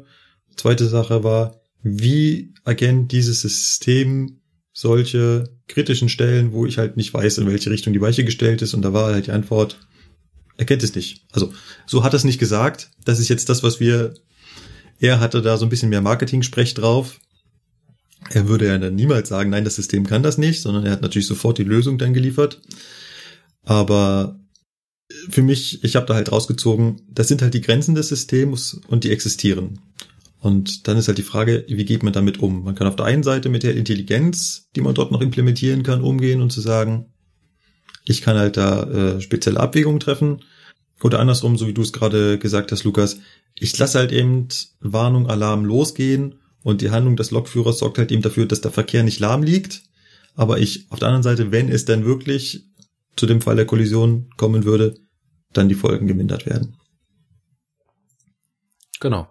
Zweite 0.56 0.86
Sache 0.86 1.22
war, 1.22 1.59
wie 1.82 2.54
erkennt 2.64 3.12
dieses 3.12 3.40
System 3.40 4.40
solche 4.72 5.50
kritischen 5.68 6.08
Stellen, 6.08 6.52
wo 6.52 6.66
ich 6.66 6.78
halt 6.78 6.96
nicht 6.96 7.12
weiß, 7.12 7.38
in 7.38 7.46
welche 7.46 7.70
Richtung 7.70 7.92
die 7.92 8.00
Weiche 8.00 8.24
gestellt 8.24 8.62
ist. 8.62 8.74
Und 8.74 8.82
da 8.82 8.92
war 8.92 9.12
halt 9.12 9.26
die 9.26 9.32
Antwort, 9.32 9.78
er 10.56 10.64
kennt 10.64 10.82
es 10.82 10.94
nicht. 10.94 11.24
Also 11.32 11.52
so 11.86 12.04
hat 12.04 12.12
er 12.12 12.16
es 12.16 12.24
nicht 12.24 12.38
gesagt. 12.38 12.90
Das 13.04 13.18
ist 13.18 13.28
jetzt 13.28 13.48
das, 13.48 13.62
was 13.62 13.80
wir, 13.80 14.14
er 14.98 15.20
hatte 15.20 15.42
da 15.42 15.56
so 15.56 15.66
ein 15.66 15.70
bisschen 15.70 15.88
mehr 15.88 16.02
Marketing-Sprech 16.02 16.74
drauf. 16.74 17.18
Er 18.30 18.48
würde 18.48 18.66
ja 18.66 18.78
dann 18.78 18.94
niemals 18.94 19.28
sagen, 19.28 19.50
nein, 19.50 19.64
das 19.64 19.76
System 19.76 20.06
kann 20.06 20.22
das 20.22 20.38
nicht, 20.38 20.60
sondern 20.60 20.84
er 20.84 20.92
hat 20.92 21.02
natürlich 21.02 21.26
sofort 21.26 21.58
die 21.58 21.64
Lösung 21.64 21.98
dann 21.98 22.12
geliefert. 22.12 22.60
Aber 23.62 24.38
für 25.28 25.42
mich, 25.42 25.82
ich 25.82 25.96
habe 25.96 26.06
da 26.06 26.14
halt 26.14 26.30
rausgezogen, 26.30 27.02
das 27.10 27.28
sind 27.28 27.42
halt 27.42 27.54
die 27.54 27.60
Grenzen 27.60 27.94
des 27.94 28.08
Systems 28.08 28.80
und 28.86 29.04
die 29.04 29.10
existieren. 29.10 29.80
Und 30.40 30.88
dann 30.88 30.96
ist 30.96 31.06
halt 31.06 31.18
die 31.18 31.22
Frage, 31.22 31.64
wie 31.68 31.84
geht 31.84 32.02
man 32.02 32.14
damit 32.14 32.40
um? 32.40 32.64
Man 32.64 32.74
kann 32.74 32.86
auf 32.86 32.96
der 32.96 33.04
einen 33.04 33.22
Seite 33.22 33.50
mit 33.50 33.62
der 33.62 33.76
Intelligenz, 33.76 34.68
die 34.74 34.80
man 34.80 34.94
dort 34.94 35.12
noch 35.12 35.20
implementieren 35.20 35.82
kann, 35.82 36.02
umgehen 36.02 36.40
und 36.40 36.50
zu 36.50 36.62
sagen, 36.62 37.12
ich 38.06 38.22
kann 38.22 38.38
halt 38.38 38.56
da 38.56 38.84
äh, 38.84 39.20
spezielle 39.20 39.60
Abwägungen 39.60 40.00
treffen. 40.00 40.42
Oder 41.02 41.20
andersrum, 41.20 41.58
so 41.58 41.66
wie 41.66 41.74
du 41.74 41.82
es 41.82 41.92
gerade 41.92 42.38
gesagt 42.38 42.72
hast, 42.72 42.84
Lukas, 42.84 43.18
ich 43.54 43.76
lasse 43.78 43.98
halt 43.98 44.12
eben 44.12 44.48
Warnung, 44.80 45.28
Alarm 45.28 45.64
losgehen 45.64 46.40
und 46.62 46.80
die 46.80 46.90
Handlung 46.90 47.16
des 47.16 47.30
Lokführers 47.30 47.78
sorgt 47.78 47.98
halt 47.98 48.10
eben 48.10 48.22
dafür, 48.22 48.46
dass 48.46 48.62
der 48.62 48.70
Verkehr 48.70 49.02
nicht 49.02 49.20
lahm 49.20 49.42
liegt. 49.42 49.82
Aber 50.34 50.58
ich 50.58 50.86
auf 50.90 50.98
der 50.98 51.08
anderen 51.08 51.22
Seite, 51.22 51.52
wenn 51.52 51.68
es 51.68 51.84
dann 51.84 52.04
wirklich 52.04 52.66
zu 53.16 53.26
dem 53.26 53.42
Fall 53.42 53.56
der 53.56 53.66
Kollision 53.66 54.30
kommen 54.36 54.64
würde, 54.64 54.94
dann 55.52 55.68
die 55.68 55.74
Folgen 55.74 56.06
gemindert 56.06 56.46
werden. 56.46 56.76
Genau. 59.00 59.28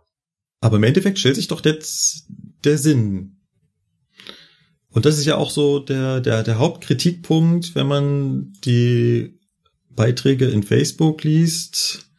Aber 0.61 0.77
im 0.77 0.83
Endeffekt 0.83 1.19
stellt 1.19 1.35
sich 1.35 1.47
doch 1.47 1.63
jetzt 1.63 2.27
der 2.63 2.77
Sinn. 2.77 3.37
Und 4.91 5.05
das 5.05 5.17
ist 5.17 5.25
ja 5.25 5.37
auch 5.37 5.51
so 5.51 5.79
der, 5.79 6.19
der, 6.19 6.43
der 6.43 6.57
Hauptkritikpunkt, 6.57 7.75
wenn 7.75 7.87
man 7.87 8.53
die 8.65 9.39
Beiträge 9.89 10.45
in 10.45 10.63
Facebook 10.63 11.23
liest. 11.23 12.09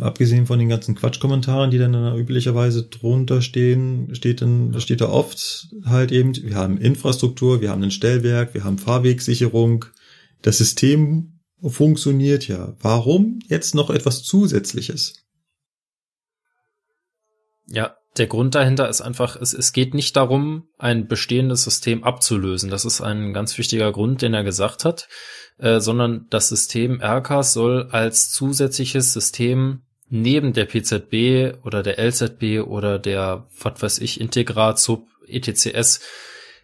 Abgesehen 0.00 0.46
von 0.46 0.58
den 0.58 0.68
ganzen 0.68 0.94
Quatschkommentaren, 0.94 1.70
die 1.70 1.78
dann 1.78 1.92
da 1.92 2.14
üblicherweise 2.14 2.84
drunter 2.84 3.40
stehen, 3.40 4.14
steht 4.14 4.42
dann, 4.42 4.78
steht 4.80 5.00
da 5.00 5.08
oft 5.08 5.68
halt 5.84 6.12
eben, 6.12 6.36
wir 6.36 6.56
haben 6.56 6.76
Infrastruktur, 6.76 7.60
wir 7.60 7.70
haben 7.70 7.82
ein 7.82 7.90
Stellwerk, 7.90 8.52
wir 8.54 8.64
haben 8.64 8.78
Fahrwegsicherung. 8.78 9.86
Das 10.42 10.58
System 10.58 11.40
funktioniert 11.62 12.48
ja. 12.48 12.76
Warum 12.80 13.40
jetzt 13.48 13.74
noch 13.74 13.90
etwas 13.90 14.22
Zusätzliches? 14.22 15.27
Ja, 17.70 17.96
der 18.16 18.26
Grund 18.26 18.54
dahinter 18.54 18.88
ist 18.88 19.00
einfach, 19.00 19.36
es, 19.36 19.52
es 19.52 19.72
geht 19.72 19.94
nicht 19.94 20.16
darum, 20.16 20.68
ein 20.78 21.06
bestehendes 21.06 21.64
System 21.64 22.02
abzulösen. 22.04 22.70
Das 22.70 22.84
ist 22.84 23.00
ein 23.00 23.32
ganz 23.32 23.56
wichtiger 23.58 23.92
Grund, 23.92 24.22
den 24.22 24.34
er 24.34 24.44
gesagt 24.44 24.84
hat, 24.84 25.08
äh, 25.58 25.80
sondern 25.80 26.26
das 26.30 26.48
System 26.48 27.00
RCAS 27.00 27.52
soll 27.52 27.88
als 27.90 28.30
zusätzliches 28.30 29.12
System 29.12 29.82
neben 30.08 30.52
der 30.52 30.64
PZB 30.64 31.64
oder 31.64 31.82
der 31.82 31.98
LZB 31.98 32.66
oder 32.66 32.98
der, 32.98 33.46
was 33.60 33.82
weiß 33.82 33.98
ich, 33.98 34.20
Integrat, 34.20 34.78
Sub, 34.78 35.06
ETCS 35.26 36.00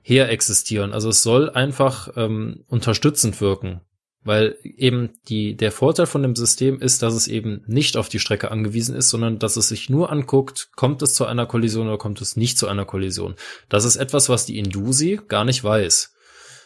her 0.03 0.31
existieren. 0.31 0.93
Also 0.93 1.11
es 1.11 1.23
soll 1.23 1.51
einfach 1.51 2.09
ähm, 2.17 2.65
unterstützend 2.69 3.41
wirken. 3.41 3.81
Weil 4.25 4.57
eben 4.63 5.11
die, 5.29 5.55
der 5.55 5.71
Vorteil 5.71 6.07
von 6.07 6.23
dem 6.23 6.35
System 6.35 6.81
ist, 6.81 7.03
dass 7.03 7.15
es 7.15 7.29
eben 7.29 7.63
nicht 7.67 7.97
auf 7.97 8.09
die 8.09 8.19
Strecke 8.19 8.51
angewiesen 8.51 8.97
ist, 8.97 9.11
sondern 9.11 9.39
dass 9.39 9.57
es 9.57 9.69
sich 9.69 9.91
nur 9.91 10.11
anguckt, 10.11 10.71
kommt 10.77 11.03
es 11.03 11.15
zu 11.15 11.27
einer 11.27 11.47
Kollision 11.47 11.89
oder 11.89 11.99
kommt 11.99 12.21
es 12.23 12.37
nicht 12.37 12.59
zu 12.59 12.67
einer 12.67 12.87
Kollision. 12.87 13.35
Das 13.69 13.85
ist 13.85 13.97
etwas, 13.97 14.31
was 14.31 14.47
die 14.47 14.59
Indusi 14.59 15.21
gar 15.29 15.45
nicht 15.45 15.63
weiß. 15.63 16.15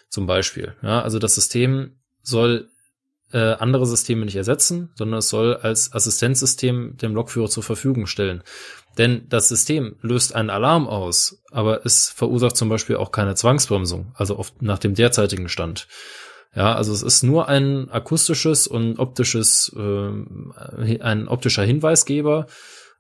Zum 0.09 0.27
Beispiel. 0.27 0.75
Ja, 0.83 1.03
also 1.03 1.19
das 1.19 1.35
System 1.35 1.99
soll 2.23 2.69
äh, 3.33 3.39
andere 3.39 3.87
Systeme 3.87 4.25
nicht 4.25 4.37
ersetzen, 4.37 4.91
sondern 4.95 5.19
es 5.19 5.29
soll 5.29 5.57
als 5.57 5.93
Assistenzsystem 5.93 6.97
dem 6.97 7.15
Lokführer 7.15 7.49
zur 7.49 7.63
Verfügung 7.63 8.07
stellen. 8.07 8.43
Denn 8.97 9.27
das 9.29 9.49
System 9.49 9.97
löst 10.01 10.35
einen 10.35 10.51
Alarm 10.51 10.89
aus, 10.89 11.43
aber 11.51 11.85
es 11.85 12.09
verursacht 12.09 12.57
zum 12.57 12.69
Beispiel 12.69 12.97
auch 12.97 13.13
keine 13.13 13.35
Zwangsbremsung, 13.35 14.13
also 14.15 14.39
oft 14.39 14.63
nach 14.63 14.79
dem 14.79 14.95
derzeitigen 14.95 15.49
Stand. 15.49 15.87
Ja, 16.55 16.75
also 16.75 16.93
es 16.93 17.03
ist 17.03 17.23
nur 17.23 17.49
ein 17.49 17.91
akustisches 17.91 18.67
und 18.67 18.99
optisches, 18.99 19.73
äh, 19.77 20.99
ein 21.01 21.29
optischer 21.29 21.63
Hinweisgeber. 21.63 22.47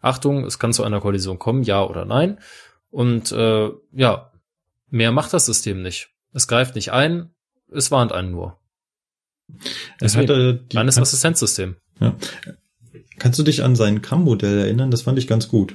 Achtung, 0.01 0.44
es 0.44 0.59
kann 0.59 0.72
zu 0.72 0.84
einer 0.84 1.01
Kollision 1.01 1.38
kommen, 1.38 1.62
ja 1.62 1.84
oder 1.84 2.05
nein. 2.05 2.38
Und 2.90 3.32
äh, 3.32 3.70
ja, 3.92 4.32
mehr 4.90 5.12
macht 5.12 5.32
das 5.32 5.46
System 5.46 5.82
nicht. 5.82 6.11
Es 6.32 6.46
greift 6.46 6.74
nicht 6.74 6.92
ein, 6.92 7.30
es 7.72 7.90
warnt 7.90 8.12
einen 8.12 8.30
nur. 8.30 8.59
Deswegen, 10.01 10.28
hatte 10.28 10.55
die, 10.70 10.76
reines 10.76 10.99
Assistenzsystem. 10.99 11.76
Ja. 12.01 12.14
Kannst 13.18 13.38
du 13.38 13.42
dich 13.42 13.64
an 13.64 13.76
sein 13.76 14.03
CAM-Modell 14.03 14.59
erinnern? 14.59 14.90
Das 14.90 15.03
fand 15.03 15.18
ich 15.18 15.26
ganz 15.26 15.49
gut. 15.49 15.74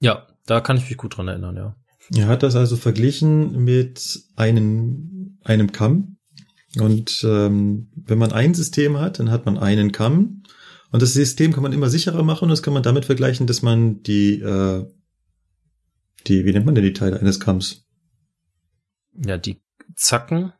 Ja, 0.00 0.26
da 0.46 0.60
kann 0.60 0.76
ich 0.76 0.88
mich 0.88 0.96
gut 0.96 1.16
dran 1.16 1.28
erinnern, 1.28 1.56
ja. 1.56 1.76
Er 2.14 2.26
hat 2.26 2.42
das 2.42 2.56
also 2.56 2.76
verglichen 2.76 3.64
mit 3.64 4.22
einem, 4.36 5.38
einem 5.44 5.72
Kamm. 5.72 6.11
Und 6.78 7.22
ähm, 7.24 7.90
wenn 7.94 8.18
man 8.18 8.32
ein 8.32 8.54
System 8.54 8.98
hat, 8.98 9.18
dann 9.18 9.30
hat 9.30 9.44
man 9.44 9.58
einen 9.58 9.92
Kamm. 9.92 10.42
Und 10.90 11.02
das 11.02 11.12
System 11.12 11.52
kann 11.52 11.62
man 11.62 11.72
immer 11.72 11.90
sicherer 11.90 12.22
machen. 12.22 12.44
Und 12.44 12.50
das 12.50 12.62
kann 12.62 12.74
man 12.74 12.82
damit 12.82 13.04
vergleichen, 13.04 13.46
dass 13.46 13.62
man 13.62 14.02
die, 14.02 14.40
äh, 14.40 14.86
die, 16.26 16.44
wie 16.44 16.52
nennt 16.52 16.66
man 16.66 16.74
denn 16.74 16.84
die 16.84 16.92
Teile 16.92 17.20
eines 17.20 17.40
Kamms? 17.40 17.86
Ja, 19.14 19.36
die 19.36 19.60
Zacken. 19.96 20.52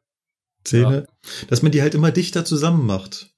Zähne. 0.64 1.06
Ja. 1.08 1.46
Dass 1.48 1.62
man 1.62 1.72
die 1.72 1.82
halt 1.82 1.94
immer 1.94 2.10
dichter 2.10 2.44
zusammen 2.44 2.86
macht. 2.86 3.30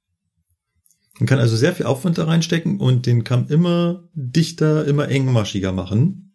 Man 1.18 1.26
kann 1.26 1.38
also 1.38 1.56
sehr 1.56 1.74
viel 1.74 1.86
Aufwand 1.86 2.18
da 2.18 2.24
reinstecken 2.24 2.80
und 2.80 3.06
den 3.06 3.24
Kamm 3.24 3.46
immer 3.48 4.08
dichter, 4.14 4.84
immer 4.84 5.08
engmaschiger 5.08 5.72
machen. 5.72 6.33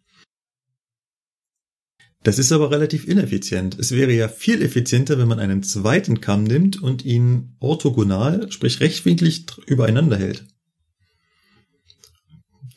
Das 2.24 2.38
ist 2.38 2.52
aber 2.52 2.70
relativ 2.70 3.08
ineffizient. 3.08 3.80
Es 3.80 3.92
wäre 3.94 4.12
ja 4.12 4.28
viel 4.28 4.62
effizienter, 4.62 5.18
wenn 5.18 5.28
man 5.28 5.40
einen 5.40 5.64
zweiten 5.64 6.20
Kamm 6.20 6.44
nimmt 6.44 6.82
und 6.82 7.06
ihn 7.06 7.56
orthogonal, 7.60 8.52
sprich 8.52 8.82
rechtwinklig 8.82 9.46
übereinander 9.68 10.18
hält. 10.18 10.46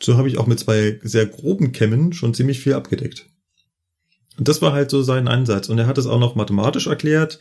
So 0.01 0.17
habe 0.17 0.29
ich 0.29 0.39
auch 0.39 0.47
mit 0.47 0.61
zwei 0.61 1.01
sehr 1.03 1.27
groben 1.27 1.73
Kämmen 1.73 2.13
schon 2.13 2.35
ziemlich 2.35 2.61
viel 2.61 2.75
abgedeckt. 2.75 3.27
Und 4.39 4.49
das 4.49 4.63
war 4.63 4.73
halt 4.73 4.91
so 4.91 5.03
sein 5.03 5.29
Ansatz. 5.29 5.69
Und 5.69 5.79
er 5.79 5.87
hat 5.87 5.99
es 5.99 6.07
auch 6.07 6.21
noch 6.21 6.35
mathematisch 6.35 6.87
erklärt. 6.87 7.41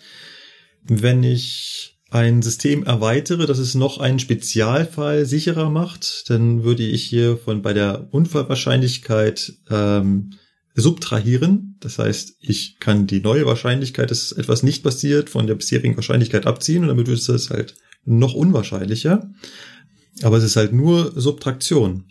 Wenn 0.83 1.23
ich 1.23 1.99
ein 2.09 2.41
System 2.41 2.83
erweitere, 2.83 3.45
dass 3.45 3.59
es 3.59 3.73
noch 3.75 3.99
einen 3.99 4.19
Spezialfall 4.19 5.25
sicherer 5.25 5.69
macht, 5.69 6.29
dann 6.29 6.63
würde 6.63 6.83
ich 6.83 7.03
hier 7.03 7.37
von 7.37 7.61
bei 7.61 7.73
der 7.73 8.09
Unfallwahrscheinlichkeit 8.11 9.53
ähm, 9.69 10.33
subtrahieren. 10.75 11.75
Das 11.79 11.99
heißt, 11.99 12.35
ich 12.39 12.79
kann 12.79 13.07
die 13.07 13.21
neue 13.21 13.45
Wahrscheinlichkeit, 13.45 14.11
dass 14.11 14.31
etwas 14.31 14.63
nicht 14.63 14.83
passiert, 14.83 15.29
von 15.29 15.47
der 15.47 15.55
bisherigen 15.55 15.95
Wahrscheinlichkeit 15.95 16.47
abziehen 16.47 16.83
und 16.83 16.89
damit 16.89 17.07
wird 17.07 17.19
es 17.19 17.49
halt 17.49 17.75
noch 18.05 18.33
unwahrscheinlicher. 18.33 19.29
Aber 20.23 20.37
es 20.37 20.43
ist 20.43 20.55
halt 20.55 20.73
nur 20.73 21.11
Subtraktion. 21.19 22.05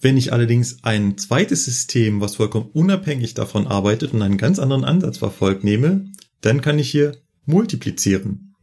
Wenn 0.00 0.16
ich 0.16 0.32
allerdings 0.32 0.84
ein 0.84 1.18
zweites 1.18 1.64
System, 1.64 2.20
was 2.20 2.36
vollkommen 2.36 2.70
unabhängig 2.72 3.34
davon 3.34 3.66
arbeitet 3.66 4.12
und 4.12 4.22
einen 4.22 4.38
ganz 4.38 4.58
anderen 4.58 4.84
Ansatz 4.84 5.18
verfolgt, 5.18 5.64
nehme, 5.64 6.06
dann 6.40 6.60
kann 6.60 6.78
ich 6.78 6.90
hier 6.90 7.16
multiplizieren. 7.46 8.54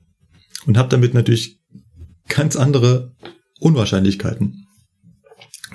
und 0.65 0.77
habe 0.77 0.89
damit 0.89 1.13
natürlich 1.13 1.59
ganz 2.27 2.55
andere 2.55 3.13
Unwahrscheinlichkeiten. 3.59 4.64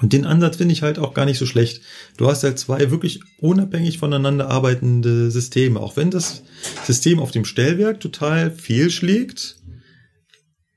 Und 0.00 0.12
den 0.12 0.24
Ansatz 0.24 0.56
finde 0.56 0.72
ich 0.72 0.82
halt 0.82 0.98
auch 0.98 1.12
gar 1.12 1.26
nicht 1.26 1.38
so 1.38 1.46
schlecht. 1.46 1.82
Du 2.16 2.28
hast 2.28 2.42
halt 2.42 2.58
zwei 2.58 2.90
wirklich 2.90 3.20
unabhängig 3.38 3.98
voneinander 3.98 4.48
arbeitende 4.48 5.30
Systeme. 5.30 5.80
Auch 5.80 5.96
wenn 5.96 6.10
das 6.10 6.42
System 6.84 7.18
auf 7.18 7.30
dem 7.30 7.44
Stellwerk 7.44 8.00
total 8.00 8.50
fehlschlägt, 8.50 9.56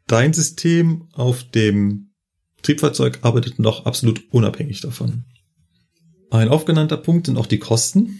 dein 0.07 0.33
System 0.33 1.07
auf 1.13 1.43
dem 1.43 2.09
Triebfahrzeug 2.63 3.19
arbeitet 3.21 3.59
noch 3.59 3.85
absolut 3.85 4.21
unabhängig 4.31 4.81
davon. 4.81 5.25
Ein 6.29 6.49
aufgenannter 6.49 6.97
Punkt 6.97 7.27
sind 7.27 7.37
auch 7.37 7.45
die 7.45 7.59
Kosten. 7.59 8.19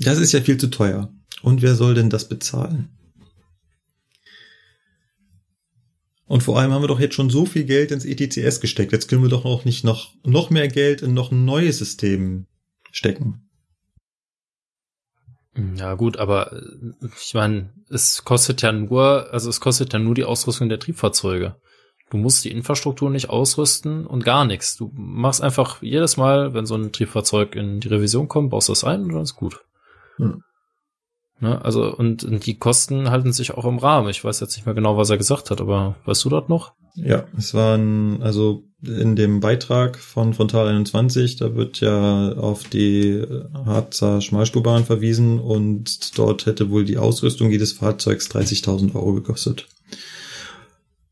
Das 0.00 0.18
ist 0.18 0.32
ja 0.32 0.40
viel 0.40 0.56
zu 0.56 0.68
teuer. 0.68 1.12
Und 1.42 1.62
wer 1.62 1.74
soll 1.74 1.94
denn 1.94 2.10
das 2.10 2.28
bezahlen? 2.28 2.88
Und 6.26 6.42
vor 6.42 6.58
allem 6.58 6.72
haben 6.72 6.82
wir 6.82 6.88
doch 6.88 7.00
jetzt 7.00 7.14
schon 7.14 7.30
so 7.30 7.44
viel 7.44 7.64
Geld 7.64 7.90
ins 7.90 8.04
ETCS 8.04 8.60
gesteckt. 8.60 8.92
Jetzt 8.92 9.08
können 9.08 9.22
wir 9.22 9.28
doch 9.28 9.44
auch 9.44 9.64
nicht 9.64 9.84
noch, 9.84 10.14
noch 10.24 10.50
mehr 10.50 10.68
Geld 10.68 11.02
in 11.02 11.12
noch 11.12 11.30
ein 11.30 11.44
neues 11.44 11.78
System 11.78 12.46
stecken. 12.90 13.44
Ja 15.76 15.94
gut, 15.94 16.16
aber 16.16 16.52
äh, 16.52 17.06
ich 17.16 17.34
meine, 17.34 17.72
es 17.88 18.24
kostet 18.24 18.62
ja 18.62 18.72
nur, 18.72 19.32
also 19.32 19.48
es 19.50 19.60
kostet 19.60 19.92
ja 19.92 19.98
nur 19.98 20.14
die 20.14 20.24
Ausrüstung 20.24 20.68
der 20.68 20.80
Triebfahrzeuge. 20.80 21.56
Du 22.10 22.16
musst 22.16 22.44
die 22.44 22.50
Infrastruktur 22.50 23.10
nicht 23.10 23.30
ausrüsten 23.30 24.06
und 24.06 24.24
gar 24.24 24.44
nichts. 24.44 24.76
Du 24.76 24.90
machst 24.94 25.42
einfach 25.42 25.82
jedes 25.82 26.16
Mal, 26.16 26.54
wenn 26.54 26.66
so 26.66 26.74
ein 26.74 26.92
Triebfahrzeug 26.92 27.54
in 27.54 27.80
die 27.80 27.88
Revision 27.88 28.28
kommt, 28.28 28.50
baust 28.50 28.68
das 28.68 28.84
ein 28.84 29.02
und 29.02 29.12
dann 29.12 29.22
ist 29.22 29.36
gut. 29.36 29.60
Hm. 30.16 30.42
Ne, 31.44 31.62
also, 31.62 31.94
und, 31.94 32.24
und 32.24 32.46
die 32.46 32.56
Kosten 32.56 33.10
halten 33.10 33.34
sich 33.34 33.50
auch 33.50 33.66
im 33.66 33.76
Rahmen. 33.76 34.08
Ich 34.08 34.24
weiß 34.24 34.40
jetzt 34.40 34.56
nicht 34.56 34.64
mehr 34.64 34.74
genau, 34.74 34.96
was 34.96 35.10
er 35.10 35.18
gesagt 35.18 35.50
hat, 35.50 35.60
aber 35.60 35.94
weißt 36.06 36.24
du 36.24 36.30
dort 36.30 36.48
noch? 36.48 36.72
Ja, 36.94 37.26
es 37.36 37.52
waren, 37.52 38.22
also 38.22 38.64
in 38.82 39.14
dem 39.14 39.40
Beitrag 39.40 39.98
von 39.98 40.32
Frontal 40.32 40.68
21, 40.68 41.36
da 41.36 41.54
wird 41.54 41.80
ja 41.80 42.32
auf 42.32 42.64
die 42.64 43.22
Harzer 43.52 44.22
Schmalspurbahn 44.22 44.86
verwiesen 44.86 45.38
und 45.38 46.16
dort 46.16 46.46
hätte 46.46 46.70
wohl 46.70 46.86
die 46.86 46.96
Ausrüstung 46.96 47.50
jedes 47.50 47.74
Fahrzeugs 47.74 48.30
30.000 48.30 48.94
Euro 48.94 49.12
gekostet. 49.12 49.66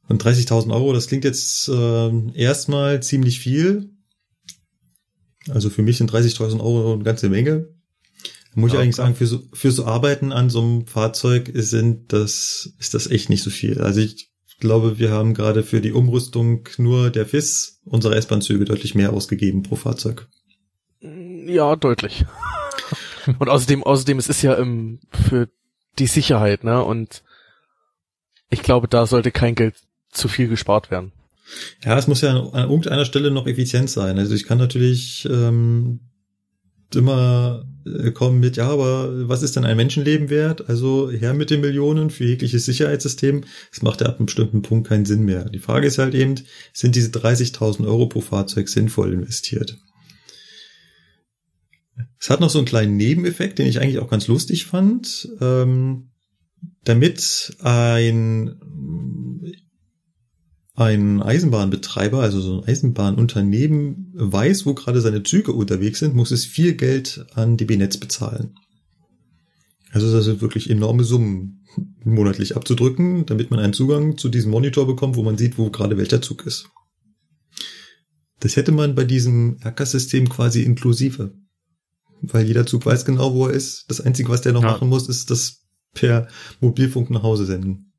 Und 0.09 0.25
30.000 0.25 0.73
Euro, 0.73 0.95
das 0.95 1.09
klingt 1.09 1.25
jetzt 1.25 1.69
äh, 1.69 2.33
erstmal 2.33 3.03
ziemlich 3.03 3.39
viel. 3.39 3.91
Also 5.51 5.69
für 5.69 5.83
mich 5.83 5.99
sind 5.99 6.11
30.000 6.11 6.61
Euro 6.61 6.95
eine 6.95 7.05
ganze 7.05 7.29
Menge. 7.29 7.69
Muss 8.55 8.73
ja, 8.73 8.79
ich 8.79 8.85
eigentlich 8.85 8.97
sagen, 8.97 9.15
für 9.15 9.27
so, 9.27 9.43
für 9.53 9.71
so 9.71 9.87
Arbeiten 9.87 10.33
an 10.33 10.51
so 10.51 10.61
einem 10.61 10.87
Fahrzeug 10.87 11.51
sind 11.55 12.13
das, 12.13 12.75
ist 12.79 12.95
das 12.95 13.11
echt 13.11 13.31
nicht 13.31 13.43
so 13.43 13.51
viel. 13.51 13.81
Also 13.81 14.01
ich 14.01 14.31
glaube, 14.61 14.99
wir 14.99 15.11
haben 15.11 15.35
gerade 15.35 15.63
für 15.63 15.81
die 15.81 15.93
Umrüstung 15.93 16.69
nur 16.77 17.11
der 17.11 17.27
FIS 17.27 17.81
unserer 17.85 18.17
S-Bahn-Züge 18.17 18.65
deutlich 18.65 18.95
mehr 18.95 19.13
ausgegeben 19.13 19.63
pro 19.63 19.77
Fahrzeug. 19.77 20.29
Ja, 21.01 21.77
deutlich. 21.77 22.25
Und 23.39 23.49
außerdem, 23.49 23.83
außerdem, 23.83 24.19
es 24.19 24.29
ist 24.29 24.43
ja 24.43 24.57
ähm, 24.59 25.01
für 25.11 25.49
die 25.99 26.07
Sicherheit, 26.07 26.65
ne? 26.65 26.83
Und 26.85 27.23
ich 28.51 28.63
glaube, 28.63 28.89
da 28.89 29.07
sollte 29.07 29.31
kein 29.31 29.55
Geld 29.55 29.77
zu 30.11 30.29
viel 30.29 30.49
gespart 30.49 30.91
werden. 30.91 31.13
Ja, 31.85 31.99
es 31.99 32.07
muss 32.07 32.21
ja 32.21 32.31
an 32.31 32.71
irgendeiner 32.71 33.05
Stelle 33.05 33.31
noch 33.31 33.47
effizient 33.47 33.91
sein. 33.91 34.19
Also 34.19 34.35
ich 34.35 34.45
kann 34.45 34.59
natürlich 34.59 35.27
ähm, 35.31 36.01
immer 36.97 37.65
äh, 37.85 38.11
kommen 38.11 38.41
mit, 38.41 38.57
ja, 38.57 38.69
aber 38.69 39.29
was 39.29 39.43
ist 39.43 39.57
denn 39.57 39.65
ein 39.65 39.77
Menschenleben 39.77 40.31
wert? 40.31 40.69
Also 40.69 41.11
her 41.11 41.35
mit 41.35 41.51
den 41.51 41.61
Millionen 41.61 42.11
für 42.11 42.25
jegliches 42.25 42.65
Sicherheitssystem. 42.65 43.45
Das 43.71 43.83
macht 43.83 44.01
ja 44.01 44.09
ab 44.09 44.19
einem 44.19 44.27
bestimmten 44.27 44.63
Punkt 44.63 44.89
keinen 44.89 45.05
Sinn 45.05 45.23
mehr. 45.23 45.49
Die 45.49 45.59
Frage 45.59 45.87
ist 45.87 45.99
halt 45.99 46.15
eben, 46.15 46.37
sind 46.73 46.95
diese 46.95 47.11
30.000 47.11 47.87
Euro 47.87 48.07
pro 48.07 48.21
Fahrzeug 48.21 48.69
sinnvoll 48.69 49.13
investiert? 49.13 49.79
Es 52.19 52.31
hat 52.31 52.41
noch 52.41 52.51
so 52.51 52.59
einen 52.59 52.67
kleinen 52.67 52.97
Nebeneffekt, 52.97 53.59
den 53.59 53.67
ich 53.67 53.81
eigentlich 53.81 53.99
auch 53.99 54.11
ganz 54.11 54.29
lustig 54.29 54.67
fand. 54.67 55.29
Ähm, 55.41 56.11
damit 56.85 57.57
ein 57.61 58.61
ein 60.75 61.23
Eisenbahnbetreiber, 61.23 62.21
also 62.21 62.41
so 62.41 62.61
ein 62.61 62.69
Eisenbahnunternehmen, 62.69 64.13
weiß, 64.15 64.65
wo 64.65 64.75
gerade 64.75 65.01
seine 65.01 65.23
Züge 65.23 65.53
unterwegs 65.53 65.99
sind, 65.99 66.15
muss 66.15 66.31
es 66.31 66.47
viel 66.47 66.75
Geld 66.75 67.27
an 67.35 67.57
DB 67.57 67.77
Netz 67.77 67.99
bezahlen. 67.99 68.55
Also 69.91 70.11
das 70.11 70.25
sind 70.25 70.41
wirklich 70.41 70.71
enorme 70.71 71.05
Summen 71.05 71.67
monatlich 72.05 72.57
abzudrücken, 72.57 73.27
damit 73.27 73.51
man 73.51 73.61
einen 73.61 73.75
Zugang 73.75 74.17
zu 74.17 74.31
diesem 74.31 74.51
Monitor 74.51 74.87
bekommt, 74.87 75.17
wo 75.17 75.23
man 75.23 75.37
sieht, 75.37 75.59
wo 75.59 75.71
gerade 75.71 75.99
welcher 75.99 76.23
Zug 76.23 76.47
ist. 76.47 76.69
Das 78.41 78.57
hätte 78.57 78.73
man 78.73 78.95
bei 78.95 79.05
diesem 79.05 79.59
RK-System 79.63 80.29
quasi 80.29 80.63
inklusive. 80.63 81.35
Weil 82.23 82.47
jeder 82.47 82.67
Zug 82.67 82.87
weiß 82.87 83.05
genau, 83.05 83.35
wo 83.35 83.47
er 83.47 83.53
ist. 83.53 83.85
Das 83.89 84.01
Einzige, 84.01 84.31
was 84.31 84.41
der 84.41 84.53
noch 84.53 84.63
ja. 84.63 84.71
machen 84.71 84.89
muss, 84.89 85.09
ist 85.09 85.31
das 85.31 85.63
per 85.93 86.29
Mobilfunk 86.61 87.11
nach 87.11 87.23
Hause 87.23 87.45
senden. 87.45 87.92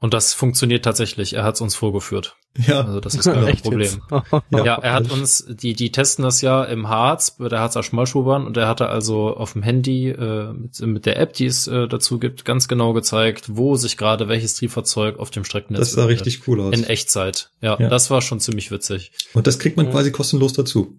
Und 0.00 0.14
das 0.14 0.32
funktioniert 0.32 0.84
tatsächlich. 0.84 1.32
Er 1.34 1.42
hat 1.42 1.56
es 1.56 1.60
uns 1.60 1.74
vorgeführt. 1.74 2.36
Ja. 2.56 2.84
Also 2.84 3.00
das 3.00 3.14
ist 3.16 3.24
kein 3.32 3.56
Problem. 3.56 4.02
ja, 4.50 4.64
ja, 4.64 4.74
er 4.76 4.92
hat 4.92 5.10
uns, 5.10 5.44
die, 5.48 5.74
die 5.74 5.90
testen 5.90 6.22
das 6.22 6.40
ja 6.40 6.62
im 6.64 6.88
Harz, 6.88 7.32
bei 7.32 7.48
der 7.48 7.58
Harzer 7.58 7.82
Schmalspurbahn 7.82 8.46
und 8.46 8.56
er 8.56 8.68
hatte 8.68 8.88
also 8.88 9.36
auf 9.36 9.54
dem 9.54 9.62
Handy 9.62 10.10
äh, 10.10 10.52
mit, 10.52 10.80
mit 10.80 11.06
der 11.06 11.18
App, 11.18 11.32
die 11.32 11.46
es 11.46 11.66
äh, 11.66 11.88
dazu 11.88 12.20
gibt, 12.20 12.44
ganz 12.44 12.68
genau 12.68 12.92
gezeigt, 12.92 13.56
wo 13.56 13.74
sich 13.74 13.96
gerade 13.96 14.28
welches 14.28 14.54
Triebfahrzeug 14.54 15.18
auf 15.18 15.30
dem 15.30 15.44
Streckennetz 15.44 15.80
Das 15.80 15.92
sah 15.92 16.02
befindet. 16.02 16.26
richtig 16.26 16.46
cool 16.46 16.60
aus. 16.60 16.74
In 16.74 16.84
Echtzeit. 16.84 17.50
Ja, 17.60 17.76
ja, 17.80 17.88
das 17.88 18.10
war 18.10 18.22
schon 18.22 18.38
ziemlich 18.38 18.70
witzig. 18.70 19.10
Und 19.34 19.48
das 19.48 19.58
kriegt 19.58 19.76
man 19.76 19.90
quasi 19.90 20.12
kostenlos 20.12 20.52
dazu. 20.52 20.96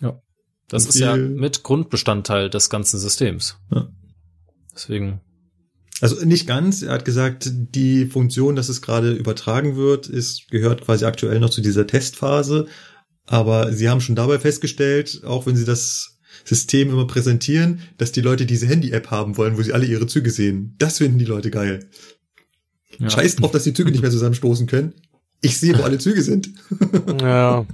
Ja. 0.00 0.20
Das 0.68 0.84
und 0.84 0.90
ist 0.90 1.00
ja 1.00 1.16
mit 1.16 1.62
Grundbestandteil 1.62 2.50
des 2.50 2.68
ganzen 2.68 2.98
Systems. 2.98 3.56
Ja. 3.70 3.88
Deswegen 4.74 5.22
also 6.00 6.24
nicht 6.24 6.46
ganz. 6.46 6.82
Er 6.82 6.92
hat 6.92 7.04
gesagt, 7.04 7.50
die 7.52 8.06
Funktion, 8.06 8.56
dass 8.56 8.68
es 8.68 8.82
gerade 8.82 9.12
übertragen 9.12 9.76
wird, 9.76 10.06
ist, 10.06 10.50
gehört 10.50 10.82
quasi 10.82 11.04
aktuell 11.04 11.40
noch 11.40 11.50
zu 11.50 11.60
dieser 11.60 11.86
Testphase. 11.86 12.66
Aber 13.26 13.72
sie 13.72 13.88
haben 13.88 14.00
schon 14.00 14.16
dabei 14.16 14.38
festgestellt, 14.38 15.22
auch 15.24 15.46
wenn 15.46 15.56
sie 15.56 15.64
das 15.64 16.18
System 16.44 16.90
immer 16.90 17.06
präsentieren, 17.06 17.80
dass 17.98 18.12
die 18.12 18.20
Leute 18.20 18.46
diese 18.46 18.66
Handy-App 18.66 19.10
haben 19.10 19.36
wollen, 19.36 19.58
wo 19.58 19.62
sie 19.62 19.72
alle 19.72 19.86
ihre 19.86 20.06
Züge 20.06 20.30
sehen. 20.30 20.74
Das 20.78 20.98
finden 20.98 21.18
die 21.18 21.24
Leute 21.24 21.50
geil. 21.50 21.88
Ja. 22.98 23.10
Scheiß 23.10 23.36
drauf, 23.36 23.50
dass 23.50 23.64
die 23.64 23.74
Züge 23.74 23.90
nicht 23.90 24.00
mehr 24.00 24.10
zusammenstoßen 24.10 24.66
können. 24.66 24.94
Ich 25.40 25.58
sehe, 25.58 25.78
wo 25.78 25.82
alle 25.82 25.98
Züge 25.98 26.22
sind. 26.22 26.50
ja. 27.20 27.66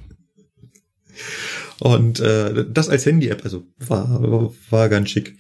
Und 1.81 2.21
äh, 2.21 2.67
das 2.69 2.89
als 2.89 3.07
Handy-App, 3.07 3.45
also 3.45 3.65
war, 3.79 4.53
war 4.71 4.89
ganz 4.89 5.11
schick. 5.11 5.37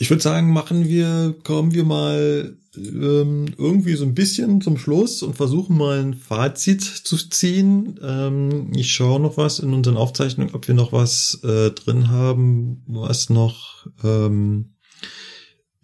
Ich 0.00 0.08
würde 0.08 0.22
sagen, 0.22 0.50
machen 0.50 0.88
wir, 0.88 1.34
kommen 1.44 1.74
wir 1.74 1.84
mal 1.84 2.56
ähm, 2.74 3.54
irgendwie 3.58 3.96
so 3.96 4.06
ein 4.06 4.14
bisschen 4.14 4.62
zum 4.62 4.78
Schluss 4.78 5.22
und 5.22 5.36
versuchen 5.36 5.76
mal 5.76 6.00
ein 6.00 6.14
Fazit 6.14 6.80
zu 6.80 7.18
ziehen. 7.18 8.00
Ähm, 8.02 8.72
ich 8.74 8.94
schaue 8.94 9.20
noch 9.20 9.36
was 9.36 9.58
in 9.58 9.74
unseren 9.74 9.98
Aufzeichnungen, 9.98 10.54
ob 10.54 10.66
wir 10.68 10.74
noch 10.74 10.94
was 10.94 11.40
äh, 11.44 11.72
drin 11.72 12.08
haben, 12.08 12.82
was 12.86 13.28
noch 13.28 13.88
ähm, 14.02 14.72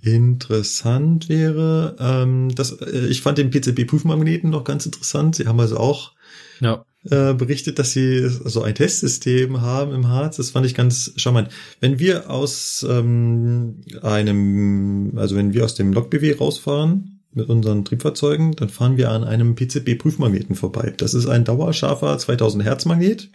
interessant 0.01 1.29
wäre. 1.29 1.97
Ähm, 2.01 2.55
das, 2.55 2.73
äh, 2.73 3.09
ich 3.09 3.21
fand 3.21 3.37
den 3.37 3.51
PCB-Prüfmagneten 3.51 4.49
noch 4.49 4.65
ganz 4.65 4.87
interessant. 4.87 5.37
Sie 5.37 5.47
haben 5.47 5.61
also 5.61 5.77
auch 5.77 6.13
ja. 6.61 6.87
Äh, 7.09 7.35
berichtet, 7.35 7.79
dass 7.79 7.93
sie 7.93 8.29
so 8.29 8.63
ein 8.63 8.75
Testsystem 8.75 9.61
haben 9.61 9.93
im 9.93 10.09
Harz. 10.09 10.39
Das 10.39 10.51
fand 10.51 10.67
ich 10.67 10.75
ganz 10.75 11.13
charmant. 11.17 11.51
Wenn 11.79 12.01
wir 12.01 12.31
aus 12.31 12.85
ähm, 12.89 13.83
einem, 14.03 15.13
also 15.17 15.37
wenn 15.37 15.55
wir 15.55 15.65
aus 15.65 15.77
dem 15.77 15.93
LogBW 15.93 16.33
rausfahren 16.33 17.21
mit 17.33 17.49
unseren 17.49 17.85
Triebfahrzeugen, 17.85 18.57
dann 18.57 18.71
fahren 18.71 18.97
wir 18.97 19.11
an 19.11 19.23
einem 19.23 19.55
PCB-Prüfmagneten 19.55 20.57
vorbei. 20.57 20.95
Das 20.97 21.15
ist 21.15 21.29
ein 21.29 21.45
dauerscharfer 21.45 22.19
2000 22.19 22.65
Hertz 22.65 22.87
Magnet. 22.87 23.31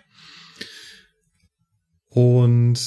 Und 2.09 2.77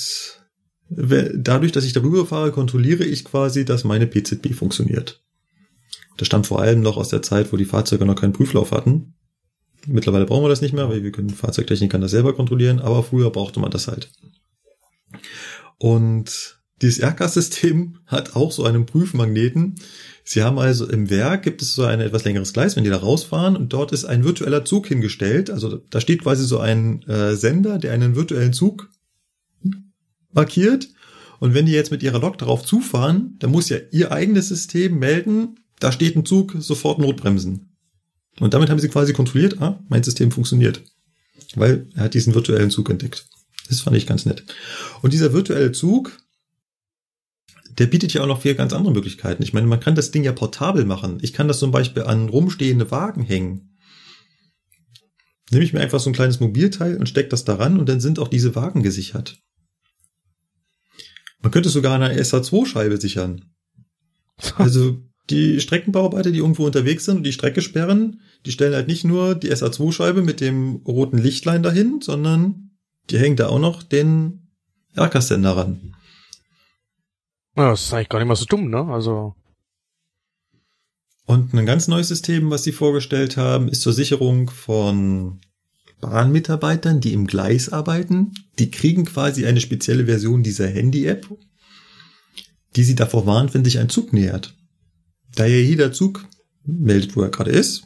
dadurch, 0.90 1.72
dass 1.72 1.86
ich 1.86 1.94
darüber 1.94 2.26
fahre, 2.26 2.52
kontrolliere 2.52 3.04
ich 3.04 3.24
quasi, 3.24 3.64
dass 3.64 3.84
meine 3.84 4.06
PZB 4.06 4.52
funktioniert. 4.52 5.22
Das 6.18 6.26
stammt 6.26 6.46
vor 6.46 6.60
allem 6.60 6.82
noch 6.82 6.98
aus 6.98 7.08
der 7.08 7.22
Zeit, 7.22 7.54
wo 7.54 7.56
die 7.56 7.64
Fahrzeuge 7.64 8.04
noch 8.04 8.20
keinen 8.20 8.34
Prüflauf 8.34 8.70
hatten. 8.70 9.14
Mittlerweile 9.86 10.26
brauchen 10.26 10.44
wir 10.44 10.48
das 10.48 10.60
nicht 10.60 10.74
mehr, 10.74 10.88
weil 10.88 11.02
wir 11.02 11.12
können 11.12 11.30
Fahrzeugtechniker 11.30 11.98
das 11.98 12.10
selber 12.10 12.34
kontrollieren, 12.34 12.80
aber 12.80 13.02
früher 13.02 13.30
brauchte 13.30 13.60
man 13.60 13.70
das 13.70 13.88
halt. 13.88 14.10
Und 15.78 16.58
dieses 16.82 17.02
RK-System 17.02 17.98
hat 18.06 18.36
auch 18.36 18.52
so 18.52 18.64
einen 18.64 18.86
Prüfmagneten. 18.86 19.76
Sie 20.24 20.42
haben 20.42 20.58
also 20.58 20.88
im 20.88 21.10
Werk 21.10 21.42
gibt 21.42 21.60
es 21.60 21.74
so 21.74 21.84
ein 21.84 22.00
etwas 22.00 22.24
längeres 22.24 22.52
Gleis, 22.52 22.76
wenn 22.76 22.84
die 22.84 22.90
da 22.90 22.96
rausfahren 22.96 23.56
und 23.56 23.72
dort 23.72 23.92
ist 23.92 24.06
ein 24.06 24.24
virtueller 24.24 24.64
Zug 24.64 24.86
hingestellt. 24.86 25.50
Also 25.50 25.76
da 25.90 26.00
steht 26.00 26.22
quasi 26.22 26.44
so 26.44 26.58
ein 26.58 27.02
äh, 27.02 27.36
Sender, 27.36 27.78
der 27.78 27.92
einen 27.92 28.16
virtuellen 28.16 28.52
Zug 28.52 28.88
markiert 30.32 30.88
Und 31.40 31.54
wenn 31.54 31.66
die 31.66 31.72
jetzt 31.72 31.90
mit 31.90 32.02
ihrer 32.02 32.20
Lok 32.20 32.38
darauf 32.38 32.64
zufahren, 32.64 33.36
dann 33.38 33.50
muss 33.50 33.68
ja 33.68 33.78
ihr 33.90 34.12
eigenes 34.12 34.48
System 34.48 34.98
melden, 34.98 35.60
da 35.78 35.92
steht 35.92 36.16
ein 36.16 36.24
Zug, 36.24 36.54
sofort 36.58 36.98
Notbremsen. 36.98 37.73
Und 38.40 38.54
damit 38.54 38.70
haben 38.70 38.78
sie 38.78 38.88
quasi 38.88 39.12
kontrolliert, 39.12 39.60
ah, 39.60 39.82
mein 39.88 40.02
System 40.02 40.30
funktioniert. 40.30 40.82
Weil 41.54 41.88
er 41.94 42.04
hat 42.04 42.14
diesen 42.14 42.34
virtuellen 42.34 42.70
Zug 42.70 42.90
entdeckt. 42.90 43.26
Das 43.68 43.80
fand 43.80 43.96
ich 43.96 44.06
ganz 44.06 44.26
nett. 44.26 44.44
Und 45.02 45.12
dieser 45.12 45.32
virtuelle 45.32 45.72
Zug, 45.72 46.18
der 47.78 47.86
bietet 47.86 48.12
ja 48.12 48.22
auch 48.22 48.26
noch 48.26 48.42
vier 48.42 48.54
ganz 48.54 48.72
andere 48.72 48.92
Möglichkeiten. 48.92 49.42
Ich 49.42 49.52
meine, 49.52 49.66
man 49.66 49.80
kann 49.80 49.94
das 49.94 50.10
Ding 50.10 50.24
ja 50.24 50.32
portabel 50.32 50.84
machen. 50.84 51.18
Ich 51.22 51.32
kann 51.32 51.48
das 51.48 51.58
zum 51.58 51.70
Beispiel 51.70 52.04
an 52.04 52.28
rumstehende 52.28 52.90
Wagen 52.90 53.22
hängen. 53.22 53.76
Nehme 55.50 55.64
ich 55.64 55.72
mir 55.72 55.80
einfach 55.80 56.00
so 56.00 56.10
ein 56.10 56.14
kleines 56.14 56.40
Mobilteil 56.40 56.96
und 56.96 57.08
stecke 57.08 57.28
das 57.28 57.44
daran 57.44 57.78
und 57.78 57.88
dann 57.88 58.00
sind 58.00 58.18
auch 58.18 58.28
diese 58.28 58.54
Wagen 58.54 58.82
gesichert. 58.82 59.38
Man 61.40 61.52
könnte 61.52 61.68
sogar 61.68 61.94
eine 61.94 62.18
SA2-Scheibe 62.20 63.00
sichern. 63.00 63.44
Also 64.56 65.00
die 65.30 65.60
Streckenbauarbeiter, 65.60 66.30
die 66.30 66.38
irgendwo 66.38 66.66
unterwegs 66.66 67.04
sind 67.06 67.18
und 67.18 67.22
die 67.22 67.32
Strecke 67.32 67.62
sperren, 67.62 68.20
die 68.44 68.52
stellen 68.52 68.74
halt 68.74 68.88
nicht 68.88 69.04
nur 69.04 69.34
die 69.34 69.52
SA2-Scheibe 69.52 70.22
mit 70.22 70.40
dem 70.40 70.76
roten 70.86 71.18
Lichtlein 71.18 71.62
dahin, 71.62 72.00
sondern 72.02 72.70
die 73.10 73.18
hängen 73.18 73.36
da 73.36 73.48
auch 73.48 73.58
noch 73.58 73.82
den 73.82 74.48
Erkersender 74.94 75.56
ran. 75.56 75.94
Ja, 77.56 77.70
das 77.70 77.84
ist 77.84 77.92
eigentlich 77.92 78.08
gar 78.08 78.18
nicht 78.18 78.28
mal 78.28 78.36
so 78.36 78.44
dumm, 78.44 78.68
ne? 78.68 78.84
Also. 78.90 79.34
Und 81.26 81.54
ein 81.54 81.66
ganz 81.66 81.88
neues 81.88 82.08
System, 82.08 82.50
was 82.50 82.64
sie 82.64 82.72
vorgestellt 82.72 83.36
haben, 83.36 83.68
ist 83.68 83.80
zur 83.80 83.92
Sicherung 83.92 84.50
von 84.50 85.40
Bahnmitarbeitern, 86.00 87.00
die 87.00 87.14
im 87.14 87.26
Gleis 87.26 87.70
arbeiten. 87.70 88.34
Die 88.58 88.70
kriegen 88.70 89.06
quasi 89.06 89.46
eine 89.46 89.60
spezielle 89.60 90.04
Version 90.04 90.42
dieser 90.42 90.68
Handy-App, 90.68 91.26
die 92.76 92.84
sie 92.84 92.94
davor 92.94 93.24
warnt, 93.24 93.54
wenn 93.54 93.64
sich 93.64 93.78
ein 93.78 93.88
Zug 93.88 94.12
nähert. 94.12 94.54
Da 95.34 95.46
ja 95.46 95.56
jeder 95.56 95.92
Zug 95.92 96.26
meldet, 96.64 97.16
wo 97.16 97.22
er 97.22 97.30
gerade 97.30 97.50
ist, 97.50 97.84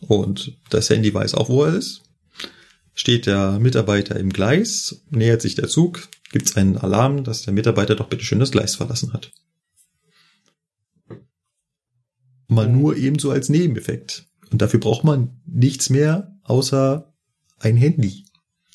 und 0.00 0.58
das 0.70 0.90
Handy 0.90 1.12
weiß 1.12 1.34
auch, 1.34 1.48
wo 1.48 1.64
er 1.64 1.74
ist, 1.74 2.02
steht 2.94 3.26
der 3.26 3.58
Mitarbeiter 3.58 4.18
im 4.18 4.30
Gleis, 4.30 5.02
nähert 5.10 5.42
sich 5.42 5.54
der 5.54 5.68
Zug, 5.68 6.08
gibt 6.32 6.46
es 6.46 6.56
einen 6.56 6.76
Alarm, 6.76 7.24
dass 7.24 7.42
der 7.42 7.52
Mitarbeiter 7.52 7.94
doch 7.96 8.08
bitte 8.08 8.24
schön 8.24 8.40
das 8.40 8.50
Gleis 8.50 8.74
verlassen 8.74 9.12
hat. 9.12 9.32
Mal 12.48 12.68
nur 12.68 12.96
ebenso 12.96 13.30
als 13.30 13.48
Nebeneffekt. 13.48 14.26
Und 14.50 14.60
dafür 14.60 14.80
braucht 14.80 15.04
man 15.04 15.40
nichts 15.46 15.90
mehr 15.90 16.36
außer 16.42 17.14
ein 17.58 17.76
Handy. 17.76 18.24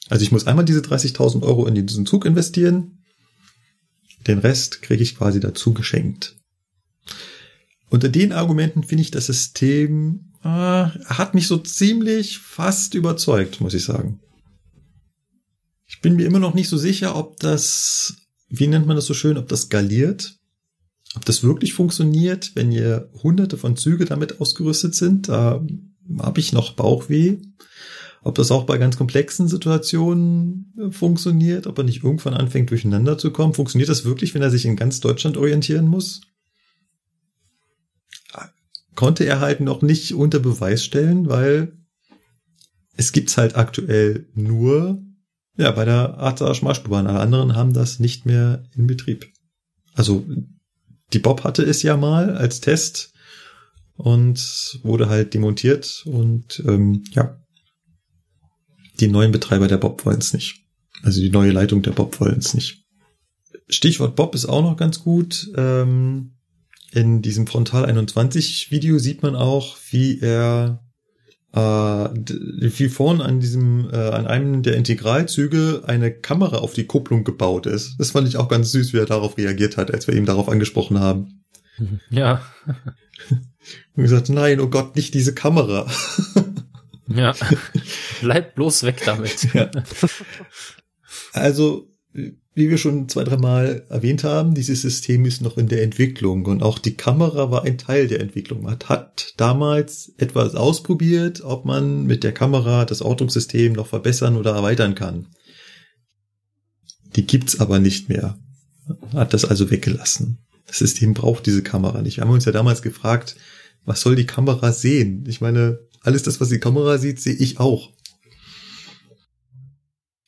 Also 0.10 0.24
ich 0.24 0.32
muss 0.32 0.48
einmal 0.48 0.66
diese 0.66 0.80
30.000 0.80 1.42
Euro 1.42 1.66
in 1.66 1.76
diesen 1.76 2.06
Zug 2.06 2.26
investieren. 2.26 3.04
Den 4.28 4.40
Rest 4.40 4.82
kriege 4.82 5.04
ich 5.04 5.18
quasi 5.18 5.40
dazu 5.40 5.74
geschenkt. 5.74 6.38
Unter 7.96 8.10
den 8.10 8.34
Argumenten 8.34 8.84
finde 8.84 9.04
ich 9.04 9.12
das 9.12 9.28
System 9.28 10.34
äh, 10.44 10.48
hat 10.48 11.34
mich 11.34 11.48
so 11.48 11.58
ziemlich 11.58 12.40
fast 12.40 12.94
überzeugt, 12.94 13.62
muss 13.62 13.74
ich 13.74 13.86
sagen. 13.86 14.20
Ich 15.86 16.02
bin 16.02 16.18
mir 16.18 16.26
immer 16.26 16.40
noch 16.40 16.54
nicht 16.54 16.68
so 16.68 16.76
sicher, 16.76 17.16
ob 17.16 17.40
das, 17.40 18.18
wie 18.50 18.68
nennt 18.68 18.86
man 18.86 18.98
das 18.98 19.06
so 19.06 19.14
schön, 19.14 19.38
ob 19.38 19.48
das 19.48 19.62
skaliert, 19.62 20.36
ob 21.16 21.24
das 21.24 21.42
wirklich 21.42 21.74
funktioniert, 21.74 22.52
wenn 22.56 22.70
ihr 22.74 23.10
hunderte 23.24 23.56
von 23.56 23.78
Züge 23.78 24.04
damit 24.04 24.42
ausgerüstet 24.42 24.94
sind. 24.94 25.30
Da 25.30 25.66
habe 26.20 26.40
ich 26.42 26.52
noch 26.52 26.74
Bauchweh. 26.74 27.38
Ob 28.24 28.36
das 28.36 28.52
auch 28.52 28.66
bei 28.66 28.78
ganz 28.78 28.98
komplexen 28.98 29.48
Situationen 29.48 30.74
äh, 30.78 30.92
funktioniert, 30.92 31.66
ob 31.66 31.78
er 31.78 31.86
nicht 31.86 32.04
irgendwann 32.04 32.34
anfängt 32.34 32.72
durcheinander 32.72 33.18
zu 33.18 33.32
kommen. 33.32 33.54
Funktioniert 33.54 33.88
das 33.88 34.04
wirklich, 34.04 34.34
wenn 34.34 34.42
er 34.42 34.52
sich 34.52 34.66
in 34.66 34.76
ganz 34.76 35.00
Deutschland 35.00 35.38
orientieren 35.38 35.88
muss? 35.88 36.20
Konnte 38.96 39.26
er 39.26 39.40
halt 39.40 39.60
noch 39.60 39.82
nicht 39.82 40.14
unter 40.14 40.40
Beweis 40.40 40.84
stellen, 40.84 41.28
weil 41.28 41.78
es 42.96 43.12
gibt's 43.12 43.38
halt 43.38 43.56
aktuell 43.56 44.28
nur 44.34 45.02
ja, 45.58 45.72
bei 45.72 45.86
der 45.86 46.18
Arza 46.18 46.54
Schmalspulbahn. 46.54 47.08
Alle 47.08 47.20
anderen 47.20 47.56
haben 47.56 47.74
das 47.74 48.00
nicht 48.00 48.26
mehr 48.26 48.64
in 48.76 48.88
Betrieb. 48.88 49.28
Also 49.94 50.26
die 51.14 51.20
Bob 51.20 51.44
hatte 51.44 51.64
es 51.64 51.82
ja 51.82 51.96
mal 51.98 52.36
als 52.36 52.62
Test 52.62 53.14
und 53.96 54.80
wurde 54.84 55.08
halt 55.08 55.34
demontiert 55.34 56.04
und 56.06 56.62
ähm, 56.66 57.04
ja, 57.12 57.38
die 59.00 59.08
neuen 59.08 59.32
Betreiber 59.32 59.68
der 59.68 59.78
Bob 59.78 60.06
wollen 60.06 60.20
es 60.20 60.34
nicht. 60.34 60.62
Also 61.04 61.22
die 61.22 61.30
neue 61.30 61.52
Leitung 61.52 61.82
der 61.82 61.92
Bob 61.92 62.20
wollen 62.20 62.40
es 62.40 62.54
nicht. 62.54 62.84
Stichwort 63.68 64.16
Bob 64.16 64.36
ist 64.36 64.46
auch 64.46 64.62
noch 64.62 64.78
ganz 64.78 65.00
gut. 65.00 65.50
Ähm, 65.56 66.35
in 66.96 67.22
diesem 67.22 67.46
Frontal 67.46 67.86
21 67.86 68.72
Video 68.72 68.98
sieht 69.00 69.22
man 69.22 69.36
auch, 69.36 69.78
wie 69.92 70.20
er 70.20 70.82
äh, 71.54 71.60
wie 71.60 72.90
vorn 72.90 73.22
an 73.22 73.40
diesem 73.40 73.90
äh, 73.92 73.96
an 73.96 74.28
einem 74.28 74.64
der 74.64 74.76
Integralzüge 74.76 75.84
eine 75.86 76.12
Kamera 76.14 76.58
auf 76.58 76.74
die 76.74 76.86
Kupplung 76.86 77.24
gebaut 77.24 77.66
ist. 77.66 77.96
Das 77.98 78.12
fand 78.12 78.28
ich 78.28 78.38
auch 78.38 78.48
ganz 78.48 78.72
süß, 78.72 78.94
wie 78.94 78.98
er 78.98 79.06
darauf 79.06 79.38
reagiert 79.38 79.78
hat, 79.78 79.94
als 79.94 80.08
wir 80.08 80.16
ihm 80.16 80.26
darauf 80.26 80.50
angesprochen 80.50 81.00
haben. 81.00 81.42
Ja. 82.10 82.42
Und 83.96 84.04
gesagt, 84.04 84.30
nein, 84.30 84.62
oh 84.62 84.70
Gott, 84.70 84.96
nicht 84.96 85.14
diese 85.14 85.34
Kamera. 85.34 85.92
ja. 87.08 87.36
Bleib 88.22 88.56
bloß 88.56 88.84
weg 88.84 89.02
damit. 89.06 89.54
Ja. 89.54 89.70
Also 91.34 91.90
wie 92.56 92.70
wir 92.70 92.78
schon 92.78 93.10
zwei, 93.10 93.26
dreimal 93.26 93.86
erwähnt 93.90 94.24
haben, 94.24 94.56
dieses 94.56 94.82
System 94.82 95.26
ist 95.26 95.42
noch 95.42 95.58
in 95.58 95.68
der 95.68 95.84
Entwicklung 95.84 96.46
und 96.46 96.64
auch 96.64 96.80
die 96.80 96.96
Kamera 96.96 97.52
war 97.52 97.64
ein 97.64 97.78
Teil 97.78 98.08
der 98.08 98.22
Entwicklung. 98.22 98.64
Man 98.64 98.80
hat 98.86 99.34
damals 99.36 100.14
etwas 100.18 100.56
ausprobiert, 100.56 101.42
ob 101.44 101.66
man 101.66 102.06
mit 102.06 102.24
der 102.24 102.32
Kamera 102.32 102.86
das 102.86 103.02
Ortungssystem 103.02 103.74
noch 103.74 103.88
verbessern 103.88 104.38
oder 104.38 104.54
erweitern 104.56 104.96
kann. 104.96 105.28
Die 107.18 107.28
gibt's 107.28 107.60
aber 107.60 107.80
nicht 107.80 108.08
mehr. 108.08 108.40
Hat 109.14 109.34
das 109.34 109.44
also 109.44 109.70
weggelassen. 109.70 110.40
Das 110.66 110.78
System 110.78 111.14
braucht 111.14 111.46
diese 111.46 111.62
Kamera 111.62 112.02
nicht. 112.02 112.18
Wir 112.18 112.24
haben 112.24 112.32
uns 112.32 112.46
ja 112.46 112.54
damals 112.54 112.82
gefragt, 112.82 113.36
was 113.84 114.00
soll 114.00 114.16
die 114.16 114.26
Kamera 114.26 114.72
sehen? 114.72 115.26
Ich 115.28 115.42
meine, 115.42 115.80
alles 116.02 116.24
das, 116.24 116.40
was 116.40 116.50
die 116.50 116.60
Kamera 116.60 116.98
sieht, 117.00 117.20
sehe 117.20 117.36
ich 117.36 117.60
auch. 117.60 117.92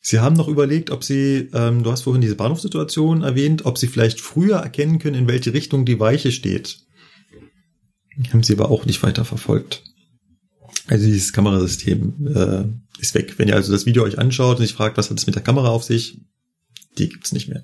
Sie 0.08 0.22
haben 0.22 0.38
noch 0.38 0.48
überlegt, 0.48 0.90
ob 0.90 1.04
Sie, 1.04 1.50
ähm, 1.52 1.84
du 1.84 1.92
hast 1.92 2.04
vorhin 2.04 2.22
diese 2.22 2.38
Bahnhofssituation 2.38 3.24
erwähnt, 3.24 3.66
ob 3.66 3.78
Sie 3.78 3.88
vielleicht 3.88 4.22
früher 4.22 4.56
erkennen 4.56 5.00
können, 5.00 5.18
in 5.18 5.28
welche 5.28 5.52
Richtung 5.52 5.86
die 5.86 6.00
Weiche 6.00 6.32
steht. 6.32 6.80
Haben 8.32 8.42
Sie 8.42 8.54
aber 8.54 8.72
auch 8.72 8.86
nicht 8.86 9.04
weiter 9.04 9.26
verfolgt. 9.26 9.84
Also 10.88 11.06
dieses 11.08 11.34
Kamerasystem 11.34 12.26
äh, 12.26 13.02
ist 13.02 13.16
weg. 13.16 13.38
Wenn 13.38 13.50
ihr 13.50 13.56
also 13.56 13.74
das 13.74 13.86
Video 13.86 14.04
euch 14.04 14.18
anschaut 14.18 14.60
und 14.60 14.66
sich 14.66 14.74
fragt, 14.74 14.98
was 14.98 15.10
hat 15.10 15.18
es 15.18 15.26
mit 15.26 15.36
der 15.36 15.44
Kamera 15.44 15.68
auf 15.68 15.84
sich, 15.84 16.22
die 16.98 17.10
gibt's 17.10 17.34
nicht 17.34 17.50
mehr. 17.50 17.64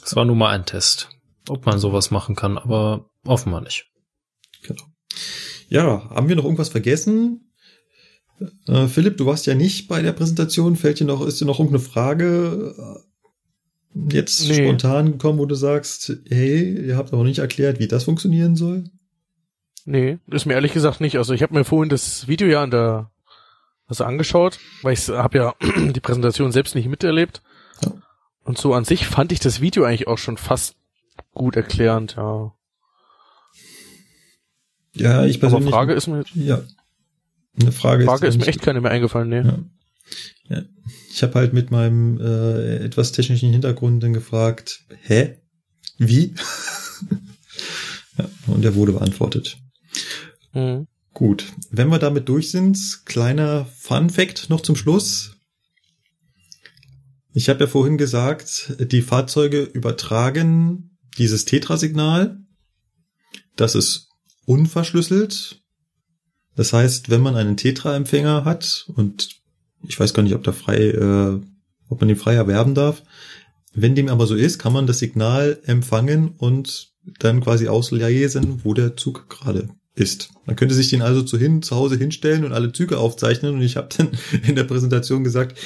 Das 0.00 0.16
war 0.16 0.24
nur 0.24 0.34
mal 0.34 0.50
ein 0.50 0.66
Test, 0.66 1.10
ob 1.48 1.64
man 1.64 1.78
sowas 1.78 2.10
machen 2.10 2.34
kann, 2.34 2.58
aber 2.58 3.08
offenbar 3.24 3.60
nicht. 3.60 3.86
Genau. 4.64 4.82
Ja, 5.68 6.10
haben 6.10 6.28
wir 6.28 6.34
noch 6.34 6.42
irgendwas 6.42 6.70
vergessen? 6.70 7.53
Äh, 8.66 8.86
Philipp, 8.88 9.16
du 9.16 9.26
warst 9.26 9.46
ja 9.46 9.54
nicht 9.54 9.88
bei 9.88 10.02
der 10.02 10.12
Präsentation. 10.12 10.76
Fällt 10.76 11.00
dir 11.00 11.06
noch, 11.06 11.26
ist 11.26 11.40
dir 11.40 11.44
noch 11.44 11.60
irgendeine 11.60 11.84
Frage 11.84 12.74
äh, 12.78 14.14
jetzt 14.14 14.48
nee. 14.48 14.64
spontan 14.64 15.12
gekommen, 15.12 15.38
wo 15.38 15.46
du 15.46 15.54
sagst, 15.54 16.16
hey, 16.28 16.86
ihr 16.86 16.96
habt 16.96 17.12
aber 17.12 17.24
nicht 17.24 17.38
erklärt, 17.38 17.78
wie 17.78 17.88
das 17.88 18.04
funktionieren 18.04 18.56
soll? 18.56 18.84
Nee, 19.84 20.18
ist 20.30 20.46
mir 20.46 20.54
ehrlich 20.54 20.72
gesagt 20.72 21.00
nicht. 21.00 21.18
Also 21.18 21.34
ich 21.34 21.42
habe 21.42 21.54
mir 21.54 21.64
vorhin 21.64 21.90
das 21.90 22.26
Video 22.26 22.48
ja 22.48 22.62
an 22.62 22.70
der 22.70 23.10
also 23.86 24.04
angeschaut, 24.04 24.58
weil 24.82 24.94
ich 24.94 25.08
habe 25.08 25.38
ja 25.38 25.54
die 25.92 26.00
Präsentation 26.00 26.52
selbst 26.52 26.74
nicht 26.74 26.88
miterlebt. 26.88 27.42
Ja. 27.82 27.92
Und 28.44 28.58
so 28.58 28.74
an 28.74 28.84
sich 28.84 29.06
fand 29.06 29.32
ich 29.32 29.40
das 29.40 29.60
Video 29.60 29.84
eigentlich 29.84 30.08
auch 30.08 30.18
schon 30.18 30.36
fast 30.36 30.76
gut 31.32 31.56
erklärend, 31.56 32.14
ja. 32.16 32.52
Ja, 34.96 35.24
ich 35.24 35.40
persönlich. 35.40 35.66
Aber 35.66 35.76
Frage 35.76 35.92
ist 35.94 36.06
mir. 36.06 36.24
Ja. 36.34 36.62
Eine 37.60 37.72
Frage, 37.72 38.04
Frage 38.04 38.26
ist, 38.26 38.34
ist 38.34 38.40
mir 38.40 38.46
echt 38.48 38.62
keine 38.62 38.80
mehr 38.80 38.90
eingefallen, 38.90 39.28
nee. 39.28 39.40
Ja. 39.40 39.58
Ja. 40.48 40.62
Ich 41.10 41.22
habe 41.22 41.34
halt 41.34 41.52
mit 41.52 41.70
meinem 41.70 42.20
äh, 42.20 42.76
etwas 42.78 43.12
technischen 43.12 43.50
Hintergrund 43.50 44.02
dann 44.02 44.12
gefragt, 44.12 44.84
hä? 45.02 45.38
Wie? 45.98 46.34
ja, 48.18 48.28
und 48.48 48.64
er 48.64 48.74
wurde 48.74 48.92
beantwortet. 48.92 49.56
Mhm. 50.52 50.86
Gut, 51.12 51.46
wenn 51.70 51.88
wir 51.88 52.00
damit 52.00 52.28
durch 52.28 52.50
sind, 52.50 53.02
kleiner 53.04 53.66
Fun 53.66 54.10
Fact 54.10 54.50
noch 54.50 54.60
zum 54.60 54.74
Schluss. 54.74 55.36
Ich 57.32 57.48
habe 57.48 57.60
ja 57.60 57.66
vorhin 57.68 57.98
gesagt, 57.98 58.74
die 58.78 59.02
Fahrzeuge 59.02 59.62
übertragen 59.62 60.98
dieses 61.16 61.44
Tetrasignal. 61.44 62.38
Das 63.54 63.76
ist 63.76 64.08
unverschlüsselt 64.44 65.63
das 66.56 66.72
heißt, 66.72 67.10
wenn 67.10 67.20
man 67.20 67.36
einen 67.36 67.56
Tetra-Empfänger 67.56 68.44
hat 68.44 68.86
und 68.94 69.40
ich 69.86 69.98
weiß 69.98 70.14
gar 70.14 70.22
nicht, 70.22 70.34
ob 70.34 70.44
da 70.44 70.52
frei, 70.52 70.76
äh, 70.76 71.40
ob 71.88 72.00
man 72.00 72.08
den 72.08 72.16
frei 72.16 72.34
erwerben 72.34 72.74
darf, 72.74 73.02
Wenn 73.76 73.96
dem 73.96 74.08
aber 74.08 74.26
so 74.28 74.36
ist, 74.36 74.60
kann 74.60 74.72
man 74.72 74.86
das 74.86 75.00
Signal 75.00 75.58
empfangen 75.64 76.34
und 76.38 76.92
dann 77.18 77.40
quasi 77.40 77.66
auslesen, 77.66 78.60
wo 78.64 78.72
der 78.72 78.96
Zug 78.96 79.28
gerade 79.28 79.68
ist. 79.96 80.30
Man 80.46 80.56
könnte 80.56 80.74
sich 80.74 80.90
den 80.90 81.02
also 81.02 81.22
zu, 81.22 81.38
hin, 81.38 81.60
zu 81.60 81.74
Hause 81.74 81.96
hinstellen 81.96 82.44
und 82.44 82.52
alle 82.52 82.72
Züge 82.72 82.98
aufzeichnen. 82.98 83.54
Und 83.54 83.62
ich 83.62 83.76
habe 83.76 83.88
dann 83.96 84.10
in 84.46 84.54
der 84.54 84.64
Präsentation 84.64 85.24
gesagt, 85.24 85.58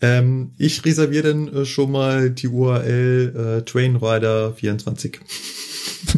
ähm, 0.00 0.52
ich 0.56 0.84
reserviere 0.84 1.28
dann 1.28 1.48
äh, 1.48 1.64
schon 1.66 1.92
mal 1.92 2.30
die 2.30 2.48
URL 2.48 3.60
äh, 3.60 3.64
Trainrider 3.64 4.54
24. 4.54 5.20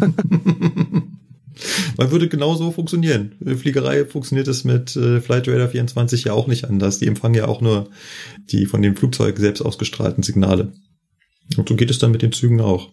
Man 1.97 2.11
würde 2.11 2.29
genauso 2.29 2.71
funktionieren. 2.71 3.37
Fliegerei 3.57 4.05
funktioniert 4.05 4.49
es 4.49 4.65
mit 4.65 4.97
äh, 4.97 5.21
Flight 5.21 5.49
Radar 5.49 5.69
24 5.69 6.25
ja 6.25 6.33
auch 6.33 6.47
nicht 6.47 6.65
anders. 6.65 6.99
Die 6.99 7.07
empfangen 7.07 7.35
ja 7.35 7.47
auch 7.47 7.61
nur 7.61 7.91
die 8.51 8.67
von 8.67 8.83
dem 8.83 8.97
Flugzeug 8.97 9.39
selbst 9.39 9.63
ausgestrahlten 9.63 10.23
Signale. 10.23 10.73
Und 11.57 11.69
so 11.69 11.77
geht 11.77 11.91
es 11.91 11.99
dann 11.99 12.11
mit 12.11 12.23
den 12.23 12.33
Zügen 12.33 12.61
auch. 12.61 12.91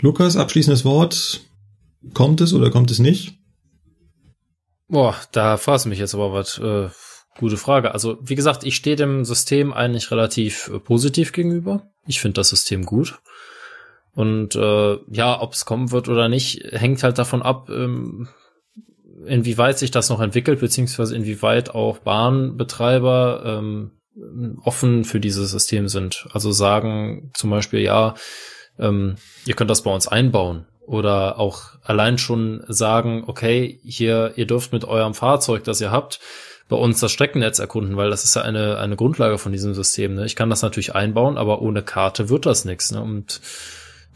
Lukas, 0.00 0.36
abschließendes 0.36 0.84
Wort. 0.84 1.40
Kommt 2.14 2.40
es 2.40 2.52
oder 2.52 2.70
kommt 2.70 2.90
es 2.90 2.98
nicht? 2.98 3.38
Boah, 4.88 5.16
da 5.32 5.56
fragst 5.56 5.84
du 5.84 5.88
mich 5.88 5.98
jetzt 5.98 6.14
aber 6.14 6.32
was. 6.32 6.58
Äh, 6.58 6.88
gute 7.38 7.56
Frage. 7.56 7.92
Also, 7.92 8.18
wie 8.22 8.34
gesagt, 8.34 8.64
ich 8.64 8.76
stehe 8.76 8.96
dem 8.96 9.24
System 9.24 9.72
eigentlich 9.72 10.10
relativ 10.10 10.70
äh, 10.72 10.78
positiv 10.78 11.32
gegenüber. 11.32 11.90
Ich 12.06 12.20
finde 12.20 12.34
das 12.34 12.48
System 12.48 12.84
gut. 12.84 13.20
Und 14.18 14.56
äh, 14.56 14.98
ja, 15.12 15.40
ob 15.40 15.52
es 15.52 15.64
kommen 15.64 15.92
wird 15.92 16.08
oder 16.08 16.28
nicht, 16.28 16.72
hängt 16.72 17.04
halt 17.04 17.18
davon 17.18 17.40
ab, 17.40 17.70
ähm, 17.70 18.26
inwieweit 19.24 19.78
sich 19.78 19.92
das 19.92 20.10
noch 20.10 20.20
entwickelt, 20.20 20.58
beziehungsweise 20.58 21.14
inwieweit 21.14 21.72
auch 21.72 21.98
Bahnbetreiber 21.98 23.42
ähm, 23.46 23.92
offen 24.64 25.04
für 25.04 25.20
dieses 25.20 25.52
System 25.52 25.86
sind. 25.86 26.26
Also 26.32 26.50
sagen 26.50 27.30
zum 27.32 27.50
Beispiel, 27.50 27.78
ja, 27.78 28.16
ähm, 28.76 29.18
ihr 29.46 29.54
könnt 29.54 29.70
das 29.70 29.84
bei 29.84 29.94
uns 29.94 30.08
einbauen. 30.08 30.66
Oder 30.84 31.38
auch 31.38 31.76
allein 31.84 32.18
schon 32.18 32.64
sagen, 32.66 33.22
okay, 33.24 33.78
hier, 33.84 34.32
ihr 34.34 34.48
dürft 34.48 34.72
mit 34.72 34.84
eurem 34.84 35.14
Fahrzeug, 35.14 35.62
das 35.62 35.80
ihr 35.80 35.92
habt, 35.92 36.18
bei 36.68 36.76
uns 36.76 36.98
das 36.98 37.12
Streckennetz 37.12 37.60
erkunden, 37.60 37.96
weil 37.96 38.10
das 38.10 38.24
ist 38.24 38.34
ja 38.34 38.42
eine, 38.42 38.78
eine 38.78 38.96
Grundlage 38.96 39.38
von 39.38 39.52
diesem 39.52 39.74
System. 39.74 40.16
Ne? 40.16 40.26
Ich 40.26 40.34
kann 40.34 40.50
das 40.50 40.62
natürlich 40.62 40.96
einbauen, 40.96 41.38
aber 41.38 41.62
ohne 41.62 41.84
Karte 41.84 42.28
wird 42.30 42.46
das 42.46 42.64
nichts. 42.64 42.90
Ne? 42.90 43.00
Und 43.00 43.40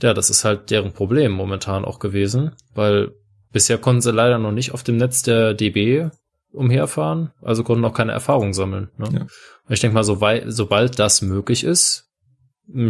ja, 0.03 0.15
das 0.15 0.31
ist 0.31 0.45
halt 0.45 0.70
deren 0.70 0.93
Problem 0.93 1.33
momentan 1.33 1.85
auch 1.85 1.99
gewesen, 1.99 2.53
weil 2.74 3.12
bisher 3.53 3.79
konnten 3.79 4.03
sie 4.03 4.12
leider 4.12 4.39
noch 4.39 4.53
nicht 4.53 4.73
auf 4.73 4.83
dem 4.83 4.97
Netz 4.97 5.23
der 5.23 5.55
DB 5.55 6.09
umherfahren, 6.53 7.33
also 7.41 7.65
konnten 7.65 7.85
auch 7.85 7.95
keine 7.95 8.12
Erfahrung 8.12 8.53
sammeln. 8.53 8.91
Ne? 8.99 9.09
Ja. 9.12 9.27
Ich 9.69 9.81
denke 9.81 9.95
mal, 9.95 10.05
so 10.05 10.20
weit, 10.20 10.45
sobald 10.49 10.99
das 10.99 11.23
möglich 11.23 11.65
ist, 11.65 12.11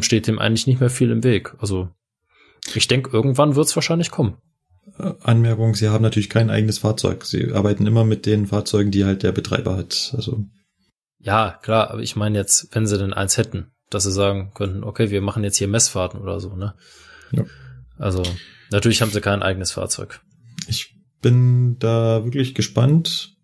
steht 0.01 0.27
dem 0.27 0.39
eigentlich 0.39 0.67
nicht 0.67 0.81
mehr 0.81 0.91
viel 0.91 1.11
im 1.11 1.25
Weg. 1.25 1.55
Also 1.59 1.89
ich 2.75 2.89
denke, 2.89 3.11
irgendwann 3.11 3.57
wird 3.57 3.67
es 3.67 3.77
wahrscheinlich 3.77 4.11
kommen. 4.11 4.37
Äh, 4.99 5.13
Anmerkung, 5.23 5.75
sie 5.75 5.89
haben 5.89 6.03
natürlich 6.03 6.31
kein 6.31 6.51
eigenes 6.51 6.79
Fahrzeug. 6.79 7.25
Sie 7.25 7.53
arbeiten 7.53 7.87
immer 7.87 8.05
mit 8.05 8.27
den 8.27 8.47
Fahrzeugen, 8.47 8.91
die 8.91 9.05
halt 9.05 9.23
der 9.23 9.33
Betreiber 9.33 9.77
hat. 9.77 10.13
Also 10.17 10.45
ja, 11.19 11.59
klar, 11.63 11.91
aber 11.91 12.01
ich 12.01 12.17
meine 12.17 12.37
jetzt, 12.37 12.75
wenn 12.75 12.87
sie 12.87 12.99
denn 12.99 13.13
eins 13.13 13.37
hätten, 13.37 13.71
dass 13.94 14.05
sie 14.05 14.12
sagen 14.12 14.52
könnten, 14.55 14.85
okay, 14.85 15.10
wir 15.10 15.20
machen 15.20 15.44
jetzt 15.44 15.56
hier 15.56 15.69
Messfahrten 15.69 16.20
oder 16.20 16.40
so, 16.40 16.55
ne? 16.56 16.74
Ja. 17.32 17.44
Also 17.98 18.23
natürlich 18.70 19.02
haben 19.02 19.10
sie 19.10 19.20
kein 19.20 19.43
eigenes 19.43 19.73
Fahrzeug. 19.73 20.20
Ich 20.66 20.97
bin 21.20 21.78
da 21.78 22.24
wirklich 22.24 22.55
gespannt, 22.55 23.36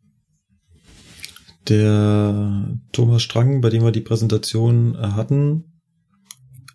der 1.68 2.78
Thomas 2.92 3.22
Strang, 3.22 3.60
bei 3.60 3.70
dem 3.70 3.82
wir 3.82 3.92
die 3.92 4.00
Präsentation 4.00 4.94
äh, 4.94 5.08
hatten, 5.08 5.64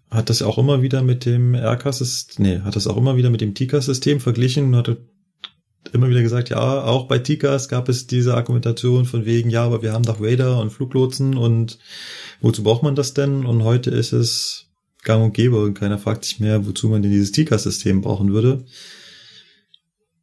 hat 0.09 0.29
das 0.29 0.43
auch 0.43 0.57
immer 0.57 0.81
wieder 0.81 1.01
mit 1.01 1.25
dem 1.25 1.55
RK-System, 1.55 2.45
nee, 2.45 2.59
hat 2.59 2.75
das 2.75 2.87
auch 2.87 2.97
immer 2.97 3.17
wieder 3.17 3.31
mit 3.31 3.41
dem 3.41 3.55
TICAS-System 3.55 4.19
verglichen 4.19 4.65
und 4.65 4.75
hatte 4.75 5.07
immer 5.91 6.09
wieder 6.09 6.21
gesagt, 6.21 6.49
ja, 6.49 6.83
auch 6.83 7.07
bei 7.07 7.19
TICAS 7.19 7.67
gab 7.67 7.89
es 7.89 8.07
diese 8.07 8.35
Argumentation 8.35 9.05
von 9.05 9.25
wegen, 9.25 9.49
ja, 9.49 9.63
aber 9.63 9.81
wir 9.81 9.93
haben 9.93 10.03
doch 10.03 10.21
Radar 10.21 10.59
und 10.59 10.71
Fluglotsen 10.71 11.35
und 11.37 11.77
wozu 12.41 12.63
braucht 12.63 12.83
man 12.83 12.95
das 12.95 13.13
denn? 13.13 13.45
Und 13.45 13.63
heute 13.63 13.89
ist 13.89 14.13
es 14.13 14.67
gang 15.03 15.23
und 15.23 15.33
gäbe 15.33 15.61
und 15.61 15.73
keiner 15.73 15.97
fragt 15.97 16.25
sich 16.25 16.39
mehr, 16.39 16.65
wozu 16.65 16.87
man 16.87 17.01
denn 17.01 17.11
dieses 17.11 17.31
TICAS-System 17.33 18.01
brauchen 18.01 18.31
würde. 18.31 18.63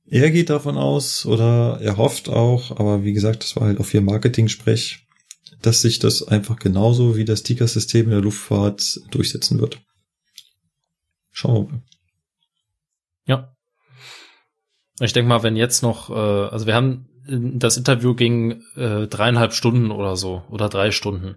Er 0.06 0.30
geht 0.30 0.50
davon 0.50 0.76
aus 0.76 1.24
oder 1.24 1.78
er 1.80 1.96
hofft 1.96 2.28
auch, 2.28 2.72
aber 2.72 3.04
wie 3.04 3.12
gesagt, 3.12 3.44
das 3.44 3.54
war 3.54 3.68
halt 3.68 3.78
auch 3.78 3.86
viel 3.86 4.00
Marketing-Sprech, 4.00 5.06
dass 5.62 5.82
sich 5.82 6.00
das 6.00 6.26
einfach 6.26 6.58
genauso 6.58 7.16
wie 7.16 7.24
das 7.24 7.44
Tika-System 7.44 8.06
in 8.06 8.10
der 8.10 8.20
Luftfahrt 8.20 9.00
durchsetzen 9.12 9.60
wird. 9.60 9.78
Schauen 11.30 11.54
wir 11.54 11.72
mal. 11.72 11.82
Ich 15.00 15.12
denke 15.12 15.28
mal, 15.28 15.42
wenn 15.42 15.56
jetzt 15.56 15.82
noch, 15.82 16.10
äh, 16.10 16.12
also 16.12 16.66
wir 16.66 16.74
haben 16.74 17.06
das 17.26 17.76
Interview 17.76 18.14
ging 18.14 18.62
äh, 18.76 19.06
dreieinhalb 19.06 19.52
Stunden 19.52 19.90
oder 19.90 20.16
so 20.16 20.42
oder 20.50 20.68
drei 20.68 20.90
Stunden. 20.90 21.36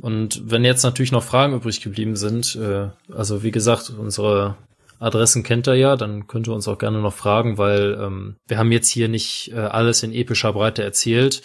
Und 0.00 0.42
wenn 0.50 0.64
jetzt 0.64 0.82
natürlich 0.82 1.12
noch 1.12 1.22
Fragen 1.22 1.54
übrig 1.54 1.80
geblieben 1.80 2.16
sind, 2.16 2.56
äh, 2.56 2.88
also 3.12 3.42
wie 3.42 3.50
gesagt, 3.50 3.90
unsere 3.90 4.56
Adressen 4.98 5.42
kennt 5.42 5.66
er 5.66 5.74
ja, 5.74 5.96
dann 5.96 6.26
könnt 6.26 6.48
ihr 6.48 6.54
uns 6.54 6.68
auch 6.68 6.78
gerne 6.78 7.00
noch 7.00 7.14
fragen, 7.14 7.58
weil 7.58 7.98
ähm, 8.00 8.36
wir 8.46 8.58
haben 8.58 8.72
jetzt 8.72 8.88
hier 8.88 9.08
nicht 9.08 9.52
äh, 9.52 9.58
alles 9.58 10.02
in 10.02 10.12
epischer 10.12 10.52
Breite 10.52 10.82
erzählt, 10.82 11.42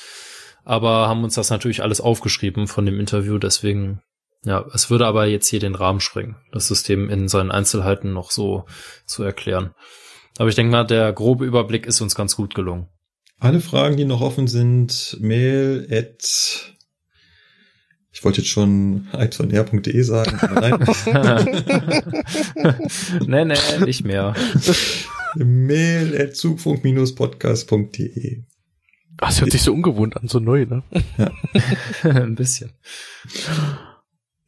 aber 0.64 1.08
haben 1.08 1.24
uns 1.24 1.36
das 1.36 1.50
natürlich 1.50 1.82
alles 1.82 2.02
aufgeschrieben 2.02 2.68
von 2.68 2.86
dem 2.86 3.00
Interview, 3.00 3.38
deswegen 3.38 4.02
ja, 4.44 4.64
es 4.74 4.90
würde 4.90 5.08
aber 5.08 5.26
jetzt 5.26 5.48
hier 5.48 5.60
den 5.60 5.76
Rahmen 5.76 6.00
sprengen, 6.00 6.36
das 6.52 6.68
System 6.68 7.10
in 7.10 7.28
seinen 7.28 7.52
Einzelheiten 7.52 8.14
noch 8.14 8.32
so 8.32 8.66
zu 9.06 9.24
erklären. 9.24 9.74
Aber 10.38 10.50
ich 10.50 10.56
denke 10.56 10.72
mal, 10.72 10.84
der 10.84 11.14
grobe 11.14 11.46
Überblick 11.46 11.86
ist 11.86 12.02
uns 12.02 12.16
ganz 12.16 12.36
gut 12.36 12.56
gelungen. 12.56 12.88
Alle 13.40 13.60
Fragen, 13.60 13.98
die 13.98 14.06
noch 14.06 14.22
offen 14.22 14.48
sind, 14.48 15.18
mail 15.20 15.88
at 15.92 16.74
ich 18.18 18.24
wollte 18.24 18.42
jetzt 18.42 18.50
schon 18.50 19.08
eidvonr.de 19.14 20.02
sagen, 20.02 20.40
nein. 20.56 20.80
nee, 23.28 23.46
nee, 23.46 23.56
nicht 23.86 24.04
mehr. 24.04 24.34
Mail 25.36 26.20
at 26.20 26.36
zugfunk-podcast.de 26.36 28.42
Das 29.18 29.40
hört 29.40 29.52
sich 29.52 29.62
so 29.62 29.72
ungewohnt 29.72 30.18
an, 30.18 30.28
so 30.28 30.40
neu, 30.40 30.66
ne? 30.66 30.82
Ja. 31.20 31.30
Ein 32.04 32.34
bisschen. 32.34 32.72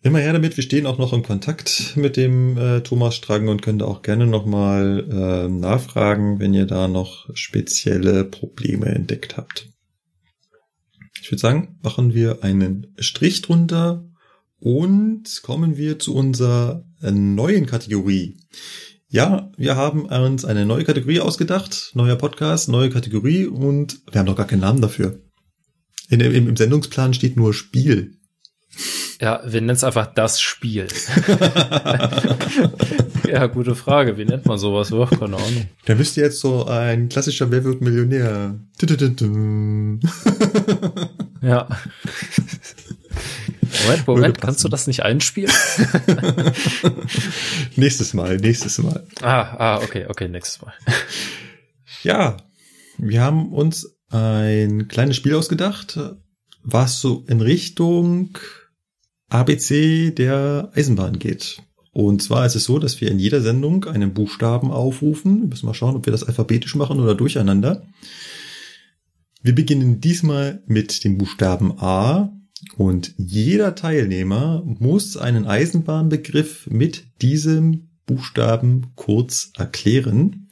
Immer 0.01 0.19
her 0.19 0.31
damit, 0.31 0.55
wir 0.55 0.63
stehen 0.63 0.85
auch 0.85 0.97
noch 0.97 1.11
in 1.11 1.23
Kontakt 1.23 1.93
mit 1.97 2.15
dem 2.15 2.57
äh, 2.57 2.81
Thomas 2.81 3.15
Strang 3.15 3.49
und 3.49 3.61
können 3.61 3.79
da 3.79 3.85
auch 3.85 4.01
gerne 4.01 4.27
nochmal 4.27 5.05
äh, 5.11 5.49
nachfragen, 5.49 6.39
wenn 6.39 6.53
ihr 6.53 6.65
da 6.65 6.87
noch 6.87 7.29
spezielle 7.33 8.23
Probleme 8.23 8.85
entdeckt 8.85 9.35
habt. 9.35 9.67
Ich 11.21 11.29
würde 11.29 11.41
sagen, 11.41 11.79
machen 11.83 12.13
wir 12.13 12.43
einen 12.45 12.95
Strich 12.97 13.41
drunter 13.41 14.05
und 14.59 15.41
kommen 15.43 15.75
wir 15.75 15.99
zu 15.99 16.15
unserer 16.15 16.85
neuen 17.01 17.65
Kategorie. 17.65 18.37
Ja, 19.09 19.51
wir 19.57 19.75
haben 19.75 20.05
uns 20.05 20.45
eine 20.45 20.65
neue 20.65 20.85
Kategorie 20.85 21.19
ausgedacht, 21.19 21.91
neuer 21.93 22.15
Podcast, 22.15 22.69
neue 22.69 22.89
Kategorie 22.89 23.45
und 23.45 23.99
wir 24.09 24.19
haben 24.19 24.27
noch 24.27 24.35
gar 24.35 24.47
keinen 24.47 24.61
Namen 24.61 24.81
dafür. 24.81 25.19
In, 26.09 26.21
im, 26.21 26.47
Im 26.47 26.55
Sendungsplan 26.55 27.13
steht 27.13 27.35
nur 27.35 27.53
Spiel. 27.53 28.13
Ja, 29.21 29.41
wir 29.43 29.59
nennen 29.59 29.71
es 29.71 29.83
einfach 29.83 30.13
das 30.13 30.39
Spiel. 30.39 30.87
ja, 33.27 33.47
gute 33.47 33.75
Frage. 33.75 34.17
Wie 34.17 34.23
nennt 34.23 34.45
man 34.45 34.57
sowas? 34.57 34.93
Oh, 34.93 35.05
keine 35.05 35.35
Ahnung. 35.35 35.67
Da 35.83 35.95
müsste 35.95 36.21
jetzt 36.21 36.39
so 36.39 36.67
ein 36.67 37.09
klassischer 37.09 37.51
Wer 37.51 37.65
wird 37.65 37.81
Millionär. 37.81 38.57
ja. 41.41 41.67
Moment, 43.83 44.07
Moment, 44.07 44.41
kannst 44.41 44.63
du 44.63 44.69
das 44.69 44.87
nicht 44.87 45.03
einspielen? 45.03 45.51
nächstes 47.75 48.13
Mal, 48.13 48.37
nächstes 48.37 48.77
Mal. 48.77 49.05
Ah, 49.21 49.55
ah, 49.57 49.81
okay, 49.83 50.05
okay, 50.07 50.29
nächstes 50.29 50.61
Mal. 50.61 50.73
ja, 52.03 52.37
wir 52.97 53.21
haben 53.21 53.51
uns 53.51 53.97
ein 54.11 54.87
kleines 54.87 55.17
Spiel 55.17 55.35
ausgedacht, 55.35 55.99
was 56.63 57.01
so 57.01 57.25
in 57.27 57.41
Richtung 57.41 58.37
ABC 59.29 60.11
der 60.11 60.71
Eisenbahn 60.73 61.19
geht. 61.19 61.61
Und 61.91 62.21
zwar 62.21 62.45
ist 62.45 62.55
es 62.55 62.65
so, 62.65 62.79
dass 62.79 63.01
wir 63.01 63.09
in 63.09 63.19
jeder 63.19 63.41
Sendung 63.41 63.85
einen 63.85 64.13
Buchstaben 64.13 64.71
aufrufen. 64.71 65.41
Wir 65.41 65.47
müssen 65.47 65.65
mal 65.65 65.73
schauen, 65.73 65.95
ob 65.95 66.05
wir 66.05 66.11
das 66.11 66.23
alphabetisch 66.23 66.75
machen 66.75 66.99
oder 66.99 67.15
durcheinander. 67.15 67.87
Wir 69.41 69.55
beginnen 69.55 70.01
diesmal 70.01 70.63
mit 70.67 71.03
dem 71.03 71.17
Buchstaben 71.17 71.79
A 71.79 72.33
und 72.75 73.13
jeder 73.17 73.75
Teilnehmer 73.75 74.63
muss 74.65 75.17
einen 75.17 75.45
Eisenbahnbegriff 75.45 76.67
mit 76.67 77.05
diesem 77.21 77.89
Buchstaben 78.05 78.87
kurz 78.95 79.51
erklären. 79.57 80.49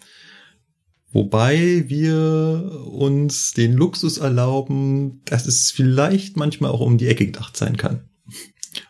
Wobei 1.12 1.86
wir 1.88 2.84
uns 2.86 3.54
den 3.54 3.74
Luxus 3.74 4.18
erlauben, 4.18 5.22
dass 5.26 5.48
es 5.48 5.72
vielleicht 5.72 6.38
manchmal 6.38 6.72
auch 6.72 6.82
um 6.82 6.98
die 6.98 7.08
Ecke 7.08 7.26
gedacht 7.26 7.58
sein 7.58 7.78
kann. 7.78 8.02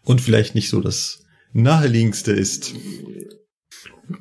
Und 0.07 0.21
vielleicht 0.21 0.55
nicht 0.55 0.69
so 0.69 0.79
das 0.79 1.25
naheliegendste 1.51 2.31
ist. 2.31 2.73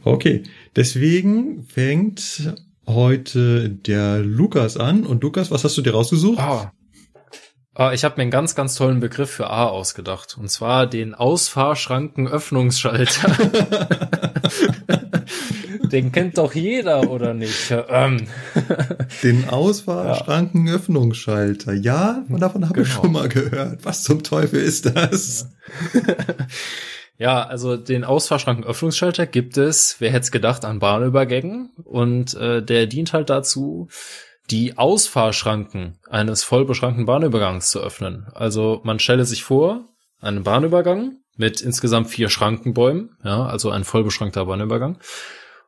Okay, 0.03 0.43
deswegen 0.75 1.63
fängt 1.65 2.53
heute 2.87 3.71
der 3.71 4.19
Lukas 4.19 4.77
an. 4.77 5.07
Und 5.07 5.23
Lukas, 5.23 5.53
was 5.53 5.63
hast 5.63 5.79
du 5.79 5.83
dir 5.83 5.93
rausgesucht? 5.93 6.41
Ah. 6.41 6.73
Ah, 7.75 7.93
ich 7.93 8.03
habe 8.05 8.17
mir 8.17 8.23
einen 8.23 8.31
ganz, 8.31 8.55
ganz 8.57 8.75
tollen 8.75 9.01
Begriff 9.01 9.31
für 9.31 9.51
A 9.51 9.67
ausgedacht. 9.67 10.39
Und 10.39 10.51
zwar 10.51 10.87
den 10.89 11.15
Ausfahrschrankenöffnungsschalter. 11.15 13.29
den 15.87 16.13
kennt 16.13 16.39
doch 16.39 16.55
jeder, 16.55 17.11
oder 17.11 17.35
nicht? 17.35 17.73
Ähm. 17.89 18.27
Den 19.23 19.49
Ausfahrschrankenöffnungsschalter. 19.49 21.73
Ja, 21.75 22.25
davon 22.29 22.69
habe 22.69 22.83
ich 22.83 22.89
Genau. 22.89 23.03
schon 23.03 23.13
mal 23.13 23.29
gehört. 23.29 23.85
Was 23.85 24.03
zum 24.03 24.23
Teufel 24.23 24.61
ist 24.61 24.87
das? 24.87 25.49
Ja, 27.19 27.47
also 27.47 27.77
den 27.79 28.05
Ausfahrschrankenöffnungsschalter 28.05 29.27
gibt 29.27 29.57
es, 29.57 29.97
wer 30.01 30.11
hätte 30.11 30.25
es 30.25 30.31
gedacht, 30.31 30.67
an 30.67 30.81
Bahnübergängen. 30.81 31.71
Und 31.85 32.35
äh, 32.35 32.63
der 32.63 32.87
dient 32.87 33.15
halt 33.15 33.31
dazu, 33.31 33.89
die 34.51 34.77
Ausfahrschranken 34.77 35.99
eines 36.11 36.45
vollbeschrankten 36.45 37.07
Bahnübergangs 37.07 37.71
zu 37.71 37.81
öffnen. 37.81 38.27
Also 38.35 38.83
man 38.85 38.99
stelle 38.99 39.25
sich 39.25 39.43
vor, 39.43 39.87
einen 40.21 40.43
Bahnübergang 40.43 41.17
mit 41.37 41.63
insgesamt 41.63 42.09
vier 42.09 42.29
Schrankenbäumen, 42.29 43.17
ja, 43.25 43.47
also 43.47 43.71
ein 43.71 43.85
vollbeschrankter 43.85 44.45
Bahnübergang. 44.47 44.99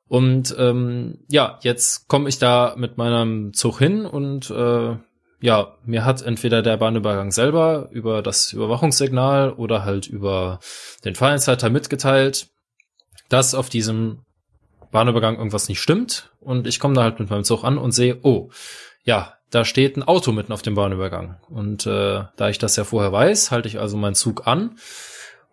Und 0.08 0.54
ähm, 0.58 1.18
ja, 1.28 1.58
jetzt 1.62 2.08
komme 2.08 2.28
ich 2.28 2.38
da 2.38 2.74
mit 2.76 2.96
meinem 2.96 3.52
Zug 3.52 3.78
hin 3.78 4.06
und 4.06 4.50
äh, 4.50 4.96
ja, 5.40 5.76
mir 5.84 6.04
hat 6.04 6.22
entweder 6.22 6.62
der 6.62 6.78
Bahnübergang 6.78 7.30
selber 7.30 7.88
über 7.92 8.22
das 8.22 8.52
Überwachungssignal 8.52 9.52
oder 9.52 9.84
halt 9.84 10.06
über 10.06 10.58
den 11.04 11.14
Fahrdienstleiter 11.14 11.70
mitgeteilt, 11.70 12.48
dass 13.28 13.54
auf 13.54 13.68
diesem 13.68 14.24
Bahnübergang 14.90 15.36
irgendwas 15.36 15.68
nicht 15.68 15.80
stimmt. 15.80 16.32
Und 16.40 16.66
ich 16.66 16.80
komme 16.80 16.94
da 16.94 17.02
halt 17.02 17.20
mit 17.20 17.30
meinem 17.30 17.44
Zug 17.44 17.62
an 17.62 17.78
und 17.78 17.92
sehe, 17.92 18.18
oh, 18.22 18.50
ja, 19.04 19.34
da 19.50 19.64
steht 19.64 19.96
ein 19.96 20.02
Auto 20.02 20.32
mitten 20.32 20.52
auf 20.52 20.62
dem 20.62 20.74
Bahnübergang. 20.74 21.36
Und 21.48 21.86
äh, 21.86 22.24
da 22.36 22.48
ich 22.48 22.58
das 22.58 22.76
ja 22.76 22.84
vorher 22.84 23.12
weiß, 23.12 23.50
halte 23.50 23.68
ich 23.68 23.78
also 23.78 23.96
meinen 23.96 24.14
Zug 24.14 24.46
an. 24.46 24.76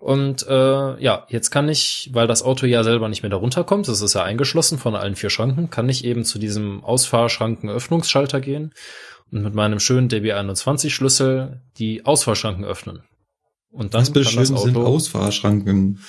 Und 0.06 0.46
äh, 0.48 1.02
ja, 1.02 1.26
jetzt 1.30 1.50
kann 1.50 1.68
ich, 1.68 2.12
weil 2.14 2.28
das 2.28 2.44
Auto 2.44 2.68
ja 2.68 2.84
selber 2.84 3.10
nicht 3.10 3.24
mehr 3.24 3.32
da 3.32 3.38
runterkommt, 3.38 3.88
das 3.88 4.02
ist 4.02 4.14
ja 4.14 4.22
eingeschlossen 4.22 4.78
von 4.78 4.94
allen 4.94 5.16
vier 5.16 5.32
Schranken, 5.32 5.72
kann 5.72 5.90
ich 5.90 6.06
eben 6.06 6.24
zu 6.24 6.38
diesem 6.38 6.84
Ausfahrschrankenöffnungsschalter 6.84 8.40
gehen 8.40 8.72
und 9.32 9.42
mit 9.42 9.56
meinem 9.56 9.80
schönen 9.80 10.08
DB21-Schlüssel 10.08 11.60
die 11.80 12.06
Ausfahrschranken 12.06 12.66
öffnen. 12.66 13.02
Und 13.72 13.96
dann 13.96 14.06
bitte 14.06 14.26
kann 14.26 14.36
das 14.36 14.48
schön 14.50 14.58
sind 14.58 14.78
Auto 14.78 14.86
Ausfahrschranken? 14.86 16.00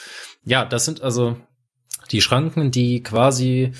ja, 0.44 0.66
das 0.66 0.84
sind 0.84 1.00
also 1.00 1.38
die 2.10 2.20
Schranken, 2.20 2.70
die 2.70 3.02
quasi, 3.02 3.72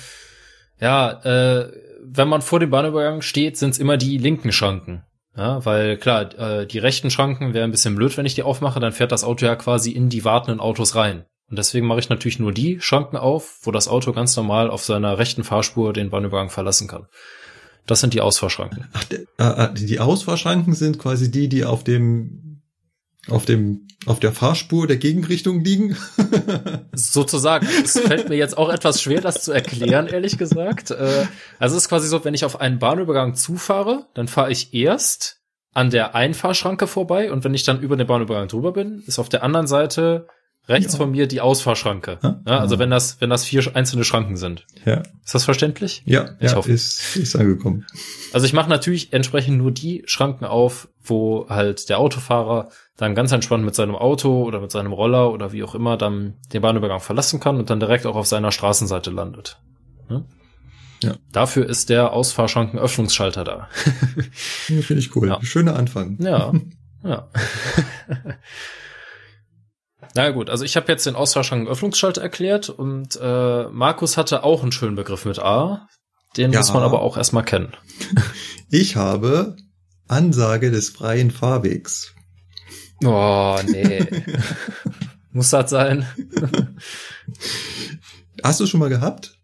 ja, 0.79 1.11
äh, 1.11 1.71
wenn 2.01 2.27
man 2.27 2.41
vor 2.41 2.59
dem 2.59 2.71
Bahnübergang 2.71 3.21
steht, 3.21 3.55
sind 3.55 3.69
es 3.69 3.77
immer 3.77 3.97
die 3.97 4.17
linken 4.17 4.51
Schranken. 4.51 5.03
Ja, 5.37 5.63
weil 5.65 5.97
klar, 5.97 6.33
äh, 6.37 6.65
die 6.65 6.79
rechten 6.79 7.11
Schranken 7.11 7.53
wäre 7.53 7.63
ein 7.63 7.71
bisschen 7.71 7.95
blöd, 7.95 8.17
wenn 8.17 8.25
ich 8.25 8.33
die 8.33 8.43
aufmache, 8.43 8.79
dann 8.79 8.91
fährt 8.91 9.11
das 9.11 9.23
Auto 9.23 9.45
ja 9.45 9.55
quasi 9.55 9.91
in 9.91 10.09
die 10.09 10.25
wartenden 10.25 10.59
Autos 10.59 10.95
rein. 10.95 11.25
Und 11.49 11.59
deswegen 11.59 11.85
mache 11.85 11.99
ich 11.99 12.09
natürlich 12.09 12.39
nur 12.39 12.51
die 12.51 12.81
Schranken 12.81 13.17
auf, 13.17 13.59
wo 13.61 13.71
das 13.71 13.87
Auto 13.87 14.11
ganz 14.13 14.35
normal 14.35 14.69
auf 14.69 14.83
seiner 14.83 15.17
rechten 15.17 15.43
Fahrspur 15.43 15.93
den 15.93 16.09
Bahnübergang 16.09 16.49
verlassen 16.49 16.87
kann. 16.87 17.05
Das 17.85 18.01
sind 18.01 18.13
die 18.13 18.21
Ausfahrschranken. 18.21 18.87
Ach, 18.93 19.05
äh, 19.11 19.65
äh, 19.65 19.73
die 19.73 19.99
Ausfahrschranken 19.99 20.73
sind 20.73 20.99
quasi 20.99 21.31
die, 21.31 21.47
die 21.47 21.63
auf 21.63 21.83
dem 21.83 22.46
auf 23.29 23.45
dem 23.45 23.87
auf 24.05 24.19
der 24.19 24.31
Fahrspur 24.31 24.87
der 24.87 24.97
Gegenrichtung 24.97 25.63
liegen. 25.63 25.97
Sozusagen. 26.93 27.67
Es 27.83 27.99
fällt 27.99 28.29
mir 28.29 28.35
jetzt 28.35 28.57
auch 28.57 28.69
etwas 28.69 29.01
schwer, 29.01 29.19
das 29.19 29.43
zu 29.43 29.51
erklären, 29.51 30.07
ehrlich 30.07 30.37
gesagt. 30.37 30.91
Äh, 30.91 31.25
Also 31.59 31.75
es 31.75 31.83
ist 31.83 31.89
quasi 31.89 32.07
so, 32.07 32.23
wenn 32.23 32.33
ich 32.33 32.45
auf 32.45 32.61
einen 32.61 32.79
Bahnübergang 32.79 33.35
zufahre, 33.35 34.07
dann 34.13 34.27
fahre 34.27 34.51
ich 34.51 34.73
erst 34.73 35.41
an 35.73 35.89
der 35.89 36.15
Einfahrschranke 36.15 36.87
vorbei 36.87 37.31
und 37.31 37.43
wenn 37.43 37.53
ich 37.53 37.63
dann 37.63 37.81
über 37.81 37.97
den 37.97 38.07
Bahnübergang 38.07 38.47
drüber 38.47 38.71
bin, 38.71 39.03
ist 39.05 39.19
auf 39.19 39.29
der 39.29 39.43
anderen 39.43 39.67
Seite 39.67 40.27
rechts 40.67 40.93
Ja. 40.93 40.97
von 40.97 41.11
mir 41.11 41.27
die 41.27 41.41
Ausfahrschranke. 41.41 42.19
Ah. 42.21 42.35
Ja, 42.45 42.59
also 42.59 42.77
wenn 42.79 42.89
das, 42.89 43.21
wenn 43.21 43.29
das 43.29 43.45
vier 43.45 43.63
einzelne 43.75 44.03
Schranken 44.03 44.35
sind. 44.37 44.65
ja, 44.85 45.03
Ist 45.23 45.33
das 45.35 45.45
verständlich? 45.45 46.03
ja, 46.05 46.31
Ich 46.39 46.51
ja 46.51 46.57
hoffe. 46.57 46.71
ist 46.71 47.15
ist 47.15 47.35
angekommen. 47.35 47.85
Also 48.33 48.45
ich 48.45 48.53
mache 48.53 48.69
natürlich 48.69 49.13
entsprechend 49.13 49.57
nur 49.57 49.71
die 49.71 50.03
Schranken 50.05 50.45
auf, 50.45 50.87
wo 51.03 51.47
halt 51.49 51.89
der 51.89 51.99
Autofahrer 51.99 52.69
dann 52.97 53.15
ganz 53.15 53.31
entspannt 53.31 53.63
mit 53.63 53.75
seinem 53.75 53.95
Auto 53.95 54.43
oder 54.43 54.59
mit 54.59 54.71
seinem 54.71 54.91
Roller 54.91 55.31
oder 55.31 55.51
wie 55.53 55.63
auch 55.63 55.75
immer 55.75 55.97
dann 55.97 56.33
den 56.51 56.61
Bahnübergang 56.61 56.99
verlassen 56.99 57.39
kann 57.39 57.57
und 57.57 57.69
dann 57.69 57.79
direkt 57.79 58.05
auch 58.05 58.15
auf 58.15 58.27
seiner 58.27 58.51
Straßenseite 58.51 59.11
landet. 59.11 59.59
Ne? 60.09 60.25
Ja. 61.03 61.15
Dafür 61.31 61.69
ist 61.69 61.89
der 61.89 62.11
Ausfahrschrankenöffnungsschalter 62.11 63.43
da. 63.43 63.69
Ja, 64.67 64.81
Finde 64.81 64.99
ich 64.99 65.15
cool. 65.15 65.27
Ja. 65.27 65.39
Schöner 65.43 65.75
Anfang. 65.75 66.17
Ja, 66.19 66.51
ja. 67.03 67.27
Na 70.17 70.31
gut, 70.31 70.49
also 70.49 70.65
ich 70.65 70.75
habe 70.75 70.91
jetzt 70.91 71.05
den 71.05 71.15
Ausfahrschrankenöffnungsschalter 71.15 72.23
erklärt 72.23 72.69
und 72.69 73.19
äh, 73.21 73.67
Markus 73.67 74.17
hatte 74.17 74.43
auch 74.43 74.63
einen 74.63 74.71
schönen 74.71 74.95
Begriff 74.95 75.25
mit 75.25 75.37
A. 75.37 75.87
Den 76.35 76.51
Ja. 76.51 76.57
muss 76.59 76.73
man 76.73 76.81
aber 76.81 77.03
auch 77.03 77.17
erstmal 77.17 77.45
kennen. 77.45 77.73
Ich 78.69 78.95
habe 78.97 79.55
Ansage 80.09 80.71
des 80.71 80.89
freien 80.89 81.29
Fahrwegs. 81.31 82.15
Oh, 83.05 83.57
nee. 83.65 84.05
Muss 85.31 85.51
das 85.51 85.69
sein? 85.69 86.05
Hast 88.43 88.59
du 88.59 88.65
schon 88.65 88.81
mal 88.81 88.89
gehabt? 88.89 89.37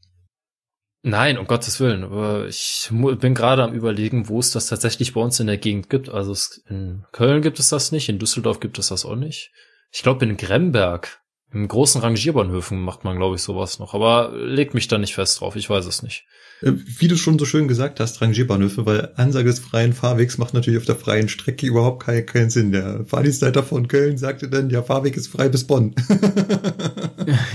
Nein, 1.03 1.37
um 1.37 1.47
Gottes 1.47 1.79
Willen. 1.79 2.03
Aber 2.03 2.47
ich 2.47 2.89
bin 2.91 3.33
gerade 3.33 3.63
am 3.63 3.73
überlegen, 3.73 4.27
wo 4.27 4.39
es 4.39 4.51
das 4.51 4.65
tatsächlich 4.65 5.13
bei 5.13 5.21
uns 5.21 5.39
in 5.39 5.47
der 5.47 5.57
Gegend 5.57 5.89
gibt. 5.89 6.09
Also 6.09 6.35
in 6.67 7.05
Köln 7.13 7.41
gibt 7.41 7.59
es 7.59 7.69
das 7.69 7.93
nicht, 7.93 8.09
in 8.09 8.19
Düsseldorf 8.19 8.59
gibt 8.59 8.77
es 8.77 8.87
das 8.89 9.05
auch 9.05 9.15
nicht. 9.15 9.51
Ich 9.95 10.01
glaube 10.01 10.25
in 10.25 10.37
Gremberg, 10.37 11.21
im 11.53 11.67
großen 11.67 12.01
Rangierbahnhöfen 12.01 12.81
macht 12.81 13.03
man, 13.03 13.15
glaube 13.17 13.35
ich, 13.35 13.43
sowas 13.43 13.77
noch. 13.77 13.93
Aber 13.93 14.31
legt 14.35 14.73
mich 14.73 14.87
da 14.87 14.97
nicht 14.97 15.13
fest 15.13 15.39
drauf, 15.39 15.55
ich 15.55 15.69
weiß 15.69 15.85
es 15.85 16.01
nicht. 16.01 16.25
Äh, 16.63 16.71
Wie 16.97 17.07
du 17.07 17.15
schon 17.15 17.37
so 17.37 17.45
schön 17.45 17.67
gesagt 17.67 17.99
hast, 17.99 18.19
Rangierbahnhöfe, 18.19 18.87
weil 18.87 19.11
Ansage 19.17 19.49
des 19.51 19.59
freien 19.59 19.93
Fahrwegs 19.93 20.39
macht 20.39 20.55
natürlich 20.55 20.79
auf 20.79 20.85
der 20.85 20.95
freien 20.95 21.29
Strecke 21.29 21.67
überhaupt 21.67 22.01
keinen, 22.05 22.25
keinen 22.25 22.49
Sinn. 22.49 22.71
Der 22.71 23.05
Fahrdienstleiter 23.05 23.61
von 23.61 23.87
Köln 23.87 24.17
sagte 24.17 24.49
dann, 24.49 24.69
der 24.69 24.81
Fahrweg 24.81 25.15
ist 25.15 25.27
frei 25.27 25.47
bis 25.47 25.65
Bonn. 25.65 25.93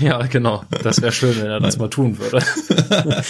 Ja, 0.01 0.25
genau. 0.25 0.63
Das 0.81 1.01
wäre 1.01 1.11
schön, 1.11 1.35
wenn 1.37 1.45
er 1.45 1.59
das 1.59 1.77
mal 1.77 1.89
tun 1.89 2.17
würde. 2.17 2.37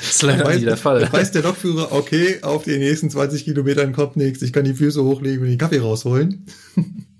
ist 0.00 0.22
leider 0.22 0.52
nie 0.52 0.64
der 0.64 0.76
Fall. 0.76 1.10
Weiß 1.12 1.30
der 1.30 1.42
Lokführer, 1.42 1.92
okay, 1.92 2.38
auf 2.42 2.64
den 2.64 2.80
nächsten 2.80 3.10
20 3.10 3.44
Kilometern 3.44 3.92
kommt 3.92 4.16
nichts, 4.16 4.42
ich 4.42 4.52
kann 4.52 4.64
die 4.64 4.74
Füße 4.74 5.04
hochlegen 5.04 5.42
und 5.42 5.48
den 5.48 5.58
Kaffee 5.58 5.78
rausholen. 5.78 6.46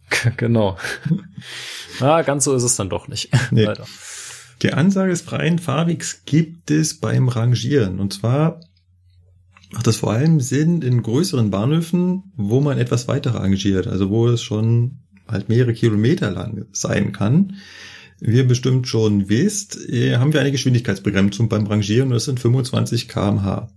genau. 0.36 0.76
Na, 2.00 2.22
ganz 2.22 2.44
so 2.44 2.54
ist 2.54 2.62
es 2.62 2.76
dann 2.76 2.88
doch 2.88 3.08
nicht. 3.08 3.30
Nee. 3.50 3.64
Leider. 3.66 3.86
Die 4.62 4.72
Ansage 4.72 5.10
des 5.10 5.22
freien 5.22 5.58
Fahrwegs 5.58 6.22
gibt 6.24 6.70
es 6.70 6.94
beim 6.98 7.28
Rangieren. 7.28 7.98
Und 7.98 8.14
zwar 8.14 8.60
macht 9.70 9.86
das 9.86 9.98
vor 9.98 10.12
allem 10.12 10.40
Sinn 10.40 10.80
in 10.82 11.02
größeren 11.02 11.50
Bahnhöfen, 11.50 12.32
wo 12.36 12.60
man 12.60 12.78
etwas 12.78 13.08
weiter 13.08 13.34
rangiert, 13.34 13.86
also 13.86 14.10
wo 14.10 14.28
es 14.28 14.42
schon 14.42 14.98
halt 15.28 15.48
mehrere 15.48 15.74
Kilometer 15.74 16.30
lang 16.30 16.66
sein 16.72 17.12
kann. 17.12 17.56
Wie 18.18 18.36
ihr 18.36 18.48
bestimmt 18.48 18.88
schon 18.88 19.28
wisst, 19.28 19.76
äh, 19.90 20.16
haben 20.16 20.32
wir 20.32 20.40
eine 20.40 20.52
Geschwindigkeitsbegrenzung 20.52 21.50
beim 21.50 21.66
Rangieren 21.66 22.08
und 22.08 22.14
das 22.14 22.24
sind 22.24 22.40
25 22.40 23.08
kmh. 23.08 23.68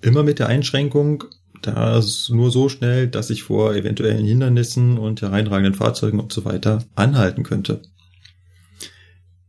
Immer 0.00 0.22
mit 0.24 0.40
der 0.40 0.48
Einschränkung, 0.48 1.24
das 1.62 2.28
nur 2.28 2.50
so 2.50 2.68
schnell, 2.68 3.08
dass 3.08 3.30
ich 3.30 3.42
vor 3.42 3.74
eventuellen 3.74 4.24
Hindernissen 4.24 4.98
und 4.98 5.22
hereinragenden 5.22 5.74
Fahrzeugen 5.74 6.20
und 6.20 6.32
so 6.32 6.44
weiter 6.44 6.84
anhalten 6.94 7.42
könnte. 7.42 7.82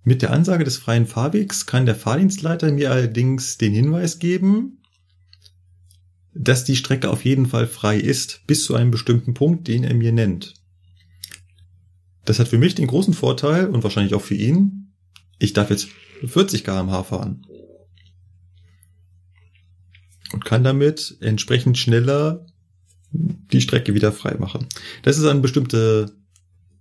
Mit 0.03 0.21
der 0.21 0.31
Ansage 0.31 0.63
des 0.63 0.77
freien 0.77 1.05
Fahrwegs 1.05 1.65
kann 1.65 1.85
der 1.85 1.95
Fahrdienstleiter 1.95 2.71
mir 2.71 2.91
allerdings 2.91 3.57
den 3.57 3.73
Hinweis 3.73 4.19
geben, 4.19 4.79
dass 6.33 6.63
die 6.63 6.75
Strecke 6.75 7.09
auf 7.09 7.25
jeden 7.25 7.47
Fall 7.47 7.67
frei 7.67 7.97
ist, 7.97 8.41
bis 8.47 8.63
zu 8.63 8.75
einem 8.75 8.91
bestimmten 8.91 9.33
Punkt, 9.33 9.67
den 9.67 9.83
er 9.83 9.93
mir 9.93 10.11
nennt. 10.11 10.53
Das 12.25 12.39
hat 12.39 12.47
für 12.47 12.57
mich 12.57 12.75
den 12.75 12.87
großen 12.87 13.13
Vorteil 13.13 13.67
und 13.67 13.83
wahrscheinlich 13.83 14.13
auch 14.13 14.21
für 14.21 14.35
ihn, 14.35 14.93
ich 15.37 15.53
darf 15.53 15.69
jetzt 15.69 15.87
40 16.25 16.63
kmh 16.63 17.03
fahren. 17.03 17.45
Und 20.39 20.45
kann 20.45 20.63
damit 20.63 21.17
entsprechend 21.19 21.77
schneller 21.77 22.45
die 23.11 23.59
Strecke 23.59 23.93
wieder 23.93 24.13
frei 24.13 24.35
machen. 24.39 24.67
Das 25.03 25.17
ist 25.17 25.25
an 25.25 25.41
bestimmte 25.41 26.11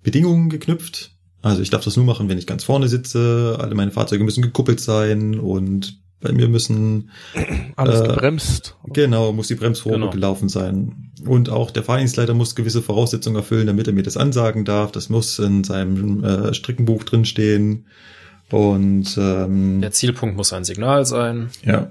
Bedingungen 0.05 0.49
geknüpft. 0.49 1.11
Also 1.43 1.61
ich 1.61 1.71
darf 1.71 1.83
das 1.83 1.97
nur 1.97 2.07
machen, 2.07 2.29
wenn 2.29 2.39
ich 2.39 2.47
ganz 2.47 2.63
vorne 2.63 2.87
sitze. 2.87 3.57
Alle 3.61 3.75
meine 3.75 3.91
Fahrzeuge 3.91 4.23
müssen 4.23 4.43
gekuppelt 4.43 4.79
sein 4.81 5.41
und 5.41 5.99
bei 6.21 6.31
mir 6.33 6.47
müssen 6.49 7.11
Alles 7.77 8.01
Äh, 8.01 8.07
gebremst. 8.09 8.77
Genau, 8.93 9.33
muss 9.33 9.49
die 9.49 9.55
Bremsprobe 9.57 9.97
Genau. 9.97 10.11
gelaufen 10.11 10.49
sein. 10.49 11.11
Und 11.27 11.49
auch 11.51 11.73
der 11.73 11.83
Fahrdienstleiter 11.83 12.35
muss 12.35 12.55
gewisse 12.55 12.81
Voraussetzungen 12.83 13.37
erfüllen, 13.37 13.67
damit 13.67 13.89
er 13.89 13.93
mir 13.93 14.03
das 14.05 14.17
ansagen 14.17 14.65
darf. 14.65 14.93
Das 14.93 15.09
muss 15.09 15.39
in 15.41 15.65
seinem 15.65 16.23
äh, 16.23 16.55
Streckenbuch 16.55 17.03
drinstehen. 17.03 17.87
Und 18.51 19.17
ähm, 19.19 19.81
Der 19.81 19.91
Zielpunkt 19.91 20.37
muss 20.37 20.53
ein 20.53 20.63
Signal 20.65 21.05
sein. 21.07 21.51
ja. 21.65 21.91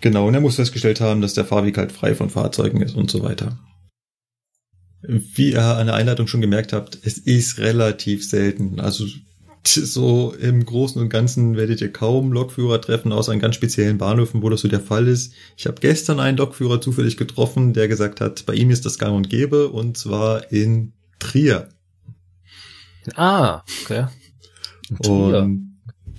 Genau, 0.00 0.28
und 0.28 0.34
er 0.34 0.40
muss 0.40 0.56
festgestellt 0.56 1.00
haben, 1.00 1.20
dass 1.20 1.34
der 1.34 1.44
Fahrweg 1.44 1.78
halt 1.78 1.92
frei 1.92 2.14
von 2.14 2.30
Fahrzeugen 2.30 2.80
ist 2.82 2.94
und 2.94 3.10
so 3.10 3.22
weiter. 3.22 3.58
Wie 5.02 5.52
ihr 5.52 5.62
an 5.62 5.86
der 5.86 5.94
Einleitung 5.94 6.26
schon 6.26 6.40
gemerkt 6.40 6.72
habt, 6.72 6.98
es 7.02 7.18
ist 7.18 7.58
relativ 7.58 8.28
selten. 8.28 8.80
Also 8.80 9.06
so 9.66 10.32
im 10.32 10.64
Großen 10.64 11.00
und 11.00 11.08
Ganzen 11.08 11.56
werdet 11.56 11.80
ihr 11.80 11.92
kaum 11.92 12.32
Lokführer 12.32 12.80
treffen, 12.80 13.12
außer 13.12 13.32
an 13.32 13.40
ganz 13.40 13.56
speziellen 13.56 13.98
Bahnhöfen, 13.98 14.42
wo 14.42 14.48
das 14.48 14.60
so 14.60 14.68
der 14.68 14.80
Fall 14.80 15.08
ist. 15.08 15.32
Ich 15.56 15.66
habe 15.66 15.80
gestern 15.80 16.20
einen 16.20 16.36
Lokführer 16.36 16.80
zufällig 16.80 17.16
getroffen, 17.16 17.72
der 17.72 17.88
gesagt 17.88 18.20
hat, 18.20 18.46
bei 18.46 18.54
ihm 18.54 18.70
ist 18.70 18.84
das 18.86 18.98
gang 18.98 19.16
und 19.16 19.28
gäbe, 19.28 19.68
und 19.68 19.96
zwar 19.96 20.52
in 20.52 20.92
Trier. 21.18 21.68
Ah, 23.14 23.62
okay. 23.82 24.06
Und 24.98 25.65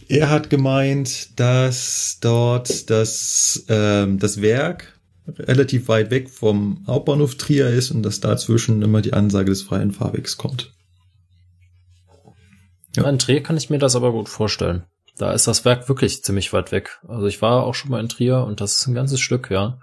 er 0.10 0.30
hat 0.30 0.50
gemeint, 0.50 1.40
dass 1.40 2.20
dort 2.22 2.90
das, 2.90 3.66
ähm, 3.70 4.20
das 4.20 4.42
Werk 4.42 5.00
relativ 5.28 5.88
weit 5.90 6.10
weg 6.12 6.30
vom 6.30 6.84
Hauptbahnhof 6.88 7.36
Trier 7.36 7.70
ist 7.70 7.92
und 7.92 8.04
dass 8.04 8.20
dazwischen 8.20 8.82
immer 8.82 9.02
die 9.02 9.14
Ansage 9.14 9.50
des 9.50 9.62
freien 9.62 9.92
Fahrwegs 9.92 10.38
kommt. 10.38 10.72
Ja. 12.96 13.08
In 13.08 13.20
Trier 13.20 13.44
kann 13.44 13.58
ich 13.58 13.70
mir 13.70 13.80
das 13.80 13.96
aber 13.96 14.12
gut 14.12 14.30
vorstellen. 14.30 14.84
Da 15.18 15.34
ist 15.34 15.48
das 15.48 15.66
Werk 15.66 15.90
wirklich 15.90 16.24
ziemlich 16.24 16.54
weit 16.54 16.72
weg. 16.72 17.00
Also 17.08 17.28
ich 17.28 17.42
war 17.42 17.64
auch 17.64 17.76
schon 17.76 17.92
mal 17.92 18.00
in 18.00 18.10
Trier 18.10 18.44
und 18.44 18.62
das 18.62 18.78
ist 18.78 18.88
ein 18.88 18.94
ganzes 18.94 19.20
Stück, 19.20 19.52
ja. 19.52 19.80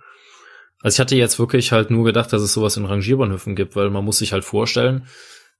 Also 0.81 0.97
ich 0.97 1.01
hatte 1.01 1.17
jetzt 1.17 1.39
wirklich 1.39 1.73
halt 1.73 1.91
nur 1.91 2.05
gedacht, 2.05 2.33
dass 2.33 2.43
es 2.43 2.53
sowas 2.53 2.77
in 2.77 2.85
Rangierbahnhöfen 2.85 3.57
gibt, 3.57 3.77
weil 3.77 3.91
man 3.91 4.05
muss 4.05 4.19
sich 4.19 4.33
halt 4.33 4.45
vorstellen, 4.45 5.07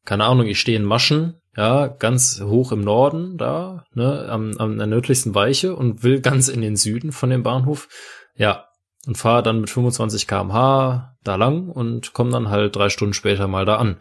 keine 0.05 0.25
Ahnung, 0.25 0.47
ich 0.47 0.61
stehe 0.61 0.77
in 0.77 0.85
Maschen, 0.85 1.41
ja, 1.57 1.87
ganz 1.87 2.41
hoch 2.41 2.73
im 2.73 2.81
Norden 2.81 3.37
da, 3.39 3.85
ne, 3.95 4.27
am, 4.29 4.57
am 4.59 4.77
der 4.77 4.87
nördlichsten 4.87 5.35
Weiche 5.35 5.75
und 5.75 6.03
will 6.03 6.21
ganz 6.21 6.49
in 6.49 6.61
den 6.61 6.77
Süden 6.77 7.13
von 7.13 7.31
dem 7.31 7.43
Bahnhof, 7.43 7.89
ja, 8.37 8.69
und 9.07 9.19
fahre 9.19 9.43
dann 9.43 9.61
mit 9.61 9.71
25 9.71 10.27
kmh 10.27 11.17
da 11.23 11.37
lang 11.37 11.69
und 11.69 12.13
komme 12.13 12.31
dann 12.31 12.49
halt 12.49 12.75
drei 12.77 12.89
Stunden 12.89 13.15
später 13.15 13.49
mal 13.49 13.65
da 13.65 13.77
an. 13.77 13.99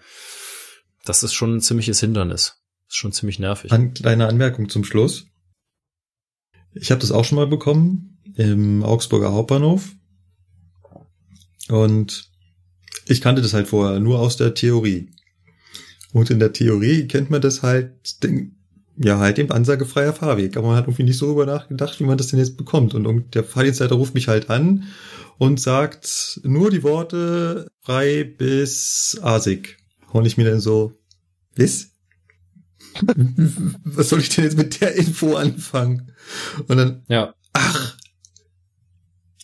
Das 1.05 1.23
ist 1.23 1.33
schon 1.33 1.55
ein 1.55 1.61
ziemliches 1.61 1.99
Hindernis. 1.99 2.63
ist 2.87 2.95
schon 2.95 3.11
ziemlich 3.11 3.39
nervig. 3.39 3.71
An, 3.71 3.93
kleine 3.93 4.27
Anmerkung 4.27 4.69
zum 4.69 4.83
Schluss. 4.83 5.25
Ich 6.73 6.91
habe 6.91 7.01
das 7.01 7.11
auch 7.11 7.25
schon 7.25 7.35
mal 7.35 7.47
bekommen 7.47 8.17
im 8.35 8.83
Augsburger 8.83 9.33
Hauptbahnhof. 9.33 9.91
Und 11.69 12.29
ich 13.05 13.21
kannte 13.21 13.41
das 13.41 13.53
halt 13.53 13.67
vorher 13.67 13.99
nur 13.99 14.19
aus 14.19 14.37
der 14.37 14.53
Theorie. 14.53 15.12
Und 16.13 16.29
in 16.29 16.39
der 16.39 16.53
Theorie 16.53 17.07
kennt 17.07 17.31
man 17.31 17.41
das 17.41 17.63
halt, 17.63 18.23
den, 18.23 18.55
ja, 18.97 19.17
halt 19.17 19.37
dem 19.37 19.51
ansagefreier 19.51 20.13
Fahrweg. 20.13 20.55
Aber 20.55 20.67
man 20.67 20.77
hat 20.77 20.85
irgendwie 20.85 21.03
nicht 21.03 21.17
so 21.17 21.25
darüber 21.25 21.47
nachgedacht, 21.47 21.99
wie 21.99 22.05
man 22.05 22.17
das 22.17 22.27
denn 22.27 22.39
jetzt 22.39 22.55
bekommt. 22.55 22.93
Und 22.93 23.33
der 23.33 23.43
Fahrdienstleiter 23.43 23.95
ruft 23.95 24.13
mich 24.13 24.27
halt 24.27 24.49
an 24.51 24.85
und 25.39 25.59
sagt 25.59 26.39
nur 26.43 26.69
die 26.69 26.83
Worte 26.83 27.67
frei 27.81 28.23
bis 28.23 29.19
Asig. 29.21 29.77
Und 30.11 30.25
ich 30.25 30.37
mir 30.37 30.45
dann 30.45 30.59
so, 30.59 30.93
was? 31.55 31.89
Was 33.83 34.09
soll 34.09 34.19
ich 34.19 34.29
denn 34.29 34.43
jetzt 34.43 34.57
mit 34.57 34.79
der 34.79 34.93
Info 34.93 35.33
anfangen? 35.33 36.11
Und 36.67 36.77
dann, 36.77 37.01
Ja, 37.07 37.33
ach, 37.53 37.97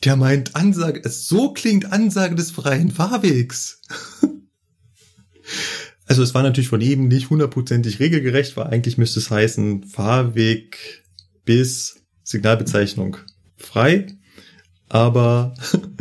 der 0.04 0.16
meint 0.16 0.56
Ansage, 0.56 1.02
so 1.28 1.52
klingt 1.52 1.92
Ansage 1.92 2.36
des 2.36 2.52
freien 2.52 2.92
Fahrwegs. 2.92 3.82
Also 6.10 6.24
es 6.24 6.34
war 6.34 6.42
natürlich 6.42 6.70
von 6.70 6.82
ihm 6.82 7.08
nicht 7.08 7.30
hundertprozentig 7.30 8.00
regelgerecht, 8.00 8.58
weil 8.58 8.66
eigentlich 8.66 8.98
müsste 8.98 9.20
es 9.20 9.30
heißen 9.30 9.84
Fahrweg 9.84 11.04
bis 11.46 12.04
Signalbezeichnung 12.24 13.18
frei. 13.56 14.08
Aber 14.88 15.54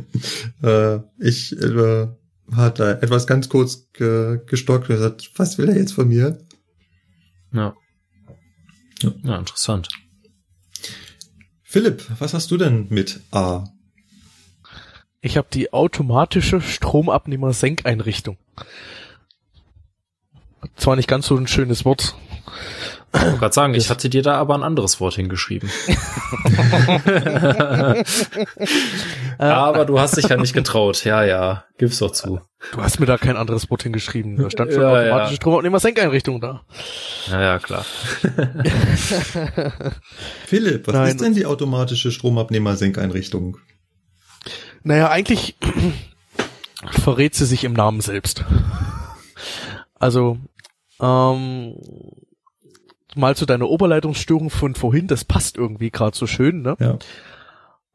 äh, 0.63 1.01
ich 1.19 1.53
äh, 1.61 2.09
hat 2.51 2.81
da 2.81 2.93
etwas 2.93 3.27
ganz 3.27 3.51
kurz 3.51 3.91
ge 3.93 4.41
gestockt 4.47 4.89
und 4.89 4.97
gesagt, 4.97 5.31
was 5.37 5.59
will 5.59 5.69
er 5.69 5.77
jetzt 5.77 5.93
von 5.93 6.09
mir? 6.09 6.39
ja. 7.53 7.75
Ja. 9.03 9.13
Ja, 9.23 9.39
interessant. 9.39 9.89
Philipp, 11.63 12.03
was 12.19 12.33
hast 12.33 12.51
du 12.51 12.57
denn 12.57 12.87
mit 12.89 13.21
A? 13.31 13.65
Ich 15.21 15.37
habe 15.37 15.49
die 15.53 15.73
automatische 15.73 16.63
Stromabnehmer-Senkeinrichtung. 16.63 18.39
Zwar 20.77 20.97
nicht 20.97 21.09
ganz 21.09 21.27
so 21.27 21.37
ein 21.37 21.47
schönes 21.47 21.85
Wort. 21.85 22.15
Ich 23.15 23.23
wollte 23.23 23.39
gerade 23.39 23.55
sagen, 23.55 23.75
ich 23.75 23.89
hatte 23.89 24.11
dir 24.11 24.23
da 24.23 24.35
aber 24.35 24.55
ein 24.55 24.63
anderes 24.63 25.01
Wort 25.01 25.15
hingeschrieben. 25.15 25.69
aber 29.39 29.87
du 29.87 29.99
hast 29.99 30.19
dich 30.19 30.29
ja 30.29 30.37
nicht 30.37 30.53
getraut. 30.53 31.05
Ja, 31.05 31.25
ja, 31.25 31.65
gib's 31.79 31.99
doch 32.01 32.11
zu. 32.11 32.41
Du 32.73 32.83
hast 32.83 33.01
mir 33.01 33.07
da 33.07 33.17
kein 33.17 33.37
anderes 33.37 33.71
Wort 33.71 33.85
hingeschrieben. 33.85 34.37
Da 34.37 34.51
stand 34.51 34.73
schon 34.73 34.83
Ja, 34.83 34.91
automatische 34.91 35.33
ja. 35.33 35.37
Stromabnehmer-Senkeinrichtung 35.37 36.41
da. 36.41 36.63
Ja, 37.31 37.41
ja, 37.41 37.59
klar. 37.59 37.87
Philipp, 40.47 40.87
was 40.87 40.95
Nein. 40.95 41.09
ist 41.09 41.21
denn 41.21 41.35
die 41.35 41.47
automatische 41.47 42.13
Stromabnehmer-Senkeinrichtung? 42.13 43.57
Naja, 44.83 45.09
eigentlich 45.09 45.57
verrät 46.91 47.35
sie 47.35 47.47
sich 47.47 47.65
im 47.65 47.73
Namen 47.73 48.03
selbst. 48.03 48.45
Also, 49.99 50.39
ähm, 51.01 51.75
mal 53.15 53.37
zu 53.37 53.47
deiner 53.47 53.69
Oberleitungsstörung 53.69 54.51
von 54.51 54.75
vorhin, 54.75 55.07
das 55.07 55.25
passt 55.25 55.57
irgendwie 55.57 55.91
gerade 55.91 56.16
so 56.16 56.27
schön, 56.27 56.62
ne? 56.62 56.77
Ja. 56.79 56.99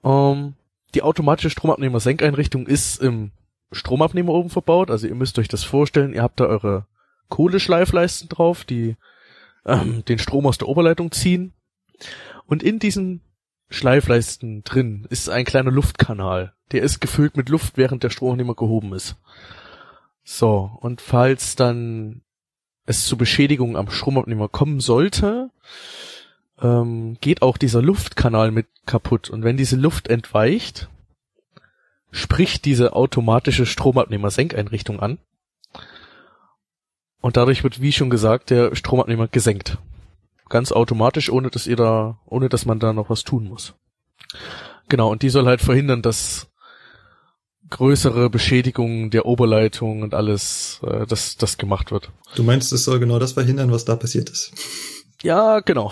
Ähm, 0.03 0.55
die 0.93 1.01
automatische 1.01 1.49
Stromabnehmer-Senkeinrichtung 1.49 2.67
ist 2.67 3.01
im 3.01 3.31
Stromabnehmer 3.71 4.33
oben 4.33 4.49
verbaut. 4.49 4.91
Also 4.91 5.07
ihr 5.07 5.15
müsst 5.15 5.39
euch 5.39 5.47
das 5.47 5.63
vorstellen, 5.63 6.13
ihr 6.13 6.21
habt 6.21 6.39
da 6.39 6.45
eure 6.45 6.85
Kohleschleifleisten 7.29 8.29
drauf, 8.29 8.63
die 8.63 8.95
ähm, 9.65 10.03
den 10.05 10.19
Strom 10.19 10.45
aus 10.45 10.57
der 10.57 10.67
Oberleitung 10.67 11.11
ziehen. 11.11 11.53
Und 12.45 12.61
in 12.61 12.79
diesen 12.79 13.21
Schleifleisten 13.69 14.63
drin 14.63 15.07
ist 15.09 15.29
ein 15.29 15.45
kleiner 15.45 15.71
Luftkanal. 15.71 16.53
Der 16.71 16.83
ist 16.83 16.99
gefüllt 16.99 17.37
mit 17.37 17.49
Luft, 17.49 17.77
während 17.77 18.03
der 18.03 18.09
Stromabnehmer 18.09 18.55
gehoben 18.55 18.93
ist. 18.93 19.15
So, 20.23 20.71
und 20.79 21.01
falls 21.01 21.55
dann 21.55 22.21
es 22.85 23.05
zu 23.05 23.17
Beschädigungen 23.17 23.75
am 23.75 23.89
Stromabnehmer 23.89 24.49
kommen 24.49 24.79
sollte, 24.79 25.49
ähm, 26.61 27.17
geht 27.21 27.41
auch 27.41 27.57
dieser 27.57 27.81
Luftkanal 27.81 28.51
mit 28.51 28.67
kaputt. 28.85 29.29
Und 29.29 29.43
wenn 29.43 29.57
diese 29.57 29.75
Luft 29.75 30.07
entweicht, 30.07 30.89
spricht 32.11 32.65
diese 32.65 32.93
automatische 32.93 33.65
Stromabnehmer-Senkeinrichtung 33.65 34.99
an. 34.99 35.17
Und 37.21 37.37
dadurch 37.37 37.63
wird, 37.63 37.81
wie 37.81 37.91
schon 37.91 38.09
gesagt, 38.09 38.49
der 38.49 38.75
Stromabnehmer 38.75 39.27
gesenkt. 39.27 39.77
Ganz 40.49 40.71
automatisch, 40.71 41.31
ohne 41.31 41.49
dass 41.49 41.67
ihr 41.67 41.77
da, 41.77 42.19
ohne 42.25 42.49
dass 42.49 42.65
man 42.65 42.79
da 42.79 42.93
noch 42.93 43.09
was 43.09 43.23
tun 43.23 43.45
muss. 43.45 43.75
Genau, 44.89 45.09
und 45.09 45.21
die 45.21 45.29
soll 45.29 45.45
halt 45.45 45.61
verhindern, 45.61 46.01
dass 46.01 46.52
größere 47.73 48.29
Beschädigungen 48.29 49.09
der 49.09 49.25
Oberleitung 49.25 50.03
und 50.03 50.13
alles, 50.13 50.79
äh, 50.83 51.07
dass 51.07 51.35
das 51.37 51.57
gemacht 51.57 51.91
wird. 51.91 52.11
Du 52.35 52.43
meinst, 52.43 52.71
es 52.71 52.83
soll 52.83 52.99
genau 52.99 53.17
das 53.19 53.33
verhindern, 53.33 53.71
was 53.71 53.83
da 53.83 53.95
passiert 53.95 54.29
ist. 54.29 54.53
Ja, 55.23 55.59
genau. 55.61 55.91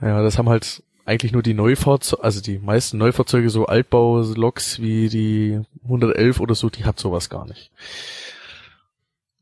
ja, 0.00 0.22
das 0.22 0.36
haben 0.38 0.48
halt 0.48 0.82
eigentlich 1.04 1.30
nur 1.32 1.42
die 1.42 1.54
Neufahrzeuge, 1.54 2.24
also 2.24 2.40
die 2.40 2.58
meisten 2.58 2.98
Neufahrzeuge, 2.98 3.50
so 3.50 3.66
Altbau-Loks 3.66 4.80
wie 4.80 5.08
die 5.08 5.60
111 5.84 6.40
oder 6.40 6.56
so, 6.56 6.70
die 6.70 6.84
hat 6.84 6.98
sowas 6.98 7.30
gar 7.30 7.46
nicht. 7.46 7.70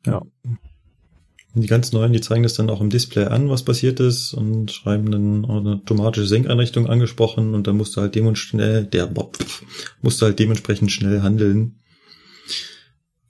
Ja. 0.04 0.20
Die 1.56 1.68
ganz 1.68 1.92
neuen, 1.92 2.12
die 2.12 2.20
zeigen 2.20 2.42
das 2.42 2.54
dann 2.54 2.68
auch 2.68 2.80
im 2.80 2.90
Display 2.90 3.26
an, 3.26 3.48
was 3.48 3.64
passiert 3.64 4.00
ist 4.00 4.34
und 4.34 4.72
schreiben 4.72 5.12
dann 5.12 5.44
eine 5.44 5.74
automatische 5.76 6.26
Senkeinrichtung 6.26 6.88
angesprochen 6.88 7.54
und 7.54 7.68
dann 7.68 7.76
musst 7.76 7.96
du 7.96 8.00
halt 8.00 8.16
dementsprechend, 8.16 8.92
der 8.92 9.06
pff, 9.06 9.62
musst 10.02 10.20
du 10.20 10.26
halt 10.26 10.38
dementsprechend 10.40 10.90
schnell 10.90 11.22
handeln. 11.22 11.80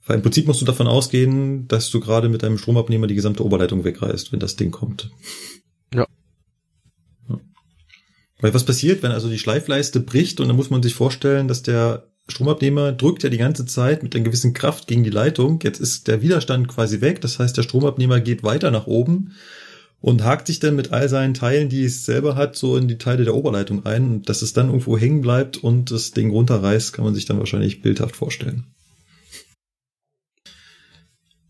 Weil 0.07 0.17
im 0.17 0.21
Prinzip 0.23 0.47
musst 0.47 0.61
du 0.61 0.65
davon 0.65 0.87
ausgehen, 0.87 1.67
dass 1.67 1.91
du 1.91 1.99
gerade 1.99 2.29
mit 2.29 2.41
deinem 2.41 2.57
Stromabnehmer 2.57 3.05
die 3.05 3.15
gesamte 3.15 3.45
Oberleitung 3.45 3.83
wegreißt, 3.83 4.31
wenn 4.31 4.39
das 4.39 4.55
Ding 4.55 4.71
kommt. 4.71 5.11
Ja. 5.93 6.07
Ja. 7.29 7.39
Weil 8.39 8.53
was 8.55 8.65
passiert, 8.65 9.03
wenn 9.03 9.11
also 9.11 9.29
die 9.29 9.39
Schleifleiste 9.39 9.99
bricht 9.99 10.39
und 10.39 10.47
dann 10.47 10.57
muss 10.57 10.71
man 10.71 10.81
sich 10.81 10.95
vorstellen, 10.95 11.47
dass 11.47 11.61
der 11.61 12.07
Stromabnehmer 12.27 12.91
drückt 12.91 13.23
ja 13.23 13.29
die 13.29 13.37
ganze 13.37 13.65
Zeit 13.65 14.01
mit 14.01 14.15
einer 14.15 14.23
gewissen 14.23 14.53
Kraft 14.53 14.87
gegen 14.87 15.03
die 15.03 15.11
Leitung. 15.11 15.59
Jetzt 15.61 15.79
ist 15.79 16.07
der 16.07 16.21
Widerstand 16.21 16.67
quasi 16.67 17.01
weg. 17.01 17.21
Das 17.21 17.37
heißt, 17.37 17.55
der 17.55 17.63
Stromabnehmer 17.63 18.19
geht 18.19 18.43
weiter 18.43 18.71
nach 18.71 18.87
oben 18.87 19.33
und 20.01 20.23
hakt 20.23 20.47
sich 20.47 20.59
dann 20.59 20.75
mit 20.75 20.91
all 20.91 21.07
seinen 21.07 21.35
Teilen, 21.35 21.69
die 21.69 21.83
es 21.83 22.05
selber 22.05 22.35
hat, 22.35 22.55
so 22.55 22.77
in 22.77 22.87
die 22.87 22.97
Teile 22.97 23.25
der 23.25 23.35
Oberleitung 23.35 23.85
ein. 23.85 24.23
Dass 24.23 24.41
es 24.41 24.53
dann 24.53 24.67
irgendwo 24.67 24.97
hängen 24.97 25.21
bleibt 25.21 25.57
und 25.57 25.91
das 25.91 26.11
Ding 26.11 26.31
runterreißt, 26.31 26.93
kann 26.93 27.05
man 27.05 27.13
sich 27.13 27.25
dann 27.25 27.37
wahrscheinlich 27.37 27.81
bildhaft 27.81 28.15
vorstellen. 28.15 28.65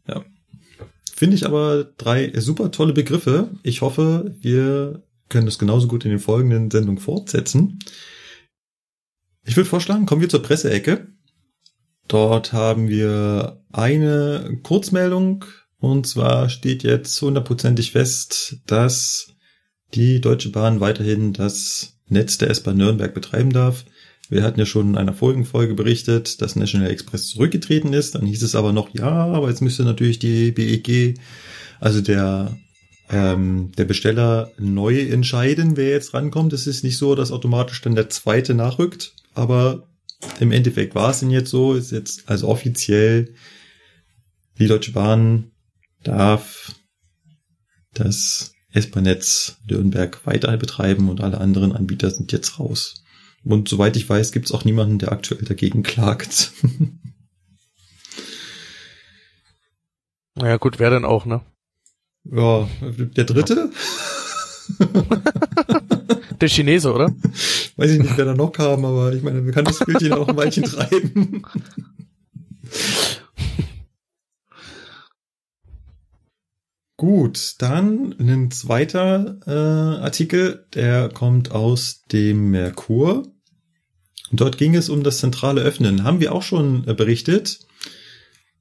Ja. 0.07 0.25
Finde 1.15 1.37
ich 1.37 1.45
aber 1.45 1.85
drei 1.97 2.33
super 2.39 2.71
tolle 2.71 2.93
Begriffe. 2.93 3.49
Ich 3.63 3.81
hoffe, 3.81 4.35
wir 4.41 5.03
können 5.29 5.45
das 5.45 5.57
genauso 5.57 5.87
gut 5.87 6.03
in 6.03 6.11
den 6.11 6.19
folgenden 6.19 6.69
Sendungen 6.69 7.01
fortsetzen. 7.01 7.79
Ich 9.47 9.55
würde 9.55 9.69
vorschlagen, 9.69 10.07
kommen 10.07 10.21
wir 10.21 10.29
zur 10.29 10.41
Presseecke. 10.41 11.07
Dort 12.07 12.51
haben 12.51 12.89
wir 12.89 13.61
eine 13.71 14.59
Kurzmeldung 14.63 15.45
und 15.77 16.07
zwar 16.07 16.49
steht 16.49 16.81
jetzt 16.81 17.21
hundertprozentig 17.21 17.91
fest, 17.91 18.57
dass 18.65 19.35
die 19.93 20.19
Deutsche 20.19 20.49
Bahn 20.49 20.79
weiterhin 20.79 21.31
das 21.31 21.99
Netz 22.07 22.39
der 22.39 22.49
S-Bahn 22.49 22.77
Nürnberg 22.77 23.13
betreiben 23.13 23.53
darf. 23.53 23.85
Wir 24.29 24.41
hatten 24.41 24.59
ja 24.59 24.65
schon 24.65 24.89
in 24.89 24.97
einer 24.97 25.13
vorigen 25.13 25.45
Folge 25.45 25.75
berichtet, 25.75 26.41
dass 26.41 26.55
National 26.55 26.89
Express 26.89 27.27
zurückgetreten 27.27 27.93
ist. 27.93 28.15
Dann 28.15 28.25
hieß 28.25 28.41
es 28.41 28.55
aber 28.55 28.73
noch, 28.73 28.89
ja, 28.95 29.07
aber 29.07 29.49
jetzt 29.49 29.61
müsste 29.61 29.83
natürlich 29.83 30.17
die 30.17 30.51
BEG, 30.51 31.19
also 31.79 32.01
der, 32.01 32.57
ähm, 33.11 33.71
der 33.77 33.85
Besteller, 33.85 34.51
neu 34.57 35.01
entscheiden, 35.01 35.77
wer 35.77 35.89
jetzt 35.89 36.15
rankommt. 36.15 36.53
Es 36.53 36.65
ist 36.65 36.83
nicht 36.83 36.97
so, 36.97 37.13
dass 37.13 37.31
automatisch 37.31 37.81
dann 37.81 37.93
der 37.93 38.09
zweite 38.09 38.55
nachrückt. 38.55 39.13
Aber 39.35 39.87
im 40.39 40.51
Endeffekt 40.51 40.95
war 40.95 41.11
es 41.11 41.19
denn 41.19 41.29
jetzt 41.29 41.51
so, 41.51 41.73
ist 41.73 41.91
jetzt 41.91 42.27
also 42.27 42.47
offiziell 42.47 43.35
die 44.57 44.67
Deutsche 44.67 44.93
Bahn 44.93 45.51
darf 46.03 46.73
das 47.93 48.53
S-Bahn-Netz 48.71 49.57
Nürnberg 49.69 50.25
weiter 50.25 50.55
betreiben 50.57 51.09
und 51.09 51.21
alle 51.21 51.39
anderen 51.39 51.71
Anbieter 51.73 52.09
sind 52.09 52.31
jetzt 52.31 52.59
raus. 52.59 53.03
Und 53.43 53.69
soweit 53.69 53.95
ich 53.95 54.09
weiß, 54.09 54.31
gibt 54.31 54.45
es 54.45 54.51
auch 54.51 54.65
niemanden, 54.65 54.99
der 54.99 55.11
aktuell 55.11 55.43
dagegen 55.43 55.83
klagt. 55.83 56.51
naja, 60.35 60.57
gut, 60.57 60.79
wer 60.79 60.89
denn 60.89 61.05
auch, 61.05 61.25
ne? 61.25 61.41
Ja, 62.23 62.67
der 62.81 63.25
dritte? 63.25 63.71
der 66.41 66.49
Chinese, 66.49 66.93
oder? 66.93 67.13
Weiß 67.75 67.91
ich 67.91 67.99
nicht, 67.99 68.17
wer 68.17 68.25
da 68.25 68.33
noch 68.33 68.51
kam, 68.51 68.85
aber 68.85 69.13
ich 69.13 69.23
meine, 69.23 69.41
man 69.41 69.51
kann 69.51 69.65
das 69.65 69.79
Bildchen 69.79 70.13
auch 70.13 70.27
ein 70.27 70.37
Weilchen 70.37 70.63
treiben. 70.65 71.43
Gut, 76.97 77.55
dann 77.59 78.15
ein 78.19 78.51
zweiter 78.51 79.37
äh, 79.45 79.51
Artikel, 80.01 80.65
der 80.73 81.09
kommt 81.09 81.51
aus 81.51 82.03
dem 82.11 82.51
Merkur. 82.51 83.23
Und 84.31 84.41
dort 84.41 84.57
ging 84.57 84.75
es 84.75 84.89
um 84.89 85.03
das 85.03 85.19
zentrale 85.19 85.61
Öffnen. 85.61 86.03
Haben 86.03 86.19
wir 86.19 86.33
auch 86.33 86.41
schon 86.41 86.87
äh, 86.87 86.93
berichtet. 86.93 87.59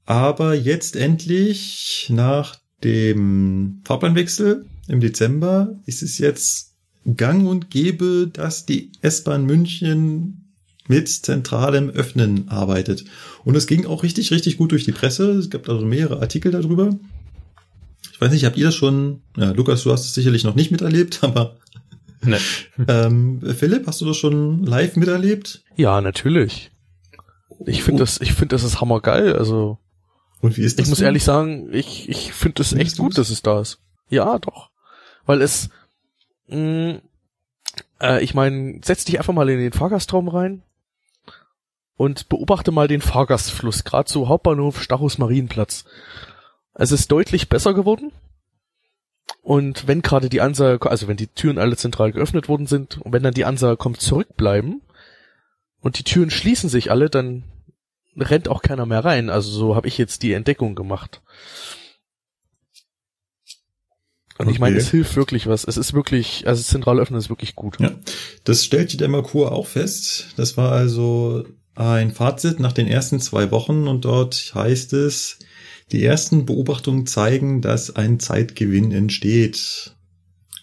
Aber 0.05 0.55
jetzt 0.55 0.97
endlich 0.97 2.09
nach 2.11 2.57
dem 2.83 3.81
Fahrplanwechsel 3.85 4.67
im 4.89 5.01
Dezember 5.01 5.79
ist 5.87 6.03
es 6.03 6.19
jetzt 6.19 6.75
gang 7.17 7.47
und 7.47 7.71
gäbe, 7.71 8.29
dass 8.33 8.67
die 8.67 8.93
S-Bahn 9.01 9.45
München 9.45 10.45
mit 10.89 11.09
zentralem 11.09 11.91
Öffnen 11.91 12.49
arbeitet. 12.49 13.05
Und 13.45 13.57
es 13.57 13.67
ging 13.67 13.87
auch 13.87 14.03
richtig, 14.03 14.31
richtig 14.31 14.59
gut 14.59 14.73
durch 14.73 14.85
die 14.85 14.93
Presse. 14.93 15.31
Es 15.33 15.51
gab 15.51 15.69
also 15.69 15.85
mehrere 15.85 16.21
Artikel 16.21 16.53
darüber. 16.53 16.91
Ich 18.13 18.21
weiß 18.21 18.33
nicht, 18.33 18.45
habt 18.45 18.57
ihr 18.57 18.67
das 18.67 18.75
schon? 18.75 19.23
Ja, 19.37 19.53
Lukas, 19.53 19.83
du 19.83 19.93
hast 19.93 20.05
es 20.05 20.15
sicherlich 20.15 20.45
noch 20.45 20.55
nicht 20.55 20.71
miterlebt, 20.71 21.19
aber 21.23 21.57
nee. 22.23 22.37
ähm, 22.87 23.41
Philipp, 23.57 23.87
hast 23.87 24.01
du 24.01 24.05
das 24.05 24.17
schon 24.17 24.65
live 24.65 24.97
miterlebt? 24.97 25.63
Ja, 25.77 26.01
natürlich. 26.01 26.71
Ich 27.67 27.83
finde 27.83 28.03
oh. 28.03 28.05
das, 28.05 28.21
ich 28.21 28.33
finde 28.33 28.55
das 28.55 28.65
ist 28.65 28.81
hammergeil. 28.81 29.37
Also 29.37 29.79
und 30.41 30.57
wie 30.57 30.63
ist 30.63 30.79
das? 30.79 30.87
Ich 30.87 30.91
muss 30.91 30.99
denn? 30.99 31.07
ehrlich 31.07 31.25
sagen, 31.25 31.73
ich 31.73 32.09
ich 32.09 32.33
finde 32.33 32.63
es 32.63 32.73
echt 32.73 32.99
gut, 32.99 33.17
dass 33.17 33.31
es 33.31 33.43
da 33.43 33.61
ist. 33.61 33.79
Ja, 34.11 34.39
doch, 34.39 34.71
weil 35.27 35.43
es, 35.43 35.71
mh, 36.49 37.01
äh, 38.01 38.23
ich 38.23 38.35
meine, 38.35 38.81
setz 38.85 39.05
dich 39.05 39.19
einfach 39.19 39.33
mal 39.33 39.49
in 39.49 39.59
den 39.59 39.73
Fahrgastraum 39.73 40.29
rein 40.29 40.63
und 41.97 42.29
beobachte 42.29 42.73
mal 42.73 42.89
den 42.89 43.01
Fahrgastfluss, 43.01 43.85
gerade 43.85 44.11
so 44.11 44.29
Hauptbahnhof 44.29 44.83
Stachus 44.83 45.19
Marienplatz. 45.19 45.85
Es 46.75 46.93
ist 46.93 47.11
deutlich 47.11 47.49
besser 47.49 47.73
geworden. 47.73 48.13
Und 49.43 49.87
wenn 49.87 50.03
gerade 50.03 50.29
die 50.29 50.41
Ansage, 50.41 50.91
also 50.91 51.07
wenn 51.07 51.17
die 51.17 51.29
Türen 51.29 51.59
alle 51.59 51.77
zentral 51.77 52.13
geöffnet 52.13 52.49
worden 52.49 52.67
sind 52.67 53.01
und 53.01 53.13
wenn 53.13 53.23
dann 53.23 53.35
die 53.35 53.45
Ansage 53.45 53.77
kommt, 53.77 54.01
zurückbleiben 54.01 54.83
und 55.81 55.99
die 55.99 56.05
Türen 56.05 56.31
schließen 56.31 56.69
sich 56.69 56.91
alle, 56.91 57.11
dann 57.11 57.45
rennt 58.17 58.49
auch 58.49 58.63
keiner 58.63 58.87
mehr 58.87 59.05
rein. 59.05 59.31
Also 59.31 59.51
so 59.51 59.77
habe 59.77 59.89
ich 59.89 59.99
jetzt 59.99 60.23
die 60.23 60.33
Entdeckung 60.33 60.75
gemacht. 60.75 61.21
Und 64.39 64.47
okay. 64.47 64.55
ich 64.55 64.59
meine, 64.59 64.77
es 64.77 64.91
hilft 64.91 65.15
wirklich 65.17 65.47
was. 65.47 65.65
Es 65.65 65.77
ist 65.77 65.95
wirklich, 65.95 66.47
also 66.47 66.63
zentral 66.63 66.99
öffnen 66.99 67.19
ist 67.19 67.29
wirklich 67.29 67.55
gut. 67.55 67.79
Ja, 67.79 67.93
das 68.43 68.65
stellt 68.65 68.93
die 68.93 69.09
Merkur 69.09 69.53
auch 69.53 69.67
fest. 69.67 70.29
Das 70.37 70.57
war 70.57 70.73
also 70.73 71.45
ein 71.77 72.13
Fazit 72.13 72.59
nach 72.61 72.73
den 72.73 72.89
ersten 72.89 73.21
zwei 73.21 73.51
Wochen 73.51 73.87
und 73.87 74.05
dort 74.05 74.53
heißt 74.55 74.93
es, 74.93 75.39
die 75.93 76.05
ersten 76.05 76.47
Beobachtungen 76.47 77.07
zeigen, 77.07 77.61
dass 77.61 77.95
ein 77.95 78.19
Zeitgewinn 78.19 78.91
entsteht, 78.91 79.95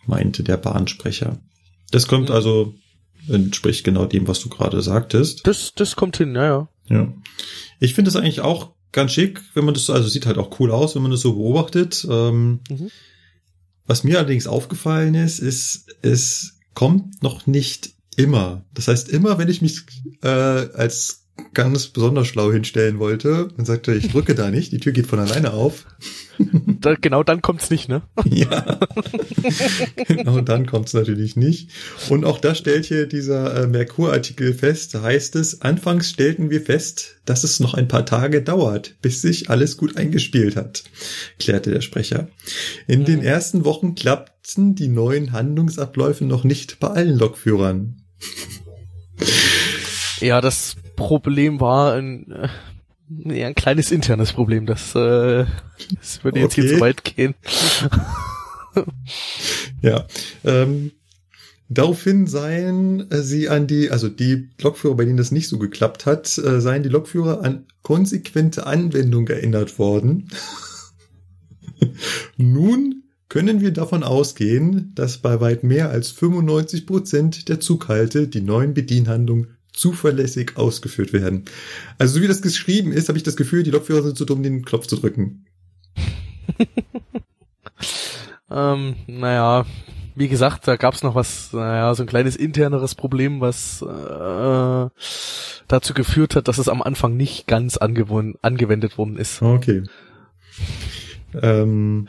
meinte 0.05 0.43
der 0.43 0.57
Bahnsprecher. 0.57 1.39
Das 1.91 2.07
kommt 2.07 2.29
mhm. 2.29 2.35
also, 2.35 2.73
entspricht 3.27 3.83
genau 3.83 4.05
dem, 4.05 4.27
was 4.27 4.39
du 4.39 4.49
gerade 4.49 4.81
sagtest. 4.81 5.45
Das, 5.45 5.73
das 5.75 5.95
kommt 5.95 6.17
hin, 6.17 6.35
ja, 6.35 6.67
ja. 6.89 7.13
Ich 7.79 7.93
finde 7.93 8.11
das 8.11 8.21
eigentlich 8.21 8.41
auch 8.41 8.71
ganz 8.91 9.13
schick, 9.13 9.41
wenn 9.53 9.65
man 9.65 9.73
das, 9.73 9.89
also 9.89 10.07
sieht 10.07 10.25
halt 10.25 10.37
auch 10.37 10.59
cool 10.59 10.71
aus, 10.71 10.95
wenn 10.95 11.01
man 11.01 11.11
das 11.11 11.21
so 11.21 11.33
beobachtet. 11.33 12.05
Ähm, 12.09 12.59
mhm. 12.69 12.91
Was 13.87 14.03
mir 14.03 14.19
allerdings 14.19 14.47
aufgefallen 14.47 15.15
ist, 15.15 15.39
ist, 15.39 15.95
es 16.01 16.59
kommt 16.73 17.21
noch 17.23 17.47
nicht 17.47 17.93
immer. 18.15 18.63
Das 18.73 18.87
heißt, 18.87 19.09
immer 19.09 19.37
wenn 19.37 19.49
ich 19.49 19.61
mich 19.61 19.85
äh, 20.21 20.27
als 20.27 21.25
ganz 21.53 21.87
besonders 21.87 22.27
schlau 22.27 22.51
hinstellen 22.51 22.99
wollte 22.99 23.49
und 23.57 23.65
sagte, 23.65 23.93
ich 23.93 24.09
drücke 24.09 24.35
da 24.35 24.51
nicht, 24.51 24.71
die 24.71 24.79
Tür 24.79 24.91
geht 24.91 25.07
von 25.07 25.19
alleine 25.19 25.53
auf. 25.53 25.85
Da, 26.81 26.95
genau 26.95 27.23
dann 27.23 27.41
kommt's 27.41 27.69
nicht, 27.69 27.89
ne? 27.89 28.01
ja. 28.25 28.79
genau 30.07 30.41
dann 30.41 30.65
kommt's 30.65 30.93
natürlich 30.93 31.35
nicht. 31.35 31.69
Und 32.09 32.25
auch 32.25 32.39
da 32.39 32.55
stellt 32.55 32.85
hier 32.85 33.07
dieser 33.07 33.63
äh, 33.63 33.67
Merkur-Artikel 33.67 34.53
fest, 34.53 34.95
heißt 34.95 35.35
es, 35.35 35.61
anfangs 35.61 36.09
stellten 36.09 36.49
wir 36.49 36.61
fest, 36.61 37.21
dass 37.25 37.43
es 37.43 37.59
noch 37.59 37.73
ein 37.73 37.87
paar 37.87 38.05
Tage 38.05 38.41
dauert, 38.41 38.95
bis 39.01 39.21
sich 39.21 39.49
alles 39.49 39.77
gut 39.77 39.97
eingespielt 39.97 40.55
hat, 40.55 40.83
klärte 41.39 41.71
der 41.71 41.81
Sprecher. 41.81 42.29
In 42.87 43.01
mhm. 43.01 43.05
den 43.05 43.21
ersten 43.21 43.63
Wochen 43.63 43.95
klappten 43.95 44.75
die 44.75 44.87
neuen 44.87 45.31
Handlungsabläufe 45.31 46.25
noch 46.25 46.43
nicht 46.43 46.79
bei 46.79 46.87
allen 46.87 47.17
Lokführern. 47.17 48.01
Ja, 50.19 50.41
das 50.41 50.75
Problem 50.95 51.59
war 51.59 51.97
ein, 53.11 53.29
äh, 53.29 53.45
ein 53.45 53.55
kleines 53.55 53.91
internes 53.91 54.33
Problem. 54.33 54.65
Das, 54.65 54.95
äh, 54.95 55.45
das 55.95 56.23
würde 56.23 56.39
jetzt 56.39 56.53
okay. 56.53 56.61
hier 56.61 56.75
zu 56.75 56.79
weit 56.79 57.03
gehen. 57.03 57.35
ja. 59.81 60.07
Ähm, 60.43 60.91
daraufhin 61.69 62.27
seien 62.27 63.09
äh, 63.11 63.21
sie 63.21 63.49
an 63.49 63.67
die, 63.67 63.91
also 63.91 64.09
die 64.09 64.49
Lokführer, 64.61 64.95
bei 64.95 65.05
denen 65.05 65.17
das 65.17 65.31
nicht 65.31 65.49
so 65.49 65.59
geklappt 65.59 66.05
hat, 66.05 66.37
äh, 66.37 66.61
seien 66.61 66.83
die 66.83 66.89
Lokführer 66.89 67.43
an 67.43 67.65
konsequente 67.81 68.65
Anwendung 68.65 69.27
erinnert 69.27 69.79
worden. 69.79 70.29
Nun 72.37 73.03
können 73.27 73.61
wir 73.61 73.71
davon 73.71 74.03
ausgehen, 74.03 74.91
dass 74.93 75.19
bei 75.19 75.39
weit 75.39 75.63
mehr 75.63 75.89
als 75.89 76.11
95 76.11 76.85
Prozent 76.85 77.47
der 77.47 77.61
Zughalte 77.61 78.27
die 78.27 78.41
neuen 78.41 78.73
Bedienhandlungen 78.73 79.55
zuverlässig 79.73 80.57
ausgeführt 80.57 81.13
werden. 81.13 81.45
Also 81.97 82.15
so 82.15 82.21
wie 82.21 82.27
das 82.27 82.41
geschrieben 82.41 82.91
ist, 82.91 83.07
habe 83.07 83.17
ich 83.17 83.23
das 83.23 83.37
Gefühl, 83.37 83.63
die 83.63 83.71
Lokführer 83.71 84.03
sind 84.03 84.17
zu 84.17 84.25
dumm, 84.25 84.43
den 84.43 84.65
Knopf 84.65 84.87
zu 84.87 84.95
drücken. 84.97 85.45
ähm, 88.51 88.95
naja, 89.07 89.65
wie 90.15 90.27
gesagt, 90.27 90.67
da 90.67 90.75
gab's 90.75 91.03
noch 91.03 91.15
was, 91.15 91.53
naja, 91.53 91.93
so 91.95 92.03
ein 92.03 92.07
kleines 92.07 92.35
interneres 92.35 92.95
Problem, 92.95 93.39
was 93.39 93.81
äh, 93.81 94.89
dazu 95.67 95.93
geführt 95.93 96.35
hat, 96.35 96.47
dass 96.47 96.57
es 96.57 96.67
am 96.67 96.81
Anfang 96.81 97.15
nicht 97.15 97.47
ganz 97.47 97.77
angewendet 97.77 98.97
worden 98.97 99.17
ist. 99.17 99.41
Okay. 99.41 99.83
Ähm, 101.41 102.07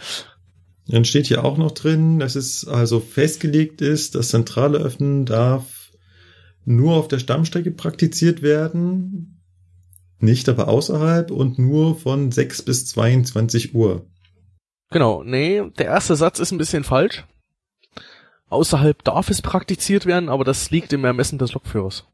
dann 0.88 1.04
steht 1.04 1.26
hier 1.26 1.44
auch 1.44 1.58
noch 1.58 1.70
drin, 1.70 2.18
dass 2.18 2.34
es 2.34 2.66
also 2.66 2.98
festgelegt 2.98 3.80
ist, 3.80 4.16
das 4.16 4.28
zentrale 4.28 4.78
Öffnen 4.78 5.24
darf 5.24 5.81
nur 6.64 6.94
auf 6.94 7.08
der 7.08 7.18
Stammstrecke 7.18 7.70
praktiziert 7.70 8.42
werden, 8.42 9.40
nicht 10.18 10.48
aber 10.48 10.68
außerhalb 10.68 11.30
und 11.30 11.58
nur 11.58 11.96
von 11.96 12.30
6 12.30 12.62
bis 12.62 12.86
22 12.86 13.74
Uhr. 13.74 14.06
Genau, 14.90 15.22
nee, 15.24 15.62
der 15.78 15.86
erste 15.86 16.16
Satz 16.16 16.38
ist 16.38 16.52
ein 16.52 16.58
bisschen 16.58 16.84
falsch. 16.84 17.24
Außerhalb 18.48 19.02
darf 19.02 19.30
es 19.30 19.40
praktiziert 19.40 20.04
werden, 20.04 20.28
aber 20.28 20.44
das 20.44 20.70
liegt 20.70 20.92
im 20.92 21.04
Ermessen 21.04 21.38
des 21.38 21.54
Lokführers. 21.54 22.04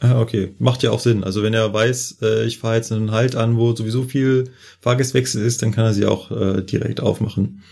Ah, 0.00 0.20
okay. 0.20 0.54
Macht 0.58 0.82
ja 0.82 0.90
auch 0.90 1.00
Sinn. 1.00 1.24
Also 1.24 1.42
wenn 1.42 1.54
er 1.54 1.72
weiß, 1.72 2.18
äh, 2.22 2.44
ich 2.44 2.58
fahre 2.58 2.76
jetzt 2.76 2.92
einen 2.92 3.10
Halt 3.10 3.36
an, 3.36 3.56
wo 3.56 3.74
sowieso 3.74 4.02
viel 4.02 4.50
Fahrgastwechsel 4.80 5.44
ist, 5.44 5.62
dann 5.62 5.72
kann 5.72 5.84
er 5.84 5.94
sie 5.94 6.06
auch 6.06 6.30
äh, 6.30 6.62
direkt 6.62 7.00
aufmachen. 7.00 7.62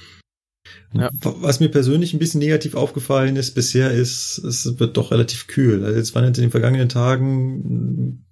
Ja. 0.93 1.11
Was 1.21 1.61
mir 1.61 1.69
persönlich 1.69 2.13
ein 2.13 2.19
bisschen 2.19 2.41
negativ 2.41 2.75
aufgefallen 2.75 3.37
ist 3.37 3.55
bisher 3.55 3.91
ist, 3.91 4.39
es 4.39 4.79
wird 4.79 4.97
doch 4.97 5.11
relativ 5.11 5.47
kühl. 5.47 5.85
Also 5.85 5.97
jetzt 5.97 6.15
waren 6.15 6.25
jetzt 6.25 6.39
in 6.39 6.45
den 6.45 6.51
vergangenen 6.51 6.89
Tagen 6.89 8.25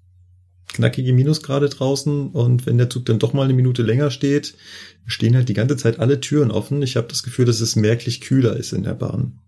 knackige 0.72 1.12
Minusgrade 1.12 1.68
draußen 1.68 2.30
und 2.30 2.66
wenn 2.66 2.78
der 2.78 2.90
Zug 2.90 3.06
dann 3.06 3.18
doch 3.18 3.32
mal 3.32 3.44
eine 3.44 3.54
Minute 3.54 3.82
länger 3.82 4.10
steht, 4.10 4.54
stehen 5.06 5.34
halt 5.34 5.48
die 5.48 5.54
ganze 5.54 5.76
Zeit 5.76 5.98
alle 5.98 6.20
Türen 6.20 6.50
offen. 6.50 6.82
Ich 6.82 6.96
habe 6.96 7.08
das 7.08 7.22
Gefühl, 7.22 7.44
dass 7.44 7.60
es 7.60 7.76
merklich 7.76 8.20
kühler 8.20 8.56
ist 8.56 8.72
in 8.72 8.84
der 8.84 8.94
Bahn. 8.94 9.38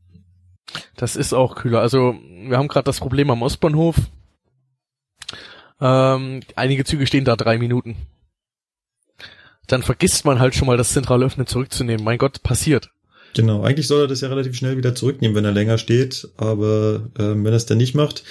Das 0.97 1.17
ist 1.17 1.33
auch 1.33 1.55
kühler. 1.55 1.81
Also 1.81 2.15
wir 2.49 2.57
haben 2.57 2.69
gerade 2.69 2.85
das 2.85 2.99
Problem 2.99 3.31
am 3.31 3.43
Ostbahnhof. 3.43 3.97
Ähm, 5.81 6.41
einige 6.57 6.85
Züge 6.85 7.07
stehen 7.07 7.25
da 7.25 7.37
drei 7.37 7.59
Minuten. 7.59 7.97
Dann 9.73 9.83
vergisst 9.83 10.27
man 10.27 10.39
halt 10.39 10.55
schon 10.55 10.67
mal 10.67 10.77
das 10.77 10.93
zentrale 10.93 11.25
Öffnen 11.25 11.47
zurückzunehmen. 11.47 12.05
Mein 12.05 12.19
Gott, 12.19 12.43
passiert. 12.43 12.91
Genau, 13.33 13.63
eigentlich 13.63 13.87
soll 13.87 14.03
er 14.03 14.07
das 14.07 14.21
ja 14.21 14.29
relativ 14.29 14.55
schnell 14.55 14.77
wieder 14.77 14.95
zurücknehmen, 14.95 15.35
wenn 15.35 15.47
er 15.47 15.53
länger 15.53 15.79
steht, 15.79 16.29
aber 16.37 17.09
ähm, 17.19 17.43
wenn 17.43 17.55
er 17.55 17.57
es 17.57 17.65
dann 17.65 17.79
nicht 17.79 17.95
macht, 17.95 18.23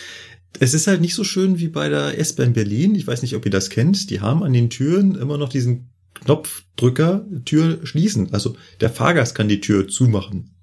es 0.59 0.75
ist 0.75 0.85
halt 0.85 1.01
nicht 1.01 1.15
so 1.15 1.23
schön 1.23 1.57
wie 1.57 1.69
bei 1.69 1.89
der 1.89 2.19
S-Bahn 2.19 2.53
Berlin. 2.53 2.93
Ich 2.93 3.07
weiß 3.07 3.23
nicht, 3.23 3.35
ob 3.35 3.43
ihr 3.45 3.49
das 3.49 3.71
kennt. 3.71 4.11
Die 4.11 4.21
haben 4.21 4.43
an 4.43 4.53
den 4.53 4.69
Türen 4.69 5.15
immer 5.15 5.39
noch 5.39 5.49
diesen 5.49 5.89
Knopfdrücker, 6.13 7.25
Tür 7.43 7.79
schließen. 7.87 8.31
Also 8.33 8.55
der 8.79 8.91
Fahrgast 8.91 9.33
kann 9.33 9.47
die 9.47 9.61
Tür 9.61 9.87
zumachen. 9.87 10.53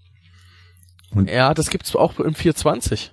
Und 1.11 1.29
ja, 1.29 1.55
das 1.55 1.71
gibt's 1.71 1.97
auch 1.97 2.21
im 2.21 2.37
420. 2.37 3.11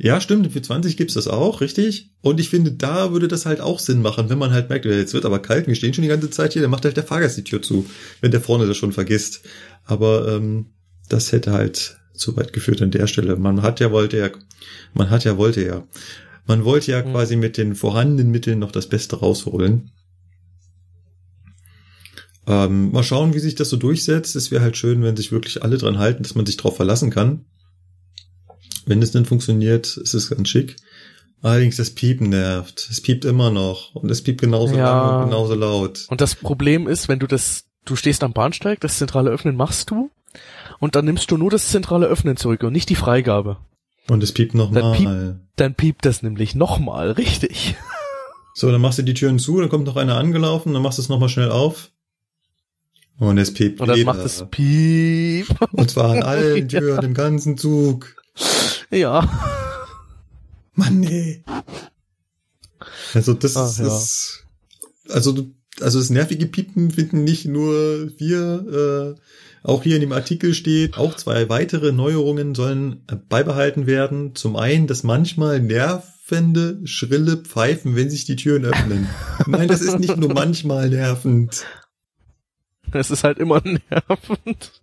Ja, 0.00 0.20
stimmt, 0.20 0.46
im 0.46 0.52
420 0.52 0.96
gibt's 0.96 1.14
das 1.14 1.26
auch, 1.26 1.60
richtig. 1.60 2.12
Und 2.20 2.38
ich 2.38 2.48
finde, 2.48 2.70
da 2.70 3.12
würde 3.12 3.26
das 3.26 3.46
halt 3.46 3.60
auch 3.60 3.80
Sinn 3.80 4.00
machen, 4.00 4.30
wenn 4.30 4.38
man 4.38 4.52
halt 4.52 4.68
merkt, 4.68 4.84
jetzt 4.84 5.12
wird 5.12 5.24
aber 5.24 5.40
kalt, 5.40 5.66
wir 5.66 5.74
stehen 5.74 5.92
schon 5.92 6.02
die 6.02 6.08
ganze 6.08 6.30
Zeit 6.30 6.52
hier, 6.52 6.62
dann 6.62 6.70
macht 6.70 6.84
halt 6.84 6.96
der 6.96 7.04
Fahrgast 7.04 7.36
die 7.36 7.44
Tür 7.44 7.60
zu, 7.62 7.84
wenn 8.20 8.30
der 8.30 8.40
vorne 8.40 8.66
das 8.68 8.76
schon 8.76 8.92
vergisst. 8.92 9.40
Aber 9.84 10.28
ähm, 10.28 10.66
das 11.08 11.32
hätte 11.32 11.52
halt 11.52 11.98
zu 12.14 12.36
weit 12.36 12.52
geführt 12.52 12.80
an 12.80 12.92
der 12.92 13.08
Stelle. 13.08 13.36
Man 13.36 13.62
hat 13.62 13.80
ja 13.80 13.90
wollte 13.90 14.18
ja, 14.18 14.30
man 14.94 15.10
hat 15.10 15.24
ja 15.24 15.36
wollte 15.36 15.64
ja. 15.64 15.86
Man 16.46 16.64
wollte 16.64 16.92
ja 16.92 17.04
mhm. 17.04 17.10
quasi 17.10 17.36
mit 17.36 17.56
den 17.56 17.74
vorhandenen 17.74 18.30
Mitteln 18.30 18.60
noch 18.60 18.72
das 18.72 18.88
Beste 18.88 19.16
rausholen. 19.16 19.90
Ähm, 22.46 22.92
mal 22.92 23.02
schauen, 23.02 23.34
wie 23.34 23.40
sich 23.40 23.56
das 23.56 23.68
so 23.68 23.76
durchsetzt. 23.76 24.36
Es 24.36 24.50
wäre 24.50 24.62
halt 24.62 24.76
schön, 24.76 25.02
wenn 25.02 25.16
sich 25.16 25.32
wirklich 25.32 25.62
alle 25.62 25.76
dran 25.76 25.98
halten, 25.98 26.22
dass 26.22 26.34
man 26.34 26.46
sich 26.46 26.56
drauf 26.56 26.76
verlassen 26.76 27.10
kann. 27.10 27.44
Wenn 28.88 29.02
es 29.02 29.12
denn 29.12 29.26
funktioniert, 29.26 29.98
ist 29.98 30.14
es 30.14 30.30
ganz 30.30 30.48
schick. 30.48 30.76
Allerdings 31.42 31.76
das 31.76 31.90
Piepen 31.90 32.30
nervt. 32.30 32.88
Es 32.90 33.02
piept 33.02 33.26
immer 33.26 33.50
noch 33.50 33.94
und 33.94 34.10
es 34.10 34.22
piept 34.22 34.40
genauso 34.40 34.74
ja. 34.74 34.84
lang 34.84 35.16
und 35.16 35.30
genauso 35.30 35.54
laut. 35.54 36.06
Und 36.08 36.20
das 36.20 36.34
Problem 36.34 36.88
ist, 36.88 37.06
wenn 37.06 37.18
du 37.18 37.26
das, 37.26 37.66
du 37.84 37.96
stehst 37.96 38.24
am 38.24 38.32
Bahnsteig, 38.32 38.80
das 38.80 38.98
zentrale 38.98 39.30
Öffnen 39.30 39.56
machst 39.56 39.90
du 39.90 40.10
und 40.80 40.96
dann 40.96 41.04
nimmst 41.04 41.30
du 41.30 41.36
nur 41.36 41.50
das 41.50 41.68
zentrale 41.68 42.06
Öffnen 42.06 42.38
zurück 42.38 42.62
und 42.62 42.72
nicht 42.72 42.88
die 42.88 42.94
Freigabe. 42.94 43.58
Und 44.08 44.22
es 44.22 44.32
piept 44.32 44.54
nochmal. 44.54 44.82
Dann, 44.82 44.92
piep, 44.94 45.36
dann 45.56 45.74
piept 45.74 46.06
das 46.06 46.22
nämlich 46.22 46.54
nochmal, 46.54 47.12
richtig. 47.12 47.76
So, 48.54 48.72
dann 48.72 48.80
machst 48.80 48.98
du 48.98 49.02
die 49.02 49.14
Türen 49.14 49.38
zu, 49.38 49.60
dann 49.60 49.68
kommt 49.68 49.86
noch 49.86 49.96
einer 49.96 50.16
angelaufen, 50.16 50.72
dann 50.72 50.82
machst 50.82 50.96
du 50.96 51.02
es 51.02 51.10
nochmal 51.10 51.28
schnell 51.28 51.50
auf. 51.50 51.90
Und 53.18 53.36
es 53.36 53.52
piept. 53.52 53.80
Und 53.80 53.88
dann 53.88 54.02
macht 54.02 54.20
es 54.20 54.44
piep. 54.50 55.46
Und 55.72 55.90
zwar 55.90 56.12
an 56.12 56.22
allen 56.22 56.68
Türen 56.70 57.04
im 57.04 57.14
ganzen 57.14 57.58
Zug. 57.58 58.16
Ja. 58.90 59.28
Mann, 60.74 61.00
nee. 61.00 61.44
Also 63.14 63.34
das 63.34 63.56
Ach, 63.56 63.68
ist, 63.68 64.44
ja. 65.08 65.14
also, 65.14 65.50
also 65.80 65.98
das 65.98 66.10
nervige 66.10 66.46
Piepen 66.46 66.90
finden 66.90 67.24
nicht 67.24 67.46
nur 67.46 68.10
wir, 68.18 69.16
äh, 69.16 69.20
auch 69.62 69.82
hier 69.82 69.96
in 69.96 70.00
dem 70.00 70.12
Artikel 70.12 70.54
steht, 70.54 70.96
auch 70.96 71.16
zwei 71.16 71.48
weitere 71.48 71.92
Neuerungen 71.92 72.54
sollen 72.54 73.04
beibehalten 73.28 73.86
werden. 73.86 74.34
Zum 74.34 74.56
einen, 74.56 74.86
dass 74.86 75.02
manchmal 75.02 75.60
nervende, 75.60 76.80
schrille 76.84 77.38
Pfeifen, 77.38 77.96
wenn 77.96 78.10
sich 78.10 78.24
die 78.24 78.36
Türen 78.36 78.64
öffnen. 78.64 79.08
Nein, 79.46 79.68
das 79.68 79.80
ist 79.80 79.98
nicht 79.98 80.16
nur 80.16 80.32
manchmal 80.32 80.88
nervend. 80.88 81.66
Es 82.92 83.10
ist 83.10 83.24
halt 83.24 83.38
immer 83.38 83.60
nervend. 83.90 84.82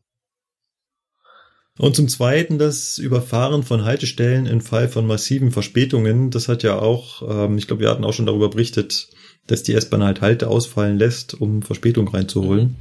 Und 1.78 1.96
zum 1.96 2.08
Zweiten 2.08 2.58
das 2.58 2.98
Überfahren 2.98 3.64
von 3.64 3.84
Haltestellen 3.84 4.46
im 4.46 4.62
Fall 4.62 4.88
von 4.88 5.06
massiven 5.06 5.52
Verspätungen. 5.52 6.32
Das 6.32 6.48
hat 6.48 6.64
ja 6.64 6.80
auch, 6.80 7.22
ähm, 7.30 7.58
ich 7.58 7.68
glaube, 7.68 7.82
wir 7.82 7.90
hatten 7.90 8.06
auch 8.06 8.14
schon 8.14 8.26
darüber 8.26 8.50
berichtet, 8.50 9.10
dass 9.48 9.64
die 9.64 9.74
S-Bahn 9.74 10.04
halt 10.04 10.22
Halte 10.22 10.48
ausfallen 10.48 10.98
lässt, 10.98 11.34
um 11.34 11.62
Verspätung 11.62 12.08
reinzuholen. 12.08 12.78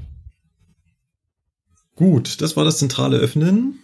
Gut, 1.96 2.40
das 2.40 2.56
war 2.56 2.64
das 2.64 2.78
zentrale 2.78 3.18
Öffnen. 3.18 3.80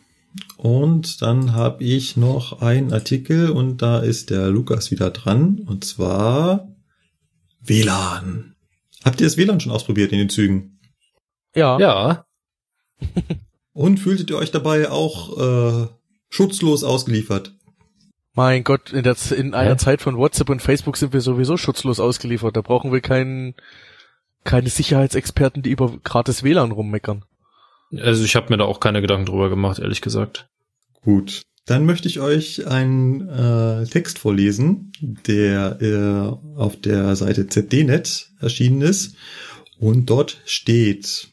Und 0.57 1.23
dann 1.23 1.55
habe 1.55 1.83
ich 1.83 2.17
noch 2.17 2.63
einen 2.63 2.93
Artikel 2.93 3.51
und 3.51 3.83
da 3.83 3.99
ist 3.99 4.31
der 4.31 4.49
Lukas 4.49 4.93
wieder 4.93 5.11
dran. 5.11 5.61
Und 5.67 5.85
zwar 5.85 6.69
WLAN. 7.61 8.55
Habt 9.05 9.21
ihr 9.21 9.27
das 9.27 9.37
WLAN 9.37 9.59
schon 9.59 9.73
ausprobiert 9.73 10.13
in 10.13 10.19
den 10.19 10.29
Zügen? 10.29 10.79
Ja. 11.55 11.81
Ja. 11.81 12.27
und 13.81 13.99
fühltet 13.99 14.29
ihr 14.29 14.37
euch 14.37 14.51
dabei 14.51 14.91
auch 14.91 15.39
äh, 15.39 15.87
schutzlos 16.29 16.85
ausgeliefert? 16.85 17.55
Mein 18.35 18.63
Gott, 18.63 18.93
in, 18.93 19.05
der, 19.05 19.17
in 19.35 19.55
einer 19.55 19.71
ja. 19.71 19.79
Zeit 19.79 20.03
von 20.03 20.19
WhatsApp 20.19 20.51
und 20.51 20.61
Facebook 20.61 20.99
sind 20.99 21.15
wir 21.15 21.23
sowieso 21.23 21.57
schutzlos 21.57 21.99
ausgeliefert. 21.99 22.55
Da 22.55 22.61
brauchen 22.61 22.93
wir 22.93 23.01
keinen, 23.01 23.55
keine 24.45 24.69
Sicherheitsexperten, 24.69 25.63
die 25.63 25.71
über 25.71 25.97
gratis 26.05 26.43
WLAN 26.43 26.73
rummeckern. 26.73 27.25
Also 27.97 28.23
ich 28.23 28.37
habe 28.37 28.51
mir 28.51 28.59
da 28.59 28.65
auch 28.65 28.81
keine 28.81 29.01
Gedanken 29.01 29.25
drüber 29.25 29.49
gemacht, 29.49 29.79
ehrlich 29.79 30.03
gesagt. 30.03 30.51
Gut. 31.03 31.41
Dann 31.65 31.87
möchte 31.87 32.07
ich 32.07 32.21
euch 32.21 32.67
einen 32.67 33.29
äh, 33.31 33.87
Text 33.87 34.19
vorlesen, 34.19 34.93
der 35.01 35.81
äh, 35.81 36.59
auf 36.59 36.79
der 36.79 37.17
Seite 37.17 37.47
ZDNet 37.47 38.31
erschienen 38.41 38.83
ist. 38.83 39.17
Und 39.79 40.11
dort 40.11 40.43
steht, 40.45 41.30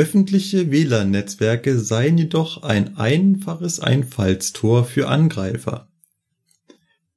öffentliche 0.00 0.70
WLAN-Netzwerke 0.70 1.78
seien 1.78 2.16
jedoch 2.16 2.62
ein 2.62 2.96
einfaches 2.96 3.80
Einfallstor 3.80 4.86
für 4.86 5.08
Angreifer. 5.08 5.90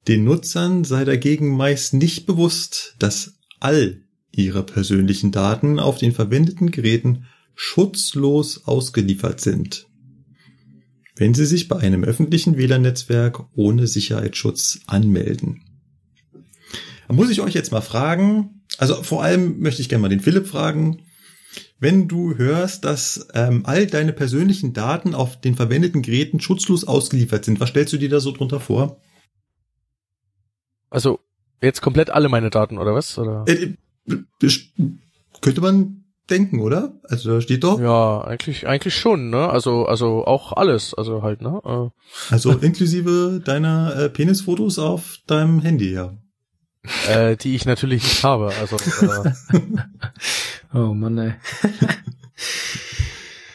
Den 0.10 0.26
Nutzern 0.26 0.84
sei 0.84 1.06
dagegen 1.06 1.56
meist 1.56 1.94
nicht 1.94 2.26
bewusst, 2.26 2.96
dass 3.00 3.36
all 3.62 4.02
ihre 4.32 4.64
persönlichen 4.64 5.32
Daten 5.32 5.80
auf 5.80 5.98
den 5.98 6.12
verwendeten 6.12 6.72
Geräten 6.72 7.24
schutzlos 7.56 8.66
ausgeliefert 8.66 9.40
sind, 9.40 9.88
wenn 11.16 11.34
Sie 11.34 11.46
sich 11.46 11.70
bei 11.70 11.78
einem 11.78 12.04
öffentlichen 12.04 12.58
WLAN-Netzwerk 12.58 13.46
ohne 13.56 13.88
Sicherheitsschutz 13.88 14.82
anmelden. 14.88 15.62
Da 17.08 17.14
muss 17.14 17.30
ich 17.30 17.40
euch 17.40 17.54
jetzt 17.54 17.72
mal 17.72 17.80
fragen, 17.80 18.66
also 18.78 19.02
vor 19.04 19.24
allem 19.24 19.62
möchte 19.62 19.82
ich 19.82 19.88
gerne 19.88 20.02
mal 20.02 20.10
den 20.10 20.20
Philipp 20.20 20.48
fragen, 20.48 21.04
wenn 21.80 22.08
du 22.08 22.38
hörst, 22.38 22.86
dass 22.86 23.28
ähm, 23.34 23.64
all 23.66 23.88
deine 23.88 24.14
persönlichen 24.14 24.74
Daten 24.74 25.14
auf 25.16 25.40
den 25.40 25.56
verwendeten 25.56 26.02
Geräten 26.02 26.40
schutzlos 26.40 26.86
ausgeliefert 26.86 27.46
sind, 27.46 27.60
was 27.60 27.70
stellst 27.70 27.94
du 27.94 27.98
dir 27.98 28.10
da 28.10 28.20
so 28.20 28.32
drunter 28.32 28.60
vor? 28.60 29.02
Also 30.90 31.20
jetzt 31.62 31.82
komplett 31.82 32.10
alle 32.10 32.30
meine 32.30 32.50
Daten 32.50 32.78
oder 32.78 32.94
was? 32.94 33.18
Oder? 33.18 33.46
Äh, 33.48 33.76
äh 34.08 34.50
könnte 35.42 35.62
man 35.62 36.04
denken, 36.30 36.60
oder? 36.60 36.94
Also 37.04 37.34
da 37.34 37.42
steht 37.42 37.64
doch. 37.64 37.80
Ja, 37.80 38.22
eigentlich, 38.22 38.68
eigentlich 38.68 38.96
schon, 38.96 39.30
ne? 39.30 39.50
Also, 39.50 39.86
also 39.86 40.26
auch 40.26 40.54
alles, 40.54 40.94
also 40.94 41.22
halt, 41.22 41.42
ne? 41.42 41.62
Äh. 41.66 42.34
Also 42.34 42.52
inklusive 42.62 43.42
deiner 43.44 43.96
äh, 43.96 44.10
Penisfotos 44.10 44.80
auf 44.80 45.18
deinem 45.28 45.60
Handy, 45.60 45.94
ja. 45.94 46.18
Äh, 47.10 47.38
die 47.38 47.56
ich 47.56 47.66
natürlich 47.66 48.04
nicht 48.04 48.24
habe, 48.24 48.52
also. 48.60 48.78
Äh. 48.78 49.32
oh 50.74 50.94
Mann, 50.94 51.18
ey. 51.18 51.34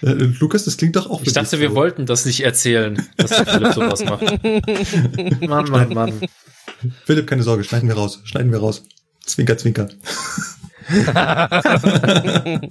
Äh, 0.02 0.12
Lukas, 0.12 0.64
das 0.64 0.76
klingt 0.76 0.96
doch 0.96 1.10
auch. 1.10 1.22
Ich 1.22 1.32
dachte, 1.32 1.60
wir 1.60 1.70
so. 1.70 1.74
wollten 1.74 2.06
das 2.06 2.24
nicht 2.24 2.40
erzählen, 2.40 3.04
dass 3.16 3.30
der 3.30 3.46
Philipp 3.46 3.74
sowas 3.74 4.04
macht. 4.04 4.22
Mann, 5.48 5.68
Mann, 5.70 5.92
Mann. 5.92 6.12
Philipp, 7.04 7.26
keine 7.26 7.42
Sorge, 7.42 7.64
schneiden 7.64 7.88
wir 7.88 7.96
raus, 7.96 8.20
schneiden 8.24 8.52
wir 8.52 8.60
raus. 8.60 8.84
Zwinker, 9.26 9.58
zwinker. 9.58 9.88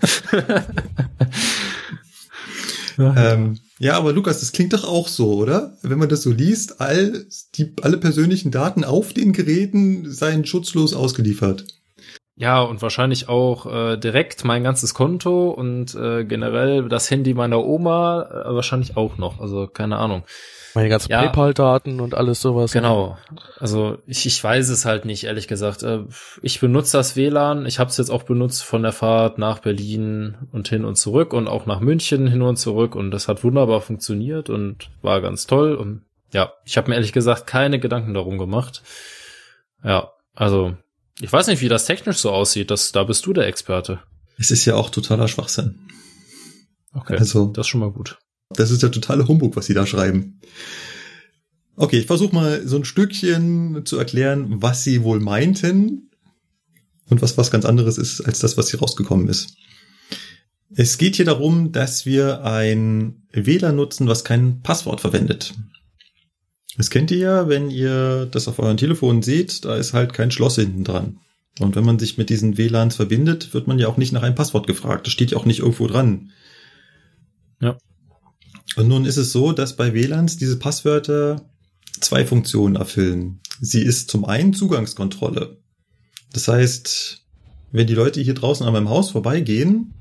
ähm, 2.97 3.59
ja, 3.77 3.95
aber 3.95 4.11
Lukas, 4.13 4.39
das 4.39 4.53
klingt 4.53 4.73
doch 4.73 4.85
auch 4.85 5.07
so, 5.07 5.35
oder? 5.35 5.77
Wenn 5.83 5.99
man 5.99 6.09
das 6.09 6.23
so 6.23 6.31
liest, 6.31 6.81
all 6.81 7.27
die, 7.55 7.73
alle 7.81 7.97
persönlichen 7.97 8.49
Daten 8.49 8.83
auf 8.83 9.13
den 9.13 9.33
Geräten 9.33 10.11
seien 10.11 10.45
schutzlos 10.45 10.95
ausgeliefert. 10.95 11.65
Ja, 12.39 12.61
und 12.61 12.83
wahrscheinlich 12.83 13.29
auch 13.29 13.65
äh, 13.65 13.97
direkt 13.97 14.45
mein 14.45 14.63
ganzes 14.63 14.93
Konto 14.93 15.49
und 15.49 15.95
äh, 15.95 16.23
generell 16.23 16.87
das 16.87 17.09
Handy 17.09 17.33
meiner 17.33 17.65
Oma 17.65 18.21
äh, 18.45 18.53
wahrscheinlich 18.53 18.95
auch 18.95 19.17
noch. 19.17 19.39
Also 19.41 19.65
keine 19.65 19.97
Ahnung. 19.97 20.23
Meine 20.75 20.89
ganzen 20.89 21.11
Ja. 21.11 21.21
PayPal-Daten 21.23 21.99
und 21.99 22.13
alles 22.13 22.39
sowas. 22.39 22.71
Genau. 22.71 23.17
Also 23.59 23.97
ich, 24.05 24.27
ich 24.27 24.43
weiß 24.43 24.69
es 24.69 24.85
halt 24.85 25.05
nicht, 25.05 25.23
ehrlich 25.23 25.47
gesagt. 25.47 25.81
Äh, 25.81 26.01
Ich 26.43 26.59
benutze 26.59 26.97
das 26.97 27.15
WLAN. 27.15 27.65
Ich 27.65 27.79
habe 27.79 27.89
es 27.89 27.97
jetzt 27.97 28.11
auch 28.11 28.21
benutzt 28.21 28.63
von 28.63 28.83
der 28.83 28.91
Fahrt 28.91 29.39
nach 29.39 29.57
Berlin 29.57 30.35
und 30.51 30.67
hin 30.67 30.85
und 30.85 30.95
zurück 30.95 31.33
und 31.33 31.47
auch 31.47 31.65
nach 31.65 31.79
München 31.79 32.27
hin 32.27 32.43
und 32.43 32.57
zurück. 32.57 32.95
Und 32.95 33.09
das 33.09 33.27
hat 33.27 33.43
wunderbar 33.43 33.81
funktioniert 33.81 34.51
und 34.51 34.91
war 35.01 35.21
ganz 35.21 35.47
toll. 35.47 35.73
Und 35.73 36.03
ja, 36.31 36.53
ich 36.65 36.77
habe 36.77 36.89
mir 36.89 36.95
ehrlich 36.97 37.13
gesagt 37.13 37.47
keine 37.47 37.79
Gedanken 37.79 38.13
darum 38.13 38.37
gemacht. 38.37 38.83
Ja, 39.83 40.11
also 40.35 40.75
ich 41.21 41.31
weiß 41.31 41.47
nicht, 41.47 41.61
wie 41.61 41.69
das 41.69 41.85
technisch 41.85 42.17
so 42.17 42.31
aussieht. 42.31 42.71
Das, 42.71 42.91
da 42.91 43.03
bist 43.03 43.25
du 43.25 43.33
der 43.33 43.47
Experte. 43.47 43.99
Es 44.37 44.51
ist 44.51 44.65
ja 44.65 44.75
auch 44.75 44.89
totaler 44.89 45.27
Schwachsinn. 45.27 45.79
Okay, 46.93 47.17
Also- 47.17 47.47
das 47.47 47.65
ist 47.65 47.69
schon 47.69 47.81
mal 47.81 47.91
gut. 47.91 48.17
Das 48.49 48.71
ist 48.71 48.81
der 48.81 48.91
totale 48.91 49.27
Humbug, 49.27 49.55
was 49.55 49.65
sie 49.65 49.73
da 49.73 49.85
schreiben. 49.85 50.39
Okay, 51.75 51.99
ich 51.99 52.05
versuche 52.07 52.33
mal 52.33 52.65
so 52.67 52.77
ein 52.77 52.85
Stückchen 52.85 53.85
zu 53.85 53.97
erklären, 53.97 54.61
was 54.61 54.83
sie 54.83 55.03
wohl 55.03 55.19
meinten 55.19 56.09
und 57.09 57.21
was 57.21 57.37
was 57.37 57.51
ganz 57.51 57.65
anderes 57.65 57.97
ist 57.97 58.21
als 58.21 58.39
das, 58.39 58.57
was 58.57 58.71
hier 58.71 58.79
rausgekommen 58.79 59.27
ist. 59.27 59.53
Es 60.73 60.97
geht 60.97 61.17
hier 61.17 61.25
darum, 61.25 61.71
dass 61.71 62.05
wir 62.05 62.43
ein 62.43 63.27
WLAN 63.31 63.75
nutzen, 63.75 64.07
was 64.07 64.23
kein 64.23 64.61
Passwort 64.61 65.01
verwendet. 65.01 65.53
Das 66.77 66.91
kennt 66.91 67.09
ihr 67.09 67.17
ja, 67.17 67.49
wenn 67.49 67.71
ihr 67.71 68.27
das 68.27 68.47
auf 68.47 68.59
euren 68.59 68.77
Telefon 68.77 69.23
seht, 69.23 69.65
da 69.65 69.75
ist 69.75 69.93
halt 69.93 70.13
kein 70.13 70.31
Schloss 70.31 70.55
hinten 70.55 70.83
dran. 70.83 71.19
Und 71.59 71.75
wenn 71.75 71.83
man 71.83 71.97
sich 71.97 72.19
mit 72.19 72.29
diesen 72.29 72.57
WLANs 72.57 72.95
verbindet, 72.95 73.53
wird 73.53 73.67
man 73.67 73.79
ja 73.79 73.87
auch 73.87 73.97
nicht 73.97 74.11
nach 74.13 74.21
einem 74.21 74.35
Passwort 74.35 74.67
gefragt. 74.67 75.07
Das 75.07 75.13
steht 75.13 75.31
ja 75.31 75.37
auch 75.37 75.45
nicht 75.45 75.59
irgendwo 75.59 75.87
dran. 75.87 76.31
Und 78.75 78.87
nun 78.87 79.05
ist 79.05 79.17
es 79.17 79.31
so, 79.31 79.53
dass 79.53 79.75
bei 79.75 79.93
WLANs 79.95 80.37
diese 80.37 80.59
Passwörter 80.59 81.49
zwei 81.99 82.25
Funktionen 82.25 82.75
erfüllen. 82.75 83.39
Sie 83.59 83.81
ist 83.81 84.11
zum 84.11 84.25
einen 84.25 84.53
Zugangskontrolle. 84.53 85.57
Das 86.31 86.47
heißt, 86.47 87.25
wenn 87.71 87.87
die 87.87 87.95
Leute 87.95 88.21
hier 88.21 88.35
draußen 88.35 88.67
an 88.67 88.73
meinem 88.73 88.89
Haus 88.89 89.09
vorbeigehen, 89.09 89.93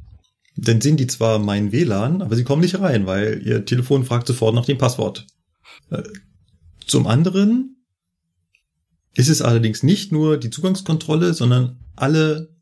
dann 0.57 0.82
sehen 0.82 0.98
die 0.98 1.07
zwar 1.07 1.39
mein 1.39 1.73
WLAN, 1.73 2.20
aber 2.20 2.36
sie 2.36 2.44
kommen 2.44 2.62
nicht 2.62 2.78
rein, 2.78 3.07
weil 3.07 3.43
ihr 3.47 3.65
Telefon 3.65 4.05
fragt 4.05 4.27
sofort 4.27 4.55
nach 4.55 4.66
dem 4.66 4.77
Passwort. 4.77 5.27
Zum 6.87 7.07
anderen 7.07 7.85
ist 9.15 9.29
es 9.29 9.43
allerdings 9.43 9.83
nicht 9.83 10.13
nur 10.13 10.37
die 10.39 10.51
Zugangskontrolle, 10.51 11.35
sondern 11.35 11.85
alle 11.97 12.55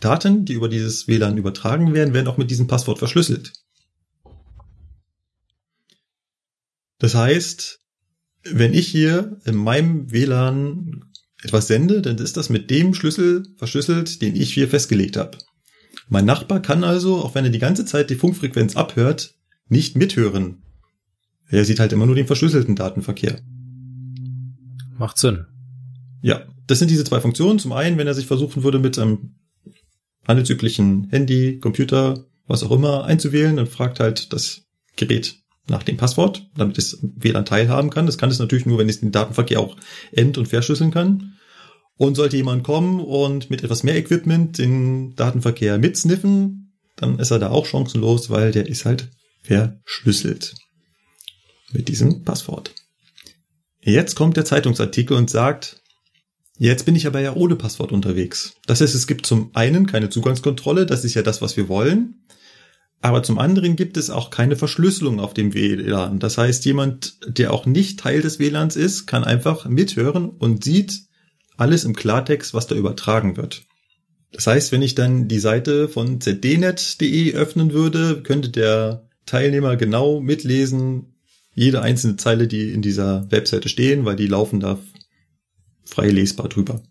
Daten, 0.00 0.44
die 0.44 0.52
über 0.52 0.68
dieses 0.68 1.08
WLAN 1.08 1.38
übertragen 1.38 1.94
werden, 1.94 2.12
werden 2.12 2.28
auch 2.28 2.36
mit 2.36 2.50
diesem 2.50 2.66
Passwort 2.66 2.98
verschlüsselt. 2.98 3.52
Das 6.98 7.14
heißt, 7.14 7.80
wenn 8.44 8.74
ich 8.74 8.88
hier 8.88 9.38
in 9.44 9.54
meinem 9.54 10.10
WLAN 10.10 11.04
etwas 11.42 11.66
sende, 11.66 12.02
dann 12.02 12.18
ist 12.18 12.36
das 12.36 12.50
mit 12.50 12.70
dem 12.70 12.94
Schlüssel 12.94 13.46
verschlüsselt, 13.56 14.20
den 14.22 14.36
ich 14.36 14.52
hier 14.52 14.68
festgelegt 14.68 15.16
habe. 15.16 15.38
Mein 16.08 16.24
Nachbar 16.24 16.60
kann 16.60 16.84
also, 16.84 17.16
auch 17.22 17.34
wenn 17.34 17.44
er 17.44 17.50
die 17.50 17.58
ganze 17.58 17.84
Zeit 17.84 18.10
die 18.10 18.16
Funkfrequenz 18.16 18.76
abhört, 18.76 19.34
nicht 19.68 19.96
mithören. 19.96 20.63
Er 21.54 21.64
sieht 21.64 21.78
halt 21.78 21.92
immer 21.92 22.06
nur 22.06 22.16
den 22.16 22.26
verschlüsselten 22.26 22.74
Datenverkehr. 22.74 23.40
Macht 24.98 25.18
Sinn. 25.18 25.46
Ja, 26.20 26.42
das 26.66 26.80
sind 26.80 26.90
diese 26.90 27.04
zwei 27.04 27.20
Funktionen. 27.20 27.58
Zum 27.58 27.72
einen, 27.72 27.96
wenn 27.96 28.06
er 28.06 28.14
sich 28.14 28.26
versuchen 28.26 28.64
würde, 28.64 28.78
mit 28.78 28.98
einem 28.98 29.36
handelsüblichen 30.26 31.08
Handy, 31.10 31.58
Computer, 31.60 32.24
was 32.46 32.64
auch 32.64 32.72
immer 32.72 33.04
einzuwählen, 33.04 33.56
dann 33.56 33.66
fragt 33.66 34.00
halt 34.00 34.32
das 34.32 34.62
Gerät 34.96 35.36
nach 35.68 35.82
dem 35.82 35.96
Passwort, 35.96 36.50
damit 36.56 36.76
es 36.76 36.98
WLAN 37.02 37.44
teilhaben 37.44 37.90
kann. 37.90 38.06
Das 38.06 38.18
kann 38.18 38.30
es 38.30 38.38
natürlich 38.38 38.66
nur, 38.66 38.78
wenn 38.78 38.88
es 38.88 39.00
den 39.00 39.12
Datenverkehr 39.12 39.60
auch 39.60 39.76
end- 40.12 40.38
und 40.38 40.48
verschlüsseln 40.48 40.90
kann. 40.90 41.34
Und 41.96 42.16
sollte 42.16 42.36
jemand 42.36 42.64
kommen 42.64 42.98
und 42.98 43.50
mit 43.50 43.62
etwas 43.62 43.84
mehr 43.84 43.96
Equipment 43.96 44.58
den 44.58 45.14
Datenverkehr 45.14 45.78
mitsniffen, 45.78 46.72
dann 46.96 47.20
ist 47.20 47.30
er 47.30 47.38
da 47.38 47.50
auch 47.50 47.66
chancenlos, 47.66 48.30
weil 48.30 48.50
der 48.50 48.66
ist 48.66 48.84
halt 48.84 49.10
verschlüsselt. 49.42 50.56
Mit 51.74 51.88
diesem 51.88 52.22
Passwort. 52.22 52.72
Jetzt 53.80 54.14
kommt 54.14 54.36
der 54.36 54.44
Zeitungsartikel 54.44 55.16
und 55.16 55.28
sagt, 55.28 55.82
jetzt 56.56 56.86
bin 56.86 56.94
ich 56.94 57.06
aber 57.08 57.20
ja 57.20 57.34
ohne 57.34 57.56
Passwort 57.56 57.90
unterwegs. 57.90 58.54
Das 58.66 58.80
heißt, 58.80 58.94
es 58.94 59.08
gibt 59.08 59.26
zum 59.26 59.50
einen 59.54 59.86
keine 59.86 60.08
Zugangskontrolle, 60.08 60.86
das 60.86 61.04
ist 61.04 61.14
ja 61.14 61.22
das, 61.22 61.42
was 61.42 61.56
wir 61.56 61.68
wollen. 61.68 62.24
Aber 63.00 63.24
zum 63.24 63.38
anderen 63.38 63.74
gibt 63.74 63.96
es 63.96 64.08
auch 64.08 64.30
keine 64.30 64.54
Verschlüsselung 64.54 65.18
auf 65.18 65.34
dem 65.34 65.52
WLAN. 65.52 66.20
Das 66.20 66.38
heißt, 66.38 66.64
jemand, 66.64 67.18
der 67.26 67.52
auch 67.52 67.66
nicht 67.66 67.98
Teil 67.98 68.22
des 68.22 68.38
WLANs 68.38 68.76
ist, 68.76 69.06
kann 69.06 69.24
einfach 69.24 69.66
mithören 69.66 70.30
und 70.30 70.62
sieht 70.62 71.02
alles 71.56 71.84
im 71.84 71.94
Klartext, 71.94 72.54
was 72.54 72.68
da 72.68 72.76
übertragen 72.76 73.36
wird. 73.36 73.64
Das 74.30 74.46
heißt, 74.46 74.70
wenn 74.70 74.80
ich 74.80 74.94
dann 74.94 75.26
die 75.26 75.40
Seite 75.40 75.88
von 75.88 76.20
zdnet.de 76.20 77.34
öffnen 77.34 77.72
würde, 77.72 78.22
könnte 78.22 78.48
der 78.50 79.08
Teilnehmer 79.26 79.76
genau 79.76 80.20
mitlesen, 80.20 81.13
jede 81.54 81.82
einzelne 81.82 82.16
Zeile, 82.16 82.46
die 82.48 82.70
in 82.72 82.82
dieser 82.82 83.30
Webseite 83.30 83.68
stehen, 83.68 84.04
weil 84.04 84.16
die 84.16 84.26
laufen 84.26 84.60
da 84.60 84.78
frei 85.84 86.08
lesbar 86.08 86.48
drüber. 86.48 86.82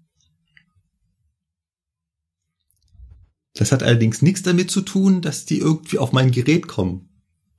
Das 3.56 3.72
hat 3.72 3.84
allerdings 3.84 4.22
nichts 4.22 4.41
damit 4.41 4.72
zu 4.72 4.81
tun, 4.81 5.22
dass 5.22 5.45
die 5.45 5.60
irgendwie 5.60 5.99
auf 5.99 6.11
mein 6.11 6.31
Gerät 6.31 6.68
kommen. 6.68 7.10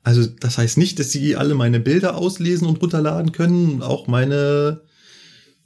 Also 0.03 0.27
das 0.27 0.59
heißt 0.59 0.77
nicht, 0.77 0.99
dass 0.99 1.13
sie 1.13 1.37
alle 1.37 1.55
meine 1.55 1.81
Bilder 1.81 2.17
auslesen 2.17 2.67
und 2.67 2.83
runterladen 2.83 3.33
können. 3.33 3.81
Auch 3.83 4.07
meine 4.07 4.83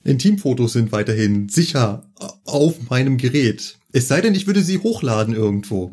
Intimfotos 0.04 0.74
sind 0.74 0.92
weiterhin 0.92 1.48
sicher 1.48 2.10
auf 2.44 2.90
meinem 2.90 3.16
Gerät. 3.16 3.78
Es 3.92 4.06
sei 4.06 4.20
denn, 4.20 4.34
ich 4.34 4.46
würde 4.46 4.62
sie 4.62 4.78
hochladen 4.78 5.34
irgendwo. 5.34 5.92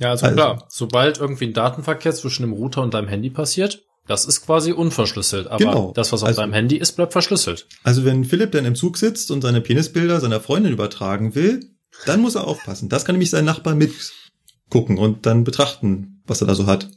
Ja, 0.00 0.10
also, 0.10 0.26
Also- 0.26 0.36
klar, 0.36 0.66
sobald 0.68 1.18
irgendwie 1.18 1.46
ein 1.46 1.52
Datenverkehr 1.52 2.14
zwischen 2.14 2.42
dem 2.42 2.52
Router 2.52 2.82
und 2.82 2.94
deinem 2.94 3.08
Handy 3.08 3.30
passiert, 3.30 3.84
das 4.06 4.24
ist 4.26 4.44
quasi 4.44 4.72
unverschlüsselt. 4.72 5.46
Aber 5.46 5.58
Genau. 5.58 5.92
das, 5.94 6.12
was 6.12 6.22
auf 6.22 6.28
Also- 6.28 6.40
deinem 6.42 6.52
Handy 6.52 6.76
ist, 6.76 6.92
bleibt 6.92 7.12
verschlüsselt. 7.12 7.66
Also 7.82 8.04
wenn 8.04 8.24
Philipp 8.24 8.52
dann 8.52 8.64
im 8.64 8.74
Zug 8.74 8.98
sitzt 8.98 9.30
und 9.30 9.42
seine 9.42 9.60
Penisbilder 9.60 10.20
seiner 10.20 10.40
Freundin 10.40 10.72
übertragen 10.72 11.34
will, 11.34 11.70
dann 12.06 12.20
muss 12.20 12.34
er 12.34 12.46
aufpassen. 12.46 12.88
Das 12.88 13.04
kann 13.04 13.14
nämlich 13.14 13.30
sein 13.30 13.44
Nachbar 13.44 13.74
mitgucken 13.74 14.98
und 14.98 15.26
dann 15.26 15.44
betrachten, 15.44 16.22
was 16.26 16.40
er 16.40 16.46
da 16.48 16.54
so 16.54 16.66
hat. 16.66 16.88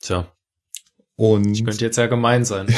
Tja, 0.00 0.32
Und 1.16 1.52
ich 1.52 1.64
könnte 1.64 1.84
jetzt 1.84 1.96
ja 1.96 2.06
gemein 2.06 2.44
sein. 2.44 2.68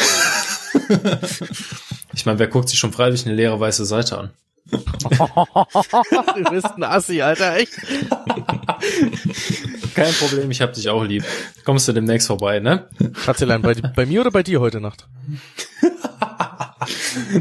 ich 2.14 2.26
meine, 2.26 2.38
wer 2.38 2.46
guckt 2.48 2.68
sich 2.68 2.78
schon 2.78 2.92
freiwillig 2.92 3.26
eine 3.26 3.34
leere 3.34 3.58
weiße 3.58 3.84
Seite 3.84 4.18
an? 4.18 4.30
Du 4.70 6.50
bist 6.50 6.66
ein 6.76 6.82
Assi, 6.82 7.22
Alter, 7.22 7.56
echt. 7.56 7.72
Kein 9.94 10.12
Problem, 10.14 10.50
ich 10.50 10.60
hab 10.60 10.72
dich 10.72 10.88
auch 10.88 11.04
lieb. 11.04 11.24
Kommst 11.64 11.88
du 11.88 11.92
demnächst 11.92 12.26
vorbei, 12.26 12.60
ne? 12.60 12.88
Schatzelein, 13.24 13.62
bei, 13.62 13.74
bei 13.74 14.06
mir 14.06 14.20
oder 14.20 14.30
bei 14.30 14.42
dir 14.42 14.60
heute 14.60 14.80
Nacht? 14.80 15.06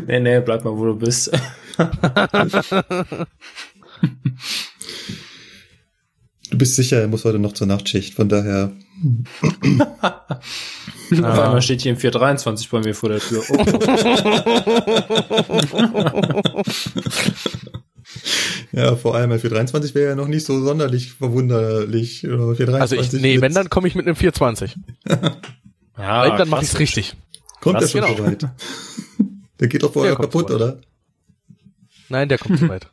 Nee, 0.08 0.20
nee, 0.20 0.40
bleib 0.40 0.64
mal, 0.64 0.76
wo 0.76 0.86
du 0.86 0.96
bist. 0.96 1.32
du 6.50 6.58
bist 6.58 6.76
sicher, 6.76 7.02
er 7.02 7.08
muss 7.08 7.26
heute 7.26 7.40
noch 7.40 7.54
zur 7.54 7.68
Nachtschicht. 7.68 8.14
Von 8.14 8.30
daher, 8.30 8.72
Auf 11.12 11.40
einmal 11.40 11.62
steht 11.62 11.82
hier 11.82 11.92
ein 11.94 11.98
423 11.98 12.70
bei 12.70 12.80
mir 12.80 12.96
vor 12.96 13.10
der 13.10 13.20
Tür. 13.20 13.44
Oh. 13.50 13.54
ja, 18.72 18.96
vor 18.96 19.16
allem 19.16 19.30
bei 19.30 19.40
423 19.40 19.96
wäre 19.96 20.10
ja 20.10 20.16
noch 20.16 20.28
nicht 20.28 20.46
so 20.46 20.64
sonderlich 20.64 21.14
verwunderlich. 21.14 22.26
Oder 22.26 22.56
423 22.56 22.82
Also 22.82 22.96
ich, 22.96 23.12
nee, 23.22 23.34
jetzt 23.34 23.42
wenn, 23.42 23.54
dann 23.54 23.70
komme 23.70 23.88
ich 23.88 23.96
mit 23.96 24.06
einem 24.06 24.16
420. 24.16 24.76
Ja, 26.00 26.30
Wenn, 26.30 26.38
dann 26.38 26.50
mache 26.50 26.62
ich 26.62 26.70
es 26.70 26.78
richtig. 26.78 27.16
kommt 27.60 27.78
er 27.78 27.82
krass, 27.82 27.92
schon 27.92 28.02
genau. 28.02 28.18
so 28.18 28.24
weit. 28.24 28.48
Der 29.60 29.68
geht 29.68 29.82
doch 29.82 29.92
vorher 29.92 30.16
Der 30.16 30.26
kaputt, 30.26 30.50
so 30.50 30.56
oder? 30.56 30.80
Nein, 32.10 32.30
der 32.30 32.38
kommt 32.38 32.60
zu 32.60 32.70
weit. 32.70 32.88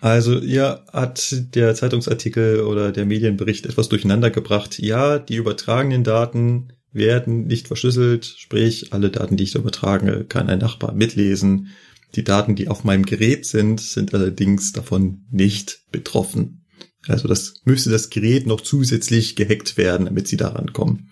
Also 0.00 0.38
ihr 0.38 0.84
hat 0.92 1.34
der 1.54 1.74
Zeitungsartikel 1.74 2.60
oder 2.60 2.92
der 2.92 3.06
Medienbericht 3.06 3.66
etwas 3.66 3.88
durcheinander 3.88 4.30
gebracht. 4.30 4.78
Ja, 4.78 5.18
die 5.18 5.36
übertragenen 5.36 6.04
Daten 6.04 6.72
werden 6.92 7.46
nicht 7.46 7.66
verschlüsselt, 7.66 8.24
sprich 8.24 8.92
alle 8.92 9.10
Daten, 9.10 9.36
die 9.36 9.44
ich 9.44 9.52
da 9.52 9.58
übertrage, 9.58 10.24
kann 10.28 10.48
ein 10.48 10.60
Nachbar 10.60 10.94
mitlesen. 10.94 11.68
Die 12.14 12.24
Daten, 12.24 12.54
die 12.54 12.68
auf 12.68 12.84
meinem 12.84 13.04
Gerät 13.04 13.44
sind, 13.46 13.80
sind 13.80 14.14
allerdings 14.14 14.72
davon 14.72 15.24
nicht 15.30 15.80
betroffen. 15.90 16.64
Also 17.08 17.28
das 17.28 17.54
müsste 17.64 17.90
das 17.90 18.10
Gerät 18.10 18.46
noch 18.46 18.60
zusätzlich 18.60 19.36
gehackt 19.36 19.76
werden, 19.76 20.06
damit 20.06 20.28
sie 20.28 20.36
daran 20.36 20.72
kommen. 20.72 21.10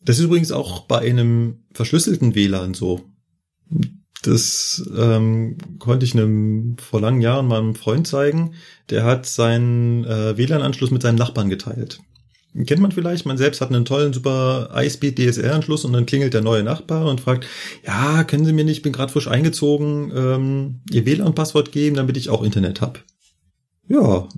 Das 0.00 0.18
ist 0.18 0.24
übrigens 0.24 0.52
auch 0.52 0.86
bei 0.86 1.00
einem 1.00 1.64
verschlüsselten 1.72 2.34
WLAN 2.34 2.74
so. 2.74 3.04
Das 4.22 4.82
ähm, 4.96 5.58
konnte 5.78 6.04
ich 6.04 6.14
einem 6.14 6.76
vor 6.78 7.00
langen 7.00 7.20
Jahren 7.20 7.46
meinem 7.46 7.74
Freund 7.74 8.06
zeigen. 8.06 8.54
Der 8.90 9.04
hat 9.04 9.26
seinen 9.26 10.04
äh, 10.04 10.36
WLAN-Anschluss 10.36 10.90
mit 10.90 11.02
seinem 11.02 11.16
Nachbarn 11.16 11.48
geteilt. 11.48 12.00
Kennt 12.66 12.80
man 12.80 12.90
vielleicht, 12.90 13.26
man 13.26 13.38
selbst 13.38 13.60
hat 13.60 13.68
einen 13.68 13.84
tollen, 13.84 14.12
super 14.12 14.70
iSpeed 14.74 15.18
DSL-Anschluss 15.18 15.84
und 15.84 15.92
dann 15.92 16.06
klingelt 16.06 16.34
der 16.34 16.40
neue 16.40 16.64
Nachbar 16.64 17.06
und 17.06 17.20
fragt, 17.20 17.46
ja, 17.86 18.24
können 18.24 18.44
Sie 18.44 18.52
mir 18.52 18.64
nicht, 18.64 18.78
ich 18.78 18.82
bin 18.82 18.92
gerade 18.92 19.12
frisch 19.12 19.28
eingezogen, 19.28 20.10
ähm, 20.14 20.80
Ihr 20.90 21.06
WLAN-Passwort 21.06 21.70
geben, 21.70 21.96
damit 21.96 22.16
ich 22.16 22.30
auch 22.30 22.42
Internet 22.42 22.80
hab. 22.80 23.04
Ja, 23.86 24.28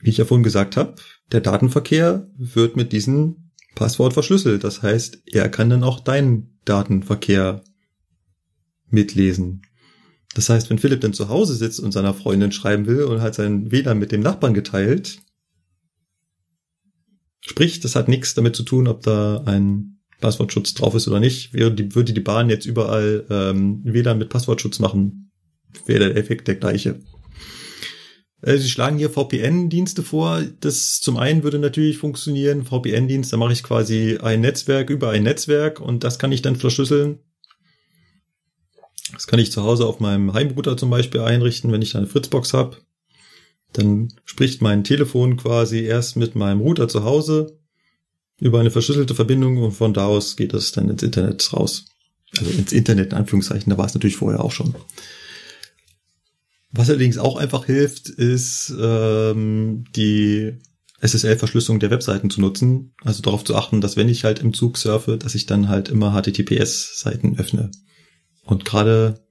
wie 0.00 0.10
ich 0.10 0.18
ja 0.18 0.24
vorhin 0.24 0.44
gesagt 0.44 0.76
habe, 0.76 0.94
der 1.32 1.40
Datenverkehr 1.40 2.28
wird 2.36 2.76
mit 2.76 2.92
diesem 2.92 3.50
Passwort 3.74 4.12
verschlüsselt. 4.12 4.62
Das 4.62 4.82
heißt, 4.82 5.22
er 5.26 5.48
kann 5.48 5.70
dann 5.70 5.84
auch 5.84 6.00
deinen 6.00 6.58
Datenverkehr 6.64 7.64
mitlesen. 8.92 9.62
Das 10.34 10.48
heißt, 10.48 10.70
wenn 10.70 10.78
Philipp 10.78 11.00
dann 11.00 11.12
zu 11.12 11.28
Hause 11.28 11.54
sitzt 11.54 11.80
und 11.80 11.92
seiner 11.92 12.14
Freundin 12.14 12.52
schreiben 12.52 12.86
will 12.86 13.04
und 13.04 13.20
hat 13.20 13.34
seinen 13.34 13.70
WLAN 13.70 13.98
mit 13.98 14.12
dem 14.12 14.22
Nachbarn 14.22 14.54
geteilt, 14.54 15.18
sprich, 17.40 17.80
das 17.80 17.96
hat 17.96 18.08
nichts 18.08 18.34
damit 18.34 18.56
zu 18.56 18.62
tun, 18.62 18.88
ob 18.88 19.02
da 19.02 19.42
ein 19.44 19.98
Passwortschutz 20.20 20.74
drauf 20.74 20.94
ist 20.94 21.08
oder 21.08 21.20
nicht. 21.20 21.52
Würde 21.52 22.12
die 22.12 22.20
Bahn 22.20 22.48
jetzt 22.48 22.64
überall 22.64 23.26
ähm, 23.28 23.82
WLAN 23.84 24.18
mit 24.18 24.30
Passwortschutz 24.30 24.78
machen, 24.78 25.30
wäre 25.86 26.08
der 26.08 26.16
Effekt 26.16 26.48
der 26.48 26.54
gleiche. 26.54 27.00
Äh, 28.42 28.58
sie 28.58 28.68
schlagen 28.68 28.98
hier 28.98 29.10
VPN-Dienste 29.10 30.02
vor. 30.02 30.42
Das 30.60 31.00
zum 31.00 31.16
einen 31.16 31.42
würde 31.42 31.58
natürlich 31.58 31.98
funktionieren. 31.98 32.64
VPN-Dienst, 32.64 33.32
da 33.32 33.36
mache 33.36 33.52
ich 33.52 33.62
quasi 33.62 34.18
ein 34.20 34.40
Netzwerk 34.40 34.90
über 34.90 35.10
ein 35.10 35.22
Netzwerk 35.22 35.80
und 35.80 36.04
das 36.04 36.18
kann 36.18 36.32
ich 36.32 36.42
dann 36.42 36.56
verschlüsseln. 36.56 37.18
Das 39.12 39.26
kann 39.26 39.38
ich 39.38 39.52
zu 39.52 39.62
Hause 39.62 39.86
auf 39.86 40.00
meinem 40.00 40.32
Heimrouter 40.32 40.76
zum 40.76 40.90
Beispiel 40.90 41.20
einrichten, 41.20 41.72
wenn 41.72 41.82
ich 41.82 41.92
da 41.92 41.98
eine 41.98 42.08
Fritzbox 42.08 42.54
habe. 42.54 42.78
Dann 43.72 44.12
spricht 44.24 44.62
mein 44.62 44.84
Telefon 44.84 45.36
quasi 45.36 45.80
erst 45.80 46.16
mit 46.16 46.34
meinem 46.34 46.60
Router 46.60 46.88
zu 46.88 47.04
Hause 47.04 47.58
über 48.40 48.60
eine 48.60 48.70
verschlüsselte 48.70 49.14
Verbindung 49.14 49.58
und 49.58 49.72
von 49.72 49.94
da 49.94 50.06
aus 50.06 50.36
geht 50.36 50.52
das 50.52 50.72
dann 50.72 50.88
ins 50.88 51.02
Internet 51.02 51.52
raus. 51.52 51.86
Also 52.38 52.50
ins 52.50 52.72
Internet 52.72 53.12
in 53.12 53.18
Anführungszeichen, 53.18 53.70
da 53.70 53.78
war 53.78 53.86
es 53.86 53.94
natürlich 53.94 54.16
vorher 54.16 54.42
auch 54.42 54.52
schon. 54.52 54.74
Was 56.72 56.88
allerdings 56.88 57.18
auch 57.18 57.36
einfach 57.36 57.66
hilft, 57.66 58.08
ist 58.08 58.74
ähm, 58.80 59.84
die 59.94 60.54
SSL-Verschlüsselung 61.02 61.80
der 61.80 61.90
Webseiten 61.90 62.30
zu 62.30 62.40
nutzen. 62.40 62.94
Also 63.04 63.22
darauf 63.22 63.44
zu 63.44 63.54
achten, 63.54 63.80
dass 63.80 63.96
wenn 63.96 64.08
ich 64.08 64.24
halt 64.24 64.38
im 64.38 64.54
Zug 64.54 64.78
surfe, 64.78 65.18
dass 65.18 65.34
ich 65.34 65.46
dann 65.46 65.68
halt 65.68 65.88
immer 65.88 66.12
HTTPS-Seiten 66.12 67.38
öffne. 67.38 67.70
Und 68.44 68.64
gerade 68.64 69.22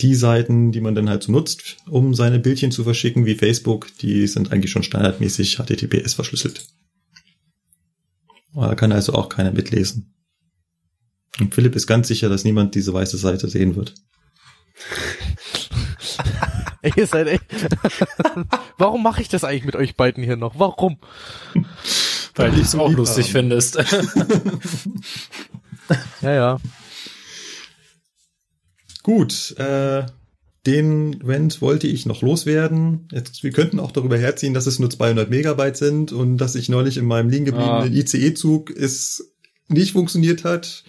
die 0.00 0.14
Seiten, 0.14 0.72
die 0.72 0.80
man 0.80 0.94
dann 0.94 1.10
halt 1.10 1.22
so 1.22 1.32
nutzt, 1.32 1.76
um 1.88 2.14
seine 2.14 2.38
Bildchen 2.38 2.72
zu 2.72 2.84
verschicken, 2.84 3.26
wie 3.26 3.34
Facebook, 3.34 3.88
die 3.98 4.26
sind 4.26 4.52
eigentlich 4.52 4.70
schon 4.70 4.82
standardmäßig 4.82 5.56
HTTPS 5.56 6.14
verschlüsselt. 6.14 6.66
Da 8.54 8.74
kann 8.74 8.92
also 8.92 9.12
auch 9.14 9.28
keiner 9.28 9.52
mitlesen. 9.52 10.14
Und 11.38 11.54
Philipp 11.54 11.76
ist 11.76 11.86
ganz 11.86 12.08
sicher, 12.08 12.28
dass 12.28 12.44
niemand 12.44 12.74
diese 12.74 12.92
weiße 12.92 13.16
Seite 13.16 13.48
sehen 13.48 13.76
wird. 13.76 13.94
Ihr 16.96 17.06
seid 17.06 17.28
echt. 17.28 17.44
Warum 18.78 19.02
mache 19.02 19.20
ich 19.20 19.28
das 19.28 19.44
eigentlich 19.44 19.64
mit 19.64 19.76
euch 19.76 19.96
beiden 19.96 20.24
hier 20.24 20.36
noch? 20.36 20.58
Warum? 20.58 20.98
Weil 22.34 22.52
du 22.52 22.60
es 22.60 22.74
auch 22.74 22.90
lustig 22.90 23.26
haben. 23.26 23.32
findest. 23.32 23.76
ja, 26.22 26.32
ja. 26.32 26.58
Gut, 29.10 29.56
äh, 29.58 30.06
den 30.68 31.20
Rent 31.20 31.60
wollte 31.60 31.88
ich 31.88 32.06
noch 32.06 32.22
loswerden. 32.22 33.08
Jetzt, 33.10 33.42
wir 33.42 33.50
könnten 33.50 33.80
auch 33.80 33.90
darüber 33.90 34.16
herziehen, 34.16 34.54
dass 34.54 34.68
es 34.68 34.78
nur 34.78 34.88
200 34.88 35.28
Megabyte 35.28 35.76
sind 35.76 36.12
und 36.12 36.36
dass 36.36 36.54
ich 36.54 36.68
neulich 36.68 36.96
in 36.96 37.06
meinem 37.06 37.28
liegen 37.28 37.44
gebliebenen 37.44 37.92
ah. 37.92 37.96
ICE-Zug 37.96 38.70
es 38.70 39.34
nicht 39.66 39.94
funktioniert 39.94 40.44
hat 40.44 40.84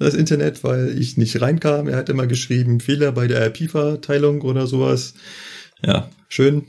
das 0.00 0.14
Internet, 0.14 0.64
weil 0.64 0.98
ich 0.98 1.16
nicht 1.16 1.40
reinkam. 1.40 1.86
Er 1.86 1.98
hat 1.98 2.08
immer 2.08 2.26
geschrieben, 2.26 2.80
Fehler 2.80 3.12
bei 3.12 3.28
der 3.28 3.46
IP-Verteilung 3.46 4.42
oder 4.42 4.66
sowas. 4.66 5.14
Ja, 5.80 6.10
schön. 6.28 6.66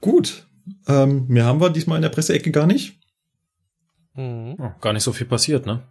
Gut. 0.00 0.46
Ähm, 0.86 1.26
mehr 1.26 1.44
haben 1.44 1.60
wir 1.60 1.70
diesmal 1.70 1.96
in 1.96 2.02
der 2.02 2.10
Presseecke 2.10 2.52
gar 2.52 2.68
nicht. 2.68 3.00
Mhm. 4.14 4.54
Oh, 4.60 4.70
gar 4.80 4.92
nicht 4.92 5.02
so 5.02 5.12
viel 5.12 5.26
passiert, 5.26 5.66
ne? 5.66 5.82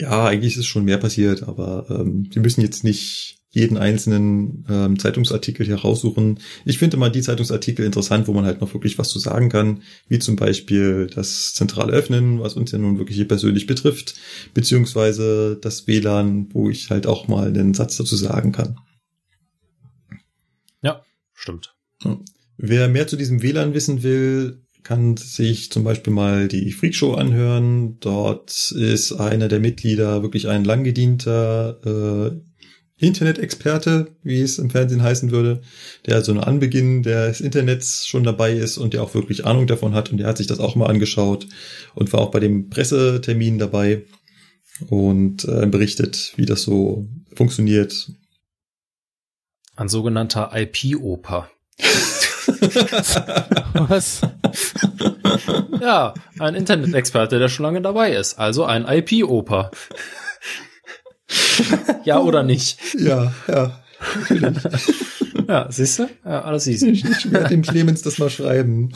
Ja, 0.00 0.26
eigentlich 0.26 0.56
ist 0.56 0.66
schon 0.66 0.84
mehr 0.84 0.98
passiert, 0.98 1.42
aber 1.42 1.86
ähm, 1.88 2.28
wir 2.30 2.42
müssen 2.42 2.60
jetzt 2.60 2.84
nicht 2.84 3.36
jeden 3.56 3.78
einzelnen 3.78 4.66
ähm, 4.68 4.98
Zeitungsartikel 4.98 5.64
hier 5.64 5.76
raussuchen. 5.76 6.40
Ich 6.66 6.76
finde 6.76 6.98
mal 6.98 7.08
die 7.08 7.22
Zeitungsartikel 7.22 7.86
interessant, 7.86 8.28
wo 8.28 8.34
man 8.34 8.44
halt 8.44 8.60
noch 8.60 8.74
wirklich 8.74 8.98
was 8.98 9.08
zu 9.08 9.18
sagen 9.18 9.48
kann, 9.48 9.82
wie 10.08 10.18
zum 10.18 10.36
Beispiel 10.36 11.06
das 11.06 11.54
zentrale 11.54 11.92
Öffnen, 11.92 12.38
was 12.40 12.52
uns 12.52 12.72
ja 12.72 12.78
nun 12.78 12.98
wirklich 12.98 13.16
hier 13.16 13.26
persönlich 13.26 13.66
betrifft, 13.66 14.16
beziehungsweise 14.52 15.58
das 15.58 15.86
WLAN, 15.86 16.48
wo 16.52 16.68
ich 16.68 16.90
halt 16.90 17.06
auch 17.06 17.28
mal 17.28 17.48
einen 17.48 17.72
Satz 17.72 17.96
dazu 17.96 18.14
sagen 18.14 18.52
kann. 18.52 18.76
Ja, 20.82 21.02
stimmt. 21.32 21.74
Wer 22.58 22.88
mehr 22.88 23.06
zu 23.06 23.16
diesem 23.16 23.42
WLAN 23.42 23.72
wissen 23.72 24.02
will, 24.02 24.65
kann 24.86 25.16
sich 25.16 25.72
zum 25.72 25.82
Beispiel 25.82 26.12
mal 26.12 26.46
die 26.46 26.70
Freakshow 26.70 27.14
anhören. 27.14 27.98
Dort 27.98 28.70
ist 28.70 29.10
einer 29.14 29.48
der 29.48 29.58
Mitglieder 29.58 30.22
wirklich 30.22 30.46
ein 30.46 30.64
langgedienter 30.64 31.80
äh, 31.84 33.04
Internet-Experte, 33.04 34.14
wie 34.22 34.40
es 34.40 34.60
im 34.60 34.70
Fernsehen 34.70 35.02
heißen 35.02 35.32
würde, 35.32 35.60
der 36.06 36.22
so 36.22 36.30
ein 36.30 36.38
Anbeginn 36.38 37.02
des 37.02 37.40
Internets 37.40 38.06
schon 38.06 38.22
dabei 38.22 38.52
ist 38.52 38.78
und 38.78 38.94
der 38.94 39.02
auch 39.02 39.12
wirklich 39.12 39.44
Ahnung 39.44 39.66
davon 39.66 39.92
hat 39.92 40.12
und 40.12 40.18
der 40.18 40.28
hat 40.28 40.36
sich 40.36 40.46
das 40.46 40.60
auch 40.60 40.76
mal 40.76 40.86
angeschaut 40.86 41.48
und 41.96 42.12
war 42.12 42.20
auch 42.20 42.30
bei 42.30 42.38
dem 42.38 42.70
Pressetermin 42.70 43.58
dabei 43.58 44.04
und 44.88 45.46
äh, 45.46 45.66
berichtet, 45.66 46.32
wie 46.36 46.46
das 46.46 46.62
so 46.62 47.08
funktioniert. 47.34 48.12
Ein 49.74 49.88
sogenannter 49.88 50.52
IP-Oper. 50.54 51.50
Was? 53.88 54.20
Ja, 55.80 56.14
ein 56.38 56.54
Internet-Experte, 56.54 57.38
der 57.38 57.48
schon 57.48 57.64
lange 57.64 57.82
dabei 57.82 58.12
ist, 58.12 58.38
also 58.38 58.64
ein 58.64 58.86
IP-Oper 58.88 59.70
ja 62.04 62.20
oder 62.20 62.42
nicht? 62.42 62.78
Ja, 62.94 63.32
ja. 63.48 63.80
ja, 65.48 65.66
siehst 65.70 65.98
du? 65.98 66.08
Ja, 66.24 66.42
alles 66.42 66.66
easy. 66.66 66.90
Ich, 66.90 67.04
ich 67.04 67.32
werde 67.32 67.48
dem 67.48 67.62
Clemens 67.62 68.02
das 68.02 68.18
mal 68.18 68.30
schreiben. 68.30 68.92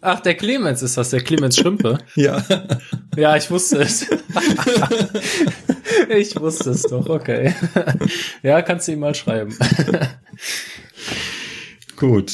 Ach, 0.00 0.20
der 0.20 0.34
Clemens 0.34 0.82
ist 0.82 0.96
das, 0.96 1.10
der 1.10 1.20
Clemens 1.20 1.56
Schrimpe. 1.56 1.98
Ja. 2.14 2.42
Ja, 3.16 3.36
ich 3.36 3.50
wusste 3.50 3.78
es. 3.78 4.06
ich 6.08 6.40
wusste 6.40 6.70
es 6.70 6.82
doch, 6.82 7.08
okay. 7.08 7.54
Ja, 8.42 8.62
kannst 8.62 8.88
du 8.88 8.92
ihm 8.92 9.00
mal 9.00 9.14
schreiben. 9.14 9.54
Gut. 11.96 12.32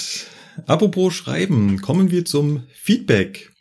Apropos 0.66 1.14
Schreiben, 1.14 1.80
kommen 1.80 2.10
wir 2.10 2.24
zum 2.24 2.64
Feedback. 2.72 3.52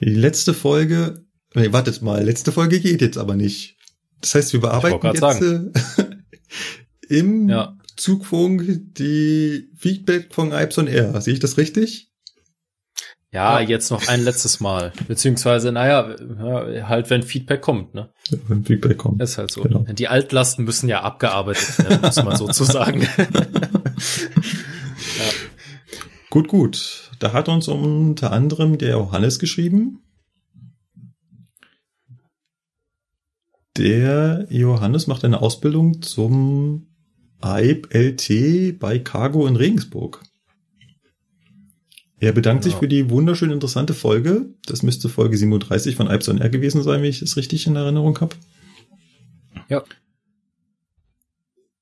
Die 0.00 0.06
letzte 0.06 0.54
Folge, 0.54 1.24
nee, 1.54 1.72
wartet 1.72 2.02
mal, 2.02 2.24
letzte 2.24 2.52
Folge 2.52 2.80
geht 2.80 3.00
jetzt 3.00 3.18
aber 3.18 3.34
nicht. 3.34 3.76
Das 4.20 4.34
heißt, 4.34 4.52
wir 4.52 4.60
bearbeiten 4.60 5.06
jetzt 5.06 5.20
sagen. 5.20 5.72
im 7.08 7.48
ja. 7.48 7.76
Zugfunk 7.96 8.94
die 8.94 9.70
Feedback 9.76 10.34
von 10.34 10.52
Ipson 10.52 10.86
Air. 10.86 11.20
Sehe 11.20 11.34
ich 11.34 11.40
das 11.40 11.56
richtig? 11.56 12.10
Ja, 13.32 13.60
jetzt 13.60 13.90
noch 13.90 14.08
ein 14.08 14.22
letztes 14.22 14.60
Mal. 14.60 14.92
Beziehungsweise, 15.08 15.70
naja, 15.72 16.16
halt, 16.88 17.10
wenn 17.10 17.22
Feedback 17.22 17.60
kommt, 17.60 17.94
ne? 17.94 18.10
Ja, 18.30 18.38
wenn 18.48 18.64
Feedback 18.64 18.96
kommt. 18.96 19.20
Ist 19.20 19.36
halt 19.36 19.50
so. 19.50 19.62
Genau. 19.62 19.80
Die 19.80 20.08
Altlasten 20.08 20.64
müssen 20.64 20.88
ja 20.88 21.02
abgearbeitet 21.02 21.78
werden, 21.78 22.00
muss 22.00 22.16
man 22.16 22.36
sozusagen. 22.38 23.06
Gut, 26.36 26.48
gut. 26.48 27.10
Da 27.18 27.32
hat 27.32 27.48
uns 27.48 27.66
unter 27.66 28.30
anderem 28.30 28.76
der 28.76 28.90
Johannes 28.90 29.38
geschrieben. 29.38 30.02
Der 33.78 34.46
Johannes 34.50 35.06
macht 35.06 35.24
eine 35.24 35.40
Ausbildung 35.40 36.02
zum 36.02 36.88
AIB 37.40 37.88
LT 37.90 38.78
bei 38.78 38.98
Cargo 38.98 39.46
in 39.46 39.56
Regensburg. 39.56 40.24
Er 42.18 42.32
bedankt 42.32 42.66
ja. 42.66 42.70
sich 42.70 42.78
für 42.78 42.86
die 42.86 43.08
wunderschön 43.08 43.50
interessante 43.50 43.94
Folge. 43.94 44.50
Das 44.66 44.82
müsste 44.82 45.08
Folge 45.08 45.38
37 45.38 45.96
von 45.96 46.10
Ipson 46.10 46.38
R 46.38 46.50
gewesen 46.50 46.82
sein, 46.82 47.00
wenn 47.00 47.08
ich 47.08 47.22
es 47.22 47.38
richtig 47.38 47.66
in 47.66 47.76
Erinnerung 47.76 48.20
habe. 48.20 48.36
Ja. 49.70 49.82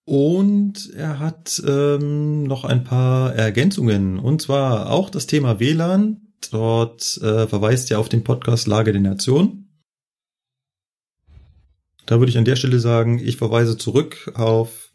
Und 0.07 0.91
er 0.95 1.19
hat 1.19 1.63
ähm, 1.67 2.45
noch 2.45 2.65
ein 2.65 2.85
paar 2.85 3.35
Ergänzungen. 3.35 4.19
Und 4.19 4.43
zwar 4.43 4.91
auch 4.91 5.11
das 5.11 5.27
Thema 5.27 5.61
WLAN. 5.61 6.21
Dort 6.51 7.19
äh, 7.23 7.47
verweist 7.47 7.91
er 7.91 7.99
auf 7.99 8.11
den 8.11 8.23
Podcast 8.23 8.67
Lage 8.67 8.93
der 8.93 9.01
Nation. 9.01 9.65
Da 12.07 12.19
würde 12.19 12.31
ich 12.31 12.39
an 12.39 12.45
der 12.45 12.57
Stelle 12.57 12.81
sagen, 12.81 13.19
ich 13.19 13.39
verweise 13.39 13.79
zurück 13.79 14.31
auf 14.35 14.91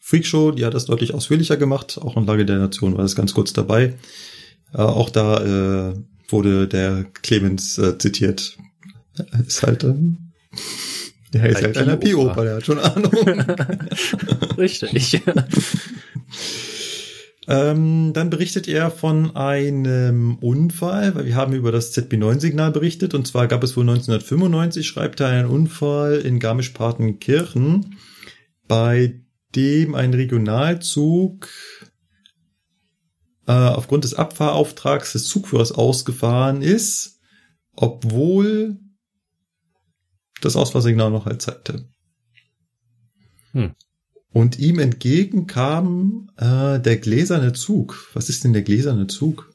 Freakshow, 0.00 0.52
die 0.52 0.64
hat 0.64 0.74
das 0.74 0.84
deutlich 0.84 1.14
ausführlicher 1.14 1.56
gemacht. 1.56 1.98
Auch 2.00 2.16
in 2.16 2.26
Lage 2.26 2.44
der 2.44 2.58
Nation 2.58 2.94
war 2.94 3.02
das 3.02 3.16
ganz 3.16 3.32
kurz 3.32 3.52
dabei. 3.52 3.94
Äh, 4.72 4.78
auch 4.78 5.10
da 5.10 5.92
äh, 5.92 5.94
wurde 6.28 6.68
der 6.68 7.04
Clemens 7.22 7.78
äh, 7.78 7.96
zitiert. 7.98 8.56
Ist 9.46 9.62
halt, 9.62 9.82
ähm, 9.82 10.32
der 11.32 11.50
ist 11.50 11.62
halt 11.62 11.76
ein 11.76 12.00
IP-Oper, 12.00 12.44
der 12.44 12.56
hat 12.56 12.66
schon 12.66 12.78
Ahnung. 12.78 13.12
Richtig. 14.58 15.22
Ähm, 17.48 18.12
dann 18.12 18.28
berichtet 18.28 18.66
er 18.66 18.90
von 18.90 19.36
einem 19.36 20.36
Unfall, 20.40 21.14
weil 21.14 21.26
wir 21.26 21.36
haben 21.36 21.52
über 21.52 21.70
das 21.70 21.96
ZB9-Signal 21.96 22.72
berichtet. 22.72 23.14
Und 23.14 23.26
zwar 23.26 23.46
gab 23.46 23.62
es 23.62 23.76
wohl 23.76 23.84
1995, 23.84 24.86
schreibt 24.86 25.20
er, 25.20 25.28
einen 25.28 25.48
Unfall 25.48 26.16
in 26.16 26.40
Garmisch-Partenkirchen, 26.40 27.98
bei 28.66 29.20
dem 29.54 29.94
ein 29.94 30.12
Regionalzug 30.12 31.48
äh, 33.46 33.52
aufgrund 33.52 34.02
des 34.02 34.14
Abfahrauftrags 34.14 35.12
des 35.12 35.28
Zugführers 35.28 35.70
ausgefahren 35.70 36.62
ist, 36.62 37.20
obwohl 37.76 38.76
das 40.40 40.56
Ausfahrsignal 40.56 41.10
noch 41.10 41.26
halt 41.26 41.42
zeigte. 41.42 41.88
Hm. 43.52 43.74
Und 44.32 44.58
ihm 44.58 44.78
entgegen 44.78 45.46
kam 45.46 46.30
äh, 46.36 46.78
der 46.78 46.98
gläserne 46.98 47.52
Zug. 47.54 48.10
Was 48.12 48.28
ist 48.28 48.44
denn 48.44 48.52
der 48.52 48.62
gläserne 48.62 49.06
Zug? 49.06 49.50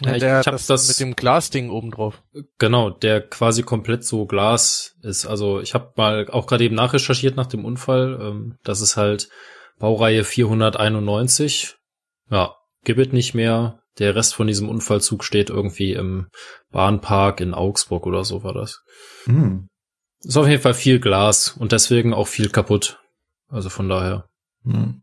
Ja, 0.00 0.14
ich, 0.14 0.20
der, 0.20 0.40
ich 0.40 0.46
das, 0.46 0.66
das 0.66 0.88
mit 0.88 1.00
dem 1.00 1.16
Glasding 1.16 1.70
oben 1.70 1.90
drauf. 1.90 2.22
Genau, 2.58 2.90
der 2.90 3.20
quasi 3.20 3.62
komplett 3.62 4.04
so 4.04 4.26
Glas 4.26 4.96
ist. 5.02 5.26
Also 5.26 5.60
ich 5.60 5.74
habe 5.74 5.92
mal 5.96 6.28
auch 6.30 6.46
gerade 6.46 6.64
eben 6.64 6.76
nachrecherchiert 6.76 7.36
nach 7.36 7.46
dem 7.46 7.64
Unfall. 7.64 8.18
Ähm, 8.20 8.56
das 8.62 8.80
ist 8.80 8.96
halt 8.96 9.28
Baureihe 9.78 10.24
491. 10.24 11.76
Ja, 12.30 12.54
gibt 12.84 13.00
es 13.00 13.12
nicht 13.12 13.34
mehr. 13.34 13.80
Der 13.98 14.14
Rest 14.14 14.34
von 14.34 14.46
diesem 14.46 14.68
Unfallzug 14.68 15.24
steht 15.24 15.50
irgendwie 15.50 15.92
im 15.92 16.28
Bahnpark 16.70 17.40
in 17.40 17.54
Augsburg 17.54 18.06
oder 18.06 18.24
so 18.24 18.44
war 18.44 18.54
das. 18.54 18.82
Hm. 19.24 19.68
Ist 20.22 20.36
auf 20.36 20.48
jeden 20.48 20.62
Fall 20.62 20.74
viel 20.74 21.00
Glas 21.00 21.50
und 21.50 21.72
deswegen 21.72 22.12
auch 22.12 22.28
viel 22.28 22.48
kaputt. 22.48 23.00
Also 23.48 23.70
von 23.70 23.88
daher. 23.88 24.28
Hm. 24.64 25.02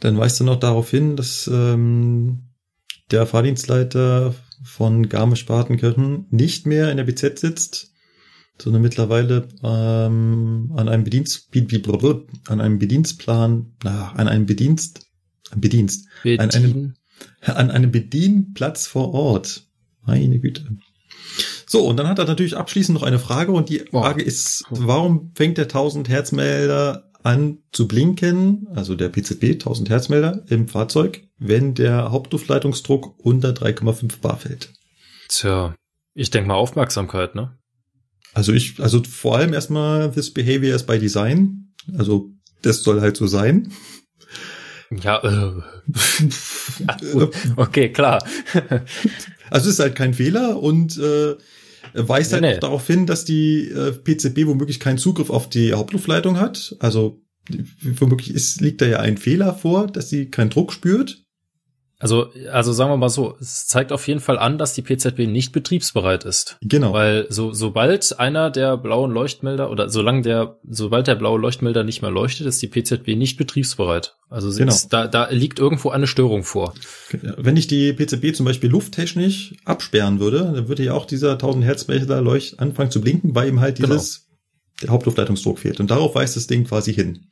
Dann 0.00 0.18
weist 0.18 0.40
du 0.40 0.44
noch 0.44 0.58
darauf 0.58 0.90
hin, 0.90 1.16
dass 1.16 1.46
ähm, 1.46 2.50
der 3.10 3.26
Fahrdienstleiter 3.26 4.34
von 4.64 5.08
Garmisch-Partenkirchen 5.08 6.26
nicht 6.30 6.66
mehr 6.66 6.90
in 6.90 6.96
der 6.96 7.04
BZ 7.04 7.38
sitzt, 7.38 7.92
sondern 8.60 8.82
mittlerweile 8.82 9.48
ähm, 9.62 10.72
an 10.76 10.88
einem 10.88 11.04
Bedienst, 11.04 11.50
an 12.48 12.60
einem 12.60 12.78
Bedienstplan, 12.78 13.76
na, 13.82 14.12
an 14.12 14.28
einem 14.28 14.46
Bedienst, 14.46 15.11
Bedienst, 15.60 16.08
Bedien. 16.22 16.40
an 16.40 16.50
einem, 16.50 16.94
an 17.40 17.70
einem 17.70 17.90
Bedienplatz 17.90 18.86
vor 18.86 19.12
Ort. 19.14 19.66
Meine 20.04 20.40
Güte. 20.40 20.76
So, 21.66 21.86
und 21.86 21.96
dann 21.96 22.08
hat 22.08 22.18
er 22.18 22.26
natürlich 22.26 22.56
abschließend 22.56 22.94
noch 22.94 23.06
eine 23.06 23.18
Frage 23.18 23.52
und 23.52 23.68
die 23.68 23.78
Frage 23.78 24.22
ist, 24.22 24.64
warum 24.70 25.32
fängt 25.34 25.58
der 25.58 25.64
1000 25.64 26.08
Herzmelder 26.08 27.10
an 27.22 27.58
zu 27.72 27.88
blinken, 27.88 28.66
also 28.74 28.94
der 28.94 29.08
PZB 29.08 29.52
1000 29.52 29.88
Herzmelder 29.88 30.44
im 30.48 30.68
Fahrzeug, 30.68 31.22
wenn 31.38 31.74
der 31.74 32.10
Hauptluftleitungsdruck 32.10 33.18
unter 33.18 33.50
3,5 33.50 34.20
bar 34.20 34.36
fällt? 34.36 34.72
Tja, 35.28 35.74
ich 36.14 36.30
denke 36.30 36.48
mal 36.48 36.54
Aufmerksamkeit, 36.54 37.34
ne? 37.34 37.56
Also 38.34 38.52
ich, 38.52 38.80
also 38.80 39.02
vor 39.02 39.36
allem 39.36 39.52
erstmal 39.52 40.10
this 40.10 40.32
behavior 40.32 40.74
is 40.74 40.84
by 40.84 40.98
design. 40.98 41.72
Also 41.96 42.30
das 42.62 42.82
soll 42.82 43.00
halt 43.00 43.16
so 43.16 43.26
sein. 43.26 43.72
Ja, 45.00 45.22
äh. 45.22 45.62
ja 46.86 47.28
okay, 47.56 47.90
klar. 47.90 48.24
also 49.50 49.68
es 49.68 49.74
ist 49.74 49.80
halt 49.80 49.94
kein 49.94 50.14
Fehler 50.14 50.60
und 50.60 50.98
äh, 50.98 51.36
weist 51.94 52.32
halt 52.32 52.42
nee, 52.42 52.54
nee. 52.54 52.60
darauf 52.60 52.86
hin, 52.86 53.06
dass 53.06 53.24
die 53.24 53.68
äh, 53.68 53.92
PCB 53.92 54.46
womöglich 54.46 54.80
keinen 54.80 54.98
Zugriff 54.98 55.30
auf 55.30 55.48
die 55.48 55.72
Hauptluftleitung 55.72 56.38
hat. 56.38 56.76
Also 56.78 57.22
womöglich 57.82 58.34
ist, 58.34 58.60
liegt 58.60 58.80
da 58.80 58.86
ja 58.86 59.00
ein 59.00 59.18
Fehler 59.18 59.54
vor, 59.54 59.86
dass 59.86 60.08
sie 60.08 60.30
keinen 60.30 60.50
Druck 60.50 60.72
spürt. 60.72 61.21
Also, 62.02 62.32
also 62.50 62.72
sagen 62.72 62.90
wir 62.90 62.96
mal 62.96 63.08
so, 63.08 63.36
es 63.40 63.68
zeigt 63.68 63.92
auf 63.92 64.08
jeden 64.08 64.18
Fall 64.18 64.36
an, 64.36 64.58
dass 64.58 64.74
die 64.74 64.82
PZB 64.82 65.20
nicht 65.20 65.52
betriebsbereit 65.52 66.24
ist. 66.24 66.58
Genau. 66.60 66.92
Weil 66.92 67.26
so, 67.28 67.52
sobald 67.52 68.18
einer 68.18 68.50
der 68.50 68.76
blauen 68.76 69.12
Leuchtmelder 69.12 69.70
oder 69.70 69.88
solange 69.88 70.22
der, 70.22 70.58
sobald 70.68 71.06
der 71.06 71.14
blaue 71.14 71.38
Leuchtmelder 71.38 71.84
nicht 71.84 72.02
mehr 72.02 72.10
leuchtet, 72.10 72.48
ist 72.48 72.60
die 72.60 72.66
PZB 72.66 73.14
nicht 73.14 73.36
betriebsbereit. 73.36 74.16
Also 74.28 74.50
genau. 74.50 74.72
ist, 74.72 74.88
da, 74.92 75.06
da 75.06 75.30
liegt 75.30 75.60
irgendwo 75.60 75.90
eine 75.90 76.08
Störung 76.08 76.42
vor. 76.42 76.74
Wenn 77.12 77.56
ich 77.56 77.68
die 77.68 77.92
PZB 77.92 78.34
zum 78.34 78.46
Beispiel 78.46 78.70
lufttechnisch 78.70 79.54
absperren 79.64 80.18
würde, 80.18 80.38
dann 80.38 80.66
würde 80.66 80.82
ja 80.82 80.94
auch 80.94 81.06
dieser 81.06 81.34
1000 81.34 81.64
Hertz 81.64 81.86
Leucht 81.86 82.58
anfangen 82.58 82.90
zu 82.90 83.00
blinken, 83.00 83.36
weil 83.36 83.48
ihm 83.48 83.60
halt 83.60 83.76
genau. 83.76 83.90
dieses, 83.90 84.26
genau. 84.26 84.80
der 84.80 84.90
Hauptluftleitungsdruck 84.90 85.60
fehlt. 85.60 85.78
Und 85.78 85.92
darauf 85.92 86.16
weist 86.16 86.34
das 86.34 86.48
Ding 86.48 86.64
quasi 86.64 86.92
hin. 86.92 87.26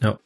Ja. 0.00 0.18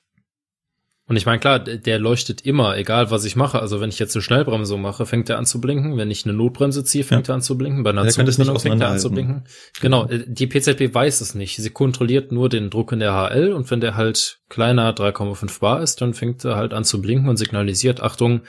Und 1.08 1.16
ich 1.16 1.24
meine, 1.24 1.38
klar, 1.38 1.60
der 1.60 2.00
leuchtet 2.00 2.40
immer, 2.40 2.76
egal 2.76 3.12
was 3.12 3.24
ich 3.24 3.36
mache. 3.36 3.60
Also 3.60 3.80
wenn 3.80 3.90
ich 3.90 4.00
jetzt 4.00 4.16
eine 4.16 4.22
Schnellbremsung 4.22 4.80
mache, 4.82 5.06
fängt 5.06 5.30
er 5.30 5.38
an 5.38 5.46
zu 5.46 5.60
blinken. 5.60 5.96
Wenn 5.96 6.10
ich 6.10 6.24
eine 6.24 6.34
Notbremse 6.34 6.82
ziehe, 6.82 7.04
fängt 7.04 7.28
ja. 7.28 7.34
er 7.34 7.36
an 7.36 7.42
zu 7.42 7.56
blinken. 7.56 7.84
Bei 7.84 7.90
einer 7.90 8.08
Zugbremsung 8.08 8.58
fängt 8.58 8.82
er 8.82 8.88
an 8.88 8.98
zu 8.98 9.10
blinken. 9.12 9.44
Genau, 9.80 10.06
äh, 10.06 10.24
die 10.26 10.48
PZB 10.48 10.92
weiß 10.92 11.20
es 11.20 11.36
nicht. 11.36 11.56
Sie 11.56 11.70
kontrolliert 11.70 12.32
nur 12.32 12.48
den 12.48 12.70
Druck 12.70 12.90
in 12.90 12.98
der 12.98 13.12
HL 13.12 13.52
und 13.52 13.70
wenn 13.70 13.80
der 13.80 13.94
halt 13.94 14.40
kleiner 14.48 14.92
3,5 14.96 15.60
bar 15.60 15.80
ist, 15.80 16.00
dann 16.00 16.12
fängt 16.12 16.44
er 16.44 16.56
halt 16.56 16.74
an 16.74 16.82
zu 16.82 17.00
blinken 17.00 17.28
und 17.28 17.36
signalisiert, 17.36 18.02
Achtung, 18.02 18.40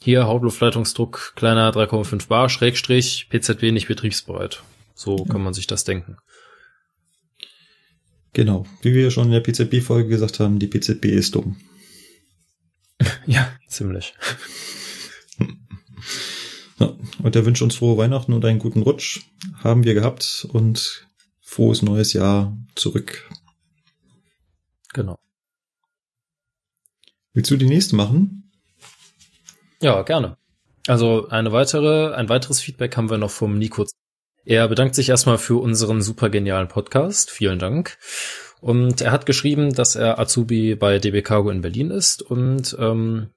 hier 0.00 0.26
Hauptluftleitungsdruck 0.26 1.32
kleiner 1.34 1.72
3,5 1.72 2.28
bar, 2.28 2.48
Schrägstrich, 2.50 3.26
PZB 3.30 3.72
nicht 3.72 3.88
betriebsbereit. 3.88 4.62
So 4.94 5.16
ja. 5.18 5.24
kann 5.32 5.42
man 5.42 5.54
sich 5.54 5.66
das 5.66 5.82
denken. 5.82 6.18
Genau, 8.34 8.66
wie 8.82 8.92
wir 8.92 9.10
schon 9.12 9.26
in 9.26 9.32
der 9.32 9.40
PZB-Folge 9.40 10.08
gesagt 10.08 10.40
haben, 10.40 10.58
die 10.58 10.66
PZB 10.66 11.04
ist 11.06 11.34
dumm. 11.34 11.56
ja, 13.26 13.50
ziemlich. 13.68 14.14
Ja, 16.80 16.92
und 17.22 17.36
der 17.36 17.46
wünscht 17.46 17.62
uns 17.62 17.76
frohe 17.76 17.96
Weihnachten 17.96 18.32
und 18.32 18.44
einen 18.44 18.58
guten 18.58 18.82
Rutsch. 18.82 19.20
Haben 19.62 19.84
wir 19.84 19.94
gehabt 19.94 20.44
und 20.52 21.06
frohes 21.40 21.82
neues 21.82 22.14
Jahr 22.14 22.58
zurück. 22.74 23.30
Genau. 24.92 25.16
Willst 27.32 27.48
du 27.52 27.56
die 27.56 27.66
nächste 27.66 27.94
machen? 27.94 28.50
Ja, 29.80 30.02
gerne. 30.02 30.36
Also 30.88 31.28
eine 31.28 31.52
weitere, 31.52 32.12
ein 32.12 32.28
weiteres 32.28 32.60
Feedback 32.60 32.96
haben 32.96 33.08
wir 33.08 33.18
noch 33.18 33.30
vom 33.30 33.56
Nico 33.56 33.86
er 34.44 34.68
bedankt 34.68 34.94
sich 34.94 35.08
erstmal 35.08 35.38
für 35.38 35.60
unseren 35.60 36.02
super 36.02 36.28
genialen 36.30 36.68
Podcast. 36.68 37.30
Vielen 37.30 37.58
Dank. 37.58 37.98
Und 38.60 39.00
er 39.00 39.12
hat 39.12 39.26
geschrieben, 39.26 39.74
dass 39.74 39.94
er 39.94 40.18
Azubi 40.18 40.74
bei 40.74 40.98
DB 40.98 41.22
Cargo 41.22 41.50
in 41.50 41.60
Berlin 41.60 41.90
ist 41.90 42.22
und 42.22 42.76
ähm, 42.78 43.28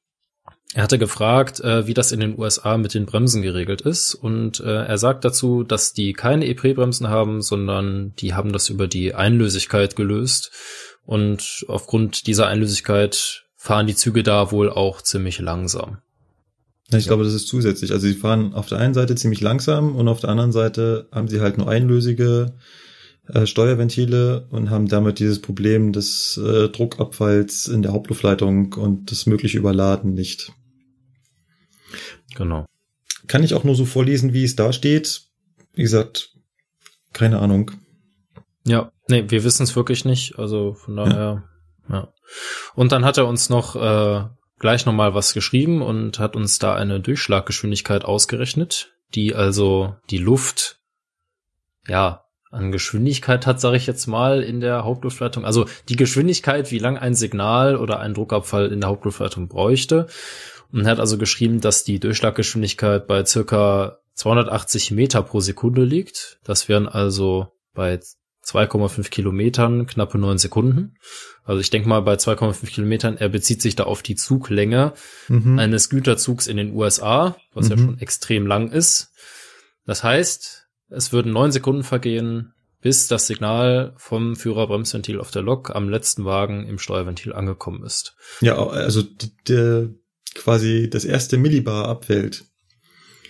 er 0.73 0.83
hatte 0.83 0.99
gefragt, 0.99 1.59
äh, 1.61 1.87
wie 1.87 1.93
das 1.93 2.11
in 2.11 2.19
den 2.19 2.37
USA 2.37 2.77
mit 2.77 2.93
den 2.93 3.05
Bremsen 3.05 3.41
geregelt 3.41 3.81
ist. 3.81 4.15
Und 4.15 4.59
äh, 4.59 4.85
er 4.85 4.97
sagt 4.97 5.23
dazu, 5.23 5.63
dass 5.63 5.93
die 5.93 6.13
keine 6.13 6.45
EP-Bremsen 6.45 7.07
haben, 7.07 7.41
sondern 7.41 8.13
die 8.19 8.33
haben 8.33 8.51
das 8.51 8.69
über 8.69 8.87
die 8.87 9.15
Einlösigkeit 9.15 9.95
gelöst. 9.95 10.51
Und 11.05 11.65
aufgrund 11.69 12.27
dieser 12.27 12.47
Einlösigkeit 12.47 13.45
fahren 13.55 13.87
die 13.87 13.95
Züge 13.95 14.23
da 14.23 14.51
wohl 14.51 14.69
auch 14.69 15.01
ziemlich 15.01 15.39
langsam. 15.39 15.99
Ja, 16.89 16.97
ich 16.97 17.07
glaube, 17.07 17.23
das 17.23 17.33
ist 17.33 17.47
zusätzlich. 17.47 17.91
Also 17.91 18.07
sie 18.07 18.13
fahren 18.13 18.53
auf 18.53 18.67
der 18.67 18.77
einen 18.77 18.93
Seite 18.93 19.15
ziemlich 19.15 19.41
langsam 19.41 19.95
und 19.95 20.07
auf 20.07 20.21
der 20.21 20.29
anderen 20.29 20.53
Seite 20.53 21.09
haben 21.11 21.27
sie 21.27 21.41
halt 21.41 21.57
nur 21.57 21.69
einlösige 21.69 22.53
äh, 23.27 23.45
Steuerventile 23.45 24.47
und 24.51 24.69
haben 24.69 24.87
damit 24.87 25.19
dieses 25.19 25.41
Problem 25.41 25.91
des 25.91 26.37
äh, 26.37 26.69
Druckabfalls 26.69 27.67
in 27.67 27.81
der 27.81 27.91
Hauptluftleitung 27.91 28.73
und 28.73 29.11
das 29.11 29.25
mögliche 29.25 29.57
Überladen 29.57 30.13
nicht. 30.13 30.53
Genau. 32.35 32.65
Kann 33.27 33.43
ich 33.43 33.53
auch 33.53 33.65
nur 33.65 33.75
so 33.75 33.85
vorlesen, 33.85 34.33
wie 34.33 34.45
es 34.45 34.55
da 34.55 34.71
steht. 34.71 35.23
Wie 35.73 35.81
gesagt, 35.81 36.33
keine 37.11 37.39
Ahnung. 37.39 37.71
Ja, 38.65 38.91
nee, 39.09 39.25
wir 39.27 39.43
wissen 39.43 39.63
es 39.63 39.75
wirklich 39.75 40.05
nicht. 40.05 40.39
Also 40.39 40.73
von 40.73 40.95
daher, 40.95 41.43
ja. 41.89 41.95
ja. 41.95 42.13
Und 42.75 42.93
dann 42.93 43.03
hat 43.03 43.17
er 43.17 43.27
uns 43.27 43.49
noch 43.49 43.75
äh, 43.75 44.29
gleich 44.59 44.85
nochmal 44.85 45.13
was 45.13 45.33
geschrieben 45.33 45.81
und 45.81 46.19
hat 46.19 46.35
uns 46.35 46.59
da 46.59 46.75
eine 46.75 46.99
Durchschlaggeschwindigkeit 46.99 48.05
ausgerechnet, 48.05 48.93
die 49.13 49.35
also 49.35 49.95
die 50.09 50.17
Luft, 50.17 50.79
ja, 51.87 52.23
an 52.49 52.71
Geschwindigkeit 52.71 53.45
hat, 53.45 53.59
sage 53.59 53.77
ich 53.77 53.87
jetzt 53.87 54.07
mal, 54.07 54.41
in 54.41 54.61
der 54.61 54.83
Hauptluftleitung. 54.83 55.45
Also 55.45 55.65
die 55.89 55.95
Geschwindigkeit, 55.95 56.71
wie 56.71 56.79
lang 56.79 56.97
ein 56.97 57.13
Signal 57.13 57.75
oder 57.75 57.99
ein 57.99 58.13
Druckabfall 58.13 58.71
in 58.71 58.81
der 58.81 58.89
Hauptluftleitung 58.89 59.47
bräuchte. 59.47 60.07
Und 60.71 60.85
er 60.85 60.91
hat 60.91 60.99
also 60.99 61.17
geschrieben, 61.17 61.61
dass 61.61 61.83
die 61.83 61.99
Durchschlaggeschwindigkeit 61.99 63.07
bei 63.07 63.25
circa 63.25 63.99
280 64.13 64.91
Meter 64.91 65.21
pro 65.23 65.39
Sekunde 65.39 65.83
liegt. 65.83 66.39
Das 66.43 66.69
wären 66.69 66.87
also 66.87 67.53
bei 67.73 67.99
2,5 68.47 69.09
Kilometern 69.09 69.87
knappe 69.87 70.17
neun 70.17 70.37
Sekunden. 70.37 70.95
Also 71.43 71.59
ich 71.59 71.69
denke 71.69 71.89
mal 71.89 72.01
bei 72.01 72.13
2,5 72.13 72.65
Kilometern, 72.67 73.17
er 73.17 73.29
bezieht 73.29 73.61
sich 73.61 73.75
da 73.75 73.83
auf 73.83 74.01
die 74.01 74.15
Zuglänge 74.15 74.93
mhm. 75.27 75.59
eines 75.59 75.89
Güterzugs 75.89 76.47
in 76.47 76.57
den 76.57 76.73
USA, 76.73 77.35
was 77.53 77.65
mhm. 77.65 77.71
ja 77.71 77.77
schon 77.77 77.99
extrem 77.99 78.47
lang 78.47 78.71
ist. 78.71 79.11
Das 79.85 80.03
heißt, 80.03 80.67
es 80.89 81.11
würden 81.11 81.33
neun 81.33 81.51
Sekunden 81.51 81.83
vergehen, 81.83 82.53
bis 82.81 83.07
das 83.07 83.27
Signal 83.27 83.93
vom 83.97 84.35
Führerbremsventil 84.35 85.19
auf 85.19 85.31
der 85.31 85.41
Lok 85.41 85.75
am 85.75 85.89
letzten 85.89 86.23
Wagen 86.23 86.67
im 86.67 86.79
Steuerventil 86.79 87.33
angekommen 87.33 87.83
ist. 87.83 88.15
Ja, 88.39 88.65
also 88.65 89.03
der, 89.47 89.89
quasi 90.35 90.89
das 90.89 91.03
erste 91.03 91.37
Millibar 91.37 91.87
abfällt. 91.89 92.45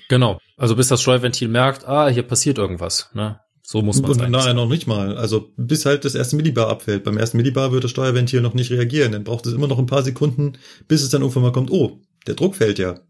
Genau. 0.09 0.39
Also 0.57 0.75
bis 0.75 0.89
das 0.89 1.01
Steuerventil 1.01 1.47
merkt, 1.47 1.87
ah, 1.87 2.07
hier 2.07 2.23
passiert 2.23 2.57
irgendwas. 2.57 3.09
Ne? 3.13 3.39
So 3.69 3.81
muss 3.81 4.01
man 4.01 4.13
sagen. 4.13 4.31
Nein, 4.31 4.55
noch 4.55 4.69
nicht 4.69 4.87
mal. 4.87 5.17
Also 5.17 5.51
bis 5.57 5.85
halt 5.85 6.05
das 6.05 6.15
erste 6.15 6.37
Millibar 6.37 6.69
abfällt. 6.69 7.03
Beim 7.03 7.17
ersten 7.17 7.35
Millibar 7.35 7.73
wird 7.73 7.83
das 7.83 7.91
Steuerventil 7.91 8.39
noch 8.39 8.53
nicht 8.53 8.71
reagieren. 8.71 9.11
Dann 9.11 9.25
braucht 9.25 9.45
es 9.45 9.51
immer 9.51 9.67
noch 9.67 9.77
ein 9.77 9.87
paar 9.87 10.03
Sekunden, 10.03 10.53
bis 10.87 11.03
es 11.03 11.09
dann 11.09 11.21
irgendwann 11.21 11.43
mal 11.43 11.51
kommt, 11.51 11.69
oh, 11.69 11.99
der 12.27 12.35
Druck 12.35 12.55
fällt 12.55 12.79
ja. 12.79 13.01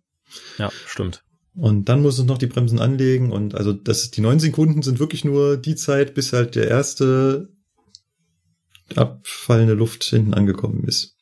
Ja, 0.58 0.72
stimmt. 0.88 1.24
Und 1.54 1.90
dann 1.90 2.02
muss 2.02 2.18
es 2.18 2.26
noch 2.26 2.40
die 2.40 2.48
Bremsen 2.48 2.80
anlegen 2.80 3.32
und 3.32 3.54
also 3.54 3.72
das, 3.72 4.10
die 4.10 4.22
neun 4.22 4.40
Sekunden 4.40 4.82
sind 4.82 4.98
wirklich 4.98 5.24
nur 5.24 5.58
die 5.58 5.76
Zeit, 5.76 6.16
bis 6.16 6.34
halt 6.34 6.56
der 6.56 6.68
erste 6.68 7.50
abfallende 8.96 9.76
Luft 9.76 10.06
hinten 10.06 10.34
angekommen 10.34 10.86
ist. 10.86 11.18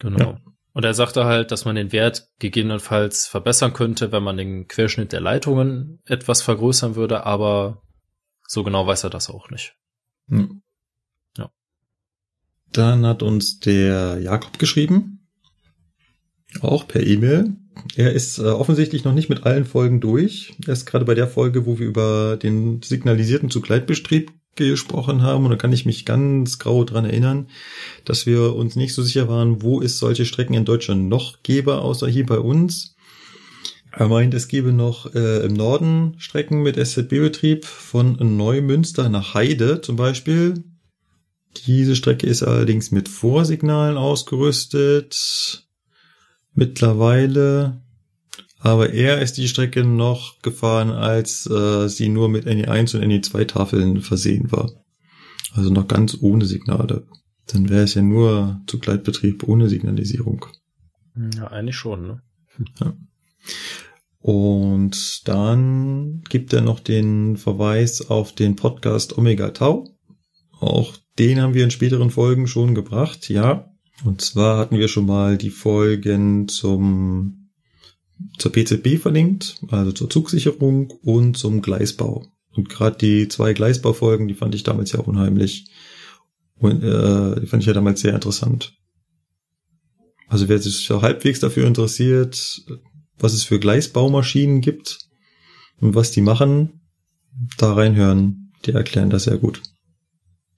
Genau. 0.00 0.18
Ja. 0.18 0.40
Und 0.72 0.84
er 0.84 0.94
sagte 0.94 1.24
halt, 1.24 1.52
dass 1.52 1.64
man 1.64 1.76
den 1.76 1.92
Wert 1.92 2.26
gegebenenfalls 2.40 3.28
verbessern 3.28 3.74
könnte, 3.74 4.10
wenn 4.10 4.24
man 4.24 4.36
den 4.36 4.66
Querschnitt 4.66 5.12
der 5.12 5.20
Leitungen 5.20 6.00
etwas 6.04 6.42
vergrößern 6.42 6.96
würde, 6.96 7.26
aber 7.26 7.80
so 8.52 8.62
genau 8.62 8.86
weiß 8.86 9.04
er 9.04 9.10
das 9.10 9.30
auch 9.30 9.48
nicht. 9.48 9.74
Hm. 10.28 10.62
Ja. 11.38 11.50
Dann 12.70 13.06
hat 13.06 13.22
uns 13.22 13.60
der 13.60 14.20
Jakob 14.20 14.58
geschrieben, 14.58 15.26
auch 16.60 16.86
per 16.86 17.02
E-Mail. 17.02 17.56
Er 17.96 18.12
ist 18.12 18.38
äh, 18.38 18.42
offensichtlich 18.42 19.04
noch 19.04 19.14
nicht 19.14 19.30
mit 19.30 19.44
allen 19.44 19.64
Folgen 19.64 20.00
durch. 20.00 20.54
Er 20.66 20.74
ist 20.74 20.84
gerade 20.84 21.06
bei 21.06 21.14
der 21.14 21.28
Folge, 21.28 21.64
wo 21.64 21.78
wir 21.78 21.86
über 21.86 22.36
den 22.36 22.82
signalisierten 22.82 23.48
Zugleitbetrieb 23.48 24.30
gesprochen 24.54 25.22
haben, 25.22 25.44
und 25.44 25.50
da 25.50 25.56
kann 25.56 25.72
ich 25.72 25.86
mich 25.86 26.04
ganz 26.04 26.58
grau 26.58 26.84
dran 26.84 27.06
erinnern, 27.06 27.48
dass 28.04 28.26
wir 28.26 28.54
uns 28.54 28.76
nicht 28.76 28.92
so 28.92 29.02
sicher 29.02 29.28
waren, 29.28 29.62
wo 29.62 29.80
es 29.80 29.98
solche 29.98 30.26
Strecken 30.26 30.52
in 30.52 30.66
Deutschland 30.66 31.08
noch 31.08 31.42
gäbe, 31.42 31.78
außer 31.78 32.06
hier 32.06 32.26
bei 32.26 32.38
uns. 32.38 32.96
Er 33.92 34.08
meint, 34.08 34.34
es 34.34 34.48
gäbe 34.48 34.72
noch 34.72 35.14
äh, 35.14 35.44
im 35.44 35.52
Norden 35.52 36.14
Strecken 36.18 36.62
mit 36.62 36.76
SZB-Betrieb 36.76 37.64
von 37.64 38.16
Neumünster 38.36 39.08
nach 39.08 39.34
Heide 39.34 39.80
zum 39.80 39.96
Beispiel. 39.96 40.64
Diese 41.66 41.94
Strecke 41.94 42.26
ist 42.26 42.42
allerdings 42.42 42.90
mit 42.90 43.08
Vorsignalen 43.08 43.98
ausgerüstet. 43.98 45.66
Mittlerweile 46.54 47.82
aber 48.62 48.92
er 48.92 49.20
ist 49.20 49.38
die 49.38 49.48
Strecke 49.48 49.82
noch 49.82 50.40
gefahren, 50.40 50.90
als 50.90 51.50
äh, 51.50 51.88
sie 51.88 52.08
nur 52.08 52.28
mit 52.28 52.46
NE1 52.46 52.94
und 52.94 53.02
NE2 53.02 53.46
Tafeln 53.46 54.00
versehen 54.02 54.52
war. 54.52 54.70
Also 55.52 55.70
noch 55.70 55.88
ganz 55.88 56.16
ohne 56.20 56.44
Signale. 56.44 57.04
Dann 57.48 57.68
wäre 57.68 57.82
es 57.82 57.94
ja 57.94 58.02
nur 58.02 58.60
Zugleitbetrieb 58.68 59.42
ohne 59.48 59.68
Signalisierung. 59.68 60.46
Ja, 61.36 61.48
eigentlich 61.48 61.76
schon, 61.76 62.06
ne? 62.06 62.22
Ja. 62.78 62.94
Und 64.20 65.26
dann 65.28 66.22
gibt 66.28 66.52
er 66.52 66.60
noch 66.60 66.80
den 66.80 67.36
Verweis 67.36 68.08
auf 68.08 68.32
den 68.32 68.54
Podcast 68.54 69.18
Omega 69.18 69.50
Tau. 69.50 69.88
Auch 70.60 70.96
den 71.18 71.40
haben 71.40 71.54
wir 71.54 71.64
in 71.64 71.72
späteren 71.72 72.10
Folgen 72.10 72.46
schon 72.46 72.74
gebracht, 72.74 73.28
ja. 73.28 73.68
Und 74.04 74.20
zwar 74.20 74.58
hatten 74.58 74.78
wir 74.78 74.88
schon 74.88 75.06
mal 75.06 75.36
die 75.36 75.50
Folgen 75.50 76.48
zum 76.48 77.50
zur 78.38 78.52
PZB 78.52 78.98
verlinkt, 79.00 79.60
also 79.68 79.90
zur 79.90 80.08
Zugsicherung 80.08 80.90
und 81.02 81.36
zum 81.36 81.60
Gleisbau. 81.60 82.26
Und 82.54 82.68
gerade 82.68 82.96
die 82.96 83.28
zwei 83.28 83.52
Gleisbaufolgen, 83.52 84.28
die 84.28 84.34
fand 84.34 84.54
ich 84.54 84.62
damals 84.62 84.92
ja 84.92 85.00
unheimlich. 85.00 85.70
Und 86.56 86.82
äh, 86.82 87.40
die 87.40 87.46
fand 87.46 87.62
ich 87.62 87.66
ja 87.66 87.72
damals 87.72 88.00
sehr 88.00 88.14
interessant. 88.14 88.74
Also 90.28 90.48
wer 90.48 90.58
sich 90.58 90.88
halbwegs 90.90 91.40
dafür 91.40 91.66
interessiert, 91.66 92.62
was 93.18 93.34
es 93.34 93.44
für 93.44 93.58
Gleisbaumaschinen 93.58 94.60
gibt 94.60 94.98
und 95.80 95.94
was 95.94 96.10
die 96.10 96.20
machen, 96.20 96.80
da 97.58 97.74
reinhören. 97.74 98.52
Die 98.64 98.72
erklären 98.72 99.10
das 99.10 99.24
sehr 99.24 99.38
gut. 99.38 99.62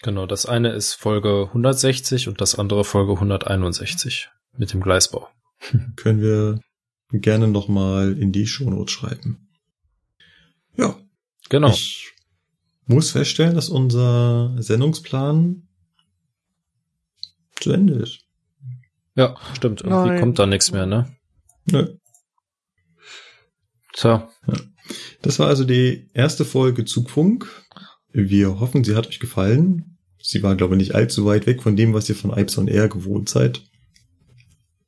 Genau, 0.02 0.26
das 0.26 0.44
eine 0.44 0.72
ist 0.72 0.94
Folge 0.94 1.46
160 1.48 2.28
und 2.28 2.40
das 2.40 2.54
andere 2.56 2.84
Folge 2.84 3.14
161 3.14 4.28
mit 4.56 4.72
dem 4.72 4.82
Gleisbau. 4.82 5.28
Können 5.96 6.20
wir 6.20 6.60
gerne 7.10 7.48
nochmal 7.48 8.18
in 8.18 8.32
die 8.32 8.46
Shownotes 8.46 8.92
schreiben. 8.92 9.48
Ja. 10.76 10.96
Genau. 11.48 11.70
Ich 11.70 12.12
muss 12.86 13.12
feststellen, 13.12 13.54
dass 13.54 13.68
unser 13.68 14.54
Sendungsplan 14.62 15.68
zu 17.60 17.72
Ende 17.72 17.94
ist. 17.94 18.20
Ja, 19.14 19.36
stimmt. 19.54 19.82
Irgendwie 19.82 20.10
Nein. 20.10 20.20
kommt 20.20 20.38
da 20.38 20.46
nichts 20.46 20.72
mehr, 20.72 20.86
ne? 20.86 21.14
Nö. 21.70 21.96
Tja. 23.94 24.28
Ja. 24.46 24.54
Das 25.22 25.38
war 25.38 25.48
also 25.48 25.64
die 25.64 26.10
erste 26.12 26.44
Folge 26.44 26.84
Zugfunk. 26.84 27.48
Wir 28.12 28.60
hoffen, 28.60 28.84
sie 28.84 28.94
hat 28.94 29.08
euch 29.08 29.18
gefallen. 29.18 29.98
Sie 30.20 30.42
war, 30.42 30.56
glaube 30.56 30.74
ich, 30.74 30.78
nicht 30.78 30.94
allzu 30.94 31.24
weit 31.24 31.46
weg 31.46 31.62
von 31.62 31.76
dem, 31.76 31.94
was 31.94 32.08
ihr 32.08 32.14
von 32.14 32.36
Ipes 32.36 32.58
on 32.58 32.68
Air 32.68 32.88
gewohnt 32.88 33.28
seid. 33.28 33.62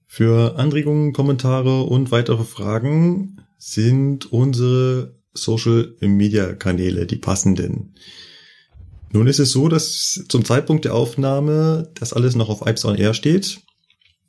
Für 0.07 0.59
Anregungen, 0.59 1.12
Kommentare 1.12 1.83
und 1.83 2.11
weitere 2.11 2.45
Fragen 2.45 3.41
sind 3.59 4.33
unsere 4.33 5.15
Social 5.35 5.95
Media 6.01 6.55
Kanäle 6.55 7.07
die 7.07 7.16
passenden. 7.16 7.95
Nun 9.12 9.27
ist 9.27 9.39
es 9.39 9.53
so, 9.53 9.69
dass 9.69 10.24
zum 10.28 10.45
Zeitpunkt 10.45 10.85
der 10.85 10.95
Aufnahme 10.95 11.91
das 11.95 12.12
alles 12.12 12.35
noch 12.35 12.49
auf 12.49 12.66
Ipes 12.66 12.85
on 12.85 12.97
Air 12.97 13.15
steht. 13.15 13.61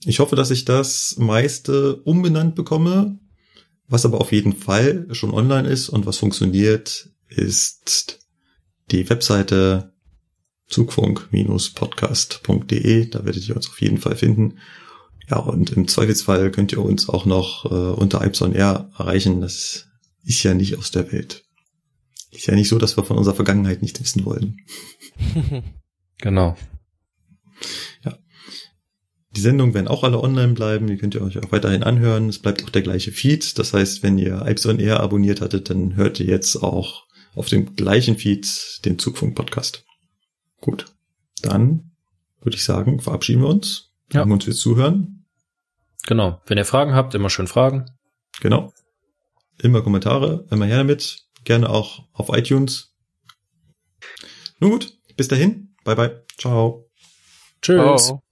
Ich 0.06 0.20
hoffe, 0.20 0.36
dass 0.36 0.52
ich 0.52 0.66
das 0.66 1.16
meiste 1.18 1.95
umbenannt 2.04 2.56
bekomme. 2.56 3.20
Was 3.88 4.05
aber 4.05 4.22
auf 4.22 4.31
jeden 4.31 4.53
Fall 4.53 5.07
schon 5.11 5.34
online 5.34 5.68
ist 5.68 5.89
und 5.89 6.05
was 6.05 6.18
funktioniert, 6.18 7.09
ist 7.30 8.19
die 8.91 9.09
Webseite 9.09 9.91
zugfunk-podcast.de. 10.68 13.09
Da 13.09 13.26
werdet 13.26 13.47
ihr 13.47 13.55
uns 13.55 13.69
auf 13.69 13.81
jeden 13.81 13.97
Fall 13.97 14.15
finden. 14.15 14.59
Ja, 15.30 15.38
und 15.38 15.72
im 15.72 15.88
Zweifelsfall 15.88 16.51
könnt 16.51 16.72
ihr 16.72 16.81
uns 16.81 17.09
auch 17.09 17.26
noch 17.26 17.65
äh, 17.65 17.69
unter 17.69 18.23
Ipson 18.26 18.53
R 18.53 18.89
erreichen. 18.97 19.41
Das 19.41 19.88
ist 20.23 20.43
ja 20.43 20.53
nicht 20.53 20.77
aus 20.77 20.91
der 20.91 21.11
Welt. 21.11 21.43
Ist 22.31 22.47
ja 22.47 22.55
nicht 22.55 22.69
so, 22.69 22.77
dass 22.77 22.97
wir 22.97 23.03
von 23.03 23.18
unserer 23.18 23.35
Vergangenheit 23.35 23.81
nicht 23.81 23.99
wissen 23.99 24.23
wollen. 24.26 24.57
genau. 26.18 26.55
Ja. 28.03 28.18
Die 29.38 29.41
Sendungen 29.41 29.76
werden 29.76 29.88
auch 29.88 30.03
alle 30.03 30.19
online 30.19 30.53
bleiben. 30.53 30.88
Die 30.88 30.97
könnt 30.97 31.14
ihr 31.14 31.22
euch 31.22 31.38
auch 31.38 31.51
weiterhin 31.51 31.84
anhören. 31.84 32.27
Es 32.27 32.39
bleibt 32.39 32.64
auch 32.64 32.72
der 32.72 32.81
gleiche 32.81 33.11
Feed. 33.11 33.59
Das 33.59 33.72
heißt, 33.72 34.01
wenn 34.01 34.18
ihr 34.18 34.43
Ipson 34.47 34.80
R 34.80 34.99
abonniert 34.99 35.41
hattet, 35.41 35.69
dann 35.69 35.95
hört 35.95 36.19
ihr 36.19 36.26
jetzt 36.26 36.55
auch 36.64 37.05
auf 37.35 37.47
dem 37.47 37.76
gleichen 37.76 38.18
Feed 38.18 38.84
den 38.84 38.97
Zugfunk-Podcast. 38.97 39.85
Gut. 40.59 40.85
Dann 41.43 41.91
würde 42.41 42.57
ich 42.57 42.64
sagen, 42.64 42.99
verabschieden 42.99 43.43
wir 43.43 43.49
uns. 43.49 43.91
Ja. 44.11 44.22
Danken 44.22 44.31
uns 44.31 44.45
fürs 44.45 44.57
Zuhören. 44.57 45.27
Genau. 46.07 46.41
Wenn 46.47 46.57
ihr 46.57 46.65
Fragen 46.65 46.95
habt, 46.95 47.14
immer 47.14 47.30
schön 47.30 47.45
fragen. 47.45 47.85
Genau. 48.41 48.73
Immer 49.61 49.84
Kommentare, 49.84 50.47
immer 50.49 50.65
her 50.65 50.77
damit. 50.77 51.19
Gerne 51.43 51.69
auch 51.69 52.07
auf 52.11 52.35
iTunes. 52.35 52.95
Nun 54.59 54.72
gut, 54.72 54.97
bis 55.15 55.27
dahin. 55.27 55.76
Bye 55.84 55.95
bye. 55.95 56.23
Ciao. 56.39 56.89
Tschüss. 57.61 58.05
Ciao. 58.05 58.23